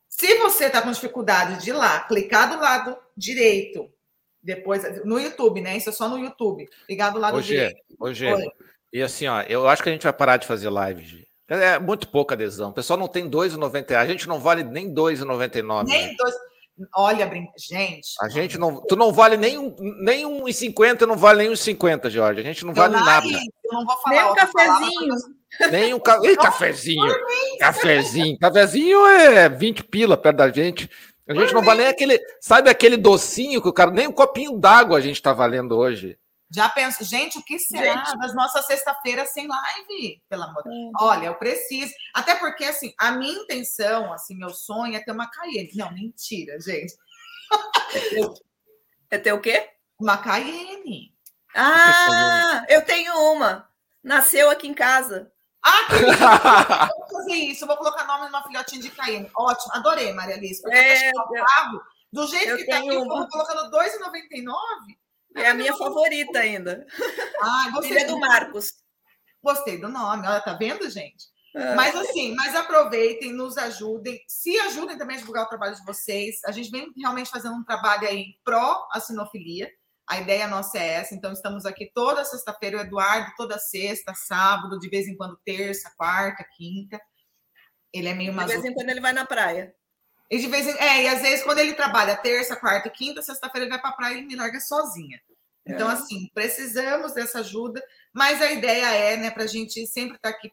Se 0.09 0.39
você 0.39 0.65
está 0.65 0.83
com 0.83 0.91
dificuldade 0.91 1.63
de 1.63 1.71
ir 1.71 1.75
lá, 1.75 2.01
clicar 2.01 2.51
do 2.51 2.61
lado 2.61 2.99
direito, 3.17 3.89
depois 4.43 4.83
no 5.05 5.21
YouTube, 5.21 5.61
né? 5.61 5.77
Isso 5.77 5.91
é 5.91 5.93
só 5.93 6.09
no 6.09 6.19
YouTube. 6.19 6.69
Ligar 6.89 7.11
do 7.11 7.21
lado 7.21 7.37
hoje, 7.37 7.55
direito. 7.55 7.77
Hoje, 7.99 8.27
e 8.93 9.03
assim, 9.03 9.29
ó, 9.29 9.43
eu 9.43 9.69
acho 9.69 9.83
que 9.85 9.89
a 9.89 9.93
gente 9.93 10.03
vai 10.03 10.13
parar 10.13 10.37
de 10.37 10.49
fazer 10.49 10.69
live. 10.69 11.27
É 11.49 11.79
muito 11.79 12.09
pouca 12.09 12.35
adesão. 12.35 12.71
O 12.71 12.75
pessoal 12.75 12.99
não 12.99 13.07
tem 13.07 13.31
2,90. 13.31 13.95
A 13.95 14.07
gente 14.07 14.27
não 14.27 14.41
vale 14.41 14.65
nem 14.65 14.93
2,99. 14.93 15.85
Nem 15.85 16.17
2. 16.17 16.35
Olha, 16.95 17.31
gente. 17.57 18.15
A 18.21 18.29
gente 18.29 18.59
não. 18.59 18.83
Tu 18.83 18.97
não 18.97 19.13
vale 19.13 19.37
nem, 19.37 19.59
um, 19.59 19.75
nem 20.03 20.25
1,50, 20.25 21.03
não 21.03 21.17
vale 21.17 21.45
nem 21.45 21.53
1,50, 21.53 22.11
Jorge. 22.11 22.41
A 22.41 22.45
gente 22.45 22.67
não 22.67 22.75
vale 22.75 22.95
nada. 22.95 23.27
Eu 23.27 23.73
não 23.73 23.87
vou 23.87 23.97
falar. 23.97 24.17
Nem 24.17 24.31
um 24.31 24.35
cafezinho. 24.35 25.15
Nem 25.71 25.95
um 25.95 26.01
ca... 26.01 26.21
Ei, 26.23 26.37
cafezinho. 26.37 27.15
Cafezinho. 27.59 28.39
Cafezinho 28.39 29.07
é 29.07 29.49
20 29.49 29.85
pila 29.85 30.17
perto 30.17 30.37
da 30.37 30.51
gente. 30.51 30.91
A 31.29 31.35
gente 31.35 31.55
não 31.55 31.63
vale 31.63 31.81
nem 31.81 31.89
aquele. 31.89 32.21
Sabe 32.41 32.69
aquele 32.69 32.97
docinho 32.97 33.63
que 33.63 33.69
o 33.69 33.73
cara. 33.73 33.91
Nem 33.91 34.07
um 34.07 34.13
copinho 34.13 34.59
d'água 34.59 34.99
a 34.99 35.01
gente 35.01 35.21
tá 35.21 35.33
valendo 35.33 35.77
hoje. 35.77 36.19
Já 36.51 36.69
penso, 36.69 37.03
gente, 37.03 37.39
o 37.39 37.43
que 37.43 37.59
será 37.59 38.05
gente. 38.05 38.19
das 38.19 38.35
nossas 38.35 38.67
sexta-feiras 38.67 39.31
sem 39.31 39.49
live? 39.49 40.23
Pelo 40.29 40.45
amor 40.45 40.63
de 40.63 40.71
Deus. 40.71 40.93
Olha, 41.01 41.27
eu 41.27 41.35
preciso. 41.35 41.93
Até 42.15 42.37
porque, 42.37 42.65
assim, 42.65 42.95
a 42.99 43.11
minha 43.13 43.43
intenção, 43.43 44.13
assim, 44.13 44.37
meu 44.37 44.51
sonho 44.51 44.95
é 44.95 45.01
ter 45.01 45.11
uma 45.11 45.29
Cayenne. 45.29 45.73
Não, 45.75 45.93
mentira, 45.93 46.61
gente. 46.61 46.95
É 49.11 49.19
ter 49.19 49.33
o 49.33 49.41
quê? 49.41 49.71
Uma 50.01 50.19
Cayenne. 50.19 51.15
Ah, 51.55 52.65
eu 52.69 52.85
tenho 52.85 53.13
uma. 53.33 53.69
Nasceu 54.03 54.51
aqui 54.51 54.69
em 54.69 54.75
casa. 54.75 55.33
Ah, 55.65 55.87
que 55.89 55.95
vou 56.95 57.09
fazer 57.09 57.35
isso. 57.35 57.67
vou 57.67 57.77
colocar 57.77 58.05
nome 58.05 58.27
numa 58.27 58.43
filhotinha 58.45 58.83
de 58.83 58.91
Cayenne. 58.91 59.31
Ótimo, 59.35 59.75
adorei, 59.75 60.13
Maria 60.13 60.37
Alice. 60.37 60.63
Porque 60.63 60.77
é, 60.77 61.11
eu... 61.11 61.45
carro, 61.45 61.83
do 62.13 62.27
jeito 62.27 62.57
que 62.57 62.67
tá 62.67 62.79
aqui, 62.79 62.97
uma. 62.97 63.23
eu 63.23 63.29
colocando 63.29 63.77
R$2,99. 63.77 64.97
É 65.37 65.49
a 65.49 65.55
minha 65.55 65.75
favorita 65.77 66.39
ainda. 66.39 66.87
Ah, 67.41 67.71
gostei 67.73 67.93
Filha 67.93 68.07
do 68.07 68.19
Marcos. 68.19 68.73
Gostei 69.43 69.79
do 69.79 69.89
nome. 69.89 70.27
Olha, 70.27 70.41
tá 70.41 70.55
vendo, 70.55 70.89
gente? 70.91 71.27
É. 71.55 71.75
Mas 71.75 71.95
assim, 71.95 72.35
mas 72.35 72.55
aproveitem, 72.55 73.33
nos 73.33 73.57
ajudem, 73.57 74.21
se 74.29 74.59
ajudem 74.61 74.99
também 74.99 75.17
a 75.17 75.21
divulgar 75.21 75.45
o 75.45 75.49
trabalho 75.49 75.75
de 75.75 75.85
vocês. 75.85 76.41
A 76.45 76.53
gente 76.53 76.71
vem 76.71 76.93
realmente 76.97 77.31
fazendo 77.31 77.55
um 77.55 77.65
trabalho 77.65 78.07
aí 78.07 78.35
pró 78.45 78.87
a 78.93 79.01
sinofilia. 79.01 79.71
A 80.09 80.21
ideia 80.21 80.47
nossa 80.47 80.79
é 80.79 80.87
essa. 80.95 81.15
Então, 81.15 81.33
estamos 81.33 81.67
aqui 81.67 81.91
toda 81.93 82.25
sexta-feira, 82.25 82.79
o 82.79 82.81
Eduardo, 82.81 83.33
toda 83.37 83.59
sexta, 83.59 84.15
sábado, 84.15 84.79
de 84.79 84.89
vez 84.89 85.09
em 85.09 85.17
quando, 85.17 85.41
terça, 85.45 85.93
quarta, 85.97 86.45
quinta. 86.57 87.01
Ele 87.93 88.09
é 88.09 88.15
meio 88.15 88.33
mais. 88.33 88.49
De 88.49 88.55
vez 88.55 88.65
em 88.65 88.75
quando 88.75 88.91
ele 88.91 89.01
vai 89.01 89.13
na 89.13 89.25
praia. 89.27 89.75
E 90.31 90.39
de 90.39 90.47
vez 90.49 90.67
em 90.67 90.77
é, 90.79 91.05
e 91.05 91.09
às 91.09 91.23
vezes 91.23 91.45
quando 91.45 91.59
ele 91.59 91.75
trabalha 91.75 92.17
terça, 92.17 92.57
quarta 92.57 92.89
e 92.89 92.91
quinta, 92.91 93.23
sexta-feira 93.23 93.65
ele 93.65 93.71
vai 93.71 93.81
para 93.81 93.91
a 93.91 93.97
praia 93.97 94.19
e 94.19 94.25
me 94.25 94.35
larga 94.35 94.61
sozinha. 94.61 95.21
Então, 95.67 95.91
é. 95.91 95.95
assim, 95.95 96.31
precisamos 96.33 97.13
dessa 97.13 97.41
ajuda, 97.41 97.83
mas 98.13 98.41
a 98.41 98.53
ideia 98.53 98.87
é, 98.87 99.17
né, 99.17 99.31
para 99.31 99.45
a 99.45 99.49
gente 99.49 99.85
sempre 99.87 100.17
estar 100.17 100.31
tá 100.31 100.37
aqui 100.37 100.53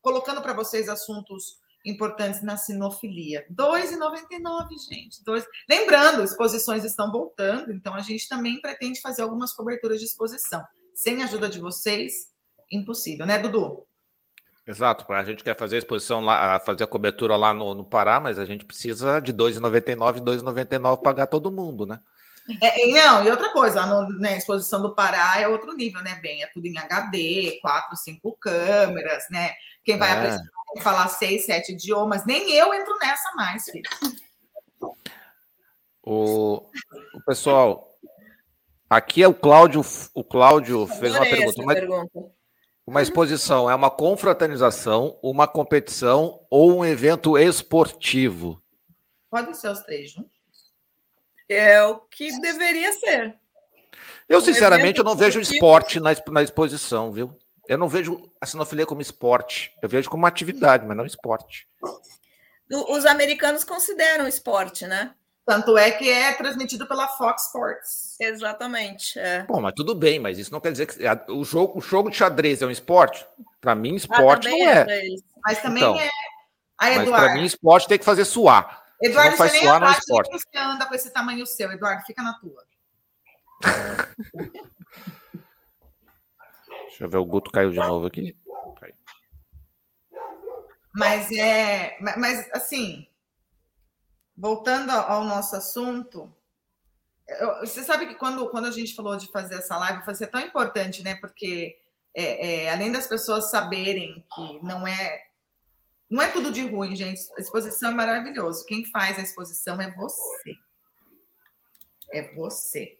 colocando 0.00 0.40
para 0.40 0.54
vocês 0.54 0.88
assuntos 0.88 1.58
importantes 1.84 2.42
na 2.42 2.56
sinofilia. 2.56 3.46
R$ 3.48 3.54
2,99, 3.54 4.68
gente. 4.90 5.22
Dois... 5.22 5.44
Lembrando, 5.68 6.24
exposições 6.24 6.84
estão 6.84 7.12
voltando, 7.12 7.72
então 7.72 7.94
a 7.94 8.00
gente 8.00 8.28
também 8.28 8.60
pretende 8.60 9.00
fazer 9.00 9.22
algumas 9.22 9.52
coberturas 9.52 10.00
de 10.00 10.06
exposição. 10.06 10.64
Sem 10.94 11.22
a 11.22 11.26
ajuda 11.26 11.48
de 11.48 11.60
vocês, 11.60 12.32
impossível, 12.72 13.26
né, 13.26 13.38
Dudu? 13.38 13.86
Exato, 14.66 15.10
a 15.12 15.22
gente 15.22 15.44
quer 15.44 15.56
fazer 15.56 15.76
a 15.76 15.78
exposição 15.78 16.20
lá, 16.20 16.58
fazer 16.58 16.82
a 16.82 16.88
cobertura 16.88 17.36
lá 17.36 17.54
no, 17.54 17.72
no 17.72 17.84
Pará, 17.84 18.18
mas 18.18 18.36
a 18.36 18.44
gente 18.44 18.64
precisa 18.64 19.20
de 19.20 19.30
R$ 19.30 19.38
2,99, 19.38 20.14
R$ 20.14 20.20
2,99 20.20 21.02
pagar 21.02 21.28
todo 21.28 21.52
mundo, 21.52 21.86
né? 21.86 22.00
É, 22.60 22.86
não, 22.88 23.24
e 23.24 23.30
outra 23.30 23.52
coisa, 23.52 23.82
a 23.82 24.08
né, 24.18 24.36
exposição 24.36 24.82
do 24.82 24.94
Pará 24.94 25.40
é 25.40 25.46
outro 25.46 25.72
nível, 25.72 26.02
né, 26.02 26.18
bem? 26.20 26.42
É 26.42 26.46
tudo 26.48 26.66
em 26.66 26.78
HD, 26.78 27.58
quatro, 27.62 27.96
cinco 27.96 28.36
câmeras, 28.40 29.24
né? 29.30 29.52
Quem 29.84 29.96
vai 29.96 30.34
é. 30.34 30.38
falar 30.82 31.08
seis, 31.08 31.46
sete 31.46 31.72
idiomas, 31.72 32.24
nem 32.24 32.52
eu 32.52 32.74
entro 32.74 32.96
nessa 33.00 33.32
mais, 33.34 33.64
filho. 33.64 33.88
O, 36.02 36.62
o 37.14 37.20
pessoal, 37.24 37.98
aqui 38.88 39.22
é 39.22 39.28
o 39.28 39.34
Cláudio, 39.34 39.84
o 40.14 40.24
Cláudio 40.24 40.86
fez 40.86 41.14
uma 41.14 41.24
pergunta. 41.24 41.62
Uma, 41.62 41.74
pergunta. 41.74 42.35
Uma 42.86 43.02
exposição 43.02 43.68
é 43.68 43.74
uma 43.74 43.90
confraternização, 43.90 45.18
uma 45.20 45.48
competição 45.48 46.46
ou 46.48 46.78
um 46.78 46.84
evento 46.84 47.36
esportivo? 47.36 48.62
Pode 49.28 49.56
ser 49.56 49.70
os 49.70 49.80
três 49.80 50.12
juntos. 50.12 50.30
É 51.48 51.82
o 51.82 51.98
que 52.00 52.40
deveria 52.40 52.92
ser. 52.92 53.36
Eu, 54.28 54.40
sinceramente, 54.40 54.98
eu 54.98 55.04
não 55.04 55.16
vejo 55.16 55.40
esporte 55.40 55.98
na, 56.00 56.10
na 56.28 56.42
exposição, 56.42 57.12
viu? 57.12 57.36
Eu 57.68 57.78
não 57.78 57.88
vejo 57.88 58.32
a 58.40 58.46
sinofilia 58.46 58.86
como 58.86 59.00
esporte. 59.00 59.72
Eu 59.82 59.88
vejo 59.88 60.08
como 60.08 60.22
uma 60.22 60.28
atividade, 60.28 60.86
mas 60.86 60.96
não 60.96 61.06
esporte. 61.06 61.68
Os 62.70 63.04
americanos 63.04 63.64
consideram 63.64 64.26
esporte, 64.26 64.86
né? 64.86 65.14
Tanto 65.46 65.78
é 65.78 65.92
que 65.92 66.10
é 66.10 66.32
transmitido 66.32 66.88
pela 66.88 67.06
Fox 67.06 67.44
Sports. 67.46 68.16
Exatamente. 68.20 69.16
É. 69.16 69.44
Bom, 69.44 69.60
mas 69.60 69.74
tudo 69.76 69.94
bem, 69.94 70.18
mas 70.18 70.38
isso 70.38 70.50
não 70.52 70.60
quer 70.60 70.72
dizer 70.72 70.86
que 70.86 70.98
o 71.30 71.44
jogo, 71.44 71.78
o 71.78 71.80
jogo 71.80 72.10
de 72.10 72.16
xadrez 72.16 72.60
é 72.62 72.66
um 72.66 72.70
esporte? 72.70 73.24
Para 73.60 73.76
mim, 73.76 73.92
ah, 73.92 73.96
esporte 73.96 74.48
ah, 74.48 74.50
não 74.50 74.58
é. 74.58 74.86
é 74.88 75.02
mas 75.44 75.62
também 75.62 75.84
então, 75.84 75.94
é. 75.94 76.10
Aí, 76.78 76.96
mas 76.96 77.08
para 77.08 77.34
mim, 77.34 77.44
esporte 77.44 77.86
tem 77.86 77.96
que 77.96 78.04
fazer 78.04 78.24
suar. 78.24 78.84
Eduardo, 79.00 79.30
não 79.30 79.36
faz 79.36 79.52
você 79.52 79.58
suar, 79.60 79.80
nem 79.80 79.88
não 79.88 79.98
esporte. 79.98 80.32
você 80.32 80.58
anda 80.58 80.86
com 80.86 80.94
esse 80.94 81.10
tamanho 81.12 81.46
seu, 81.46 81.70
Eduardo, 81.70 82.02
fica 82.04 82.22
na 82.22 82.34
tua. 82.34 82.64
Deixa 86.86 87.04
eu 87.04 87.08
ver, 87.08 87.18
o 87.18 87.24
Guto 87.24 87.52
caiu 87.52 87.70
de 87.70 87.78
novo 87.78 88.06
aqui. 88.06 88.36
Mas 90.94 91.30
é, 91.30 91.96
mas 92.00 92.50
assim, 92.52 93.06
voltando 94.36 94.90
ao 94.90 95.24
nosso 95.24 95.56
assunto, 95.56 96.32
eu, 97.26 97.60
você 97.60 97.82
sabe 97.82 98.06
que 98.06 98.14
quando, 98.14 98.48
quando 98.50 98.66
a 98.66 98.70
gente 98.70 98.94
falou 98.94 99.16
de 99.16 99.30
fazer 99.32 99.56
essa 99.56 99.76
live, 99.78 100.04
foi 100.04 100.14
ser 100.14 100.28
tão 100.28 100.40
importante, 100.40 101.02
né? 101.02 101.16
Porque 101.16 101.76
é, 102.14 102.64
é, 102.64 102.72
além 102.72 102.92
das 102.92 103.06
pessoas 103.06 103.50
saberem 103.50 104.24
que 104.34 104.62
não 104.62 104.86
é 104.86 105.26
não 106.08 106.22
é 106.22 106.30
tudo 106.30 106.52
de 106.52 106.64
ruim, 106.64 106.94
gente. 106.94 107.20
A 107.36 107.40
exposição 107.40 107.90
é 107.90 107.94
maravilhoso. 107.94 108.64
Quem 108.64 108.84
faz 108.84 109.18
a 109.18 109.22
exposição 109.22 109.80
é 109.80 109.90
você. 109.90 110.54
É 112.12 112.34
você. 112.34 112.96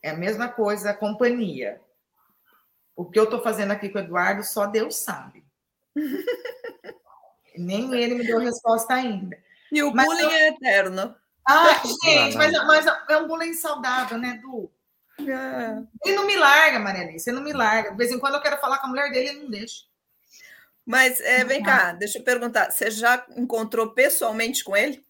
É 0.00 0.10
a 0.10 0.16
mesma 0.16 0.48
coisa 0.48 0.90
a 0.90 0.96
companhia. 0.96 1.80
O 2.94 3.04
que 3.04 3.18
eu 3.18 3.24
estou 3.24 3.42
fazendo 3.42 3.72
aqui 3.72 3.88
com 3.88 3.98
o 3.98 4.00
Eduardo, 4.00 4.44
só 4.44 4.66
Deus 4.66 4.94
sabe. 4.94 5.44
Nem 7.58 7.92
ele 7.94 8.14
me 8.14 8.24
deu 8.24 8.38
resposta 8.38 8.94
ainda. 8.94 9.36
E 9.72 9.82
o 9.82 9.92
mas 9.92 10.06
bullying 10.06 10.22
eu... 10.22 10.30
é 10.30 10.48
eterno. 10.48 11.16
Ah, 11.46 11.82
gente, 12.04 12.36
mas, 12.36 12.52
mas, 12.52 12.86
é 13.08 13.16
um 13.16 13.28
bullying 13.28 13.54
saudável, 13.54 14.18
né, 14.18 14.40
Du? 14.42 14.70
É. 15.18 15.82
Ele 16.04 16.16
não 16.16 16.26
me 16.26 16.36
larga, 16.36 16.78
Maria 16.78 17.02
Alice, 17.02 17.28
ele 17.28 17.36
não 17.36 17.44
me 17.44 17.52
larga. 17.52 17.90
De 17.90 17.96
vez 17.96 18.10
em 18.10 18.18
quando 18.18 18.34
eu 18.34 18.42
quero 18.42 18.58
falar 18.58 18.78
com 18.78 18.86
a 18.86 18.90
mulher 18.90 19.10
dele, 19.10 19.28
ele 19.30 19.40
não 19.40 19.50
deixa. 19.50 19.84
Mas 20.84 21.20
é, 21.20 21.42
vem 21.42 21.62
cá, 21.62 21.92
deixa 21.92 22.18
eu 22.18 22.24
perguntar. 22.24 22.70
Você 22.70 22.90
já 22.90 23.24
encontrou 23.36 23.90
pessoalmente 23.90 24.62
com 24.62 24.76
ele? 24.76 25.04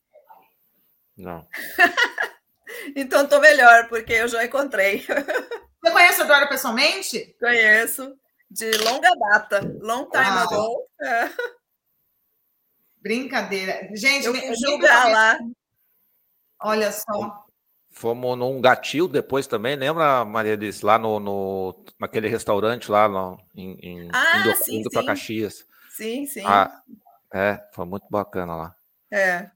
Não. 1.17 1.47
então 2.97 3.25
estou 3.25 3.41
melhor, 3.41 3.89
porque 3.89 4.13
eu 4.13 4.29
já 4.29 4.45
encontrei. 4.45 5.05
Você 5.83 5.93
conhece 5.93 6.23
a 6.23 6.25
Dora 6.25 6.49
pessoalmente? 6.49 7.37
Conheço. 7.39 8.17
De 8.51 8.71
longa 8.79 9.11
data. 9.31 9.61
Long 9.81 10.09
time 10.09 10.25
ah. 10.25 10.43
ago. 10.43 10.89
É. 11.01 11.31
Brincadeira. 13.03 13.89
Gente, 13.95 14.27
eu 14.27 14.35
fui 14.35 14.55
julgar 14.57 15.11
lá. 15.11 15.39
Olha 16.63 16.93
só. 16.93 17.45
Fomos 17.91 18.37
num 18.37 18.61
gatil 18.61 19.09
depois 19.09 19.47
também, 19.47 19.75
lembra, 19.75 20.23
Maria 20.25 20.55
disse, 20.55 20.85
lá 20.85 20.99
no, 20.99 21.19
no 21.19 21.85
naquele 21.99 22.29
restaurante 22.29 22.91
lá 22.91 23.09
no, 23.09 23.41
em, 23.55 23.79
em 23.81 24.09
ah, 24.13 24.39
indo, 24.39 24.55
sim, 24.57 24.81
indo 24.81 24.91
para 24.91 25.07
Caxias. 25.07 25.65
Sim, 25.91 26.27
sim. 26.27 26.43
Ah, 26.45 26.83
é, 27.33 27.59
foi 27.73 27.87
muito 27.87 28.07
bacana 28.11 28.55
lá. 28.55 28.77
É. 29.11 29.51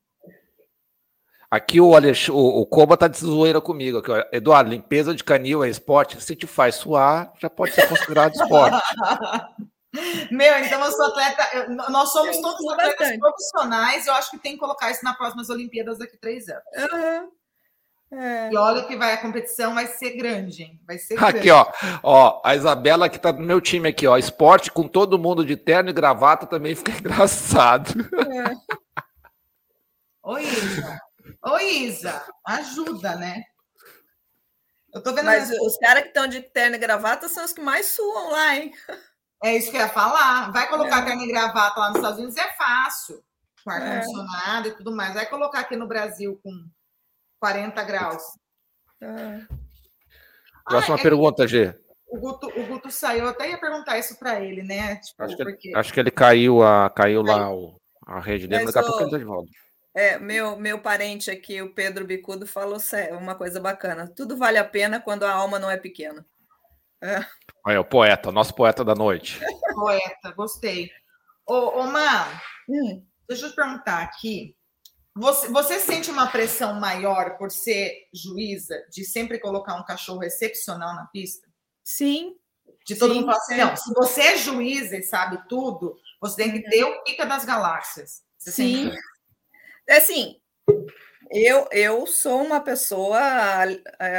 Aqui 1.51 1.81
o, 1.81 1.95
Alex, 1.95 2.29
o, 2.29 2.39
o 2.39 2.65
Koba 2.65 2.97
tá 2.97 3.09
de 3.09 3.19
zoeira 3.19 3.61
comigo. 3.61 3.99
Aqui, 3.99 4.11
ó. 4.11 4.25
Eduardo, 4.33 4.71
limpeza 4.71 5.15
de 5.15 5.23
canil 5.23 5.63
é 5.65 5.69
esporte. 5.69 6.23
Se 6.23 6.35
te 6.35 6.47
faz 6.47 6.77
suar, 6.77 7.33
já 7.39 7.51
pode 7.51 7.75
ser 7.75 7.89
considerado 7.89 8.35
esporte. 8.35 8.81
Meu, 10.31 10.59
então 10.59 10.85
eu 10.85 10.93
sou 10.93 11.07
atleta. 11.07 11.69
nós 11.91 12.13
somos 12.13 12.41
todos 12.41 12.67
atletas 12.69 12.99
bastante. 12.99 13.19
profissionais. 13.19 14.07
Eu 14.07 14.15
acho 14.15 14.31
que 14.31 14.39
tem 14.39 14.53
que 14.53 14.59
colocar 14.59 14.91
isso 14.91 15.05
nas 15.05 15.17
próximas 15.17 15.51
Olimpíadas 15.51 15.99
daqui 15.99 16.17
a 16.17 16.21
três 16.21 16.49
anos. 16.49 16.63
Uhum. 16.93 17.31
É. 18.13 18.51
E 18.53 18.57
olha 18.57 18.85
que 18.85 18.97
vai, 18.97 19.13
a 19.13 19.19
competição 19.21 19.73
vai 19.75 19.87
ser 19.87 20.17
grande, 20.17 20.65
hein? 20.65 20.81
Vai 20.85 20.99
ser 20.99 21.15
aqui, 21.15 21.33
grande. 21.33 21.51
ó. 21.53 21.73
Ó, 22.03 22.43
a 22.45 22.57
Isabela 22.57 23.09
que 23.09 23.19
tá 23.21 23.33
no 23.33 23.41
meu 23.41 23.61
time 23.61 23.89
aqui, 23.89 24.07
ó. 24.07 24.17
Esporte 24.17 24.71
com 24.71 24.87
todo 24.89 25.19
mundo 25.19 25.45
de 25.45 25.57
terno 25.57 25.91
e 25.91 25.93
gravata 25.93 26.47
também 26.47 26.75
fica 26.75 26.91
engraçado. 26.99 27.91
É. 28.33 28.55
Oi, 30.25 30.43
Isa. 30.43 31.01
Oi, 31.47 31.65
Isa. 31.65 32.25
Ajuda, 32.47 33.15
né? 33.17 33.43
Eu 34.93 35.03
tô 35.03 35.13
vendo. 35.15 35.27
Mas 35.27 35.51
os 35.51 35.77
caras 35.79 36.03
que 36.03 36.09
estão 36.09 36.27
de 36.27 36.41
terno 36.43 36.75
e 36.75 36.79
gravata 36.81 37.29
são 37.29 37.45
os 37.45 37.53
que 37.53 37.61
mais 37.61 37.87
suam 37.87 38.31
lá, 38.33 38.57
hein? 38.57 38.73
É 39.43 39.57
isso 39.57 39.71
que 39.71 39.77
eu 39.77 39.81
ia 39.81 39.89
falar. 39.89 40.51
Vai 40.53 40.69
colocar 40.69 41.01
é. 41.01 41.05
terno 41.07 41.23
e 41.23 41.29
gravata 41.29 41.81
lá 41.81 41.89
nos 41.89 41.97
Estados 41.97 42.19
Unidos 42.19 42.37
é 42.37 42.53
fácil. 42.53 43.23
Com 43.65 43.71
ar-condicionado 43.71 44.69
é. 44.69 44.71
e 44.71 44.75
tudo 44.75 44.95
mais. 44.95 45.15
Vai 45.15 45.27
colocar 45.27 45.61
aqui 45.61 45.77
no 45.77 45.87
Brasil 45.87 46.39
com 46.43 46.51
40 47.41 47.83
graus. 47.85 48.23
É. 49.03 49.41
Próxima 50.65 50.97
ah, 50.97 50.99
é 50.99 51.03
pergunta, 51.03 51.49
G. 51.49 51.75
O 52.07 52.19
Guto, 52.19 52.49
o 52.49 52.67
Guto 52.67 52.91
saiu, 52.91 53.25
eu 53.25 53.31
até 53.31 53.51
ia 53.51 53.59
perguntar 53.59 53.99
isso 53.99 54.19
para 54.19 54.41
ele, 54.41 54.63
né? 54.63 54.97
Tipo, 54.97 55.23
acho, 55.23 55.37
que 55.37 55.45
porque... 55.45 55.69
ele, 55.69 55.79
acho 55.79 55.93
que 55.93 56.01
ele 56.01 56.11
caiu, 56.11 56.63
a, 56.63 56.91
caiu 56.91 57.23
lá 57.23 57.53
o, 57.53 57.81
a 58.07 58.21
rede 58.21 58.49
dele, 58.49 58.65
mas 58.65 58.75
daqui 58.75 58.87
a 58.87 58.91
pouco 58.91 59.05
ele 59.05 59.11
tá 59.11 59.19
de 59.19 59.25
volta. 59.25 59.51
É, 59.95 60.19
meu, 60.19 60.57
meu 60.57 60.81
parente 60.81 61.31
aqui, 61.31 61.61
o 61.63 61.75
Pedro 61.75 62.05
Bicudo, 62.05 62.47
falou 62.47 62.79
uma 63.19 63.35
coisa 63.35 63.61
bacana. 63.61 64.13
Tudo 64.15 64.37
vale 64.37 64.59
a 64.59 64.65
pena 64.65 65.01
quando 65.01 65.25
a 65.25 65.33
alma 65.33 65.59
não 65.59 65.71
é 65.71 65.77
pequena. 65.77 66.25
É. 67.03 67.25
Olha, 67.65 67.81
o 67.81 67.85
poeta, 67.85 68.33
nosso 68.33 68.55
poeta 68.55 68.85
da 68.85 68.95
noite. 68.95 69.41
Poeta, 69.75 70.33
gostei. 70.37 70.91
Ô, 71.47 71.81
ô 71.81 71.87
Má, 71.87 72.41
hum. 72.69 73.05
deixa 73.29 73.47
eu 73.47 73.51
te 73.51 73.57
perguntar 73.57 74.03
aqui. 74.03 74.57
Você, 75.15 75.49
você 75.49 75.81
sente 75.81 76.11
uma 76.11 76.29
pressão 76.29 76.75
maior 76.81 77.37
por 77.37 77.51
ser 77.51 78.09
juíza, 78.15 78.77
de 78.91 79.05
sempre 79.05 79.39
colocar 79.39 79.75
um 79.75 79.85
cachorro 79.85 80.23
excepcional 80.23 80.95
na 80.95 81.07
pista? 81.07 81.49
Sim. 81.83 82.37
De 82.87 82.97
todo 82.97 83.13
sim, 83.13 83.21
mundo 83.21 83.27
falar 83.27 83.39
assim, 83.39 83.57
não, 83.57 83.77
se 83.77 83.93
você 83.95 84.21
é 84.23 84.37
juíza 84.39 84.97
e 84.97 85.03
sabe 85.03 85.47
tudo, 85.49 85.97
você 86.21 86.37
tem 86.37 86.53
que 86.53 86.69
ter 86.71 86.85
o 86.85 87.03
pica 87.03 87.27
das 87.27 87.45
galáxias. 87.45 88.23
Você 88.39 88.53
sim. 88.53 88.91
É 89.89 89.97
assim, 89.97 90.41
eu, 91.31 91.69
eu 91.71 92.07
sou 92.09 92.43
uma 92.43 92.61
pessoa 92.61 93.21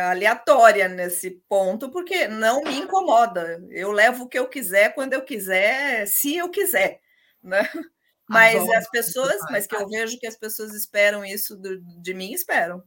aleatória 0.09 0.87
nesse 0.87 1.31
ponto, 1.49 1.91
porque 1.91 2.27
não 2.27 2.63
me 2.63 2.77
incomoda. 2.77 3.61
Eu 3.69 3.91
levo 3.91 4.23
o 4.23 4.29
que 4.29 4.39
eu 4.39 4.47
quiser, 4.47 4.95
quando 4.95 5.13
eu 5.13 5.21
quiser, 5.21 6.07
se 6.07 6.37
eu 6.37 6.49
quiser. 6.49 7.01
Né? 7.43 7.59
Mas 8.29 8.55
Adoro. 8.55 8.77
as 8.77 8.89
pessoas, 8.89 9.41
mas 9.49 9.67
que 9.67 9.75
eu 9.75 9.85
vejo 9.89 10.17
que 10.17 10.25
as 10.25 10.37
pessoas 10.37 10.73
esperam 10.73 11.25
isso 11.25 11.57
do, 11.57 11.81
de 11.81 12.13
mim, 12.13 12.31
esperam. 12.31 12.81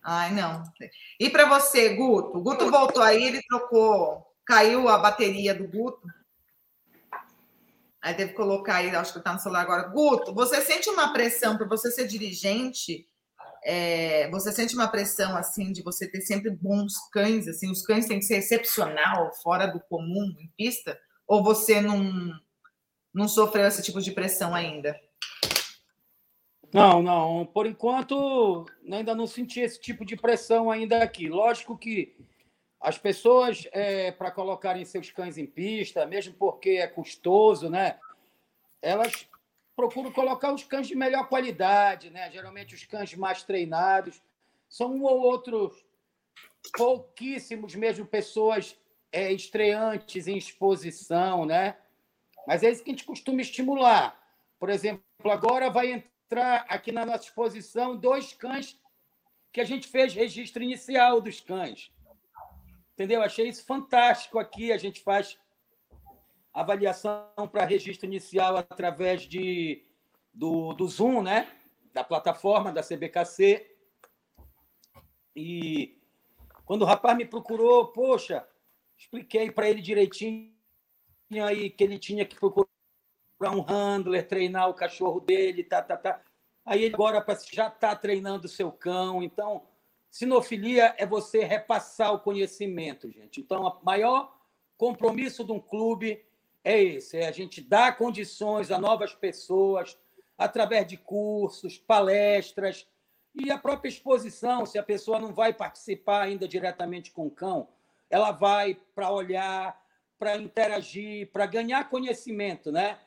Ai, 0.00 0.32
não. 0.32 0.62
E 1.18 1.28
para 1.28 1.46
você, 1.46 1.96
Guto? 1.96 2.38
O 2.38 2.42
Guto 2.42 2.70
voltou 2.70 3.02
aí, 3.02 3.24
ele 3.24 3.42
trocou, 3.48 4.24
caiu 4.44 4.88
a 4.88 4.98
bateria 4.98 5.52
do 5.52 5.66
Guto. 5.66 6.00
Aí 8.02 8.14
que 8.14 8.28
colocar 8.28 8.76
aí, 8.76 8.94
acho 8.94 9.12
que 9.12 9.18
está 9.18 9.32
no 9.32 9.38
celular 9.38 9.60
agora. 9.60 9.88
Guto, 9.88 10.34
você 10.34 10.60
sente 10.62 10.88
uma 10.88 11.12
pressão 11.12 11.56
para 11.56 11.66
você 11.66 11.90
ser 11.90 12.06
dirigente? 12.06 13.06
É, 13.62 14.30
você 14.30 14.50
sente 14.52 14.74
uma 14.74 14.88
pressão 14.88 15.36
assim 15.36 15.70
de 15.70 15.82
você 15.82 16.10
ter 16.10 16.22
sempre 16.22 16.50
bons 16.50 16.94
cães? 17.12 17.46
Assim, 17.46 17.70
os 17.70 17.82
cães 17.82 18.06
têm 18.06 18.18
que 18.18 18.24
ser 18.24 18.36
excepcional, 18.36 19.30
fora 19.42 19.66
do 19.66 19.80
comum 19.80 20.34
em 20.38 20.50
pista? 20.56 20.98
Ou 21.26 21.44
você 21.44 21.80
não 21.80 22.32
não 23.12 23.28
sofreu 23.28 23.66
esse 23.66 23.82
tipo 23.82 24.00
de 24.00 24.12
pressão 24.12 24.54
ainda? 24.54 24.98
Não, 26.72 27.02
não. 27.02 27.44
Por 27.44 27.66
enquanto, 27.66 28.64
ainda 28.90 29.14
não 29.14 29.26
senti 29.26 29.60
esse 29.60 29.80
tipo 29.80 30.04
de 30.04 30.16
pressão 30.16 30.70
ainda 30.70 31.02
aqui. 31.02 31.28
Lógico 31.28 31.76
que 31.76 32.16
as 32.80 32.96
pessoas, 32.96 33.68
é, 33.72 34.10
para 34.10 34.30
colocarem 34.30 34.84
seus 34.86 35.10
cães 35.10 35.36
em 35.36 35.44
pista, 35.44 36.06
mesmo 36.06 36.32
porque 36.34 36.70
é 36.70 36.86
custoso, 36.86 37.68
né? 37.68 37.98
Elas 38.80 39.28
procuram 39.76 40.10
colocar 40.10 40.52
os 40.52 40.64
cães 40.64 40.88
de 40.88 40.94
melhor 40.94 41.28
qualidade, 41.28 42.08
né? 42.08 42.30
Geralmente 42.30 42.74
os 42.74 42.84
cães 42.84 43.14
mais 43.14 43.42
treinados. 43.42 44.22
São 44.66 44.94
um 44.94 45.02
ou 45.02 45.20
outro, 45.20 45.76
pouquíssimos 46.74 47.74
mesmo 47.74 48.06
pessoas 48.06 48.78
é, 49.12 49.30
estreantes 49.30 50.26
em 50.26 50.38
exposição, 50.38 51.44
né? 51.44 51.76
Mas 52.46 52.62
é 52.62 52.70
isso 52.70 52.82
que 52.82 52.90
a 52.90 52.94
gente 52.94 53.04
costuma 53.04 53.42
estimular. 53.42 54.18
Por 54.58 54.70
exemplo, 54.70 55.04
agora 55.24 55.68
vai 55.68 55.92
entrar 55.92 56.64
aqui 56.66 56.92
na 56.92 57.04
nossa 57.04 57.24
exposição 57.24 57.94
dois 57.94 58.32
cães 58.32 58.78
que 59.52 59.60
a 59.60 59.64
gente 59.64 59.86
fez 59.88 60.14
registro 60.14 60.62
inicial 60.62 61.20
dos 61.20 61.40
cães. 61.40 61.90
Entendeu? 63.00 63.22
Achei 63.22 63.48
isso 63.48 63.64
fantástico 63.64 64.38
aqui. 64.38 64.70
A 64.70 64.76
gente 64.76 65.00
faz 65.00 65.38
avaliação 66.52 67.24
para 67.50 67.64
registro 67.64 68.04
inicial 68.04 68.58
através 68.58 69.22
de, 69.22 69.86
do, 70.34 70.74
do 70.74 70.86
Zoom, 70.86 71.22
né? 71.22 71.50
da 71.94 72.04
plataforma 72.04 72.70
da 72.70 72.82
CBKC. 72.82 73.74
E 75.34 75.98
quando 76.66 76.82
o 76.82 76.84
rapaz 76.84 77.16
me 77.16 77.24
procurou, 77.24 77.86
poxa, 77.86 78.46
expliquei 78.98 79.50
para 79.50 79.70
ele 79.70 79.80
direitinho 79.80 80.52
aí 81.42 81.70
que 81.70 81.82
ele 81.82 81.98
tinha 81.98 82.26
que 82.26 82.38
procurar 82.38 82.68
um 83.40 83.62
handler, 83.62 84.28
treinar 84.28 84.68
o 84.68 84.74
cachorro 84.74 85.20
dele, 85.20 85.64
tá, 85.64 85.80
tá, 85.80 85.96
tá. 85.96 86.20
Aí 86.66 86.84
agora 86.92 87.24
já 87.50 87.68
está 87.68 87.96
treinando 87.96 88.44
o 88.44 88.50
seu 88.50 88.70
cão. 88.70 89.22
Então, 89.22 89.69
sinofilia 90.10 90.94
é 90.98 91.06
você 91.06 91.44
repassar 91.44 92.12
o 92.12 92.20
conhecimento, 92.20 93.10
gente. 93.10 93.40
Então, 93.40 93.62
o 93.62 93.84
maior 93.84 94.36
compromisso 94.76 95.44
de 95.44 95.52
um 95.52 95.60
clube 95.60 96.24
é 96.64 96.82
esse: 96.82 97.16
é 97.18 97.28
a 97.28 97.32
gente 97.32 97.60
dar 97.60 97.96
condições 97.96 98.70
a 98.70 98.78
novas 98.78 99.14
pessoas 99.14 99.96
através 100.36 100.86
de 100.86 100.96
cursos, 100.96 101.78
palestras 101.78 102.86
e 103.34 103.50
a 103.50 103.58
própria 103.58 103.88
exposição. 103.88 104.66
Se 104.66 104.78
a 104.78 104.82
pessoa 104.82 105.18
não 105.18 105.32
vai 105.32 105.52
participar 105.52 106.22
ainda 106.22 106.48
diretamente 106.48 107.12
com 107.12 107.26
o 107.26 107.30
cão, 107.30 107.68
ela 108.08 108.32
vai 108.32 108.74
para 108.94 109.10
olhar, 109.12 109.80
para 110.18 110.36
interagir, 110.36 111.30
para 111.30 111.46
ganhar 111.46 111.88
conhecimento, 111.88 112.72
né? 112.72 112.98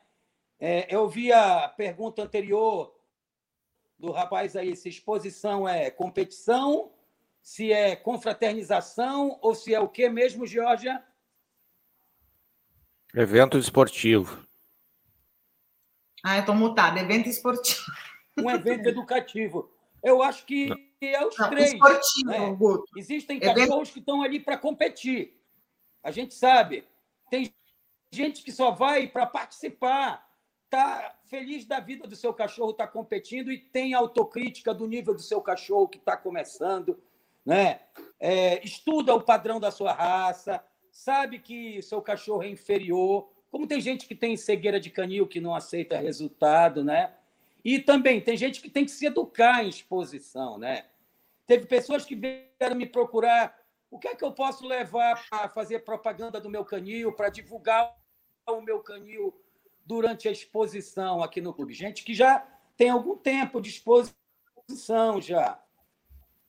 É, 0.59 0.87
eu 0.89 1.09
vi 1.09 1.31
a 1.33 1.67
pergunta 1.67 2.21
anterior 2.21 2.95
do 3.99 4.11
rapaz 4.11 4.55
aí, 4.55 4.75
se 4.75 4.87
exposição 4.89 5.67
é 5.67 5.89
competição, 5.89 6.92
se 7.43 7.73
é 7.73 7.93
confraternização 7.93 9.37
ou 9.41 9.53
se 9.53 9.75
é 9.75 9.79
o 9.79 9.89
que 9.89 10.07
mesmo, 10.07 10.47
Georgia? 10.47 11.03
Evento 13.13 13.57
esportivo. 13.57 14.47
Ah, 16.23 16.37
eu 16.37 16.39
estou 16.39 16.55
mutada. 16.55 17.01
Evento 17.01 17.27
esportivo. 17.27 17.91
Um 18.39 18.49
evento 18.49 18.87
educativo. 18.87 19.69
Eu 20.01 20.23
acho 20.23 20.45
que 20.45 20.71
é 21.01 21.23
os 21.23 21.37
Não, 21.37 21.49
três. 21.49 21.73
Esportivo, 21.73 22.29
né? 22.29 22.55
Guto. 22.55 22.85
Existem 22.97 23.39
cachorros 23.39 23.91
que 23.91 23.99
estão 23.99 24.23
ali 24.23 24.39
para 24.39 24.57
competir. 24.57 25.37
A 26.01 26.11
gente 26.11 26.33
sabe. 26.33 26.87
Tem 27.29 27.53
gente 28.09 28.41
que 28.41 28.53
só 28.53 28.71
vai 28.71 29.05
para 29.05 29.27
participar. 29.27 30.25
Está 30.63 31.19
feliz 31.25 31.65
da 31.65 31.79
vida 31.81 32.07
do 32.07 32.15
seu 32.15 32.33
cachorro, 32.33 32.71
está 32.71 32.87
competindo 32.87 33.51
e 33.51 33.59
tem 33.59 33.93
autocrítica 33.93 34.73
do 34.73 34.87
nível 34.87 35.13
do 35.13 35.21
seu 35.21 35.41
cachorro 35.41 35.89
que 35.89 35.97
está 35.97 36.15
começando. 36.17 36.99
Né? 37.45 37.81
É, 38.19 38.63
estuda 38.65 39.13
o 39.13 39.21
padrão 39.21 39.59
da 39.59 39.71
sua 39.71 39.91
raça, 39.91 40.63
sabe 40.91 41.39
que 41.39 41.81
seu 41.81 42.01
cachorro 42.01 42.43
é 42.43 42.49
inferior. 42.49 43.29
Como 43.51 43.67
tem 43.67 43.81
gente 43.81 44.07
que 44.07 44.15
tem 44.15 44.37
cegueira 44.37 44.79
de 44.79 44.89
canil 44.89 45.27
que 45.27 45.41
não 45.41 45.53
aceita 45.53 45.97
resultado, 45.97 46.83
né? 46.83 47.13
E 47.63 47.79
também 47.79 48.19
tem 48.19 48.35
gente 48.35 48.61
que 48.61 48.69
tem 48.69 48.85
que 48.85 48.91
se 48.91 49.05
educar 49.05 49.63
em 49.63 49.69
exposição, 49.69 50.57
né? 50.57 50.85
Teve 51.45 51.65
pessoas 51.65 52.05
que 52.05 52.15
vieram 52.15 52.75
me 52.75 52.85
procurar. 52.85 53.57
O 53.89 53.99
que 53.99 54.07
é 54.07 54.15
que 54.15 54.23
eu 54.23 54.31
posso 54.31 54.65
levar 54.65 55.23
para 55.29 55.49
fazer 55.49 55.79
propaganda 55.79 56.39
do 56.41 56.49
meu 56.49 56.65
canil, 56.65 57.13
para 57.13 57.29
divulgar 57.29 57.95
o 58.49 58.61
meu 58.61 58.79
canil 58.79 59.33
durante 59.85 60.27
a 60.27 60.31
exposição 60.31 61.21
aqui 61.21 61.41
no 61.41 61.53
clube? 61.53 61.73
Gente 61.73 62.03
que 62.03 62.13
já 62.13 62.45
tem 62.75 62.89
algum 62.89 63.15
tempo 63.15 63.61
de 63.61 63.69
exposição 63.69 65.21
já, 65.21 65.62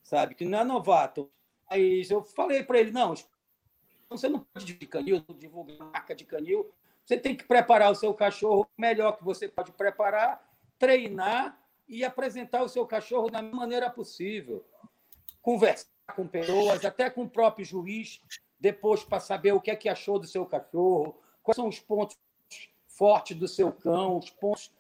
sabe? 0.05 0.37
Que 0.37 0.45
não 0.45 0.61
é 0.61 0.65
novato. 0.65 1.29
Aí 1.69 2.07
eu 2.09 2.23
falei 2.23 2.63
para 2.63 2.79
ele, 2.79 2.93
não, 2.93 3.15
você 4.09 4.29
não 4.29 4.41
pode 4.41 4.67
de 4.75 4.87
canil, 4.87 5.25
divulgar 5.37 5.79
marca 5.79 6.15
de 6.15 6.25
canil. 6.25 6.71
Você 7.05 7.19
tem 7.19 7.37
que 7.37 7.45
preparar 7.45 7.91
o 7.91 7.95
seu 7.95 8.15
cachorro 8.15 8.69
melhor 8.79 9.17
que 9.17 9.25
você 9.25 9.49
pode 9.49 9.73
preparar 9.73 10.55
treinar 10.79 11.59
e 11.89 12.05
apresentar 12.05 12.63
o 12.63 12.69
seu 12.69 12.87
cachorro 12.87 13.31
da 13.31 13.43
maneira 13.43 13.91
possível. 13.91 14.65
Conversar 15.41 15.89
com 16.15 16.27
pessoas, 16.27 16.85
até 16.85 17.11
com 17.11 17.23
o 17.23 17.31
próprio 17.31 17.65
juiz, 17.65 18.21
depois 18.59 19.05
para 19.05 19.21
saber 19.21 19.53
o 19.53 19.61
que 19.61 19.71
é 19.71 19.77
que 19.77 19.89
achou 19.89 20.19
do 20.19 20.27
seu 20.27 20.47
cachorro, 20.47 21.19
quais 21.43 21.57
são 21.57 21.69
os 21.69 21.81
pontos 21.81 22.19
fortes 22.87 23.37
do 23.37 23.49
seu 23.49 23.73
cão, 23.73 24.19
os 24.19 24.31
pontos 24.31 24.73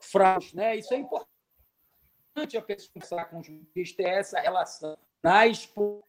fracos. 0.00 0.52
Né? 0.52 0.76
Isso 0.76 0.92
é 0.94 0.96
importante 0.96 1.35
a 2.36 2.62
pessoa 2.62 2.90
conversar 2.92 3.24
com 3.26 3.40
o 3.40 3.42
juiz, 3.42 3.92
ter 3.92 4.04
essa 4.04 4.38
relação 4.40 4.96
na 5.22 5.46
exposição. 5.46 6.04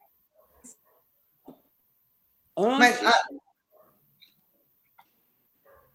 Antes 2.57 3.01
Mas, 3.01 3.01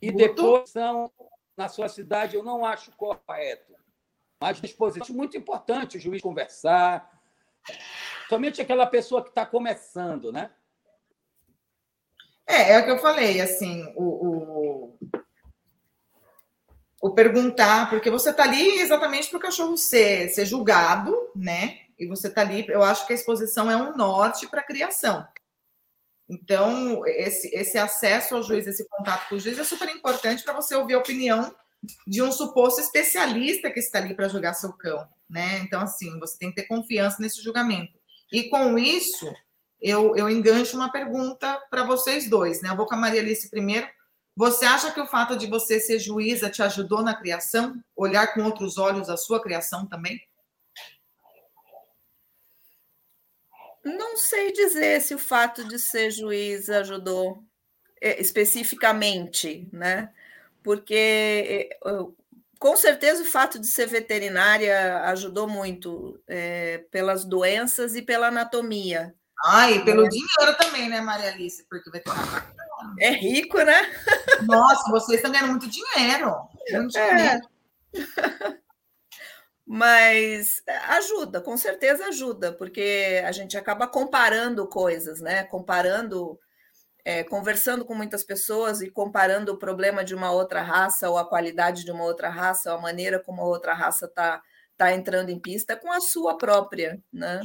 e 0.01 0.11
depois 0.11 0.71
são 0.71 1.13
na 1.57 1.69
sua 1.69 1.89
cidade, 1.89 2.35
eu 2.35 2.43
não 2.43 2.65
acho 2.65 2.91
correto. 2.93 3.73
Mas 4.41 4.61
dispositivo 4.61 5.17
muito 5.17 5.37
importante 5.37 5.97
o 5.97 6.01
juiz 6.01 6.21
conversar. 6.21 7.23
Somente 8.29 8.61
aquela 8.61 8.87
pessoa 8.87 9.23
que 9.23 9.29
está 9.29 9.47
começando, 9.47 10.33
né? 10.33 10.51
É, 12.45 12.73
é 12.73 12.79
o 12.81 12.85
que 12.85 12.91
eu 12.91 12.99
falei, 12.99 13.41
assim, 13.41 13.85
o, 13.95 14.03
o, 14.03 14.99
o 17.03 17.11
perguntar, 17.11 17.91
porque 17.91 18.09
você 18.09 18.31
está 18.31 18.45
ali 18.45 18.79
exatamente 18.79 19.29
para 19.29 19.37
o 19.37 19.41
cachorro 19.41 19.77
ser, 19.77 20.29
ser 20.29 20.47
julgado, 20.47 21.13
né? 21.35 21.81
E 21.99 22.07
você 22.07 22.29
está 22.29 22.43
ali, 22.43 22.65
eu 22.69 22.81
acho 22.81 23.05
que 23.09 23.13
a 23.13 23.17
exposição 23.17 23.69
é 23.69 23.77
um 23.77 23.97
norte 23.97 24.47
para 24.47 24.61
a 24.61 24.65
criação. 24.65 25.27
Então, 26.29 27.05
esse, 27.05 27.49
esse 27.55 27.77
acesso 27.77 28.37
ao 28.37 28.43
juiz, 28.45 28.69
esse 28.69 28.89
contato 28.89 29.29
com 29.29 29.35
o 29.35 29.41
juiz 29.41 29.59
é 29.59 29.65
super 29.65 29.89
importante 29.89 30.45
para 30.45 30.55
você 30.55 30.77
ouvir 30.77 30.95
a 30.95 30.99
opinião 30.99 31.53
de 32.07 32.23
um 32.23 32.31
suposto 32.31 32.81
especialista 32.81 33.69
que 33.69 33.81
está 33.81 33.99
ali 33.99 34.15
para 34.15 34.29
julgar 34.29 34.55
seu 34.55 34.73
cão, 34.73 35.05
né? 35.29 35.59
Então, 35.59 35.83
assim, 35.83 36.17
você 36.21 36.39
tem 36.39 36.51
que 36.51 36.63
ter 36.63 36.69
confiança 36.69 37.17
nesse 37.21 37.43
julgamento. 37.43 37.99
E 38.33 38.45
com 38.45 38.79
isso, 38.79 39.31
eu, 39.81 40.15
eu 40.15 40.31
engancho 40.31 40.77
uma 40.77 40.93
pergunta 40.93 41.61
para 41.69 41.83
vocês 41.83 42.31
dois, 42.31 42.63
né? 42.63 42.71
Eu 42.71 42.77
vou 42.77 42.87
com 42.87 42.95
a 42.95 42.99
Maria 42.99 43.21
Alice 43.21 43.51
primeiro. 43.51 43.89
Você 44.35 44.65
acha 44.65 44.91
que 44.91 45.01
o 45.01 45.07
fato 45.07 45.37
de 45.37 45.47
você 45.47 45.79
ser 45.79 45.99
juíza 45.99 46.49
te 46.49 46.63
ajudou 46.63 47.03
na 47.03 47.15
criação? 47.15 47.83
Olhar 47.95 48.33
com 48.33 48.43
outros 48.43 48.79
olhos 48.79 49.11
a 49.11 49.17
sua 49.17 49.43
criação 49.43 49.87
também? 49.87 50.21
Não 53.85 54.17
sei 54.17 54.53
dizer 54.53 55.01
se 55.03 55.15
o 55.15 55.19
fato 55.19 55.65
de 55.65 55.79
ser 55.79 56.11
juiz 56.11 56.71
ajudou 56.71 57.43
é, 58.01 58.21
especificamente, 58.21 59.69
né? 59.73 60.11
Porque 60.63 60.95
é, 60.95 61.79
com 62.59 62.77
certeza 62.77 63.23
o 63.23 63.27
fato 63.27 63.59
de 63.59 63.67
ser 63.67 63.87
veterinária 63.87 65.03
ajudou 65.07 65.49
muito 65.49 66.23
é, 66.27 66.79
pelas 66.91 67.25
doenças 67.25 67.97
e 67.97 68.03
pela 68.03 68.29
anatomia. 68.29 69.15
Ah, 69.45 69.71
e 69.71 69.85
pelo 69.85 70.07
é. 70.07 70.09
dinheiro 70.09 70.57
também, 70.57 70.89
né, 70.89 71.01
Maria 71.01 71.33
Alice? 71.33 71.67
Porque 71.69 71.91
o 71.91 71.93
veterinário 71.93 72.62
é 72.99 73.11
rico, 73.11 73.59
né? 73.59 73.81
Nossa, 74.43 74.91
vocês 74.91 75.17
estão 75.17 75.31
ganhando 75.31 75.51
muito 75.51 75.69
dinheiro. 75.69 76.35
Muito 76.71 76.97
é. 76.99 77.15
dinheiro. 77.15 77.49
Mas 79.67 80.63
ajuda, 80.89 81.41
com 81.41 81.57
certeza 81.57 82.07
ajuda, 82.07 82.53
porque 82.53 83.23
a 83.25 83.33
gente 83.33 83.57
acaba 83.57 83.87
comparando 83.87 84.67
coisas, 84.67 85.21
né? 85.21 85.45
Comparando, 85.45 86.39
é, 87.05 87.25
conversando 87.25 87.85
com 87.85 87.95
muitas 87.95 88.25
pessoas 88.25 88.83
e 88.83 88.91
comparando 88.91 89.53
o 89.53 89.59
problema 89.59 90.05
de 90.05 90.15
uma 90.15 90.31
outra 90.31 90.61
raça, 90.61 91.09
ou 91.09 91.17
a 91.17 91.29
qualidade 91.29 91.85
de 91.85 91.91
uma 91.91 92.05
outra 92.05 92.29
raça, 92.29 92.73
ou 92.73 92.79
a 92.79 92.83
maneira 92.83 93.19
como 93.19 93.41
a 93.41 93.47
outra 93.47 93.73
raça 93.73 94.07
está 94.07 94.43
tá 94.77 94.93
entrando 94.93 95.31
em 95.31 95.39
pista 95.39 95.77
com 95.77 95.93
a 95.93 96.01
sua 96.01 96.37
própria, 96.37 97.01
né? 97.13 97.41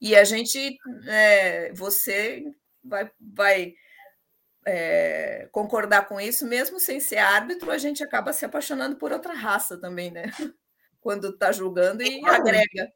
E 0.00 0.16
a 0.16 0.24
gente, 0.24 0.78
é, 1.06 1.72
você 1.74 2.44
vai, 2.82 3.10
vai 3.20 3.74
é, 4.70 5.48
concordar 5.50 6.06
com 6.06 6.20
isso, 6.20 6.46
mesmo 6.46 6.78
sem 6.78 7.00
ser 7.00 7.16
árbitro, 7.16 7.70
a 7.70 7.78
gente 7.78 8.04
acaba 8.04 8.34
se 8.34 8.44
apaixonando 8.44 8.96
por 8.96 9.12
outra 9.12 9.32
raça 9.32 9.78
também, 9.78 10.10
né? 10.10 10.24
quando 11.00 11.30
está 11.30 11.50
julgando 11.50 12.02
e 12.02 12.22
agrega. 12.26 12.92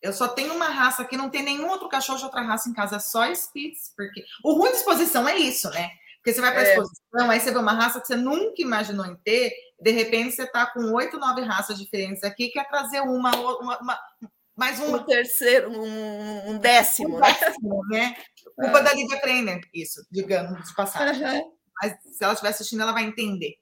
Eu 0.00 0.12
só 0.12 0.28
tenho 0.28 0.54
uma 0.54 0.68
raça 0.68 1.04
que 1.04 1.16
não 1.16 1.30
tem 1.30 1.42
nenhum 1.42 1.68
outro 1.68 1.88
cachorro 1.88 2.18
de 2.18 2.24
outra 2.26 2.42
raça 2.42 2.68
em 2.68 2.74
casa, 2.74 2.96
é 2.96 3.00
só 3.00 3.26
Spitz, 3.32 3.92
porque 3.96 4.24
o 4.44 4.52
ruim 4.52 4.70
de 4.70 4.76
exposição 4.76 5.26
é 5.26 5.36
isso, 5.36 5.68
né? 5.70 5.90
Porque 6.18 6.32
você 6.32 6.40
vai 6.40 6.52
para 6.52 6.60
a 6.60 6.64
é. 6.64 6.70
exposição, 6.70 7.30
aí 7.30 7.40
você 7.40 7.50
vê 7.50 7.58
uma 7.58 7.72
raça 7.72 8.00
que 8.00 8.06
você 8.06 8.16
nunca 8.16 8.62
imaginou 8.62 9.06
em 9.06 9.16
ter, 9.16 9.52
de 9.80 9.90
repente 9.90 10.36
você 10.36 10.44
está 10.44 10.66
com 10.66 10.92
oito, 10.92 11.18
nove 11.18 11.42
raças 11.42 11.76
diferentes 11.76 12.22
aqui, 12.22 12.50
quer 12.50 12.68
trazer 12.68 13.00
uma, 13.00 13.34
uma, 13.34 13.80
uma 13.80 14.00
mais 14.56 14.80
um, 14.80 14.94
um 14.94 15.04
terceiro, 15.04 15.70
um, 15.70 16.50
um 16.50 16.58
décimo, 16.58 17.16
um 17.16 17.20
décimo 17.20 17.86
né? 17.88 17.98
né? 17.98 18.16
Culpa 18.56 18.78
é. 18.78 18.82
da 18.82 18.94
Lívia 18.94 19.20
Trainer, 19.20 19.60
isso, 19.72 20.06
digamos, 20.10 20.68
de 20.68 20.74
passagem. 20.74 21.26
Uhum. 21.26 21.52
Mas 21.82 21.96
se 22.02 22.22
ela 22.22 22.32
estiver 22.32 22.50
assistindo, 22.50 22.82
ela 22.82 22.92
vai 22.92 23.04
entender. 23.04 23.54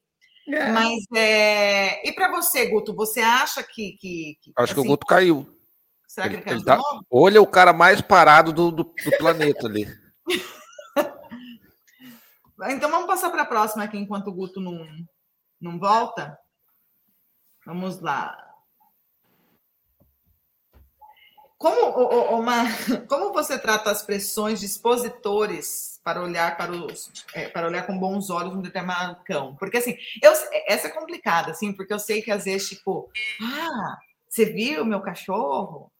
É. 0.49 0.71
Mas 0.71 0.99
é... 1.15 2.07
e 2.07 2.13
para 2.13 2.31
você, 2.31 2.67
Guto, 2.67 2.95
você 2.95 3.21
acha 3.21 3.63
que, 3.63 3.93
que, 3.93 4.39
que 4.43 4.53
acho 4.57 4.65
assim, 4.65 4.75
que 4.75 4.81
o 4.81 4.83
assim, 4.83 4.91
Guto 4.91 5.07
caiu? 5.07 5.59
Será 6.07 6.27
ele, 6.27 6.43
que 6.43 6.51
ele 6.51 6.63
caiu? 6.63 6.81
Ele 6.81 6.83
tá... 6.83 7.05
Olha 7.11 7.41
o 7.41 7.47
cara 7.47 7.73
mais 7.73 8.03
parado 8.03 8.53
do, 8.53 8.71
do, 8.71 8.85
do 8.85 9.19
planeta 9.19 9.67
ali. 9.67 9.87
então 12.69 12.91
vamos 12.91 13.07
passar 13.07 13.31
para 13.31 13.43
a 13.43 13.47
próxima 13.47 13.85
aqui 13.85 13.97
enquanto 13.97 14.29
o 14.29 14.35
Guto 14.35 14.61
não, 14.61 14.87
não 15.59 15.79
volta. 15.79 16.39
Vamos 17.65 18.01
lá. 18.01 18.52
Como, 21.63 22.41
uma, 22.41 22.65
como 23.09 23.33
você 23.33 23.57
trata 23.57 23.89
as 23.89 24.03
pressões 24.03 24.59
de 24.59 24.67
expositores 24.67 26.01
para 26.03 26.21
olhar 26.21 26.57
para 26.57 26.73
os 26.73 27.13
é, 27.33 27.49
para 27.49 27.69
olhar 27.69 27.87
com 27.87 27.97
bons 27.97 28.31
olhos 28.31 28.53
um 28.53 28.61
determinado 28.61 29.23
cão. 29.25 29.55
Porque 29.55 29.77
assim, 29.77 29.97
eu, 30.21 30.33
essa 30.67 30.89
é 30.89 30.91
complicada, 30.91 31.53
assim, 31.53 31.73
porque 31.73 31.93
eu 31.93 32.01
sei 32.01 32.21
que 32.21 32.33
às 32.33 32.47
vezes, 32.47 32.71
tipo, 32.71 33.09
ah, 33.41 33.97
você 34.29 34.47
viu 34.47 34.85
meu 34.85 35.01
cachorro? 35.01 35.93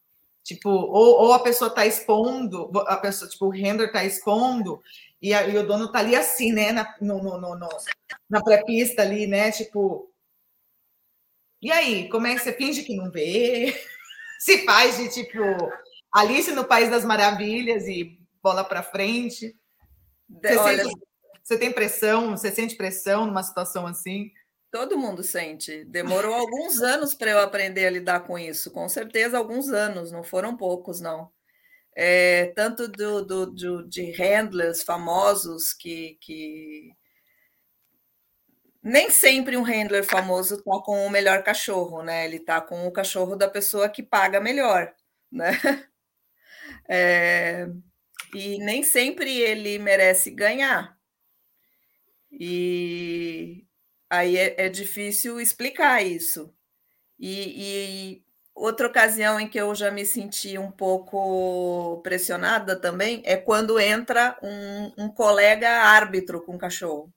Tipo, 0.43 0.69
ou, 0.69 1.27
ou 1.27 1.33
a 1.33 1.39
pessoa 1.39 1.69
está 1.69 1.87
expondo, 1.87 2.69
a 2.89 2.97
pessoa, 2.97 3.31
tipo, 3.31 3.47
o 3.47 3.51
render 3.51 3.87
está 3.87 4.05
expondo, 4.05 4.83
e, 5.21 5.33
a, 5.33 5.47
e, 5.47 5.57
o 5.57 5.65
dono 5.65 5.85
está 5.85 6.01
ali 6.01 6.17
assim, 6.17 6.53
né, 6.53 6.73
na, 6.73 6.93
no, 7.01 7.23
no, 7.23 7.39
no, 7.39 7.69
na 8.29 8.43
pré-pista 8.43 9.03
ali, 9.03 9.29
né? 9.29 9.53
Tipo. 9.53 10.11
E 11.63 11.71
aí, 11.71 12.09
como 12.09 12.27
é 12.27 12.35
que 12.35 12.41
você 12.41 12.53
finge 12.53 12.83
que 12.83 12.97
não 12.97 13.09
vê? 13.13 13.73
Se 14.43 14.65
faz 14.65 14.97
de 14.97 15.09
tipo 15.09 15.39
Alice 16.13 16.51
no 16.51 16.65
País 16.65 16.91
das 16.91 17.05
Maravilhas 17.05 17.87
e 17.87 18.19
bola 18.43 18.65
para 18.65 18.83
frente. 18.83 19.57
Você, 20.29 20.57
Olha, 20.57 20.83
sente, 20.83 21.01
você 21.45 21.59
tem 21.59 21.73
pressão? 21.73 22.31
Você 22.37 22.51
sente 22.51 22.75
pressão 22.75 23.25
numa 23.25 23.45
situação 23.45 23.87
assim? 23.87 24.33
Todo 24.69 24.99
mundo 24.99 25.23
sente. 25.23 25.85
Demorou 25.85 26.35
alguns 26.35 26.83
anos 26.83 27.15
para 27.15 27.31
eu 27.31 27.39
aprender 27.39 27.87
a 27.87 27.91
lidar 27.91 28.27
com 28.27 28.37
isso. 28.37 28.73
Com 28.73 28.89
certeza, 28.89 29.39
alguns 29.39 29.69
anos, 29.69 30.11
não 30.11 30.25
foram 30.25 30.57
poucos, 30.57 31.01
não. 31.01 31.31
é, 31.97 32.47
tanto 32.57 32.89
do, 32.89 33.25
do, 33.25 33.47
do, 33.47 33.89
de 33.89 34.11
handlers 34.11 34.83
famosos 34.83 35.73
que, 35.73 36.19
que 36.21 36.91
nem 38.83 39.11
sempre 39.11 39.57
um 39.57 39.63
handler 39.63 40.05
famoso 40.05 40.57
está 40.57 40.83
com 40.85 41.07
o 41.07 41.11
melhor 41.11 41.43
cachorro, 41.45 42.03
né? 42.03 42.25
Ele 42.27 42.37
está 42.37 42.61
com 42.61 42.87
o 42.87 42.93
cachorro 42.93 43.37
da 43.37 43.49
pessoa 43.49 43.89
que 43.89 44.03
paga 44.03 44.41
melhor, 44.41 44.93
né? 45.31 45.51
É, 46.89 47.69
e 48.35 48.59
nem 48.59 48.83
sempre 48.83 49.39
ele 49.41 49.79
merece 49.79 50.31
ganhar. 50.31 50.97
E 52.31 53.65
aí 54.11 54.37
é, 54.37 54.67
é 54.67 54.69
difícil 54.69 55.41
explicar 55.41 56.03
isso. 56.05 56.53
E, 57.19 58.17
e, 58.17 58.25
outra 58.55 58.87
ocasião 58.89 59.39
em 59.41 59.49
que 59.49 59.59
eu 59.61 59.75
já 59.75 59.91
me 59.91 60.05
senti 60.07 60.59
um 60.59 60.71
pouco 60.71 62.01
pressionada 62.03 62.79
também 62.81 63.23
é 63.25 63.37
quando 63.37 63.79
entra 63.81 64.39
um, 64.43 65.05
um 65.05 65.09
colega 65.09 65.69
árbitro 65.71 66.43
com 66.43 66.59
cachorro 66.59 67.13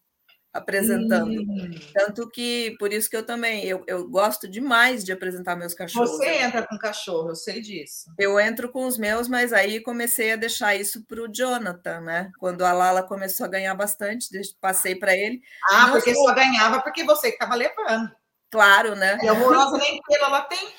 apresentando. 0.56 1.42
Hum. 1.42 1.72
Tanto 1.94 2.30
que, 2.30 2.78
por 2.80 2.94
isso 2.94 3.10
que 3.10 3.18
eu 3.18 3.26
também, 3.26 3.66
eu, 3.66 3.84
eu 3.88 4.08
gosto 4.08 4.48
demais 4.48 5.04
de 5.04 5.12
apresentar 5.12 5.58
meus 5.58 5.74
cachorros. 5.74 6.12
Você 6.12 6.30
entra 6.38 6.66
com 6.66 6.78
cachorro, 6.78 7.30
eu 7.30 7.36
sei 7.36 7.60
disso. 7.62 8.10
Eu 8.18 8.40
entro 8.40 8.72
com 8.72 8.86
os 8.86 8.98
meus, 8.98 9.28
mas 9.28 9.52
aí 9.52 9.82
comecei 9.82 10.32
a 10.32 10.38
deixar 10.38 10.74
isso 10.74 11.04
para 11.06 11.22
o 11.22 11.28
Jonathan, 11.28 12.00
né? 12.00 12.32
Quando 12.40 12.64
a 12.64 12.72
Lala 12.72 13.04
começou 13.04 13.46
a 13.46 13.50
ganhar 13.50 13.76
bastante, 13.76 14.30
passei 14.62 14.96
para 14.96 15.14
ele. 15.14 15.42
Ah, 15.70 15.90
porque 15.92 16.16
só 16.16 16.34
ganhava 16.34 16.82
porque 16.82 17.04
você 17.04 17.28
que 17.28 17.36
estava 17.36 17.56
levando. 17.56 18.10
Claro, 18.50 18.96
né? 18.96 19.18
E 19.22 19.28
a 19.28 19.34
amorosa 19.34 19.78
nem 19.78 20.02
pelo 20.08 20.26
ela 20.26 20.42
tem. 20.44 20.74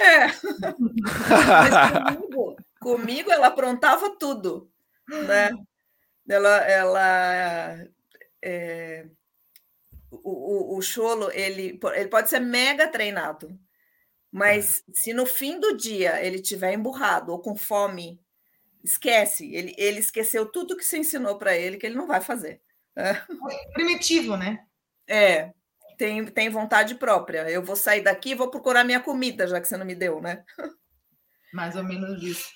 É. 0.00 0.26
mas 1.30 2.16
comigo, 2.16 2.56
comigo 2.80 3.30
ela 3.30 3.46
aprontava 3.46 4.16
tudo, 4.18 4.68
né? 5.08 5.52
Ela, 6.28 6.56
ela 6.58 7.88
é, 8.42 9.06
o, 10.10 10.74
o, 10.74 10.78
o 10.78 10.82
cholo 10.82 11.30
ele, 11.32 11.78
ele 11.94 12.08
pode 12.08 12.28
ser 12.28 12.40
mega 12.40 12.88
treinado, 12.88 13.58
mas 14.30 14.82
se 14.92 15.12
no 15.12 15.26
fim 15.26 15.58
do 15.58 15.76
dia 15.76 16.24
ele 16.24 16.40
tiver 16.40 16.72
emburrado 16.72 17.32
ou 17.32 17.40
com 17.40 17.56
fome, 17.56 18.20
esquece. 18.82 19.52
Ele, 19.54 19.74
ele 19.76 20.00
esqueceu 20.00 20.46
tudo 20.46 20.76
que 20.76 20.84
você 20.84 20.98
ensinou 20.98 21.36
para 21.38 21.56
ele 21.56 21.76
que 21.76 21.86
ele 21.86 21.96
não 21.96 22.06
vai 22.06 22.20
fazer. 22.20 22.60
É 22.96 23.14
primitivo, 23.72 24.36
né? 24.36 24.64
É, 25.12 25.52
tem, 25.98 26.24
tem 26.26 26.48
vontade 26.48 26.94
própria. 26.94 27.50
Eu 27.50 27.64
vou 27.64 27.74
sair 27.74 28.00
daqui 28.00 28.30
e 28.30 28.34
vou 28.36 28.48
procurar 28.48 28.84
minha 28.84 29.00
comida, 29.00 29.44
já 29.48 29.60
que 29.60 29.66
você 29.66 29.76
não 29.76 29.84
me 29.84 29.96
deu, 29.96 30.20
né? 30.20 30.44
Mais 31.52 31.74
ou 31.74 31.82
menos 31.82 32.22
isso. 32.22 32.48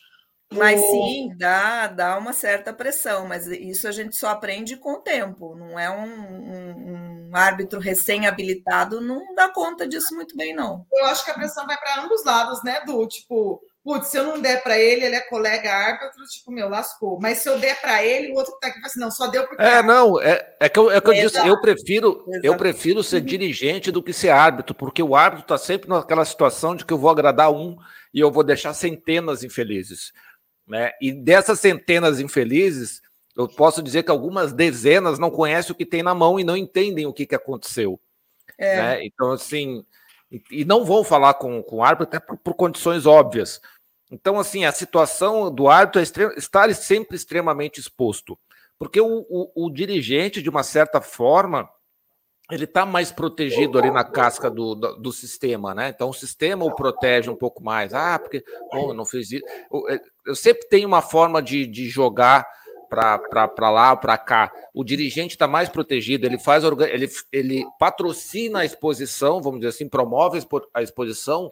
Mas 0.57 0.81
sim, 0.81 1.35
dá, 1.37 1.87
dá 1.87 2.19
uma 2.19 2.33
certa 2.33 2.73
pressão, 2.73 3.27
mas 3.27 3.47
isso 3.47 3.89
a 3.89 3.93
gente 3.93 4.17
só 4.17 4.29
aprende 4.29 4.77
com 4.77 4.95
o 4.95 5.01
tempo. 5.01 5.55
Não 5.55 5.79
é 5.79 5.91
um, 5.91 6.05
um, 6.05 7.29
um 7.31 7.37
árbitro 7.37 7.81
recém-habilitado, 7.81 9.01
não 9.01 9.35
dá 9.35 9.49
conta 9.49 9.87
disso 9.87 10.15
muito 10.15 10.37
bem, 10.37 10.55
não. 10.55 10.87
Eu 10.93 11.07
acho 11.07 11.25
que 11.25 11.31
a 11.31 11.35
pressão 11.35 11.67
vai 11.67 11.77
para 11.77 12.03
ambos 12.03 12.25
lados, 12.25 12.63
né, 12.63 12.81
Du? 12.87 13.07
Tipo, 13.07 13.61
putz, 13.85 14.09
se 14.09 14.17
eu 14.17 14.25
não 14.25 14.41
der 14.41 14.63
para 14.63 14.79
ele, 14.79 15.05
ele 15.05 15.15
é 15.15 15.21
colega 15.21 15.71
árbitro, 15.71 16.25
tipo, 16.25 16.51
meu, 16.51 16.69
lascou. 16.69 17.19
Mas 17.21 17.39
se 17.39 17.49
eu 17.49 17.59
der 17.59 17.81
para 17.81 18.03
ele, 18.03 18.33
o 18.33 18.37
outro 18.37 18.55
que 18.55 18.61
tá 18.61 18.69
aqui 18.69 18.77
fala 18.77 18.87
assim, 18.87 19.01
não, 19.01 19.11
só 19.11 19.27
deu 19.27 19.47
porque. 19.47 19.63
É, 19.63 19.83
não, 19.83 20.21
é, 20.21 20.55
é 20.59 20.69
que 20.69 20.79
eu, 20.79 20.91
é 20.91 21.01
que 21.01 21.09
eu 21.09 21.15
disse, 21.15 21.47
eu 21.47 21.61
prefiro, 21.61 22.25
eu 22.43 22.57
prefiro 22.57 23.03
ser 23.03 23.19
uhum. 23.19 23.27
dirigente 23.27 23.93
do 23.93 24.03
que 24.03 24.13
ser 24.13 24.31
árbitro, 24.31 24.75
porque 24.75 25.03
o 25.03 25.15
árbitro 25.15 25.45
está 25.45 25.59
sempre 25.59 25.89
naquela 25.89 26.25
situação 26.25 26.75
de 26.75 26.85
que 26.85 26.93
eu 26.93 26.99
vou 26.99 27.11
agradar 27.11 27.53
um 27.53 27.77
e 28.13 28.21
eu 28.21 28.31
vou 28.31 28.43
deixar 28.43 28.73
centenas 28.73 29.45
infelizes. 29.45 30.13
Né? 30.67 30.93
E 31.01 31.13
dessas 31.13 31.61
centenas 31.61 32.21
infelizes, 32.21 33.03
eu 33.37 33.49
posso 33.49 33.83
dizer 33.83 34.03
que 34.03 34.11
algumas 34.11 34.53
dezenas 34.53 35.19
não 35.19 35.31
conhecem 35.31 35.73
o 35.73 35.75
que 35.75 35.85
tem 35.85 36.03
na 36.03 36.15
mão 36.15 36.39
e 36.39 36.45
não 36.45 36.57
entendem 36.57 37.07
o 37.07 37.13
que, 37.13 37.27
que 37.27 37.35
aconteceu. 37.35 38.01
É. 38.57 38.77
Né? 38.77 39.05
Então, 39.05 39.33
assim, 39.33 39.85
e, 40.51 40.65
não 40.65 40.85
vão 40.85 41.05
falar 41.05 41.35
com, 41.35 41.63
com 41.63 41.77
o 41.77 41.83
árbitro 41.83 42.17
até 42.17 42.25
por, 42.25 42.37
por, 42.39 42.55
condições 42.55 43.07
óbvias. 43.07 43.61
Então, 44.11 44.39
assim, 44.39 44.65
a 44.65 44.73
situação 44.73 45.53
do 45.53 45.69
árbitro 45.69 46.01
é 46.01 46.39
estar 46.39 46.73
sempre 46.75 47.17
extremamente 47.17 47.81
exposto. 47.81 48.39
Porque 48.79 49.01
o, 49.01 49.27
o, 49.29 49.67
o 49.67 49.71
dirigente, 49.71 50.43
de 50.43 50.49
uma 50.49 50.63
certa 50.63 51.01
forma, 51.01 51.69
ele 52.51 52.65
está 52.65 52.85
mais 52.85 53.11
protegido 53.11 53.79
ali 53.79 53.91
na 53.91 54.05
casca 54.05 54.51
do, 54.51 54.75
do, 54.75 54.97
do, 54.97 55.13
sistema, 55.13 55.75
né? 55.75 55.89
Então 55.89 56.11
o 56.11 56.15
sistema 56.15 56.65
o 56.65 56.75
protege 56.75 57.31
um 57.31 57.37
pouco 57.37 57.65
mais. 57.65 57.95
Ah, 57.95 58.19
porque 58.19 58.45
bom, 58.71 58.91
eu 58.91 58.95
não 58.95 59.07
fiz 59.07 59.33
isso. 59.33 59.45
Eu, 59.73 59.89
é, 59.89 60.01
eu 60.27 60.37
sempre 60.37 60.69
tenho 60.69 60.87
uma 60.87 61.01
forma 61.01 61.41
de, 61.41 61.67
de 61.67 61.89
jogar 61.89 62.47
para 62.89 63.71
lá 63.71 63.97
para 63.97 64.19
cá. 64.19 64.53
O 64.75 64.85
dirigente 64.85 65.35
está 65.35 65.49
mais 65.49 65.69
protegido, 65.69 66.27
ele 66.27 66.39
faz 66.39 66.63
ele, 66.65 67.09
ele 67.33 67.67
patrocina 67.79 68.61
a 68.61 68.65
exposição, 68.65 69.41
vamos 69.41 69.61
dizer 69.61 69.71
assim, 69.71 69.89
promove 69.89 70.41
a 70.73 70.83
exposição, 70.83 71.49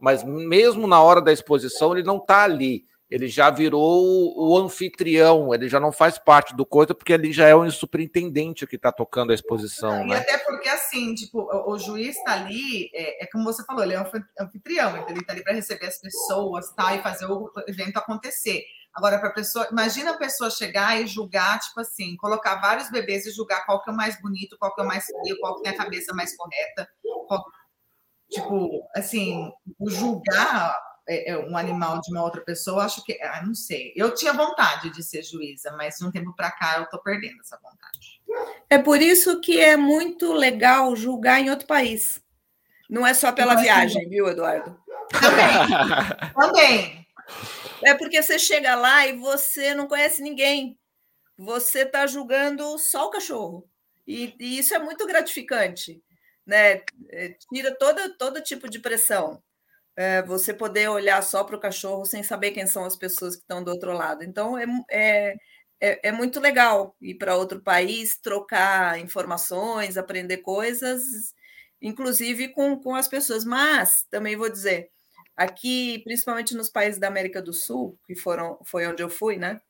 mas 0.00 0.24
mesmo 0.24 0.86
na 0.86 1.02
hora 1.02 1.20
da 1.20 1.32
exposição 1.32 1.92
ele 1.92 2.02
não 2.02 2.16
está 2.16 2.44
ali 2.44 2.84
ele 3.10 3.26
já 3.26 3.50
virou 3.50 4.32
o 4.36 4.56
anfitrião, 4.56 5.52
ele 5.52 5.68
já 5.68 5.80
não 5.80 5.90
faz 5.90 6.16
parte 6.16 6.54
do 6.54 6.64
coisa, 6.64 6.94
porque 6.94 7.12
ele 7.12 7.32
já 7.32 7.48
é 7.48 7.54
o 7.54 7.68
superintendente 7.70 8.66
que 8.68 8.76
está 8.76 8.92
tocando 8.92 9.32
a 9.32 9.34
exposição. 9.34 10.04
E 10.04 10.10
né? 10.10 10.18
até 10.18 10.38
porque, 10.38 10.68
assim, 10.68 11.12
tipo, 11.14 11.40
o, 11.40 11.72
o 11.72 11.78
juiz 11.78 12.16
está 12.16 12.34
ali, 12.34 12.88
é, 12.94 13.24
é, 13.24 13.26
como 13.26 13.42
você 13.42 13.64
falou, 13.64 13.82
ele 13.82 13.94
é 13.94 14.00
um 14.00 14.06
anfitrião, 14.38 14.96
então 14.96 15.10
ele 15.10 15.20
está 15.20 15.32
ali 15.32 15.42
para 15.42 15.54
receber 15.54 15.86
as 15.86 16.00
pessoas 16.00 16.72
tá, 16.74 16.94
e 16.94 17.02
fazer 17.02 17.26
o 17.26 17.50
evento 17.66 17.96
acontecer. 17.96 18.62
Agora, 18.94 19.18
para 19.18 19.30
pessoa, 19.30 19.68
imagina 19.72 20.12
a 20.12 20.16
pessoa 20.16 20.48
chegar 20.48 21.00
e 21.00 21.06
julgar, 21.06 21.58
tipo 21.58 21.80
assim, 21.80 22.16
colocar 22.16 22.60
vários 22.60 22.90
bebês 22.90 23.26
e 23.26 23.32
julgar 23.32 23.66
qual 23.66 23.82
que 23.82 23.90
é 23.90 23.92
o 23.92 23.96
mais 23.96 24.20
bonito, 24.20 24.56
qual 24.58 24.72
que 24.72 24.80
é 24.80 24.84
o 24.84 24.86
mais 24.86 25.04
feio, 25.04 25.38
qual 25.40 25.56
que 25.56 25.62
tem 25.62 25.72
a 25.72 25.76
cabeça 25.76 26.14
mais 26.14 26.36
correta. 26.36 26.88
Qual, 27.26 27.44
tipo, 28.30 28.88
assim, 28.94 29.50
julgar 29.88 30.76
é, 31.08 31.30
é, 31.32 31.38
um 31.38 31.56
animal 31.56 32.00
de 32.00 32.10
uma 32.10 32.22
outra 32.22 32.40
pessoa, 32.40 32.84
acho 32.84 33.04
que, 33.04 33.20
ah, 33.22 33.42
não 33.44 33.54
sei. 33.54 33.92
Eu 33.96 34.14
tinha 34.14 34.32
vontade 34.32 34.90
de 34.90 35.02
ser 35.02 35.22
juíza, 35.22 35.72
mas 35.76 35.96
de 35.96 36.04
um 36.06 36.10
tempo 36.10 36.34
para 36.34 36.50
cá 36.50 36.76
eu 36.78 36.84
estou 36.84 37.00
perdendo 37.00 37.40
essa 37.40 37.58
vontade. 37.62 38.20
É 38.68 38.78
por 38.78 39.00
isso 39.00 39.40
que 39.40 39.60
é 39.60 39.76
muito 39.76 40.32
legal 40.32 40.94
julgar 40.94 41.40
em 41.40 41.50
outro 41.50 41.66
país. 41.66 42.22
Não 42.88 43.06
é 43.06 43.14
só 43.14 43.32
pela 43.32 43.54
viagem, 43.54 44.08
viu, 44.08 44.28
Eduardo? 44.28 44.78
Também. 45.10 46.32
Também. 46.34 47.06
É 47.84 47.94
porque 47.94 48.22
você 48.22 48.38
chega 48.38 48.74
lá 48.74 49.06
e 49.06 49.16
você 49.16 49.74
não 49.74 49.86
conhece 49.86 50.22
ninguém. 50.22 50.78
Você 51.36 51.80
está 51.80 52.06
julgando 52.06 52.78
só 52.78 53.06
o 53.06 53.10
cachorro. 53.10 53.68
E, 54.06 54.34
e, 54.38 54.58
isso 54.58 54.74
é 54.74 54.78
muito 54.78 55.06
gratificante. 55.06 56.02
Né? 56.44 56.82
É, 57.10 57.36
tira 57.52 57.74
todo, 57.76 58.16
todo 58.16 58.42
tipo 58.42 58.68
de 58.68 58.78
pressão 58.78 59.42
é, 59.96 60.22
você 60.22 60.54
poder 60.54 60.88
olhar 60.88 61.22
só 61.22 61.44
para 61.44 61.56
o 61.56 61.60
cachorro 61.60 62.04
sem 62.04 62.22
saber 62.22 62.52
quem 62.52 62.66
são 62.66 62.84
as 62.84 62.96
pessoas 62.96 63.36
que 63.36 63.42
estão 63.42 63.62
do 63.62 63.70
outro 63.70 63.92
lado. 63.92 64.24
Então, 64.24 64.56
é, 64.56 64.64
é, 64.90 65.36
é, 65.80 66.08
é 66.08 66.12
muito 66.12 66.40
legal 66.40 66.94
ir 67.00 67.14
para 67.16 67.36
outro 67.36 67.60
país, 67.60 68.18
trocar 68.20 68.98
informações, 68.98 69.96
aprender 69.96 70.38
coisas, 70.38 71.02
inclusive 71.80 72.48
com, 72.48 72.76
com 72.78 72.94
as 72.94 73.08
pessoas. 73.08 73.44
Mas, 73.44 74.04
também 74.10 74.36
vou 74.36 74.50
dizer, 74.50 74.90
aqui, 75.36 76.00
principalmente 76.04 76.54
nos 76.54 76.68
países 76.68 77.00
da 77.00 77.08
América 77.08 77.40
do 77.40 77.52
Sul, 77.52 77.98
que 78.06 78.14
foram, 78.14 78.58
foi 78.64 78.86
onde 78.86 79.02
eu 79.02 79.08
fui, 79.08 79.36
né? 79.36 79.60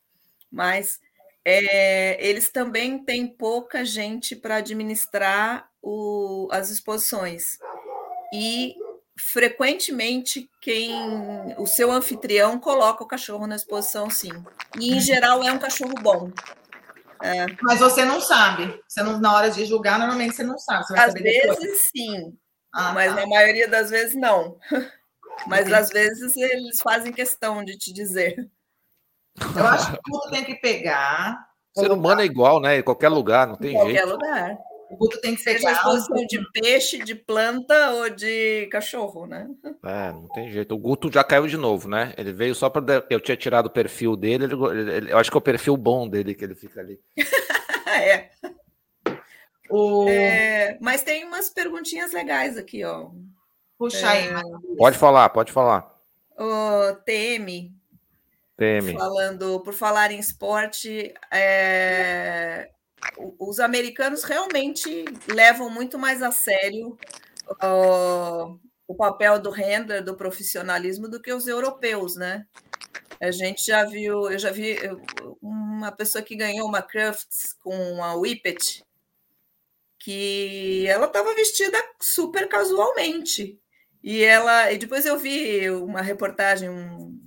Mas 0.50 0.98
é, 1.44 2.24
eles 2.24 2.50
também 2.50 3.04
têm 3.04 3.26
pouca 3.26 3.84
gente 3.84 4.36
para 4.36 4.56
administrar 4.56 5.68
o, 5.82 6.48
as 6.50 6.70
exposições. 6.70 7.58
E 8.34 8.74
frequentemente 9.20 10.50
quem 10.60 10.92
o 11.58 11.66
seu 11.66 11.90
anfitrião 11.92 12.58
coloca 12.58 13.04
o 13.04 13.06
cachorro 13.06 13.46
na 13.46 13.56
exposição, 13.56 14.10
sim. 14.10 14.32
E 14.78 14.94
em 14.94 15.00
geral 15.00 15.42
é 15.42 15.52
um 15.52 15.58
cachorro 15.58 15.94
bom. 16.00 16.30
É. 17.22 17.46
Mas 17.62 17.78
você 17.80 18.04
não 18.04 18.20
sabe. 18.20 18.80
Você 18.88 19.02
não, 19.02 19.20
na 19.20 19.34
hora 19.34 19.50
de 19.50 19.64
julgar, 19.66 19.98
normalmente 19.98 20.34
você 20.34 20.42
não 20.42 20.58
sabe. 20.58 20.86
Você 20.86 20.98
às 20.98 21.12
vezes 21.12 21.58
depois. 21.58 21.90
sim, 21.94 22.36
ah, 22.72 22.92
mas 22.92 23.14
tá. 23.14 23.20
na 23.20 23.26
maioria 23.26 23.68
das 23.68 23.90
vezes 23.90 24.14
não. 24.14 24.58
Mas 25.46 25.60
Entendi. 25.60 25.74
às 25.74 25.88
vezes 25.88 26.36
eles 26.36 26.80
fazem 26.82 27.12
questão 27.12 27.64
de 27.64 27.78
te 27.78 27.94
dizer. 27.94 28.50
Eu 29.56 29.66
acho 29.66 29.92
que 29.92 29.98
tudo 30.04 30.30
tem 30.30 30.44
que 30.44 30.56
pegar. 30.56 31.48
Ser 31.74 31.90
humano 31.90 32.20
é 32.20 32.26
igual, 32.26 32.60
né? 32.60 32.78
Em 32.78 32.82
qualquer 32.82 33.08
lugar, 33.08 33.46
não 33.46 33.56
tem 33.56 33.70
em 33.70 33.74
qualquer 33.74 33.92
jeito. 33.92 34.06
Qualquer 34.06 34.28
lugar. 34.28 34.58
O 34.90 34.96
Guto 34.96 35.20
tem 35.20 35.36
que 35.36 35.40
ser 35.40 35.52
Seja 35.52 35.70
exposição 35.70 36.26
de 36.26 36.50
peixe, 36.52 36.98
de 36.98 37.14
planta 37.14 37.90
ou 37.92 38.10
de 38.10 38.66
cachorro, 38.72 39.24
né? 39.24 39.48
É, 39.84 40.10
não 40.10 40.26
tem 40.28 40.50
jeito. 40.50 40.74
O 40.74 40.78
Guto 40.78 41.12
já 41.12 41.22
caiu 41.22 41.46
de 41.46 41.56
novo, 41.56 41.88
né? 41.88 42.12
Ele 42.18 42.32
veio 42.32 42.54
só 42.56 42.68
para. 42.68 43.06
Eu 43.08 43.20
tinha 43.20 43.36
tirado 43.36 43.66
o 43.66 43.70
perfil 43.70 44.16
dele, 44.16 44.44
ele, 44.44 44.54
ele, 44.90 45.12
eu 45.12 45.18
acho 45.18 45.30
que 45.30 45.36
é 45.36 45.38
o 45.38 45.42
perfil 45.42 45.76
bom 45.76 46.08
dele 46.08 46.34
que 46.34 46.44
ele 46.44 46.56
fica 46.56 46.80
ali. 46.80 46.98
é. 47.86 48.30
O... 49.70 50.08
é. 50.08 50.76
Mas 50.80 51.04
tem 51.04 51.24
umas 51.24 51.48
perguntinhas 51.50 52.12
legais 52.12 52.58
aqui, 52.58 52.84
ó. 52.84 53.10
Puxa 53.78 54.10
aí. 54.10 54.28
Pode 54.76 54.98
falar, 54.98 55.28
pode 55.28 55.52
falar. 55.52 55.88
O 56.36 56.94
TM 57.04 57.72
Teme. 58.60 58.92
Falando, 58.92 59.60
por 59.60 59.72
falar 59.72 60.10
em 60.10 60.18
esporte, 60.18 61.14
é, 61.32 62.68
os 63.38 63.60
americanos 63.60 64.24
realmente 64.24 65.04
levam 65.28 65.70
muito 65.70 65.98
mais 65.98 66.22
a 66.22 66.30
sério 66.30 66.98
uh, 67.62 68.58
o 68.86 68.94
papel 68.94 69.40
do 69.40 69.50
render, 69.50 70.02
do 70.02 70.16
profissionalismo, 70.16 71.08
do 71.08 71.20
que 71.20 71.32
os 71.32 71.46
europeus, 71.46 72.16
né? 72.16 72.46
A 73.20 73.30
gente 73.30 73.66
já 73.66 73.84
viu, 73.84 74.30
eu 74.30 74.38
já 74.38 74.50
vi 74.50 74.78
uma 75.42 75.92
pessoa 75.92 76.24
que 76.24 76.34
ganhou 76.34 76.66
uma 76.66 76.82
Crafts 76.82 77.54
com 77.62 78.02
a 78.02 78.14
Whippet, 78.14 78.82
que 79.98 80.86
ela 80.88 81.06
estava 81.06 81.34
vestida 81.34 81.78
super 82.00 82.48
casualmente. 82.48 83.60
E 84.02 84.24
ela, 84.24 84.72
e 84.72 84.78
depois 84.78 85.04
eu 85.04 85.18
vi 85.18 85.70
uma 85.70 86.00
reportagem 86.00 86.70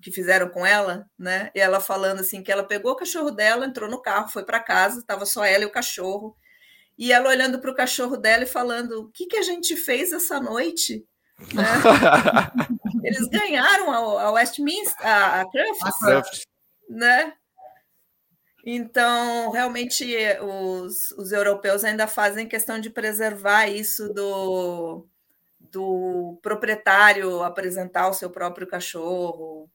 que 0.04 0.12
fizeram 0.12 0.50
com 0.50 0.66
ela, 0.66 1.08
né? 1.18 1.50
E 1.56 1.60
ela 1.60 1.80
falando 1.80 2.20
assim 2.20 2.44
que 2.44 2.52
ela 2.52 2.64
pegou 2.64 2.92
o 2.92 2.96
cachorro 2.96 3.32
dela, 3.32 3.66
entrou 3.66 3.90
no 3.90 4.02
carro, 4.02 4.28
foi 4.28 4.44
para 4.44 4.60
casa, 4.60 5.00
estava 5.00 5.26
só 5.26 5.46
ela 5.46 5.64
e 5.64 5.68
o 5.68 5.72
cachorro. 5.72 6.36
E 6.98 7.14
ela 7.14 7.30
olhando 7.30 7.60
para 7.60 7.72
o 7.72 7.76
cachorro 7.76 8.18
dela 8.18 8.44
e 8.44 8.48
falando: 8.48 9.04
"O 9.04 9.12
que 9.12 9.26
que 9.26 9.38
a 9.38 9.42
gente 9.42 9.78
fez 9.78 10.12
essa 10.12 10.40
noite?" 10.42 11.06
Né? 11.54 11.64
Eles 13.04 13.28
ganharam 13.30 13.92
a, 13.92 14.24
a 14.24 14.32
Westminster, 14.32 15.08
a, 15.08 15.42
a 15.42 15.50
Crufts, 15.50 16.46
né? 16.90 17.34
Então, 18.66 19.52
realmente, 19.52 20.06
os, 20.42 21.12
os 21.12 21.32
europeus 21.32 21.84
ainda 21.84 22.08
fazem 22.08 22.48
questão 22.48 22.80
de 22.80 22.90
preservar 22.90 23.68
isso 23.68 24.08
do, 24.14 25.06
do 25.60 26.40
proprietário 26.42 27.44
apresentar 27.44 28.10
o 28.10 28.14
seu 28.14 28.30
próprio 28.30 28.68
cachorro. 28.68 29.70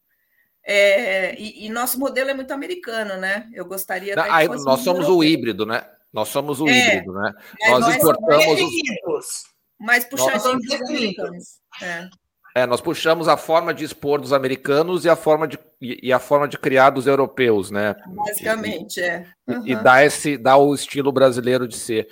É, 0.64 1.34
e, 1.38 1.66
e, 1.66 1.68
nosso 1.70 1.98
modelo 1.98 2.30
é 2.30 2.34
muito 2.34 2.52
americano, 2.52 3.16
né? 3.16 3.48
Eu 3.54 3.64
gostaria. 3.64 4.14
Não, 4.14 4.24
aí, 4.30 4.46
nós 4.48 4.80
somos 4.80 5.04
europeu. 5.04 5.16
o 5.16 5.24
híbrido, 5.24 5.64
né? 5.64 5.82
Nós 6.12 6.28
somos 6.28 6.60
o 6.60 6.68
é, 6.68 6.96
híbrido, 6.96 7.12
né? 7.12 7.34
Nós, 7.68 7.80
nós 7.80 7.96
importamos 7.96 8.60
os. 9.06 9.42
Mais 9.80 10.04
puxadinhos 10.04 10.62
dos 10.62 10.80
americanos. 10.82 11.44
É. 11.82 12.08
É, 12.54 12.66
nós 12.66 12.80
puxamos 12.80 13.28
a 13.28 13.36
forma 13.36 13.72
de 13.72 13.84
expor 13.84 14.20
dos 14.20 14.32
americanos 14.32 15.04
e 15.04 15.08
a 15.08 15.14
forma 15.14 15.46
de, 15.46 15.58
e 15.80 16.12
a 16.12 16.18
forma 16.18 16.48
de 16.48 16.58
criar 16.58 16.90
dos 16.90 17.06
europeus, 17.06 17.70
né? 17.70 17.94
Basicamente, 18.06 19.00
é. 19.00 19.26
Uhum. 19.46 19.64
E, 19.64 19.72
e 19.72 19.76
dá, 19.76 20.04
esse, 20.04 20.36
dá 20.36 20.56
o 20.56 20.74
estilo 20.74 21.12
brasileiro 21.12 21.68
de 21.68 21.76
ser. 21.76 22.08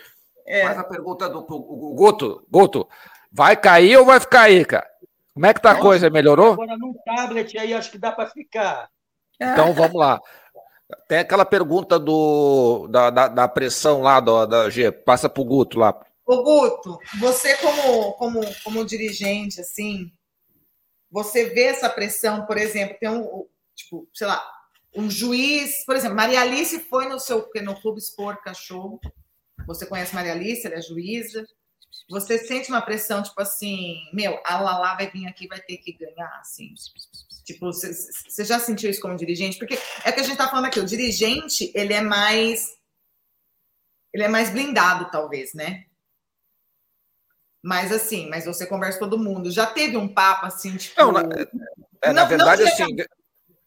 É. 0.46 0.64
Mas 0.64 0.78
a 0.78 0.84
pergunta 0.84 1.28
do 1.28 1.40
o, 1.40 1.94
Guto, 1.94 2.46
Guto, 2.48 2.86
vai 3.32 3.56
cair 3.56 3.96
ou 3.96 4.04
vai 4.04 4.20
ficar 4.20 4.42
aí, 4.42 4.64
cara? 4.64 4.86
Como 5.36 5.44
é 5.44 5.52
que 5.52 5.60
tá 5.60 5.72
a 5.72 5.78
coisa? 5.78 6.08
Melhorou? 6.08 6.54
Agora 6.54 6.78
num 6.78 6.94
tablet 7.04 7.58
aí 7.58 7.74
acho 7.74 7.90
que 7.90 7.98
dá 7.98 8.10
para 8.10 8.30
ficar. 8.30 8.88
Então 9.38 9.74
vamos 9.74 9.94
lá. 9.94 10.18
Tem 11.06 11.18
aquela 11.18 11.44
pergunta 11.44 11.98
do, 11.98 12.88
da, 12.88 13.10
da, 13.10 13.28
da 13.28 13.46
pressão 13.46 14.00
lá 14.00 14.18
do, 14.18 14.46
da 14.46 14.70
G. 14.70 14.90
Passa 14.90 15.28
para 15.28 15.42
o 15.42 15.44
Guto 15.44 15.78
lá. 15.78 15.94
Ô, 16.24 16.42
Guto, 16.42 16.98
você 17.20 17.54
como, 17.58 18.12
como, 18.14 18.40
como 18.64 18.86
dirigente, 18.86 19.60
assim, 19.60 20.10
você 21.10 21.44
vê 21.50 21.64
essa 21.64 21.90
pressão, 21.90 22.46
por 22.46 22.56
exemplo, 22.56 22.96
tem 22.98 23.10
um, 23.10 23.46
tipo, 23.74 24.08
sei 24.14 24.26
lá, 24.26 24.42
um 24.96 25.10
juiz, 25.10 25.84
por 25.84 25.96
exemplo, 25.96 26.16
Maria 26.16 26.40
Alice 26.40 26.80
foi 26.80 27.10
no 27.10 27.20
seu 27.20 27.46
no 27.62 27.78
clube 27.78 27.98
expor 27.98 28.40
cachorro. 28.40 28.98
Você 29.66 29.84
conhece 29.84 30.14
Maria 30.14 30.32
Alice, 30.32 30.66
ela 30.66 30.76
é 30.76 30.80
juíza. 30.80 31.46
Você 32.08 32.38
sente 32.38 32.68
uma 32.68 32.80
pressão, 32.80 33.22
tipo 33.22 33.40
assim, 33.40 33.96
meu, 34.12 34.40
a 34.44 34.60
Lala 34.60 34.94
vai 34.94 35.10
vir 35.10 35.26
aqui, 35.26 35.48
vai 35.48 35.60
ter 35.60 35.78
que 35.78 35.92
ganhar, 35.92 36.38
assim. 36.40 36.72
Tipo, 37.44 37.66
você, 37.66 38.44
já 38.44 38.58
sentiu 38.58 38.90
isso 38.90 39.00
como 39.00 39.16
dirigente? 39.16 39.58
Porque 39.58 39.78
é 40.04 40.12
que 40.12 40.20
a 40.20 40.22
gente 40.22 40.36
tá 40.36 40.48
falando 40.48 40.66
aqui, 40.66 40.78
o 40.78 40.84
dirigente, 40.84 41.70
ele 41.74 41.92
é 41.92 42.00
mais 42.00 42.76
ele 44.12 44.24
é 44.24 44.28
mais 44.28 44.48
blindado, 44.48 45.10
talvez, 45.10 45.52
né? 45.52 45.84
Mas 47.62 47.92
assim, 47.92 48.28
mas 48.30 48.46
você 48.46 48.64
conversa 48.64 48.98
com 48.98 49.08
todo 49.08 49.22
mundo. 49.22 49.50
Já 49.50 49.66
teve 49.66 49.96
um 49.96 50.08
papo 50.08 50.46
assim, 50.46 50.76
tipo. 50.76 50.98
Não, 50.98 51.12
na, 51.12 51.20
é, 52.02 52.12
na 52.12 52.24
verdade, 52.24 52.62
não 52.62 52.72
assim. 52.72 52.96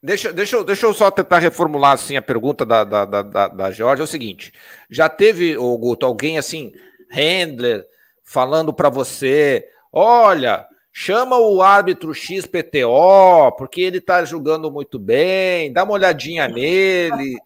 Deixa, 0.02 0.32
deixa, 0.32 0.64
deixa 0.64 0.86
eu 0.86 0.94
só 0.94 1.12
tentar 1.12 1.40
reformular 1.40 1.92
assim, 1.92 2.16
a 2.16 2.22
pergunta 2.22 2.66
da, 2.66 2.84
da, 2.86 3.06
da, 3.06 3.48
da 3.50 3.72
Georgia. 3.72 4.02
É 4.02 4.06
o 4.06 4.08
seguinte: 4.08 4.54
já 4.90 5.08
teve, 5.10 5.58
o 5.58 5.78
Guto, 5.78 6.06
alguém 6.06 6.38
assim, 6.38 6.72
handler, 7.12 7.86
falando 8.30 8.72
para 8.72 8.90
você: 8.90 9.68
olha, 9.92 10.68
chama 10.94 11.38
o 11.38 11.64
árbitro 11.64 12.14
XPTO, 12.14 13.52
porque 13.58 13.82
ele 13.82 14.00
tá 14.00 14.24
jogando 14.24 14.72
muito 14.72 15.00
bem, 15.00 15.74
dá 15.74 15.84
uma 15.84 15.94
olhadinha 15.94 16.48
nele, 16.48 17.38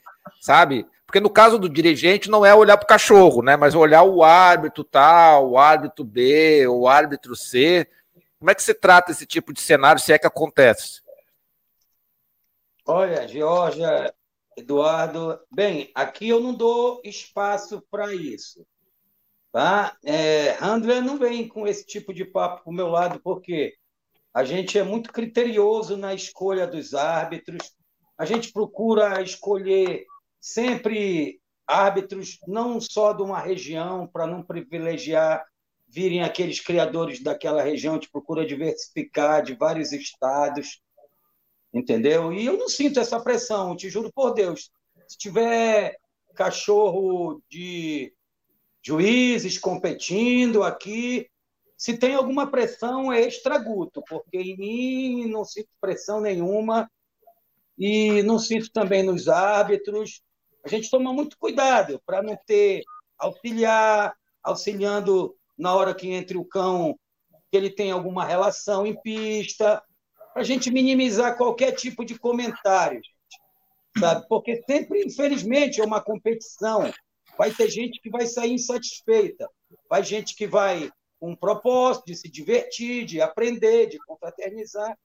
sabe? 0.41 0.85
Porque 1.05 1.21
no 1.21 1.29
caso 1.29 1.57
do 1.57 1.69
dirigente 1.69 2.29
não 2.29 2.45
é 2.45 2.53
olhar 2.53 2.75
para 2.75 2.83
o 2.85 2.87
cachorro, 2.87 3.41
né? 3.41 3.55
Mas 3.55 3.75
olhar 3.75 4.03
o 4.03 4.23
árbitro 4.23 4.83
tal, 4.83 5.51
o 5.51 5.57
árbitro 5.57 6.03
B, 6.03 6.67
o 6.67 6.87
árbitro 6.87 7.35
C. 7.35 7.87
Como 8.37 8.51
é 8.51 8.55
que 8.55 8.63
se 8.63 8.73
trata 8.73 9.11
esse 9.11 9.25
tipo 9.25 9.53
de 9.53 9.61
cenário, 9.61 10.01
se 10.01 10.11
é 10.11 10.19
que 10.19 10.27
acontece? 10.27 11.01
Olha, 12.85 13.25
Georgia, 13.25 14.13
Eduardo, 14.57 15.39
bem, 15.49 15.89
aqui 15.95 16.27
eu 16.27 16.41
não 16.41 16.53
dou 16.53 16.99
espaço 17.05 17.81
para 17.89 18.13
isso. 18.13 18.65
Tá? 19.53 19.95
É, 20.03 20.57
André 20.59 20.99
não 20.99 21.19
vem 21.19 21.47
com 21.47 21.67
esse 21.67 21.85
tipo 21.85 22.11
de 22.11 22.25
papo 22.25 22.63
para 22.63 22.71
o 22.71 22.73
meu 22.73 22.87
lado, 22.87 23.21
porque 23.23 23.75
a 24.33 24.43
gente 24.43 24.79
é 24.79 24.83
muito 24.83 25.13
criterioso 25.13 25.95
na 25.95 26.11
escolha 26.11 26.65
dos 26.65 26.95
árbitros, 26.95 27.71
a 28.17 28.25
gente 28.25 28.51
procura 28.51 29.21
escolher 29.21 30.05
sempre 30.41 31.39
árbitros 31.67 32.39
não 32.47 32.81
só 32.81 33.13
de 33.13 33.21
uma 33.21 33.39
região, 33.39 34.07
para 34.07 34.25
não 34.25 34.41
privilegiar 34.41 35.45
virem 35.87 36.23
aqueles 36.23 36.59
criadores 36.59 37.21
daquela 37.21 37.61
região, 37.61 37.99
de 37.99 38.09
procura 38.09 38.47
diversificar 38.47 39.43
de 39.43 39.53
vários 39.53 39.91
estados, 39.91 40.81
entendeu? 41.71 42.33
E 42.33 42.43
eu 42.43 42.57
não 42.57 42.67
sinto 42.67 42.99
essa 42.99 43.21
pressão, 43.21 43.75
te 43.75 43.87
juro 43.87 44.11
por 44.11 44.33
Deus. 44.33 44.71
Se 45.07 45.15
tiver 45.15 45.95
cachorro 46.33 47.39
de 47.47 48.11
juízes 48.83 49.57
competindo 49.57 50.63
aqui, 50.63 51.29
se 51.77 51.97
tem 51.97 52.15
alguma 52.15 52.47
pressão 52.49 53.11
é 53.11 53.21
extraguto, 53.21 54.03
porque 54.07 54.37
em 54.37 54.57
mim 54.57 55.25
não 55.27 55.43
sinto 55.43 55.69
pressão 55.79 56.21
nenhuma 56.21 56.89
e 57.77 58.21
não 58.23 58.37
sinto 58.37 58.71
também 58.71 59.03
nos 59.03 59.27
árbitros 59.27 60.21
a 60.63 60.69
gente 60.69 60.89
toma 60.89 61.11
muito 61.11 61.37
cuidado 61.37 62.01
para 62.05 62.23
não 62.23 62.37
ter 62.47 62.83
auxiliar, 63.17 64.15
auxiliando 64.41 65.35
na 65.57 65.75
hora 65.75 65.93
que 65.93 66.09
entre 66.09 66.37
o 66.37 66.45
cão, 66.45 66.97
que 67.51 67.57
ele 67.57 67.69
tem 67.69 67.91
alguma 67.91 68.23
relação 68.23 68.87
em 68.87 68.99
pista, 69.01 69.83
para 70.31 70.41
a 70.41 70.45
gente 70.45 70.71
minimizar 70.71 71.37
qualquer 71.37 71.73
tipo 71.73 72.05
de 72.05 72.17
comentário, 72.17 72.95
gente, 72.95 73.99
sabe? 73.99 74.25
Porque 74.27 74.63
sempre, 74.63 75.05
infelizmente, 75.05 75.81
é 75.81 75.83
uma 75.83 76.01
competição. 76.01 76.91
Vai 77.37 77.51
ter 77.51 77.69
gente 77.69 77.99
que 78.01 78.09
vai 78.09 78.25
sair 78.27 78.53
insatisfeita, 78.53 79.49
vai 79.89 80.03
gente 80.03 80.35
que 80.35 80.47
vai 80.47 80.91
com 81.19 81.31
um 81.31 81.35
propósito 81.35 82.05
de 82.05 82.15
se 82.15 82.29
divertir, 82.29 83.05
de 83.05 83.21
aprender, 83.21 83.87
de 83.87 83.97
confraternizar. 83.99 84.97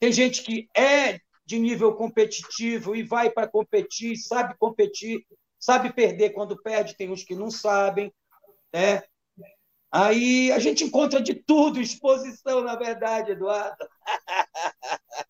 Tem 0.00 0.12
gente 0.12 0.42
que 0.42 0.68
é 0.76 1.18
de 1.46 1.58
nível 1.58 1.94
competitivo 1.94 2.94
e 2.94 3.02
vai 3.02 3.30
para 3.30 3.48
competir, 3.48 4.16
sabe 4.16 4.54
competir, 4.58 5.24
sabe 5.58 5.92
perder 5.92 6.30
quando 6.30 6.60
perde, 6.60 6.96
tem 6.96 7.10
uns 7.10 7.24
que 7.24 7.34
não 7.34 7.50
sabem, 7.50 8.12
né? 8.72 9.02
Aí 9.90 10.52
a 10.52 10.58
gente 10.58 10.84
encontra 10.84 11.20
de 11.20 11.34
tudo, 11.34 11.80
exposição, 11.80 12.62
na 12.62 12.76
verdade, 12.76 13.32
Eduardo. 13.32 13.88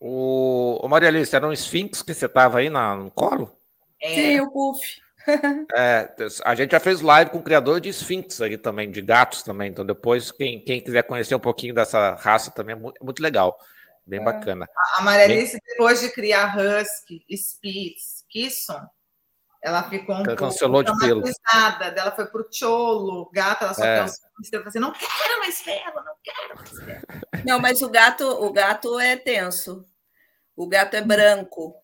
O, 0.00 0.78
o 0.80 0.88
Maria 0.88 1.08
Alice, 1.08 1.34
era 1.34 1.44
um 1.44 1.52
Sphinx 1.52 2.02
que 2.02 2.14
você 2.14 2.26
estava 2.26 2.58
aí 2.58 2.70
na, 2.70 2.94
no 2.94 3.10
colo? 3.10 3.57
É. 4.00 4.14
Sim, 4.14 4.40
o 4.40 4.50
Puff. 4.50 4.80
É, 5.74 6.14
a 6.42 6.54
gente 6.54 6.70
já 6.70 6.80
fez 6.80 7.02
live 7.02 7.30
com 7.30 7.38
o 7.38 7.42
criador 7.42 7.82
de 7.82 7.90
Sphinx 7.90 8.40
aí 8.40 8.56
também, 8.56 8.90
de 8.90 9.02
gatos 9.02 9.42
também. 9.42 9.70
Então, 9.70 9.84
depois, 9.84 10.32
quem, 10.32 10.58
quem 10.64 10.80
quiser 10.80 11.02
conhecer 11.02 11.34
um 11.34 11.40
pouquinho 11.40 11.74
dessa 11.74 12.14
raça 12.14 12.50
também 12.50 12.74
é 12.74 12.78
muito, 12.78 13.04
muito 13.04 13.22
legal. 13.22 13.58
Bem 14.06 14.20
é. 14.20 14.24
bacana. 14.24 14.66
A 14.96 15.02
Marialice, 15.02 15.52
Bem... 15.52 15.60
depois 15.66 16.00
de 16.00 16.08
criar 16.10 16.56
Husky, 16.56 17.22
Spitz, 17.30 18.24
Kisson, 18.30 18.80
ela 19.62 19.82
ficou 19.82 20.14
um 20.14 20.18
ela 20.18 20.26
pouco 20.28 20.44
cancelou 20.44 20.82
de 20.82 20.96
pelo. 20.98 21.22
Ela 21.52 22.12
foi 22.12 22.26
pro 22.26 22.48
Cholo, 22.50 23.30
gato, 23.30 23.64
ela 23.64 23.74
só 23.74 23.84
é. 23.84 23.96
quer 23.96 24.04
um 24.04 24.68
assim, 24.68 24.78
não 24.78 24.92
quero 24.92 25.40
mais 25.40 25.60
pelo, 25.60 26.04
não 26.04 26.14
quero 26.22 26.56
mais 26.56 26.70
pelo. 26.70 27.44
Não, 27.44 27.58
mas 27.60 27.82
o 27.82 27.90
gato, 27.90 28.24
o 28.24 28.50
gato 28.50 28.98
é 28.98 29.16
tenso. 29.16 29.84
O 30.56 30.66
gato 30.66 30.94
é 30.94 31.02
branco 31.02 31.74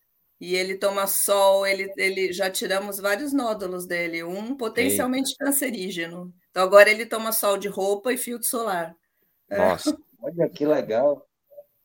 e 0.44 0.54
ele 0.54 0.74
toma 0.76 1.06
sol, 1.06 1.66
ele, 1.66 1.90
ele 1.96 2.30
já 2.32 2.50
tiramos 2.50 2.98
vários 2.98 3.32
nódulos 3.32 3.86
dele, 3.86 4.22
um 4.22 4.54
potencialmente 4.54 5.30
Ei. 5.30 5.36
cancerígeno. 5.38 6.34
Então 6.50 6.62
agora 6.62 6.90
ele 6.90 7.06
toma 7.06 7.32
sol 7.32 7.56
de 7.56 7.66
roupa 7.66 8.12
e 8.12 8.18
filtro 8.18 8.46
solar. 8.46 8.94
Nossa, 9.50 9.96
olha 10.20 10.46
que 10.50 10.66
legal. 10.66 11.26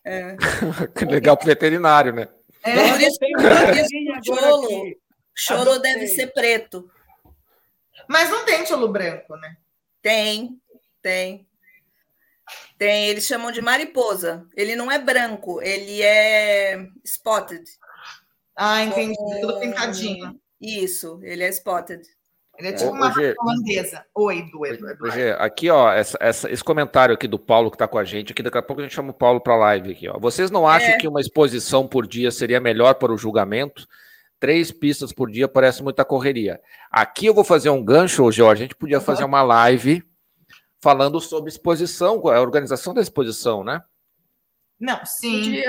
É. 0.03 0.36
Legal 1.07 1.38
para 1.38 1.45
veterinário, 1.45 2.14
né? 2.14 2.27
É, 2.64 2.91
por 2.91 3.02
isso, 3.02 3.19
que 3.19 4.26
cholo, 4.26 4.95
cholo 5.36 5.80
deve 5.80 6.07
ser 6.07 6.27
preto. 6.27 6.90
Mas 8.07 8.30
não 8.30 8.44
tem 8.45 8.65
cholo 8.65 8.88
branco, 8.88 9.36
né? 9.38 9.56
Tem, 10.02 10.60
tem. 11.02 11.48
Tem, 12.77 13.07
eles 13.07 13.26
chamam 13.26 13.52
de 13.52 13.61
mariposa. 13.61 14.48
Ele 14.56 14.76
não 14.76 14.91
é 14.91 14.98
branco, 14.98 15.61
ele 15.61 16.02
é 16.02 16.88
spotted. 17.06 17.64
Ah, 18.61 18.84
entendi. 18.84 19.15
Com... 19.15 19.40
Tudo 19.40 19.60
pintadinho. 19.61 20.36
Isso, 20.60 21.18
ele 21.23 21.44
é 21.44 21.49
spotted. 21.49 22.02
Ele 22.57 22.68
é 22.68 22.73
tipo 22.73 22.91
uma 22.91 23.10
holandesa. 23.40 24.06
Oi, 24.14 24.52
do 24.52 24.65
Eduardo. 24.65 25.06
Aqui, 25.40 25.69
ó, 25.69 25.94
essa, 25.94 26.18
essa, 26.19 26.52
esse 26.52 26.61
comentário 26.61 27.15
aqui 27.15 27.26
do 27.26 27.40
Paulo 27.40 27.72
que 27.72 27.76
está 27.76 27.88
com 27.88 27.98
a 27.98 28.03
gente, 28.03 28.34
aqui 28.34 28.44
daqui 28.44 28.57
a 28.57 28.61
pouco 28.61 28.81
a 28.81 28.84
gente 28.84 28.94
chama 28.94 29.11
o 29.11 29.14
Paulo 29.14 29.40
para 29.40 29.53
a 29.53 29.57
live 29.57 29.94
aqui, 29.94 30.10
ó. 30.10 30.19
Vocês 30.19 30.52
não 30.52 30.68
acham 30.68 30.90
é. 30.90 30.98
que 30.98 31.07
uma 31.07 31.22
exposição 31.22 31.88
por 31.88 32.06
dia 32.06 32.31
seria 32.31 32.60
melhor 32.60 32.95
para 32.95 33.14
o 33.14 33.18
julgamento? 33.18 33.88
Três 34.41 34.72
pistas 34.72 35.14
por 35.14 35.31
dia 35.31 35.48
parece 35.48 35.81
muita 35.81 36.03
correria. 36.03 36.60
Aqui 36.91 37.27
eu 37.27 37.34
vou 37.34 37.45
fazer 37.45 37.69
um 37.69 37.81
gancho, 37.81 38.30
Jorge. 38.30 38.64
A 38.64 38.65
gente 38.65 38.76
podia 38.76 38.99
fazer 38.99 39.23
uma 39.23 39.41
live 39.41 40.03
falando 40.81 41.22
sobre 41.22 41.49
exposição, 41.49 42.27
a 42.27 42.41
organização 42.41 42.94
da 42.94 43.02
exposição, 43.02 43.64
né? 43.64 43.81
Não, 44.80 45.06
sim. 45.06 45.62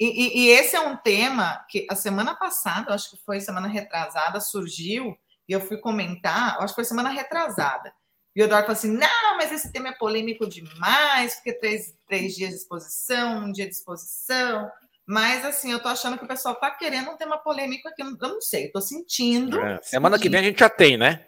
E, 0.00 0.06
e, 0.06 0.40
e, 0.40 0.50
esse 0.50 0.74
é 0.74 0.80
um 0.80 0.96
tema 0.96 1.64
que 1.68 1.86
a 1.88 1.94
semana 1.94 2.34
passada, 2.34 2.92
acho 2.92 3.10
que 3.10 3.16
foi 3.24 3.40
semana 3.40 3.68
retrasada, 3.68 4.40
surgiu 4.40 5.16
e 5.48 5.52
eu 5.52 5.60
fui 5.60 5.76
comentar, 5.78 6.56
acho 6.58 6.68
que 6.68 6.76
foi 6.76 6.84
semana 6.84 7.10
retrasada. 7.10 7.92
E 8.34 8.42
o 8.42 8.44
Eduardo 8.44 8.66
falou 8.66 8.78
assim: 8.78 8.96
não, 8.96 9.36
mas 9.36 9.50
esse 9.52 9.72
tema 9.72 9.88
é 9.88 9.92
polêmico 9.92 10.48
demais, 10.48 11.34
porque 11.36 11.52
três, 11.52 11.94
três 12.06 12.34
dias 12.34 12.50
de 12.50 12.56
exposição, 12.56 13.44
um 13.44 13.52
dia 13.52 13.66
de 13.66 13.72
exposição. 13.72 14.70
Mas, 15.06 15.44
assim, 15.44 15.72
eu 15.72 15.80
tô 15.80 15.88
achando 15.88 16.18
que 16.18 16.24
o 16.24 16.28
pessoal 16.28 16.54
tá 16.54 16.70
querendo 16.70 17.10
um 17.10 17.16
tema 17.16 17.38
polêmico 17.38 17.88
aqui. 17.88 18.02
Eu 18.02 18.14
não 18.16 18.40
sei, 18.42 18.66
eu 18.66 18.72
tô 18.72 18.80
sentindo. 18.80 19.58
É, 19.58 19.80
semana 19.82 20.18
que 20.18 20.28
vem 20.28 20.40
a 20.40 20.42
gente 20.42 20.58
já 20.60 20.68
tem, 20.68 20.98
né? 20.98 21.26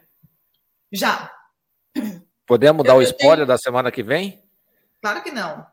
Já. 0.92 1.32
Podemos 2.46 2.84
dar 2.84 2.94
o 2.94 3.02
spoiler 3.02 3.38
tenho... 3.38 3.46
da 3.46 3.56
semana 3.56 3.90
que 3.90 4.02
vem? 4.02 4.42
Claro 5.00 5.22
que 5.22 5.30
não. 5.30 5.66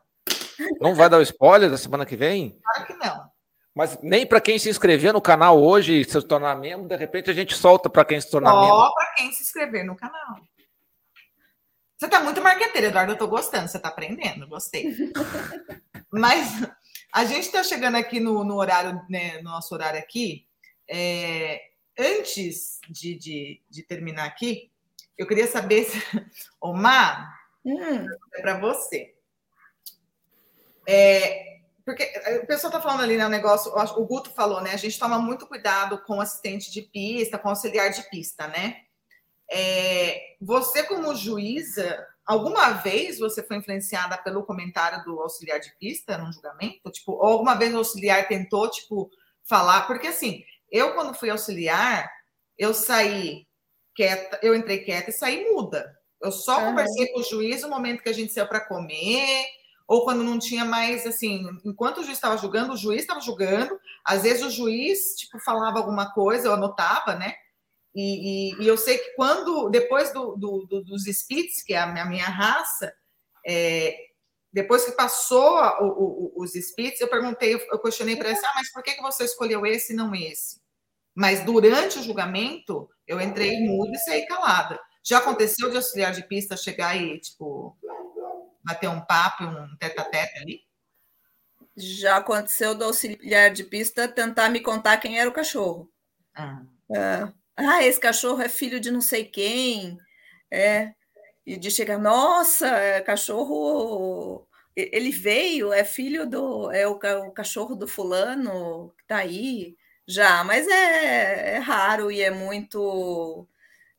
Não 0.80 0.94
vai 0.94 1.08
dar 1.08 1.18
o 1.18 1.22
spoiler 1.22 1.70
da 1.70 1.76
semana 1.76 2.06
que 2.06 2.16
vem? 2.16 2.58
Claro 2.62 2.86
que 2.86 2.94
não. 2.94 3.30
Mas 3.74 3.96
nem 4.02 4.26
para 4.26 4.40
quem 4.40 4.58
se 4.58 4.68
inscrever 4.68 5.12
no 5.12 5.20
canal 5.20 5.62
hoje 5.62 6.00
e 6.00 6.04
se 6.04 6.20
tornar 6.22 6.56
membro, 6.56 6.88
de 6.88 6.96
repente 6.96 7.30
a 7.30 7.32
gente 7.32 7.54
solta 7.54 7.88
para 7.88 8.04
quem 8.04 8.20
se 8.20 8.30
tornar 8.30 8.50
Só 8.50 8.60
membro. 8.60 8.76
Só 8.76 8.92
para 8.92 9.14
quem 9.14 9.32
se 9.32 9.42
inscrever 9.42 9.84
no 9.84 9.94
canal. 9.94 10.40
Você 11.96 12.06
está 12.06 12.20
muito 12.20 12.40
marqueteiro, 12.40 12.88
Eduardo. 12.88 13.12
Eu 13.12 13.14
estou 13.14 13.28
gostando. 13.28 13.68
Você 13.68 13.76
está 13.76 13.88
aprendendo. 13.88 14.46
Gostei. 14.48 14.94
Mas 16.10 16.48
a 17.12 17.24
gente 17.24 17.46
está 17.46 17.62
chegando 17.62 17.96
aqui 17.96 18.20
no, 18.20 18.44
no 18.44 18.56
horário, 18.56 19.00
né, 19.08 19.38
no 19.38 19.50
nosso 19.50 19.74
horário 19.74 19.98
aqui. 19.98 20.46
É, 20.88 21.60
antes 21.98 22.78
de, 22.88 23.16
de, 23.16 23.62
de, 23.68 23.82
terminar 23.82 24.26
aqui, 24.26 24.70
eu 25.16 25.26
queria 25.26 25.46
saber 25.46 25.84
se. 25.84 25.98
Omar, 26.60 27.32
hum. 27.64 28.06
é 28.34 28.40
para 28.42 28.58
você. 28.58 29.14
É, 30.90 31.58
porque 31.84 32.02
eh, 32.02 32.40
o 32.42 32.46
pessoal 32.46 32.72
está 32.72 32.80
falando 32.80 33.02
ali, 33.02 33.18
né, 33.18 33.26
o 33.26 33.28
negócio, 33.30 33.70
o 33.74 34.06
Guto 34.06 34.30
falou, 34.30 34.62
né? 34.62 34.72
A 34.72 34.76
gente 34.78 34.98
toma 34.98 35.18
muito 35.18 35.46
cuidado 35.46 36.02
com 36.04 36.18
assistente 36.18 36.72
de 36.72 36.80
pista, 36.80 37.38
com 37.38 37.50
auxiliar 37.50 37.90
de 37.90 38.02
pista, 38.08 38.46
né? 38.46 38.78
É, 39.50 40.36
você, 40.40 40.82
como 40.82 41.14
juíza, 41.14 42.06
alguma 42.24 42.70
vez 42.70 43.18
você 43.18 43.42
foi 43.42 43.58
influenciada 43.58 44.16
pelo 44.16 44.44
comentário 44.44 45.04
do 45.04 45.20
auxiliar 45.20 45.60
de 45.60 45.70
pista 45.78 46.16
no 46.16 46.32
julgamento? 46.32 46.90
Tipo, 46.90 47.12
ou 47.12 47.26
alguma 47.26 47.54
vez 47.54 47.74
o 47.74 47.78
auxiliar 47.78 48.26
tentou, 48.26 48.70
tipo, 48.70 49.10
falar? 49.44 49.86
Porque 49.86 50.06
assim, 50.06 50.42
eu, 50.70 50.94
quando 50.94 51.14
fui 51.14 51.28
auxiliar, 51.28 52.10
eu 52.56 52.72
saí 52.72 53.46
quieta, 53.94 54.40
eu 54.42 54.54
entrei 54.54 54.78
quieta 54.78 55.10
e 55.10 55.12
saí 55.12 55.50
muda. 55.52 55.94
Eu 56.22 56.32
só 56.32 56.58
uhum. 56.58 56.64
conversei 56.66 57.08
com 57.08 57.20
o 57.20 57.24
juiz 57.24 57.60
no 57.60 57.68
momento 57.68 58.02
que 58.02 58.08
a 58.08 58.14
gente 58.14 58.32
saiu 58.32 58.46
para 58.46 58.66
comer 58.66 59.44
ou 59.88 60.04
quando 60.04 60.22
não 60.22 60.38
tinha 60.38 60.66
mais, 60.66 61.06
assim, 61.06 61.48
enquanto 61.64 61.98
o 61.98 62.04
juiz 62.04 62.18
estava 62.18 62.36
julgando, 62.36 62.74
o 62.74 62.76
juiz 62.76 63.00
estava 63.00 63.20
julgando, 63.20 63.80
às 64.04 64.22
vezes 64.22 64.44
o 64.44 64.50
juiz, 64.50 65.14
tipo, 65.16 65.40
falava 65.40 65.78
alguma 65.78 66.12
coisa, 66.12 66.48
eu 66.48 66.52
anotava, 66.52 67.14
né? 67.14 67.34
E, 67.94 68.52
e, 68.52 68.62
e 68.62 68.68
eu 68.68 68.76
sei 68.76 68.98
que 68.98 69.14
quando, 69.14 69.70
depois 69.70 70.12
do, 70.12 70.36
do, 70.36 70.66
do, 70.66 70.84
dos 70.84 71.06
Spitz, 71.06 71.62
que 71.62 71.72
é 71.72 71.78
a 71.78 71.86
minha, 71.86 72.04
a 72.04 72.08
minha 72.08 72.26
raça, 72.26 72.92
é, 73.46 73.96
depois 74.52 74.84
que 74.84 74.92
passou 74.92 75.58
o, 75.80 76.32
o, 76.36 76.42
os 76.42 76.54
Spitz, 76.54 77.00
eu 77.00 77.08
perguntei, 77.08 77.54
eu 77.54 77.78
questionei 77.78 78.14
para 78.14 78.28
ela, 78.28 78.38
ah, 78.38 78.52
mas 78.56 78.70
por 78.70 78.82
que, 78.82 78.92
que 78.92 79.02
você 79.02 79.24
escolheu 79.24 79.64
esse 79.64 79.94
e 79.94 79.96
não 79.96 80.14
esse? 80.14 80.60
Mas 81.14 81.42
durante 81.46 81.98
o 81.98 82.02
julgamento, 82.02 82.90
eu 83.06 83.18
entrei 83.18 83.58
muda 83.60 83.90
e 83.96 83.98
saí 84.00 84.26
calada. 84.26 84.78
Já 85.02 85.16
aconteceu 85.16 85.70
de 85.70 85.76
auxiliar 85.76 86.12
de 86.12 86.28
pista 86.28 86.58
chegar 86.58 86.94
e, 86.94 87.18
tipo, 87.18 87.74
bater 88.68 88.88
um 88.88 89.00
papo, 89.00 89.44
um 89.44 89.76
tete-a-tete 89.78 90.38
ali? 90.38 90.60
Já 91.76 92.18
aconteceu 92.18 92.74
do 92.74 92.84
auxiliar 92.84 93.50
de 93.50 93.64
pista 93.64 94.06
tentar 94.06 94.48
me 94.50 94.60
contar 94.60 94.98
quem 94.98 95.18
era 95.18 95.28
o 95.28 95.32
cachorro. 95.32 95.90
Ah, 96.34 96.62
é. 96.94 97.32
ah 97.56 97.82
esse 97.84 97.98
cachorro 97.98 98.42
é 98.42 98.48
filho 98.48 98.78
de 98.78 98.90
não 98.90 99.00
sei 99.00 99.24
quem. 99.24 99.98
É. 100.50 100.92
E 101.46 101.56
de 101.56 101.70
chegar, 101.70 101.98
nossa, 101.98 102.66
é 102.66 103.00
cachorro. 103.00 104.46
Ele 104.76 105.10
veio, 105.10 105.72
é 105.72 105.82
filho 105.84 106.28
do. 106.28 106.70
É 106.70 106.86
o, 106.86 106.92
o 106.92 107.32
cachorro 107.32 107.74
do 107.74 107.88
fulano 107.88 108.94
que 108.98 109.06
tá 109.06 109.18
aí. 109.18 109.76
Já, 110.06 110.42
mas 110.44 110.66
é, 110.68 111.56
é 111.56 111.58
raro 111.58 112.10
e 112.10 112.22
é 112.22 112.30
muito 112.30 113.46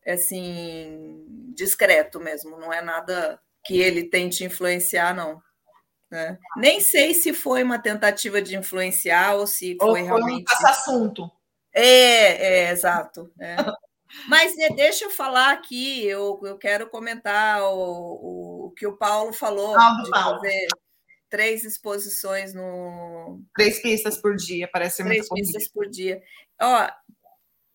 assim 0.06 1.26
discreto 1.56 2.20
mesmo, 2.20 2.58
não 2.58 2.74
é 2.74 2.82
nada 2.82 3.40
que 3.70 3.80
ele 3.80 4.04
tente 4.04 4.44
influenciar, 4.44 5.16
não. 5.16 5.40
Né? 6.10 6.40
Nem 6.58 6.80
sei 6.80 7.14
se 7.14 7.32
foi 7.34 7.62
uma 7.62 7.78
tentativa 7.78 8.42
de 8.42 8.58
influenciar 8.58 9.36
ou 9.36 9.46
se 9.46 9.78
foi, 9.80 9.88
ou 9.88 9.96
foi 9.96 10.02
realmente. 10.02 10.52
Assunto. 10.66 11.30
É, 11.72 12.64
é 12.66 12.72
exato. 12.72 13.32
É. 13.40 13.56
Mas 14.28 14.58
é, 14.58 14.70
deixa 14.70 15.06
eu 15.06 15.12
falar 15.12 15.52
aqui, 15.52 16.04
eu, 16.04 16.40
eu 16.44 16.58
quero 16.58 16.90
comentar 16.90 17.62
o, 17.62 18.66
o 18.66 18.74
que 18.76 18.88
o 18.88 18.98
Paulo 18.98 19.32
falou 19.32 19.76
ah, 19.78 20.02
de 20.04 20.10
Paulo. 20.10 20.38
fazer 20.38 20.68
três 21.30 21.64
exposições 21.64 22.56
no. 22.56 23.40
Três 23.54 23.80
pistas 23.80 24.20
por 24.20 24.36
dia, 24.36 24.68
parece 24.74 25.04
três 25.04 25.28
muito 25.30 25.30
Três 25.30 25.46
pistas 25.46 25.72
por 25.72 25.88
dia. 25.88 26.20
Ó, 26.60 26.90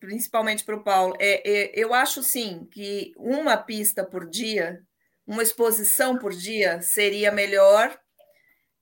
principalmente 0.01 0.65
para 0.65 0.75
o 0.75 0.83
Paulo, 0.83 1.15
é, 1.21 1.49
é, 1.49 1.73
eu 1.73 1.95
acho 1.95 2.21
sim 2.21 2.67
que 2.73 3.13
uma 3.17 3.57
pista 3.57 4.05
por 4.05 4.29
dia 4.29 4.85
uma 5.27 5.43
exposição 5.43 6.19
por 6.19 6.33
dia 6.33 6.83
seria 6.83 7.33
melhor, 7.33 7.99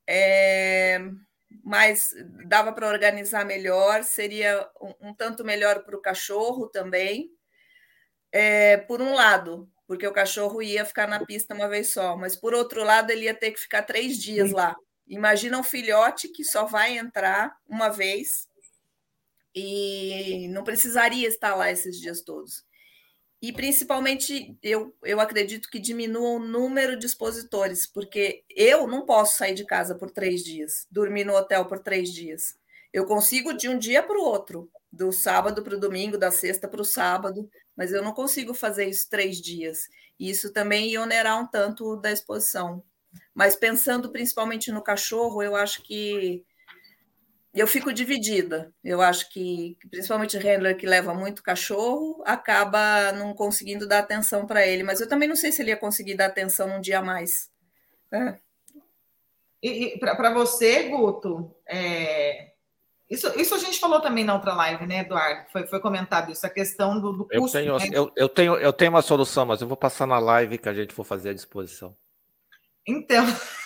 é, 0.06 1.00
mas 1.62 2.14
dava 2.46 2.72
para 2.72 2.88
organizar 2.88 3.44
melhor, 3.44 4.02
seria 4.02 4.68
um, 4.80 5.10
um 5.10 5.14
tanto 5.14 5.44
melhor 5.44 5.84
para 5.84 5.96
o 5.96 6.02
cachorro 6.02 6.68
também. 6.68 7.30
É, 8.32 8.78
por 8.78 9.02
um 9.02 9.14
lado, 9.14 9.70
porque 9.86 10.06
o 10.06 10.12
cachorro 10.12 10.62
ia 10.62 10.84
ficar 10.84 11.06
na 11.06 11.24
pista 11.24 11.54
uma 11.54 11.68
vez 11.68 11.92
só, 11.92 12.16
mas 12.16 12.34
por 12.34 12.54
outro 12.54 12.82
lado, 12.82 13.10
ele 13.10 13.24
ia 13.24 13.34
ter 13.34 13.50
que 13.50 13.60
ficar 13.60 13.82
três 13.82 14.16
dias 14.16 14.50
lá. 14.50 14.74
Imagina 15.06 15.58
um 15.58 15.62
filhote 15.62 16.28
que 16.28 16.44
só 16.44 16.64
vai 16.64 16.96
entrar 16.96 17.54
uma 17.68 17.90
vez 17.90 18.48
e 19.54 20.48
não 20.48 20.64
precisaria 20.64 21.28
estar 21.28 21.54
lá 21.54 21.70
esses 21.70 22.00
dias 22.00 22.22
todos. 22.22 22.64
E 23.42 23.52
principalmente 23.52 24.56
eu, 24.62 24.94
eu 25.02 25.18
acredito 25.18 25.68
que 25.68 25.80
diminua 25.80 26.30
o 26.30 26.38
número 26.38 26.96
de 26.96 27.06
expositores, 27.06 27.88
porque 27.88 28.44
eu 28.48 28.86
não 28.86 29.04
posso 29.04 29.36
sair 29.36 29.52
de 29.52 29.66
casa 29.66 29.96
por 29.96 30.12
três 30.12 30.44
dias, 30.44 30.86
dormir 30.88 31.24
no 31.24 31.34
hotel 31.34 31.66
por 31.66 31.80
três 31.80 32.10
dias. 32.12 32.54
Eu 32.92 33.04
consigo 33.04 33.52
de 33.52 33.68
um 33.68 33.76
dia 33.76 34.00
para 34.00 34.16
o 34.16 34.22
outro, 34.24 34.70
do 34.92 35.10
sábado 35.10 35.60
para 35.60 35.74
o 35.74 35.80
domingo, 35.80 36.16
da 36.16 36.30
sexta 36.30 36.68
para 36.68 36.82
o 36.82 36.84
sábado, 36.84 37.50
mas 37.74 37.92
eu 37.92 38.00
não 38.00 38.12
consigo 38.12 38.54
fazer 38.54 38.84
isso 38.84 39.08
três 39.10 39.38
dias. 39.40 39.88
E 40.20 40.30
isso 40.30 40.52
também 40.52 40.90
ia 40.90 41.02
onerar 41.02 41.42
um 41.42 41.46
tanto 41.46 41.96
da 41.96 42.12
exposição. 42.12 42.84
Mas 43.34 43.56
pensando 43.56 44.12
principalmente 44.12 44.70
no 44.70 44.82
cachorro, 44.82 45.42
eu 45.42 45.56
acho 45.56 45.82
que 45.82 46.44
eu 47.54 47.66
fico 47.66 47.92
dividida. 47.92 48.72
Eu 48.82 49.02
acho 49.02 49.30
que, 49.30 49.76
principalmente 49.90 50.38
handler 50.38 50.76
que 50.76 50.86
leva 50.86 51.12
muito 51.12 51.42
cachorro, 51.42 52.22
acaba 52.24 53.12
não 53.12 53.34
conseguindo 53.34 53.86
dar 53.86 53.98
atenção 53.98 54.46
para 54.46 54.66
ele. 54.66 54.82
Mas 54.82 55.00
eu 55.00 55.08
também 55.08 55.28
não 55.28 55.36
sei 55.36 55.52
se 55.52 55.60
ele 55.60 55.70
ia 55.70 55.76
conseguir 55.76 56.14
dar 56.14 56.26
atenção 56.26 56.76
um 56.76 56.80
dia 56.80 57.00
a 57.00 57.02
mais. 57.02 57.50
É. 58.10 58.38
E, 59.62 59.94
e 59.94 59.98
para 59.98 60.32
você, 60.32 60.88
Guto, 60.88 61.54
é... 61.68 62.52
isso, 63.08 63.28
isso 63.38 63.54
a 63.54 63.58
gente 63.58 63.78
falou 63.78 64.00
também 64.00 64.24
na 64.24 64.34
outra 64.34 64.54
live, 64.54 64.86
né, 64.86 65.00
Eduardo? 65.00 65.46
Foi, 65.52 65.66
foi 65.66 65.78
comentado 65.78 66.32
isso, 66.32 66.46
a 66.46 66.50
questão 66.50 66.98
do, 66.98 67.12
do 67.12 67.28
custo. 67.28 67.58
Eu 67.58 67.76
tenho, 67.76 67.78
né? 67.78 67.88
eu, 67.92 68.12
eu, 68.16 68.28
tenho, 68.28 68.56
eu 68.56 68.72
tenho 68.72 68.90
uma 68.90 69.02
solução, 69.02 69.44
mas 69.44 69.60
eu 69.60 69.68
vou 69.68 69.76
passar 69.76 70.06
na 70.06 70.18
live 70.18 70.58
que 70.58 70.68
a 70.68 70.74
gente 70.74 70.94
for 70.94 71.04
fazer 71.04 71.30
a 71.30 71.34
disposição. 71.34 71.94
Então. 72.86 73.24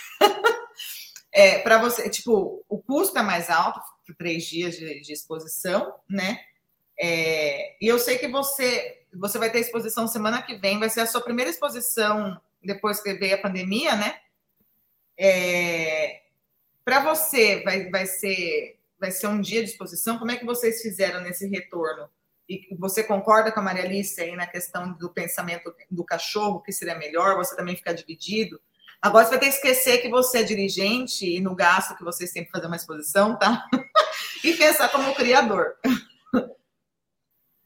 é, 1.36 1.58
para 1.58 1.76
você, 1.76 2.08
tipo, 2.08 2.64
o 2.66 2.78
custo 2.78 3.18
é 3.18 3.22
mais 3.22 3.50
alto, 3.50 3.78
três 4.16 4.44
dias 4.44 4.74
de, 4.74 5.02
de 5.02 5.12
exposição, 5.12 5.94
né? 6.08 6.40
É, 6.98 7.76
e 7.78 7.86
eu 7.86 7.98
sei 7.98 8.16
que 8.16 8.26
você, 8.26 9.02
você 9.12 9.38
vai 9.38 9.50
ter 9.52 9.58
exposição 9.58 10.08
semana 10.08 10.40
que 10.40 10.56
vem, 10.56 10.78
vai 10.80 10.88
ser 10.88 11.00
a 11.00 11.06
sua 11.06 11.20
primeira 11.20 11.50
exposição 11.50 12.40
depois 12.64 13.02
que 13.02 13.12
veio 13.12 13.34
a 13.34 13.42
pandemia, 13.42 13.94
né? 13.96 14.18
É, 15.18 16.22
para 16.82 17.00
você, 17.00 17.62
vai, 17.62 17.90
vai, 17.90 18.06
ser, 18.06 18.78
vai 18.98 19.10
ser 19.10 19.26
um 19.26 19.38
dia 19.38 19.62
de 19.62 19.68
exposição? 19.68 20.18
Como 20.18 20.30
é 20.30 20.36
que 20.36 20.46
vocês 20.46 20.80
fizeram 20.80 21.20
nesse 21.20 21.46
retorno? 21.46 22.08
E 22.48 22.74
você 22.78 23.04
concorda 23.04 23.52
com 23.52 23.60
a 23.60 23.62
Maria 23.62 23.84
Alice 23.84 24.18
aí 24.18 24.34
na 24.34 24.46
questão 24.46 24.90
do 24.94 25.10
pensamento 25.10 25.74
do 25.90 26.02
cachorro, 26.02 26.62
que 26.62 26.72
seria 26.72 26.94
melhor, 26.94 27.36
você 27.36 27.54
também 27.54 27.76
ficar 27.76 27.92
dividido? 27.92 28.58
Agora 29.00 29.24
você 29.24 29.30
vai 29.30 29.40
ter 29.40 29.46
que 29.46 29.54
esquecer 29.54 29.98
que 29.98 30.08
você 30.08 30.38
é 30.38 30.42
dirigente 30.42 31.26
e 31.26 31.40
no 31.40 31.54
gasto 31.54 31.96
que 31.96 32.04
vocês 32.04 32.32
têm 32.32 32.44
para 32.44 32.52
fazer 32.52 32.66
uma 32.66 32.76
exposição, 32.76 33.38
tá? 33.38 33.64
e 34.42 34.52
pensar 34.54 34.88
como 34.90 35.14
criador. 35.14 35.76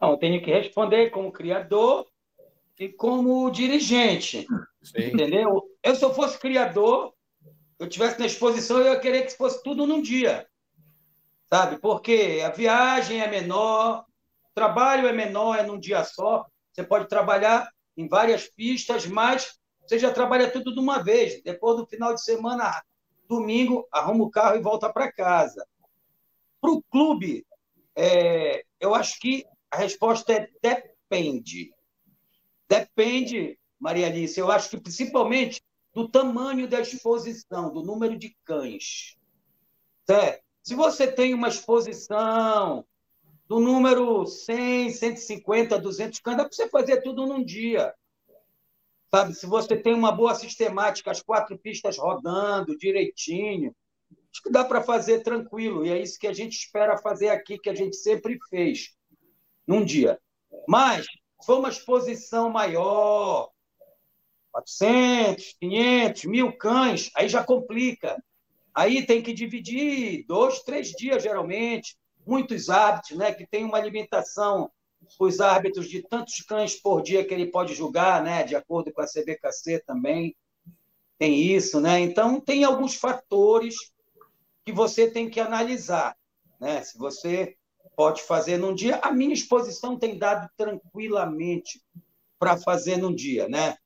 Não, 0.01 0.13
eu 0.13 0.17
tenho 0.17 0.43
que 0.43 0.51
responder 0.51 1.11
como 1.11 1.33
criador 1.33 2.07
e 2.79 2.89
como 2.89 3.51
dirigente. 3.51 4.47
Sim. 4.83 5.09
Entendeu? 5.09 5.63
Eu, 5.83 5.95
se 5.95 6.05
eu 6.05 6.15
fosse 6.15 6.39
criador, 6.39 7.13
eu 7.79 7.89
tivesse 7.89 8.19
na 8.19 8.27
exposição, 8.27 8.79
eu 8.79 8.93
ia 8.95 9.01
querer 9.01 9.27
que 9.27 9.37
fosse 9.37 9.63
tudo 9.63 9.87
num 9.87 10.01
dia. 10.01 10.47
Sabe? 11.53 11.79
Porque 11.79 12.43
a 12.45 12.51
viagem 12.51 13.21
é 13.21 13.29
menor, 13.29 14.05
o 14.51 14.55
trabalho 14.55 15.07
é 15.07 15.13
menor, 15.13 15.59
é 15.59 15.63
num 15.63 15.79
dia 15.79 16.03
só. 16.05 16.47
Você 16.73 16.83
pode 16.83 17.09
trabalhar 17.09 17.69
em 17.97 18.09
várias 18.09 18.49
pistas, 18.49 19.07
mas 19.07 19.60
você 19.91 19.99
já 19.99 20.13
trabalha 20.13 20.49
tudo 20.49 20.73
de 20.73 20.79
uma 20.79 21.03
vez. 21.03 21.43
Depois 21.43 21.77
do 21.77 21.85
final 21.85 22.15
de 22.15 22.23
semana, 22.23 22.81
domingo, 23.29 23.89
arruma 23.91 24.23
o 24.23 24.31
carro 24.31 24.55
e 24.55 24.63
volta 24.63 24.89
para 24.93 25.11
casa. 25.11 25.67
Para 26.61 26.71
o 26.71 26.81
clube, 26.85 27.45
é, 27.97 28.65
eu 28.79 28.95
acho 28.95 29.19
que 29.19 29.45
a 29.69 29.79
resposta 29.79 30.33
é 30.33 30.49
depende. 30.63 31.75
Depende, 32.69 33.59
Maria 33.81 34.07
Alice, 34.07 34.39
eu 34.39 34.49
acho 34.49 34.71
que 34.71 34.81
principalmente 34.81 35.61
do 35.93 36.09
tamanho 36.09 36.69
da 36.69 36.81
exposição, 36.81 37.73
do 37.73 37.83
número 37.83 38.17
de 38.17 38.37
cães. 38.45 39.19
Certo? 40.07 40.45
Se 40.63 40.77
você 40.77 41.11
tem 41.11 41.35
uma 41.35 41.49
exposição 41.49 42.87
do 43.49 43.59
número 43.59 44.25
100, 44.25 44.91
150, 44.91 45.81
200 45.81 46.21
cães, 46.21 46.37
dá 46.37 46.45
para 46.45 46.53
você 46.53 46.69
fazer 46.69 47.03
tudo 47.03 47.27
num 47.27 47.43
dia. 47.43 47.93
Sabe? 49.13 49.35
Se 49.35 49.47
você 49.47 49.77
tem 49.77 49.93
uma 49.93 50.13
boa 50.13 50.35
sistemática, 50.35 51.11
as 51.11 51.21
quatro 51.21 51.59
pistas 51.59 51.99
rodando 51.99 52.79
direitinho, 52.79 53.75
acho 54.33 54.43
que 54.43 54.51
dá 54.51 54.65
para 54.65 54.83
fazer 54.83 55.23
tranquilo. 55.23 55.85
E 55.85 55.91
é 55.91 56.01
isso 56.01 56.19
que 56.19 56.29
a 56.29 56.33
gente 56.33 56.57
espera 56.57 56.97
fazer 56.97 57.31
aqui, 57.31 57.59
que 57.59 57.69
a 57.69 57.75
gente 57.75 57.97
sempre 57.97 58.39
fez, 58.49 58.95
num 59.67 59.85
dia. 59.85 60.19
Mas, 60.69 61.07
for 61.45 61.59
uma 61.59 61.69
exposição 61.69 62.49
maior, 62.51 63.51
400, 64.53 65.57
500, 65.61 66.25
mil 66.27 66.57
cães, 66.57 67.11
aí 67.17 67.29
já 67.29 67.43
complica. 67.43 68.23
Aí 68.73 69.05
tem 69.05 69.23
que 69.23 69.33
dividir 69.33 70.25
dois, 70.27 70.63
três 70.63 70.91
dias, 70.91 71.23
geralmente. 71.23 71.97
Muitos 72.25 72.71
hábitos, 72.71 73.17
né, 73.17 73.33
que 73.33 73.47
tem 73.47 73.65
uma 73.65 73.81
limitação 73.81 74.71
os 75.19 75.41
árbitros 75.41 75.89
de 75.89 76.03
tantos 76.03 76.41
cães 76.43 76.75
por 76.75 77.03
dia 77.03 77.25
que 77.25 77.35
ele 77.35 77.51
pode 77.51 77.75
julgar, 77.75 78.23
né, 78.23 78.43
de 78.45 78.55
acordo 78.55 78.93
com 78.93 79.01
a 79.01 79.07
CBKC 79.07 79.83
também. 79.87 80.37
Tem 81.19 81.39
isso, 81.39 81.81
né? 81.81 82.01
Então, 82.01 82.41
tem 82.41 82.65
alguns 82.65 82.95
fatores 82.95 83.75
que 84.65 84.73
você 84.73 85.11
tem 85.11 85.29
que 85.29 85.41
analisar, 85.41 86.17
né? 86.59 86.83
Se 86.83 86.97
você 86.97 87.57
pode 87.95 88.23
fazer 88.23 88.57
num 88.57 88.75
dia, 88.75 88.97
a 89.03 89.13
minha 89.13 89.35
exposição 89.35 89.99
tem 89.99 90.17
dado 90.17 90.49
tranquilamente 90.57 91.83
para 92.39 92.57
fazer 92.57 92.97
num 92.97 93.15
dia, 93.15 93.49
né? 93.49 93.77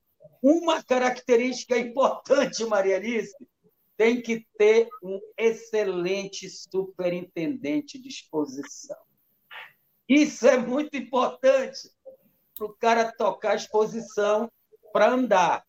Uma 0.41 0.83
característica 0.83 1.77
importante, 1.79 2.65
Maria 2.65 2.97
Alice, 2.97 3.35
tem 3.97 4.21
que 4.21 4.47
ter 4.57 4.89
um 5.03 5.21
excelente 5.37 6.49
superintendente 6.49 7.99
de 7.99 8.09
exposição. 8.09 8.97
Isso 10.09 10.47
é 10.47 10.59
muito 10.59 10.97
importante 10.97 11.91
para 12.57 12.67
o 12.67 12.75
cara 12.75 13.13
tocar 13.13 13.53
a 13.53 13.57
exposição 13.57 14.51
para 14.93 15.11
andar, 15.11 15.65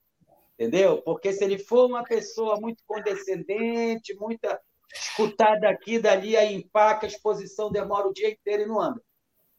entendeu? 0.53 1.01
Porque 1.01 1.33
se 1.33 1.43
ele 1.43 1.57
for 1.57 1.87
uma 1.87 2.03
pessoa 2.03 2.59
muito 2.59 2.83
condescendente, 2.85 4.15
muita 4.15 4.61
escutada 4.93 5.69
aqui, 5.69 5.99
dali, 5.99 6.37
aí 6.37 6.53
empaca, 6.53 7.05
a 7.05 7.09
exposição 7.09 7.71
demora 7.71 8.07
o 8.07 8.13
dia 8.13 8.29
inteiro 8.29 8.63
e 8.63 8.65
não 8.67 8.79
anda. 8.79 9.01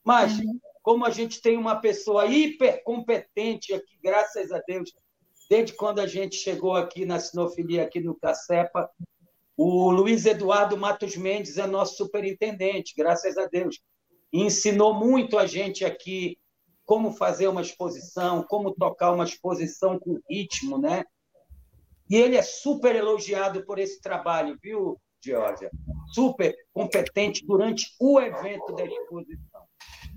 Mas, 0.05 0.39
uhum. 0.39 0.61
como 0.82 1.05
a 1.05 1.11
gente 1.11 1.43
tem 1.43 1.57
uma 1.57 1.81
pessoa 1.81 2.27
hiper 2.27 2.82
competente 2.85 3.74
aqui, 3.74 3.98
graças 4.03 4.53
a 4.53 4.61
Deus, 4.66 4.93
desde 5.48 5.74
quando 5.74 6.01
a 6.01 6.07
gente 6.07 6.36
chegou 6.36 6.74
aqui 6.74 7.05
na 7.05 7.19
sinofilia, 7.19 7.82
aqui 7.82 8.01
no 8.01 8.15
Cacepa. 8.15 8.90
O 9.57 9.90
Luiz 9.90 10.27
Eduardo 10.27 10.77
Matos 10.77 11.16
Mendes 11.16 11.57
é 11.57 11.66
nosso 11.66 11.97
superintendente, 11.97 12.94
graças 12.97 13.39
a 13.39 13.47
Deus. 13.47 13.81
Ensinou 14.42 14.92
muito 14.92 15.38
a 15.38 15.46
gente 15.46 15.84
aqui 15.84 16.38
como 16.84 17.12
fazer 17.12 17.48
uma 17.48 17.62
exposição, 17.62 18.42
como 18.42 18.74
tocar 18.74 19.12
uma 19.12 19.24
exposição 19.24 19.98
com 19.98 20.20
ritmo, 20.28 20.78
né? 20.78 21.04
E 22.08 22.16
ele 22.16 22.36
é 22.36 22.42
super 22.42 22.94
elogiado 22.94 23.64
por 23.64 23.78
esse 23.78 24.00
trabalho, 24.00 24.58
viu, 24.62 25.00
Georgia? 25.24 25.70
Super 26.12 26.54
competente 26.72 27.44
durante 27.44 27.86
o 27.98 28.20
evento 28.20 28.72
da 28.74 28.84
exposição. 28.84 29.62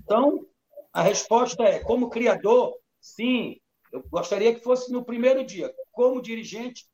Então, 0.04 0.46
a 0.92 1.02
resposta 1.02 1.64
é: 1.64 1.80
como 1.80 2.10
criador, 2.10 2.76
sim, 3.00 3.56
eu 3.92 4.04
gostaria 4.08 4.54
que 4.54 4.60
fosse 4.62 4.92
no 4.92 5.04
primeiro 5.04 5.44
dia. 5.44 5.74
Como 5.90 6.22
dirigente, 6.22 6.86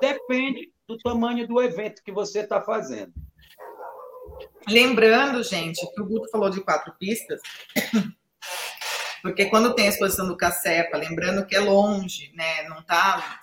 depende 0.00 0.72
do 0.88 0.96
tamanho 0.98 1.46
do 1.46 1.62
evento 1.62 2.02
que 2.02 2.10
você 2.10 2.40
está 2.40 2.60
fazendo. 2.60 3.12
Lembrando, 4.68 5.42
gente, 5.42 5.86
que 5.94 6.00
o 6.00 6.06
Guto 6.06 6.30
falou 6.30 6.50
de 6.50 6.60
quatro 6.60 6.92
pistas, 6.98 7.40
porque 9.22 9.46
quando 9.46 9.74
tem 9.74 9.86
a 9.86 9.90
exposição 9.90 10.26
do 10.26 10.36
Cacepa, 10.36 10.96
lembrando 10.96 11.46
que 11.46 11.56
é 11.56 11.60
longe, 11.60 12.32
né, 12.34 12.68
não 12.68 12.80
está 12.80 13.40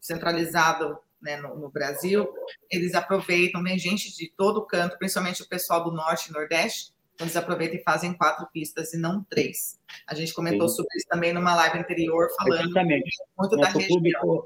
centralizado 0.00 0.98
né, 1.20 1.36
no, 1.36 1.56
no, 1.56 1.70
Brasil, 1.70 2.28
eles 2.70 2.94
aproveitam, 2.94 3.62
vem 3.62 3.78
gente 3.78 4.14
de 4.14 4.30
todo 4.36 4.66
canto, 4.66 4.98
principalmente 4.98 5.42
o 5.42 5.48
pessoal 5.48 5.82
do 5.82 5.92
Norte 5.92 6.28
e 6.28 6.32
Nordeste, 6.32 6.94
então, 7.16 7.26
eles 7.26 7.36
aproveitam 7.36 7.78
e 7.78 7.82
fazem 7.82 8.12
quatro 8.12 8.46
pistas 8.52 8.92
e 8.92 8.98
não 8.98 9.24
três. 9.24 9.80
A 10.06 10.14
gente 10.14 10.34
comentou 10.34 10.68
Sim. 10.68 10.76
sobre 10.76 10.96
isso 10.98 11.06
também 11.08 11.32
numa 11.32 11.54
live 11.54 11.78
anterior, 11.78 12.28
falando 12.38 12.60
Exatamente. 12.60 13.16
muito 13.38 13.56
Nosso 13.56 13.72
da 13.72 13.78
região. 13.78 13.96
Público, 13.96 14.44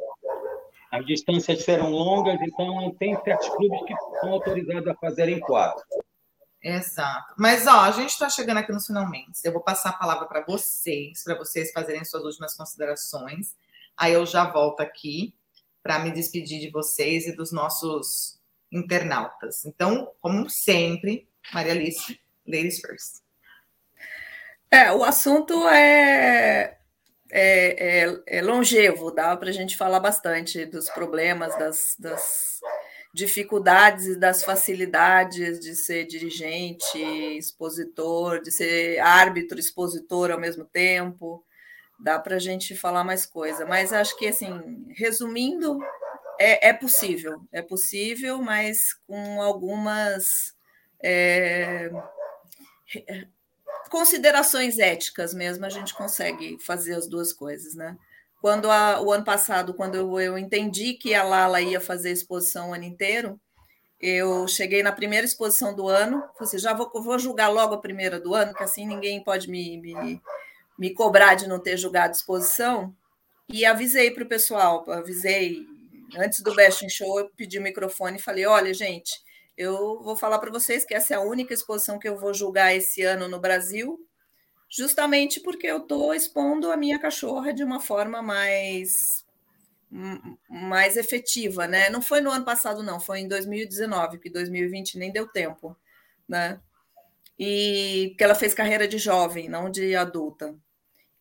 as 0.90 1.06
distâncias 1.06 1.62
serão 1.62 1.90
longas, 1.90 2.38
então 2.42 2.94
tem 2.98 3.16
certos 3.22 3.48
clubes 3.50 3.80
que 3.86 3.94
são 4.20 4.32
autorizados 4.32 4.88
a 4.88 4.94
fazerem 4.94 5.38
quatro. 5.38 5.84
Exato. 6.62 7.34
Mas, 7.38 7.66
ó, 7.66 7.80
a 7.80 7.90
gente 7.90 8.10
está 8.10 8.28
chegando 8.28 8.58
aqui 8.58 8.72
no 8.72 8.80
finalmente. 8.80 9.40
Eu 9.44 9.52
vou 9.52 9.62
passar 9.62 9.90
a 9.90 9.94
palavra 9.94 10.26
para 10.26 10.44
vocês, 10.44 11.22
para 11.24 11.36
vocês 11.36 11.72
fazerem 11.72 12.04
suas 12.04 12.24
últimas 12.24 12.54
considerações. 12.54 13.56
Aí 13.96 14.12
eu 14.12 14.26
já 14.26 14.44
volto 14.50 14.80
aqui 14.80 15.34
para 15.82 15.98
me 16.00 16.10
despedir 16.10 16.60
de 16.60 16.70
vocês 16.70 17.26
e 17.26 17.34
dos 17.34 17.52
nossos 17.52 18.38
internautas. 18.70 19.64
Então, 19.64 20.12
como 20.20 20.50
sempre, 20.50 21.28
Maria 21.52 21.72
Alice, 21.72 22.20
Ladies 22.46 22.80
first. 22.80 23.22
É, 24.70 24.92
o 24.92 25.02
assunto 25.02 25.68
é, 25.68 26.78
é, 27.31 28.05
é, 28.07 28.23
é 28.27 28.43
longevo, 28.43 29.11
dá 29.11 29.36
para 29.36 29.51
a 29.51 29.52
gente 29.52 29.77
falar 29.77 30.01
bastante 30.01 30.65
dos 30.66 30.90
problemas, 30.90 31.57
das, 31.59 31.97
das 31.98 32.61
dificuldades 33.12 34.07
e 34.07 34.19
das 34.19 34.44
facilidades 34.44 35.61
de 35.61 35.74
ser 35.74 36.07
dirigente, 36.07 36.98
expositor, 37.36 38.40
de 38.40 38.51
ser 38.51 38.98
árbitro, 39.01 39.59
expositor 39.59 40.31
ao 40.31 40.40
mesmo 40.40 40.65
tempo. 40.65 41.44
Dá 41.98 42.19
para 42.19 42.36
a 42.36 42.40
gente 42.40 42.77
falar 42.77 43.05
mais 43.05 43.27
coisa, 43.27 43.66
mas 43.66 43.93
acho 43.93 44.16
que, 44.16 44.27
assim, 44.27 44.86
resumindo, 44.97 45.78
é, 46.39 46.70
é 46.70 46.73
possível, 46.73 47.43
é 47.52 47.61
possível, 47.61 48.40
mas 48.40 48.94
com 49.07 49.43
algumas 49.43 50.55
é, 51.02 51.90
considerações 53.90 54.78
éticas 54.78 55.34
mesmo, 55.34 55.66
a 55.66 55.68
gente 55.68 55.92
consegue 55.92 56.56
fazer 56.60 56.94
as 56.94 57.06
duas 57.06 57.32
coisas, 57.32 57.74
né? 57.74 57.96
Quando 58.40 58.70
a, 58.70 59.02
o 59.02 59.12
ano 59.12 59.24
passado, 59.24 59.74
quando 59.74 59.96
eu, 59.96 60.18
eu 60.18 60.38
entendi 60.38 60.94
que 60.94 61.14
a 61.14 61.22
Lala 61.22 61.60
ia 61.60 61.80
fazer 61.80 62.10
exposição 62.10 62.70
o 62.70 62.74
ano 62.74 62.84
inteiro, 62.84 63.38
eu 64.00 64.48
cheguei 64.48 64.82
na 64.82 64.92
primeira 64.92 65.26
exposição 65.26 65.74
do 65.74 65.88
ano, 65.88 66.20
falei 66.20 66.36
assim, 66.40 66.58
já 66.58 66.72
vou, 66.72 66.90
vou 66.94 67.18
julgar 67.18 67.48
logo 67.48 67.74
a 67.74 67.80
primeira 67.80 68.18
do 68.18 68.34
ano, 68.34 68.54
que 68.54 68.62
assim 68.62 68.86
ninguém 68.86 69.22
pode 69.22 69.50
me, 69.50 69.76
me, 69.76 70.22
me 70.78 70.94
cobrar 70.94 71.34
de 71.34 71.46
não 71.46 71.58
ter 71.58 71.76
julgado 71.76 72.14
exposição, 72.14 72.94
e 73.46 73.66
avisei 73.66 74.10
para 74.10 74.24
o 74.24 74.28
pessoal, 74.28 74.88
avisei 74.90 75.66
antes 76.16 76.40
do 76.40 76.54
Best 76.54 76.84
in 76.84 76.88
Show, 76.88 77.18
eu 77.18 77.30
pedi 77.36 77.58
o 77.58 77.62
microfone 77.62 78.16
e 78.16 78.22
falei: 78.22 78.46
olha, 78.46 78.72
gente, 78.72 79.20
eu 79.61 80.03
vou 80.03 80.16
falar 80.16 80.39
para 80.39 80.51
vocês 80.51 80.87
que 80.87 80.95
essa 80.95 81.12
é 81.12 81.16
a 81.19 81.20
única 81.20 81.53
exposição 81.53 81.99
que 81.99 82.09
eu 82.09 82.16
vou 82.16 82.32
julgar 82.32 82.74
esse 82.74 83.03
ano 83.03 83.28
no 83.28 83.39
Brasil, 83.39 84.01
justamente 84.70 85.39
porque 85.39 85.66
eu 85.66 85.78
estou 85.78 86.15
expondo 86.15 86.73
a 86.73 86.78
minha 86.78 86.99
cachorra 86.99 87.53
de 87.53 87.62
uma 87.62 87.78
forma 87.78 88.23
mais 88.23 89.23
mais 90.49 90.97
efetiva, 90.97 91.66
né? 91.66 91.91
Não 91.91 92.01
foi 92.01 92.20
no 92.20 92.31
ano 92.31 92.45
passado, 92.45 92.82
não, 92.82 93.01
foi 93.01 93.20
em 93.20 93.28
2019, 93.28 94.19
que 94.19 94.31
2020 94.31 94.97
nem 94.99 95.12
deu 95.12 95.27
tempo, 95.27 95.77
né? 96.28 96.61
E 97.39 98.15
que 98.16 98.24
ela 98.24 98.35
fez 98.35 98.55
carreira 98.55 98.89
de 98.89 98.99
jovem, 98.99 99.49
não 99.49 99.69
de 99.69 99.97
adulta. 99.97 100.57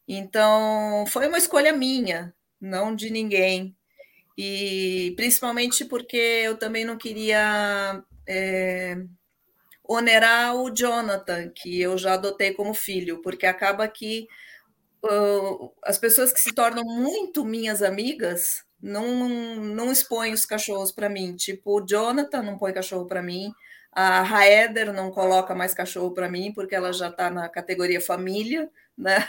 Então, 0.07 1.05
foi 1.07 1.27
uma 1.27 1.37
escolha 1.37 1.73
minha, 1.73 2.33
não 2.61 2.95
de 2.95 3.09
ninguém. 3.09 3.75
E 4.37 5.13
principalmente 5.17 5.83
porque 5.83 6.17
eu 6.17 6.57
também 6.57 6.85
não 6.85 6.97
queria 6.97 8.03
é, 8.29 8.95
onerar 9.83 10.55
o 10.55 10.69
Jonathan, 10.69 11.49
que 11.49 11.81
eu 11.81 11.97
já 11.97 12.13
adotei 12.13 12.53
como 12.53 12.75
filho, 12.75 13.21
porque 13.23 13.47
acaba 13.47 13.87
que 13.87 14.27
uh, 15.03 15.73
as 15.83 15.97
pessoas 15.97 16.31
que 16.31 16.39
se 16.39 16.53
tornam 16.53 16.83
muito 16.83 17.43
minhas 17.43 17.81
amigas 17.81 18.63
não, 18.79 19.27
não 19.27 19.91
expõem 19.91 20.31
os 20.31 20.45
cachorros 20.45 20.91
para 20.91 21.09
mim. 21.09 21.35
Tipo, 21.35 21.81
o 21.81 21.85
Jonathan 21.85 22.43
não 22.43 22.57
põe 22.57 22.71
cachorro 22.71 23.07
para 23.07 23.23
mim, 23.23 23.51
a 23.91 24.21
Raeder 24.21 24.93
não 24.93 25.09
coloca 25.09 25.55
mais 25.55 25.73
cachorro 25.73 26.13
para 26.13 26.29
mim, 26.29 26.53
porque 26.53 26.75
ela 26.75 26.93
já 26.93 27.09
está 27.09 27.31
na 27.31 27.49
categoria 27.49 27.99
família, 27.99 28.69
né? 28.95 29.27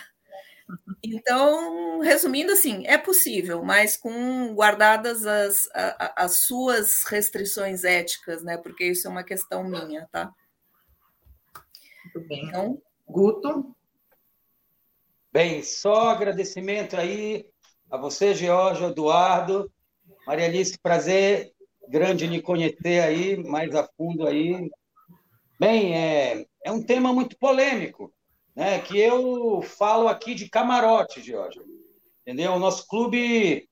Então, 1.02 2.00
resumindo 2.00 2.52
assim, 2.52 2.86
é 2.86 2.98
possível, 2.98 3.62
mas 3.64 3.96
com 3.96 4.54
guardadas 4.54 5.26
as, 5.26 5.68
as 6.16 6.40
suas 6.42 7.04
restrições 7.04 7.84
éticas, 7.84 8.42
né? 8.42 8.56
Porque 8.58 8.84
isso 8.84 9.06
é 9.06 9.10
uma 9.10 9.24
questão 9.24 9.64
minha, 9.64 10.06
tá? 10.12 10.32
Muito 12.04 12.28
bem. 12.28 12.46
Então, 12.46 12.82
Guto. 13.08 13.74
Bem, 15.32 15.62
só 15.62 16.10
agradecimento 16.10 16.96
aí 16.96 17.46
a 17.90 17.96
você, 17.96 18.34
George, 18.34 18.84
Eduardo, 18.84 19.70
Maria 20.26 20.46
Alice, 20.46 20.78
prazer 20.78 21.52
grande 21.88 22.26
lhe 22.26 22.40
conhecer 22.40 23.02
aí 23.02 23.36
mais 23.36 23.74
a 23.74 23.88
fundo 23.96 24.26
aí. 24.26 24.70
Bem, 25.58 25.94
é, 25.96 26.46
é 26.64 26.70
um 26.70 26.82
tema 26.82 27.12
muito 27.12 27.36
polêmico, 27.36 28.12
né? 28.54 28.80
Que 28.80 28.98
eu 28.98 29.62
falo 29.62 30.08
aqui 30.08 30.34
de 30.34 30.48
camarote, 30.48 31.22
George. 31.22 31.60
Entendeu? 32.22 32.52
O 32.52 32.58
nosso 32.58 32.86
clube 32.86 33.68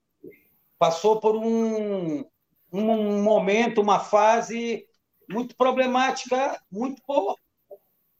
passou 0.77 1.19
por 1.19 1.35
um, 1.35 2.23
um 2.71 3.21
momento, 3.21 3.81
uma 3.81 3.99
fase 3.99 4.85
muito 5.29 5.55
problemática, 5.55 6.59
muito 6.71 7.01
por 7.05 7.37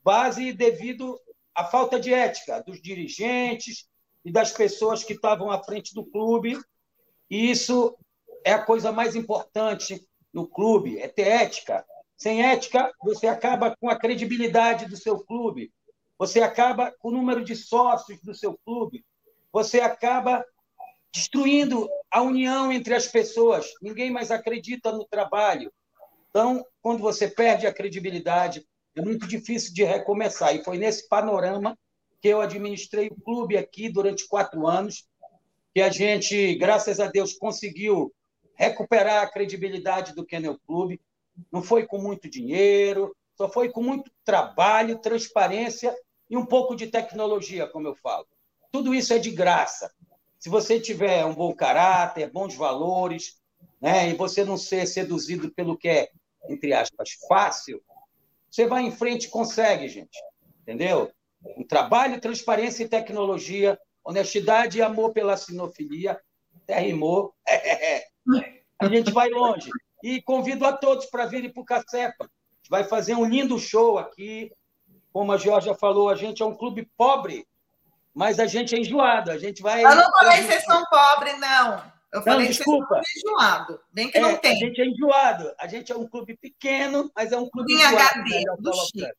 base 0.04 0.54
devido 0.54 1.20
à 1.56 1.66
falta 1.66 2.00
de 2.00 2.14
ética 2.14 2.62
dos 2.62 2.82
dirigentes 2.82 3.88
e 4.24 4.32
das 4.32 4.52
pessoas 4.52 5.04
que 5.04 5.14
estavam 5.14 5.50
à 5.52 5.64
frente 5.64 5.94
do 5.94 6.06
clube. 6.06 6.60
E 7.30 7.50
isso 7.50 7.98
é 8.46 8.54
a 8.54 8.64
coisa 8.64 8.92
mais 8.92 9.16
importante 9.16 10.08
no 10.34 10.48
clube, 10.48 11.00
é 11.00 11.08
ter 11.08 11.28
ética. 11.28 11.86
Sem 12.18 12.44
ética, 12.44 12.92
você 13.02 13.28
acaba 13.28 13.76
com 13.80 13.90
a 13.90 13.98
credibilidade 13.98 14.86
do 14.86 14.98
seu 14.98 15.20
clube, 15.20 15.72
você 16.20 16.42
acaba 16.42 16.92
com 17.00 17.08
o 17.08 17.12
número 17.14 17.42
de 17.42 17.56
sócios 17.56 18.22
do 18.22 18.36
seu 18.36 18.60
clube, 18.66 19.06
você 19.54 19.80
acaba 19.80 20.46
destruindo 21.14 21.88
a 22.12 22.22
união 22.22 22.74
entre 22.74 22.94
as 22.94 23.08
pessoas. 23.08 23.72
Ninguém 23.82 24.12
mais 24.12 24.30
acredita 24.30 24.92
no 24.92 25.06
trabalho. 25.06 25.72
Então, 26.30 26.64
quando 26.82 27.00
você 27.00 27.30
perde 27.30 27.66
a 27.66 27.74
credibilidade, 27.74 28.68
é 28.96 29.02
muito 29.02 29.26
difícil 29.26 29.74
de 29.74 29.86
recomeçar. 29.86 30.54
E 30.54 30.64
foi 30.64 30.78
nesse 30.78 31.08
panorama 31.08 31.80
que 32.22 32.28
eu 32.28 32.42
administrei 32.42 33.08
o 33.08 33.22
clube 33.22 33.56
aqui 33.56 33.90
durante 33.90 34.28
quatro 34.28 34.68
anos, 34.68 35.08
que 35.74 35.82
a 35.82 35.90
gente, 35.90 36.54
graças 36.56 37.00
a 37.00 37.08
Deus, 37.08 37.34
conseguiu 37.34 38.14
recuperar 38.56 39.24
a 39.24 39.32
credibilidade 39.32 40.14
do 40.14 40.26
Kennel 40.26 40.60
Clube. 40.68 41.00
Não 41.50 41.64
foi 41.64 41.88
com 41.88 41.98
muito 41.98 42.30
dinheiro, 42.30 43.16
só 43.38 43.48
foi 43.48 43.70
com 43.70 43.82
muito 43.82 44.12
trabalho, 44.26 45.00
transparência 45.00 45.96
e 46.30 46.38
um 46.38 46.46
pouco 46.46 46.76
de 46.76 46.88
tecnologia, 46.88 47.68
como 47.68 47.88
eu 47.88 47.96
falo. 47.96 48.28
Tudo 48.72 48.94
isso 48.94 49.14
é 49.14 49.18
de 49.18 49.32
graça. 49.32 49.92
Se 50.38 50.50
você 50.50 50.80
tiver 50.80 51.26
um 51.26 51.34
bom 51.34 51.54
caráter, 51.54 52.32
bons 52.32 52.56
valores, 52.56 53.40
né, 53.82 54.10
e 54.10 54.14
você 54.14 54.46
não 54.46 54.58
ser 54.58 54.86
seduzido 54.88 55.52
pelo 55.52 55.78
que 55.78 55.90
é, 55.90 56.10
entre 56.48 56.74
aspas, 56.74 57.12
fácil, 57.28 57.82
você 58.50 58.66
vai 58.66 58.84
em 58.84 58.92
frente 58.92 59.26
e 59.26 59.30
consegue, 59.30 59.88
gente. 59.88 60.18
Entendeu? 60.62 61.12
Um 61.58 61.66
trabalho, 61.66 62.22
transparência 62.22 62.84
e 62.84 62.90
tecnologia, 62.90 63.80
honestidade 64.04 64.78
e 64.78 64.82
amor 64.82 65.14
pela 65.14 65.38
sinofilia, 65.38 66.20
até 66.64 66.80
rimou. 66.80 67.34
a 68.80 68.88
gente 68.88 69.12
vai 69.12 69.30
longe. 69.30 69.70
E 70.04 70.22
convido 70.22 70.66
a 70.66 70.74
todos 70.74 71.06
para 71.08 71.26
virem 71.26 71.52
para 71.52 71.62
o 71.62 71.66
Cacepa. 71.66 72.26
A 72.26 72.56
gente 72.58 72.70
vai 72.70 72.84
fazer 72.84 73.16
um 73.16 73.26
lindo 73.26 73.60
show 73.60 73.98
aqui. 73.98 74.52
Como 75.20 75.34
a 75.34 75.38
Georgia 75.38 75.76
falou, 75.76 76.08
a 76.08 76.16
gente 76.16 76.42
é 76.42 76.46
um 76.46 76.56
clube 76.56 76.90
pobre, 76.96 77.46
mas 78.14 78.40
a 78.40 78.46
gente 78.46 78.74
é 78.74 78.80
enjoado. 78.80 79.32
A 79.32 79.38
gente 79.38 79.62
vai. 79.62 79.84
Eu 79.84 79.94
não 79.94 80.10
falei 80.14 80.38
que 80.38 80.44
vocês 80.46 80.64
são 80.64 80.82
pobres, 80.86 81.38
não. 81.42 81.92
Eu 82.14 82.22
falei 82.22 82.46
não, 82.46 82.54
desculpa. 82.54 83.02
que 83.04 83.20
enjoado. 83.20 83.82
Bem 83.92 84.10
que 84.10 84.18
é, 84.18 84.22
não 84.22 84.38
tem. 84.38 84.54
A 84.54 84.66
gente 84.66 84.80
é 84.80 84.86
enjoado. 84.86 85.54
A 85.60 85.68
gente 85.68 85.92
é 85.92 85.96
um 85.98 86.08
clube 86.08 86.38
pequeno, 86.38 87.12
mas 87.14 87.34
é 87.34 87.38
um 87.38 87.50
clube 87.50 87.68
Tem 87.68 87.86
enjoado. 87.86 88.20
HD, 88.22 88.44
do 88.60 88.74
Chico. 88.74 89.12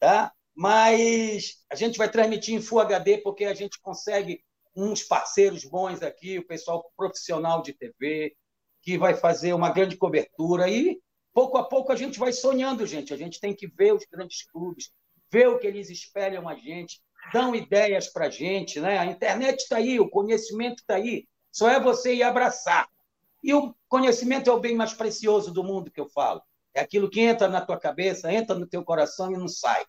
Tá? 0.00 0.32
Mas 0.52 1.58
a 1.70 1.76
gente 1.76 1.96
vai 1.96 2.10
transmitir 2.10 2.56
em 2.56 2.60
Full 2.60 2.80
HD 2.80 3.18
porque 3.18 3.44
a 3.44 3.54
gente 3.54 3.80
consegue 3.80 4.42
uns 4.74 5.04
parceiros 5.04 5.64
bons 5.64 6.02
aqui, 6.02 6.40
o 6.40 6.46
pessoal 6.48 6.90
profissional 6.96 7.62
de 7.62 7.72
TV, 7.72 8.34
que 8.82 8.98
vai 8.98 9.14
fazer 9.14 9.52
uma 9.52 9.70
grande 9.70 9.96
cobertura. 9.96 10.68
E 10.68 11.00
pouco 11.32 11.56
a 11.56 11.62
pouco 11.68 11.92
a 11.92 11.96
gente 11.96 12.18
vai 12.18 12.32
sonhando, 12.32 12.84
gente. 12.84 13.14
A 13.14 13.16
gente 13.16 13.38
tem 13.38 13.54
que 13.54 13.68
ver 13.68 13.94
os 13.94 14.04
grandes 14.10 14.42
clubes, 14.50 14.90
ver 15.30 15.48
o 15.48 15.58
que 15.58 15.66
eles 15.66 15.90
espelham 15.90 16.48
a 16.48 16.54
gente, 16.54 17.00
dão 17.32 17.54
ideias 17.54 18.08
para 18.08 18.26
a 18.26 18.30
gente. 18.30 18.80
Né? 18.80 18.98
A 18.98 19.06
internet 19.06 19.60
está 19.60 19.76
aí, 19.76 20.00
o 20.00 20.08
conhecimento 20.08 20.80
está 20.80 20.94
aí. 20.94 21.26
Só 21.52 21.68
é 21.68 21.80
você 21.80 22.14
ir 22.14 22.22
abraçar. 22.22 22.88
E 23.42 23.54
o 23.54 23.74
conhecimento 23.88 24.50
é 24.50 24.52
o 24.52 24.60
bem 24.60 24.74
mais 24.74 24.92
precioso 24.92 25.52
do 25.52 25.64
mundo 25.64 25.90
que 25.90 26.00
eu 26.00 26.08
falo. 26.08 26.42
É 26.74 26.80
aquilo 26.80 27.10
que 27.10 27.20
entra 27.20 27.48
na 27.48 27.60
tua 27.60 27.78
cabeça, 27.78 28.32
entra 28.32 28.56
no 28.56 28.66
teu 28.66 28.84
coração 28.84 29.32
e 29.32 29.36
não 29.36 29.48
sai. 29.48 29.84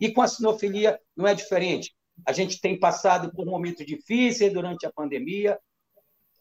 E 0.00 0.10
com 0.10 0.22
a 0.22 0.28
sinofilia 0.28 0.98
não 1.16 1.26
é 1.26 1.34
diferente. 1.34 1.94
A 2.26 2.32
gente 2.32 2.60
tem 2.60 2.78
passado 2.78 3.32
por 3.32 3.46
momentos 3.46 3.84
difíceis 3.86 4.52
durante 4.52 4.86
a 4.86 4.92
pandemia, 4.92 5.58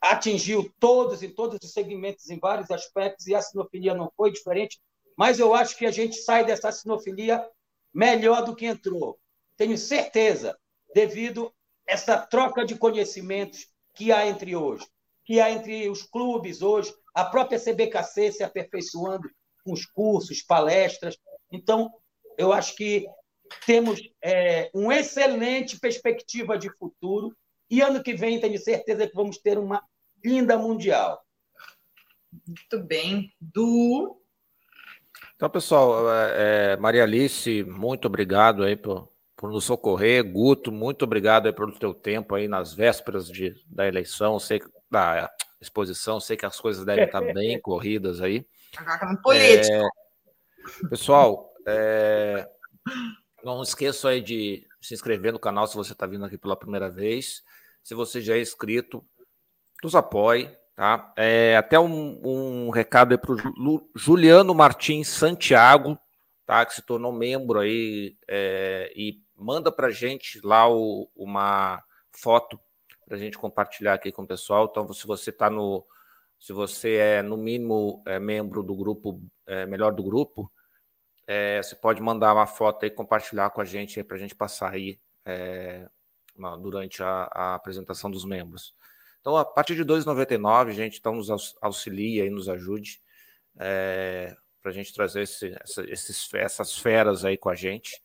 atingiu 0.02 0.72
todos 0.80 1.24
e 1.24 1.30
todos 1.30 1.58
os 1.64 1.72
segmentos 1.72 2.30
em 2.30 2.40
vários 2.40 2.70
aspectos 2.72 3.28
e 3.28 3.36
a 3.36 3.42
sinofilia 3.42 3.94
não 3.94 4.12
foi 4.16 4.32
diferente, 4.32 4.80
mas 5.18 5.40
eu 5.40 5.54
acho 5.54 5.78
que 5.78 5.86
a 5.86 5.92
gente 5.92 6.18
sai 6.18 6.46
dessa 6.46 6.72
sinofilia 6.72 7.46
melhor 7.94 8.44
do 8.44 8.56
que 8.56 8.66
entrou. 8.66 9.20
Tenho 9.56 9.78
certeza, 9.78 10.58
devido 10.94 11.54
a 11.88 11.94
essa 11.94 12.18
troca 12.18 12.66
de 12.66 12.76
conhecimentos 12.76 13.68
que 13.94 14.12
há 14.12 14.26
entre 14.26 14.56
hoje, 14.56 14.88
que 15.26 15.40
há 15.40 15.52
entre 15.52 15.90
os 15.90 16.04
clubes 16.04 16.62
hoje, 16.62 16.94
a 17.14 17.24
própria 17.24 17.60
CBKC 17.60 18.32
se 18.32 18.44
aperfeiçoando 18.44 19.30
com 19.64 19.72
os 19.72 19.86
cursos, 19.86 20.42
palestras. 20.42 21.18
Então, 21.52 21.92
eu 22.38 22.52
acho 22.52 22.76
que 22.76 23.06
temos 23.66 24.02
é, 24.22 24.70
uma 24.74 24.98
excelente 24.98 25.80
perspectiva 25.80 26.58
de 26.58 26.70
futuro 26.78 27.36
e 27.70 27.82
ano 27.82 28.04
que 28.04 28.14
vem 28.14 28.40
tenho 28.40 28.60
certeza 28.60 29.08
que 29.08 29.16
vamos 29.16 29.38
ter 29.38 29.58
uma 29.58 29.84
linda 30.24 30.58
mundial. 30.58 31.22
Muito 32.48 32.80
bem. 32.86 33.32
Du. 33.40 34.23
Então, 35.44 35.52
pessoal, 35.52 36.10
é, 36.10 36.72
é 36.72 36.78
Maria 36.78 37.04
Alice, 37.04 37.66
muito 37.66 38.06
obrigado 38.06 38.64
aí 38.64 38.78
por, 38.78 39.12
por 39.36 39.52
nos 39.52 39.66
socorrer. 39.66 40.24
Guto, 40.24 40.72
muito 40.72 41.04
obrigado 41.04 41.48
aí 41.48 41.52
pelo 41.52 41.78
teu 41.78 41.94
tempo 41.94 42.34
aí 42.34 42.48
nas 42.48 42.74
vésperas 42.74 43.28
de, 43.28 43.54
da 43.68 43.86
eleição, 43.86 44.40
sei 44.40 44.62
da 44.90 45.30
exposição, 45.60 46.18
sei 46.22 46.38
que 46.38 46.46
as 46.46 46.58
coisas 46.62 46.86
devem 46.86 47.04
estar 47.04 47.20
bem 47.34 47.60
corridas 47.60 48.22
aí. 48.22 48.48
Político. 49.22 49.74
É, 49.74 50.88
pessoal, 50.90 51.54
é, 51.68 52.48
não 53.44 53.62
esqueça 53.62 54.08
aí 54.08 54.22
de 54.22 54.66
se 54.82 54.94
inscrever 54.94 55.34
no 55.34 55.40
canal 55.40 55.68
se 55.68 55.76
você 55.76 55.92
está 55.92 56.08
vindo 56.08 56.24
aqui 56.24 56.38
pela 56.38 56.56
primeira 56.56 56.90
vez. 56.90 57.44
Se 57.84 57.94
você 57.94 58.22
já 58.22 58.38
é 58.38 58.42
inscrito, 58.42 59.06
nos 59.84 59.94
apoie. 59.94 60.58
Tá? 60.76 61.14
É, 61.16 61.56
até 61.56 61.80
um, 61.80 62.20
um 62.24 62.70
recado 62.70 63.18
para 63.20 63.32
o 63.32 63.90
Juliano 63.96 64.56
Martins 64.56 65.08
Santiago, 65.08 65.98
tá? 66.46 66.66
que 66.66 66.74
se 66.74 66.82
tornou 66.82 67.12
membro 67.12 67.60
aí 67.60 68.18
é, 68.28 68.92
e 68.96 69.22
manda 69.36 69.72
para 69.72 69.92
gente 69.92 70.40
lá 70.44 70.68
o, 70.68 71.10
uma 71.16 71.84
foto 72.12 72.60
para 73.06 73.18
a 73.18 73.20
gente 73.20 73.38
compartilhar 73.38 73.94
aqui 73.94 74.12
com 74.12 74.24
o 74.24 74.28
pessoal. 74.28 74.68
Então, 74.70 74.92
se 74.94 75.06
você 75.06 75.30
está 75.30 75.50
no 75.50 75.86
Se 76.40 76.52
você 76.54 76.96
é, 76.96 77.22
no 77.22 77.38
mínimo, 77.38 78.02
é, 78.08 78.20
membro 78.20 78.64
do 78.64 78.76
grupo, 78.76 79.22
é, 79.46 79.66
melhor 79.66 79.94
do 79.94 80.04
grupo, 80.04 80.52
é, 81.28 81.62
você 81.62 81.76
pode 81.76 82.02
mandar 82.02 82.34
uma 82.34 82.48
foto 82.48 82.86
e 82.86 82.90
compartilhar 82.90 83.50
com 83.52 83.62
a 83.62 83.66
gente 83.66 84.04
para 84.04 84.18
a 84.18 84.20
gente 84.20 84.36
passar 84.36 84.72
aí 84.72 85.00
é, 85.26 85.88
durante 86.62 87.02
a, 87.02 87.30
a, 87.32 87.56
apresentação 87.56 88.10
dos 88.12 88.26
membros. 88.26 88.74
Então, 89.24 89.38
a 89.38 89.46
partir 89.46 89.74
de 89.74 89.86
2,99, 89.86 90.72
gente, 90.72 91.00
então 91.00 91.16
nos 91.16 91.30
auxilia 91.62 92.26
e 92.26 92.30
nos 92.30 92.50
ajude 92.50 93.00
é, 93.58 94.36
para 94.62 94.70
a 94.70 94.74
gente 94.74 94.94
trazer 94.94 95.22
esse, 95.22 95.56
essa, 95.64 95.90
esses, 95.90 96.34
essas 96.34 96.78
feras 96.78 97.24
aí 97.24 97.38
com 97.38 97.48
a 97.48 97.56
gente. 97.56 98.04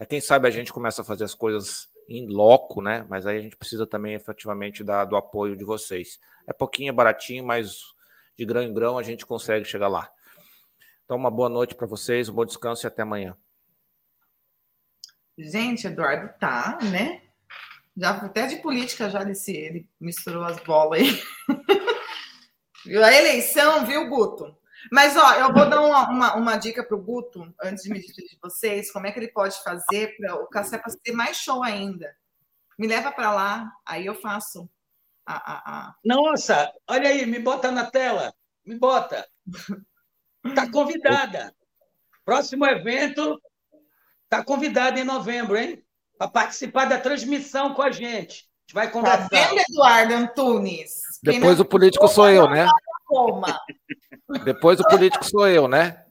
É, 0.00 0.04
quem 0.04 0.20
sabe 0.20 0.48
a 0.48 0.50
gente 0.50 0.72
começa 0.72 1.02
a 1.02 1.04
fazer 1.04 1.22
as 1.22 1.32
coisas 1.32 1.88
em 2.08 2.26
loco, 2.26 2.82
né? 2.82 3.06
Mas 3.08 3.24
aí 3.24 3.38
a 3.38 3.40
gente 3.40 3.56
precisa 3.56 3.86
também 3.86 4.14
efetivamente 4.14 4.82
da, 4.82 5.04
do 5.04 5.14
apoio 5.14 5.56
de 5.56 5.62
vocês. 5.62 6.18
É 6.44 6.52
pouquinho, 6.52 6.88
é 6.88 6.92
baratinho, 6.92 7.46
mas 7.46 7.78
de 8.36 8.44
grão 8.44 8.64
em 8.64 8.74
grão 8.74 8.98
a 8.98 9.02
gente 9.04 9.24
consegue 9.24 9.64
chegar 9.64 9.86
lá. 9.86 10.10
Então, 11.04 11.16
uma 11.16 11.30
boa 11.30 11.48
noite 11.48 11.76
para 11.76 11.86
vocês, 11.86 12.28
um 12.28 12.34
bom 12.34 12.44
descanso 12.44 12.84
e 12.84 12.88
até 12.88 13.02
amanhã. 13.02 13.36
Gente, 15.38 15.86
Eduardo 15.86 16.36
tá, 16.40 16.80
né? 16.82 17.27
Já 17.98 18.10
até 18.10 18.46
de 18.46 18.56
política 18.56 19.10
já 19.10 19.24
desse, 19.24 19.52
ele 19.52 19.88
misturou 20.00 20.44
as 20.44 20.58
bolas 20.60 21.00
aí. 21.00 21.22
a 23.02 23.12
eleição, 23.12 23.84
viu, 23.84 24.08
Guto? 24.08 24.56
Mas, 24.92 25.16
ó, 25.16 25.34
eu 25.34 25.52
vou 25.52 25.68
dar 25.68 25.80
uma, 25.80 26.08
uma, 26.08 26.34
uma 26.36 26.56
dica 26.56 26.84
para 26.84 26.96
o 26.96 27.02
Guto, 27.02 27.52
antes 27.60 27.82
de 27.82 27.90
me 27.90 27.98
despedir 27.98 28.30
de 28.30 28.38
vocês, 28.40 28.92
como 28.92 29.06
é 29.08 29.12
que 29.12 29.18
ele 29.18 29.32
pode 29.32 29.60
fazer 29.64 30.16
para 30.16 30.36
o 30.36 30.46
café 30.46 30.78
para 30.78 30.90
ser 30.90 31.12
mais 31.12 31.36
show 31.36 31.64
ainda. 31.64 32.14
Me 32.78 32.86
leva 32.86 33.10
para 33.10 33.32
lá, 33.32 33.72
aí 33.84 34.06
eu 34.06 34.14
faço 34.14 34.70
a, 35.26 35.34
a, 35.34 35.88
a... 35.88 35.94
Nossa, 36.04 36.72
olha 36.88 37.08
aí, 37.08 37.26
me 37.26 37.40
bota 37.40 37.72
na 37.72 37.90
tela, 37.90 38.32
me 38.64 38.78
bota. 38.78 39.26
Está 40.46 40.70
convidada. 40.70 41.52
Próximo 42.24 42.64
evento, 42.64 43.42
está 44.22 44.44
convidada 44.44 45.00
em 45.00 45.04
novembro, 45.04 45.56
hein? 45.56 45.84
Para 46.18 46.28
participar 46.28 46.86
da 46.86 46.98
transmissão 46.98 47.74
com 47.74 47.82
a 47.82 47.90
gente. 47.90 48.46
A 48.46 48.60
gente 48.60 48.74
vai 48.74 48.90
conversar. 48.90 49.28
Tá 49.28 49.36
vendo, 49.48 49.60
Eduardo 49.70 50.14
Antunes? 50.14 50.90
Depois 51.22 51.60
o 51.60 51.64
político 51.64 52.08
sou 52.08 52.28
eu, 52.28 52.48
né? 52.50 52.66
Depois 54.44 54.80
o 54.80 54.84
político 54.84 55.24
sou 55.24 55.46
eu, 55.48 55.68
né? 55.68 56.04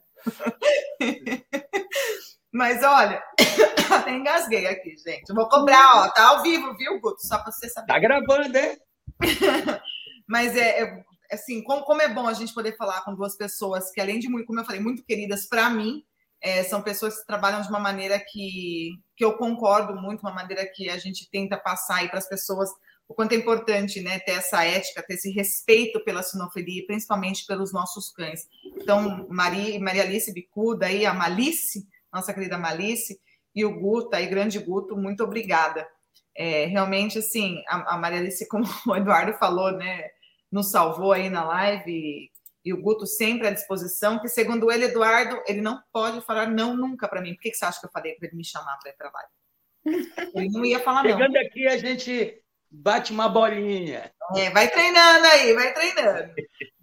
Mas 2.52 2.82
olha, 2.82 3.22
até 3.94 4.10
engasguei 4.10 4.66
aqui, 4.66 4.96
gente. 4.96 5.28
Eu 5.28 5.34
vou 5.34 5.48
cobrar, 5.48 5.96
ó, 5.96 6.08
tá 6.08 6.28
ao 6.28 6.42
vivo, 6.42 6.74
viu, 6.76 7.00
Guto? 7.00 7.24
Só 7.26 7.38
para 7.38 7.52
você 7.52 7.68
saber. 7.68 7.86
Tá 7.86 7.98
gravando, 7.98 8.56
hein? 8.56 8.78
Mas 10.26 10.56
é, 10.56 10.82
é, 10.82 11.04
assim, 11.30 11.62
como, 11.62 11.82
como, 11.82 12.02
é 12.02 12.08
bom 12.08 12.26
a 12.26 12.32
gente 12.32 12.52
poder 12.52 12.76
falar 12.76 13.02
com 13.02 13.14
duas 13.14 13.36
pessoas 13.36 13.90
que, 13.90 14.00
além 14.00 14.18
de 14.18 14.28
muito, 14.28 14.46
como 14.46 14.60
eu 14.60 14.64
falei, 14.64 14.80
muito 14.80 15.04
queridas 15.04 15.46
para 15.46 15.70
mim, 15.70 16.02
é, 16.40 16.64
são 16.64 16.82
pessoas 16.82 17.20
que 17.20 17.26
trabalham 17.26 17.62
de 17.62 17.68
uma 17.68 17.80
maneira 17.80 18.18
que, 18.18 18.90
que 19.18 19.24
eu 19.24 19.36
concordo 19.36 20.00
muito, 20.00 20.20
uma 20.20 20.32
maneira 20.32 20.64
que 20.64 20.88
a 20.88 20.96
gente 20.96 21.28
tenta 21.28 21.58
passar 21.58 21.96
aí 21.96 22.08
para 22.08 22.18
as 22.18 22.28
pessoas 22.28 22.70
o 23.08 23.14
quanto 23.14 23.32
é 23.32 23.36
importante 23.36 24.00
né, 24.00 24.20
ter 24.20 24.32
essa 24.32 24.64
ética, 24.64 25.02
ter 25.02 25.14
esse 25.14 25.30
respeito 25.32 25.98
pela 26.04 26.22
sinofilia, 26.22 26.86
principalmente 26.86 27.44
pelos 27.46 27.72
nossos 27.72 28.12
cães. 28.12 28.46
Então, 28.76 29.26
Maria, 29.28 29.80
Maria 29.80 30.02
Alice 30.02 30.32
Bicuda, 30.32 30.86
aí, 30.86 31.04
a 31.04 31.12
Malice, 31.12 31.88
nossa 32.12 32.32
querida 32.32 32.58
Malice, 32.58 33.18
e 33.54 33.64
o 33.64 33.80
Guto, 33.80 34.14
aí, 34.14 34.26
grande 34.26 34.58
Guto, 34.58 34.96
muito 34.96 35.24
obrigada. 35.24 35.88
É, 36.36 36.66
realmente, 36.66 37.18
assim, 37.18 37.62
a, 37.66 37.94
a, 37.94 37.98
Maria 37.98 38.20
Alice, 38.20 38.46
como 38.46 38.64
o 38.86 38.94
Eduardo 38.94 39.32
falou, 39.32 39.72
né, 39.72 40.10
nos 40.52 40.70
salvou 40.70 41.12
aí 41.12 41.28
na 41.28 41.42
live, 41.44 42.30
e, 42.64 42.72
o 42.72 42.80
Guto 42.80 43.06
sempre 43.06 43.48
à 43.48 43.50
disposição, 43.50 44.18
que 44.18 44.28
segundo 44.28 44.70
ele, 44.70 44.86
Eduardo, 44.86 45.42
ele 45.46 45.60
não 45.60 45.80
pode 45.92 46.20
falar 46.22 46.48
não 46.48 46.76
nunca 46.76 47.08
para 47.08 47.20
mim. 47.20 47.34
Por 47.34 47.42
que, 47.42 47.50
que 47.50 47.56
você 47.56 47.64
acha 47.64 47.80
que 47.80 47.86
eu 47.86 47.90
falei 47.90 48.14
para 48.14 48.28
ele 48.28 48.36
me 48.36 48.44
chamar 48.44 48.78
para 48.78 48.90
ir 48.90 48.96
para 48.96 49.10
live? 49.10 50.08
Ele 50.34 50.50
não 50.50 50.64
ia 50.64 50.80
falar 50.80 51.02
não. 51.02 51.10
Chegando 51.10 51.36
aqui, 51.36 51.66
a 51.66 51.78
gente 51.78 52.42
bate 52.70 53.12
uma 53.12 53.28
bolinha. 53.28 54.12
É, 54.36 54.50
vai 54.50 54.68
treinando 54.68 55.26
aí, 55.26 55.52
vai 55.54 55.72
treinando. 55.72 56.34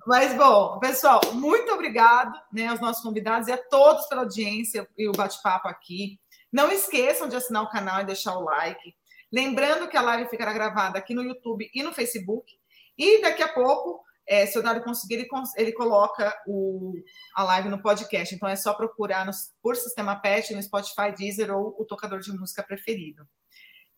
Mas, 0.05 0.35
bom, 0.35 0.79
pessoal, 0.79 1.19
muito 1.33 1.71
obrigado 1.71 2.39
né, 2.53 2.67
aos 2.67 2.79
nossos 2.79 3.01
convidados 3.01 3.47
e 3.47 3.51
a 3.51 3.57
todos 3.57 4.07
pela 4.07 4.21
audiência 4.21 4.87
e 4.97 5.07
o 5.07 5.11
bate-papo 5.11 5.67
aqui. 5.67 6.19
Não 6.51 6.71
esqueçam 6.71 7.27
de 7.27 7.35
assinar 7.35 7.63
o 7.63 7.69
canal 7.69 8.01
e 8.01 8.05
deixar 8.05 8.37
o 8.37 8.43
like. 8.43 8.95
Lembrando 9.31 9.87
que 9.89 9.97
a 9.97 10.01
live 10.01 10.29
ficará 10.29 10.53
gravada 10.53 10.97
aqui 10.99 11.13
no 11.13 11.23
YouTube 11.23 11.69
e 11.73 11.83
no 11.83 11.91
Facebook. 11.91 12.53
E 12.97 13.21
daqui 13.21 13.43
a 13.43 13.49
pouco, 13.49 14.04
é, 14.27 14.45
se 14.45 14.57
o 14.57 14.63
Dário 14.63 14.83
conseguir, 14.83 15.15
ele, 15.15 15.27
ele 15.57 15.71
coloca 15.71 16.35
o, 16.47 16.93
a 17.35 17.43
live 17.43 17.69
no 17.69 17.81
podcast. 17.81 18.33
Então 18.33 18.49
é 18.49 18.55
só 18.55 18.73
procurar 18.73 19.25
no, 19.25 19.31
por 19.61 19.75
Sistema 19.75 20.15
Pet, 20.15 20.53
no 20.53 20.63
Spotify, 20.63 21.13
Deezer 21.15 21.55
ou 21.55 21.75
o 21.79 21.85
tocador 21.85 22.19
de 22.19 22.31
música 22.31 22.63
preferido. 22.63 23.27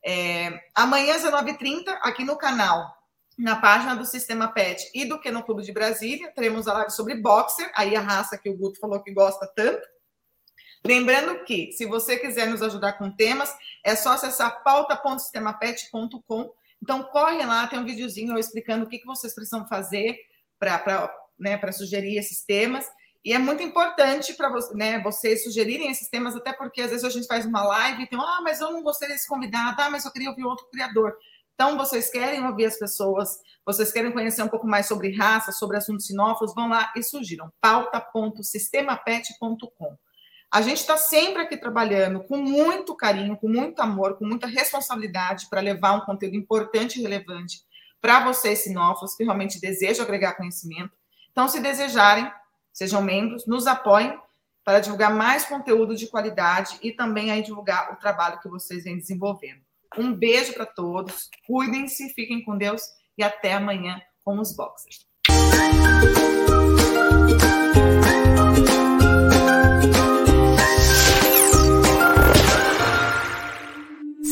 É, 0.06 0.60
amanhã, 0.76 1.16
às 1.16 1.24
19h30, 1.24 1.98
aqui 2.02 2.24
no 2.24 2.38
canal, 2.38 2.96
na 3.38 3.56
página 3.56 3.96
do 3.96 4.06
Sistema 4.06 4.48
Pet 4.48 4.90
e 4.94 5.06
do 5.06 5.20
no 5.32 5.44
Clube 5.44 5.64
de 5.64 5.72
Brasília, 5.72 6.32
teremos 6.34 6.68
a 6.68 6.74
live 6.74 6.92
sobre 6.92 7.16
boxer, 7.16 7.72
aí 7.76 7.96
a 7.96 8.02
raça 8.02 8.38
que 8.38 8.50
o 8.50 8.58
Guto 8.58 8.80
falou 8.80 9.02
que 9.02 9.14
gosta 9.14 9.46
tanto. 9.56 9.88
Lembrando 10.86 11.44
que, 11.44 11.72
se 11.74 11.86
você 11.86 12.18
quiser 12.18 12.48
nos 12.48 12.62
ajudar 12.62 12.94
com 12.94 13.12
temas, 13.12 13.54
é 13.84 13.96
só 13.96 14.14
acessar 14.14 14.64
pauta.sistemapet.com. 14.64 16.52
Então, 16.82 17.04
corre 17.04 17.46
lá, 17.46 17.68
tem 17.68 17.80
um 17.80 17.86
videozinho 17.86 18.38
explicando 18.38 18.86
o 18.86 18.90
que, 18.90 19.00
que 19.00 19.06
vocês 19.06 19.34
precisam 19.34 19.66
fazer 19.68 20.18
para 20.60 21.14
né, 21.38 21.60
sugerir 21.72 22.18
esses 22.18 22.44
temas. 22.44 22.86
E 23.26 23.34
é 23.34 23.38
muito 23.38 23.62
importante 23.62 24.34
para 24.34 24.50
né, 24.74 25.00
vocês 25.02 25.44
sugerirem 25.44 25.92
esses 25.92 26.08
temas, 26.08 26.36
até 26.36 26.54
porque 26.54 26.82
às 26.82 26.92
vezes 26.92 27.04
a 27.04 27.10
gente 27.10 27.28
faz 27.28 27.46
uma 27.46 27.62
live 27.64 28.04
e 28.04 28.08
tem, 28.08 28.18
ah, 28.20 28.40
mas 28.42 28.62
eu 28.62 28.72
não 28.72 28.82
gostei 28.82 29.10
desse 29.10 29.28
convidado, 29.28 29.82
ah, 29.82 29.90
mas 29.90 30.06
eu 30.06 30.12
queria 30.12 30.30
ouvir 30.30 30.46
outro 30.46 30.66
criador. 30.72 31.18
Então, 31.54 31.76
vocês 31.76 32.10
querem 32.10 32.46
ouvir 32.46 32.66
as 32.66 32.78
pessoas, 32.78 33.40
vocês 33.66 33.92
querem 33.92 34.12
conhecer 34.12 34.44
um 34.44 34.48
pouco 34.48 34.68
mais 34.68 34.86
sobre 34.86 35.12
raça, 35.14 35.52
sobre 35.52 35.76
assuntos 35.76 36.06
sinófilos, 36.06 36.54
vão 36.54 36.70
lá 36.70 36.94
e 36.96 37.02
sugiram 37.02 37.52
pauta.sistemapet.com. 37.60 39.98
A 40.52 40.62
gente 40.62 40.78
está 40.78 40.98
sempre 40.98 41.42
aqui 41.42 41.58
trabalhando 41.58 42.24
com 42.24 42.38
muito 42.38 42.96
carinho, 42.96 43.38
com 43.38 43.50
muito 43.50 43.80
amor, 43.82 44.18
com 44.18 44.26
muita 44.26 44.48
responsabilidade 44.48 45.48
para 45.50 45.62
levar 45.62 45.94
um 45.94 46.02
conteúdo 46.02 46.36
importante 46.36 47.00
e 47.00 47.02
relevante 47.02 47.62
para 48.00 48.24
vocês, 48.24 48.60
sinófilos, 48.60 49.16
que 49.16 49.24
realmente 49.24 49.60
desejam 49.60 50.06
agregar 50.06 50.34
conhecimento. 50.34 50.92
Então, 51.32 51.48
se 51.48 51.60
desejarem, 51.60 52.32
Sejam 52.78 53.02
membros, 53.02 53.48
nos 53.48 53.66
apoiem 53.66 54.16
para 54.64 54.80
divulgar 54.80 55.12
mais 55.12 55.44
conteúdo 55.44 55.96
de 55.96 56.06
qualidade 56.06 56.78
e 56.84 56.92
também 56.92 57.32
aí 57.32 57.42
divulgar 57.42 57.92
o 57.92 57.96
trabalho 57.96 58.40
que 58.40 58.48
vocês 58.48 58.84
vêm 58.84 59.00
desenvolvendo. 59.00 59.62
Um 59.98 60.14
beijo 60.14 60.54
para 60.54 60.68
todos, 60.68 61.28
cuidem-se, 61.48 62.14
fiquem 62.14 62.46
com 62.46 62.56
Deus 62.56 62.84
e 63.18 63.24
até 63.24 63.54
amanhã 63.54 64.00
com 64.24 64.38
os 64.38 64.56
boxers. 64.56 65.08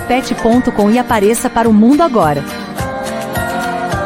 sistemapet.com 0.00 0.90
e 0.90 0.98
apareça 0.98 1.50
para 1.50 1.68
o 1.68 1.72
mundo 1.72 2.02
agora. 2.02 2.42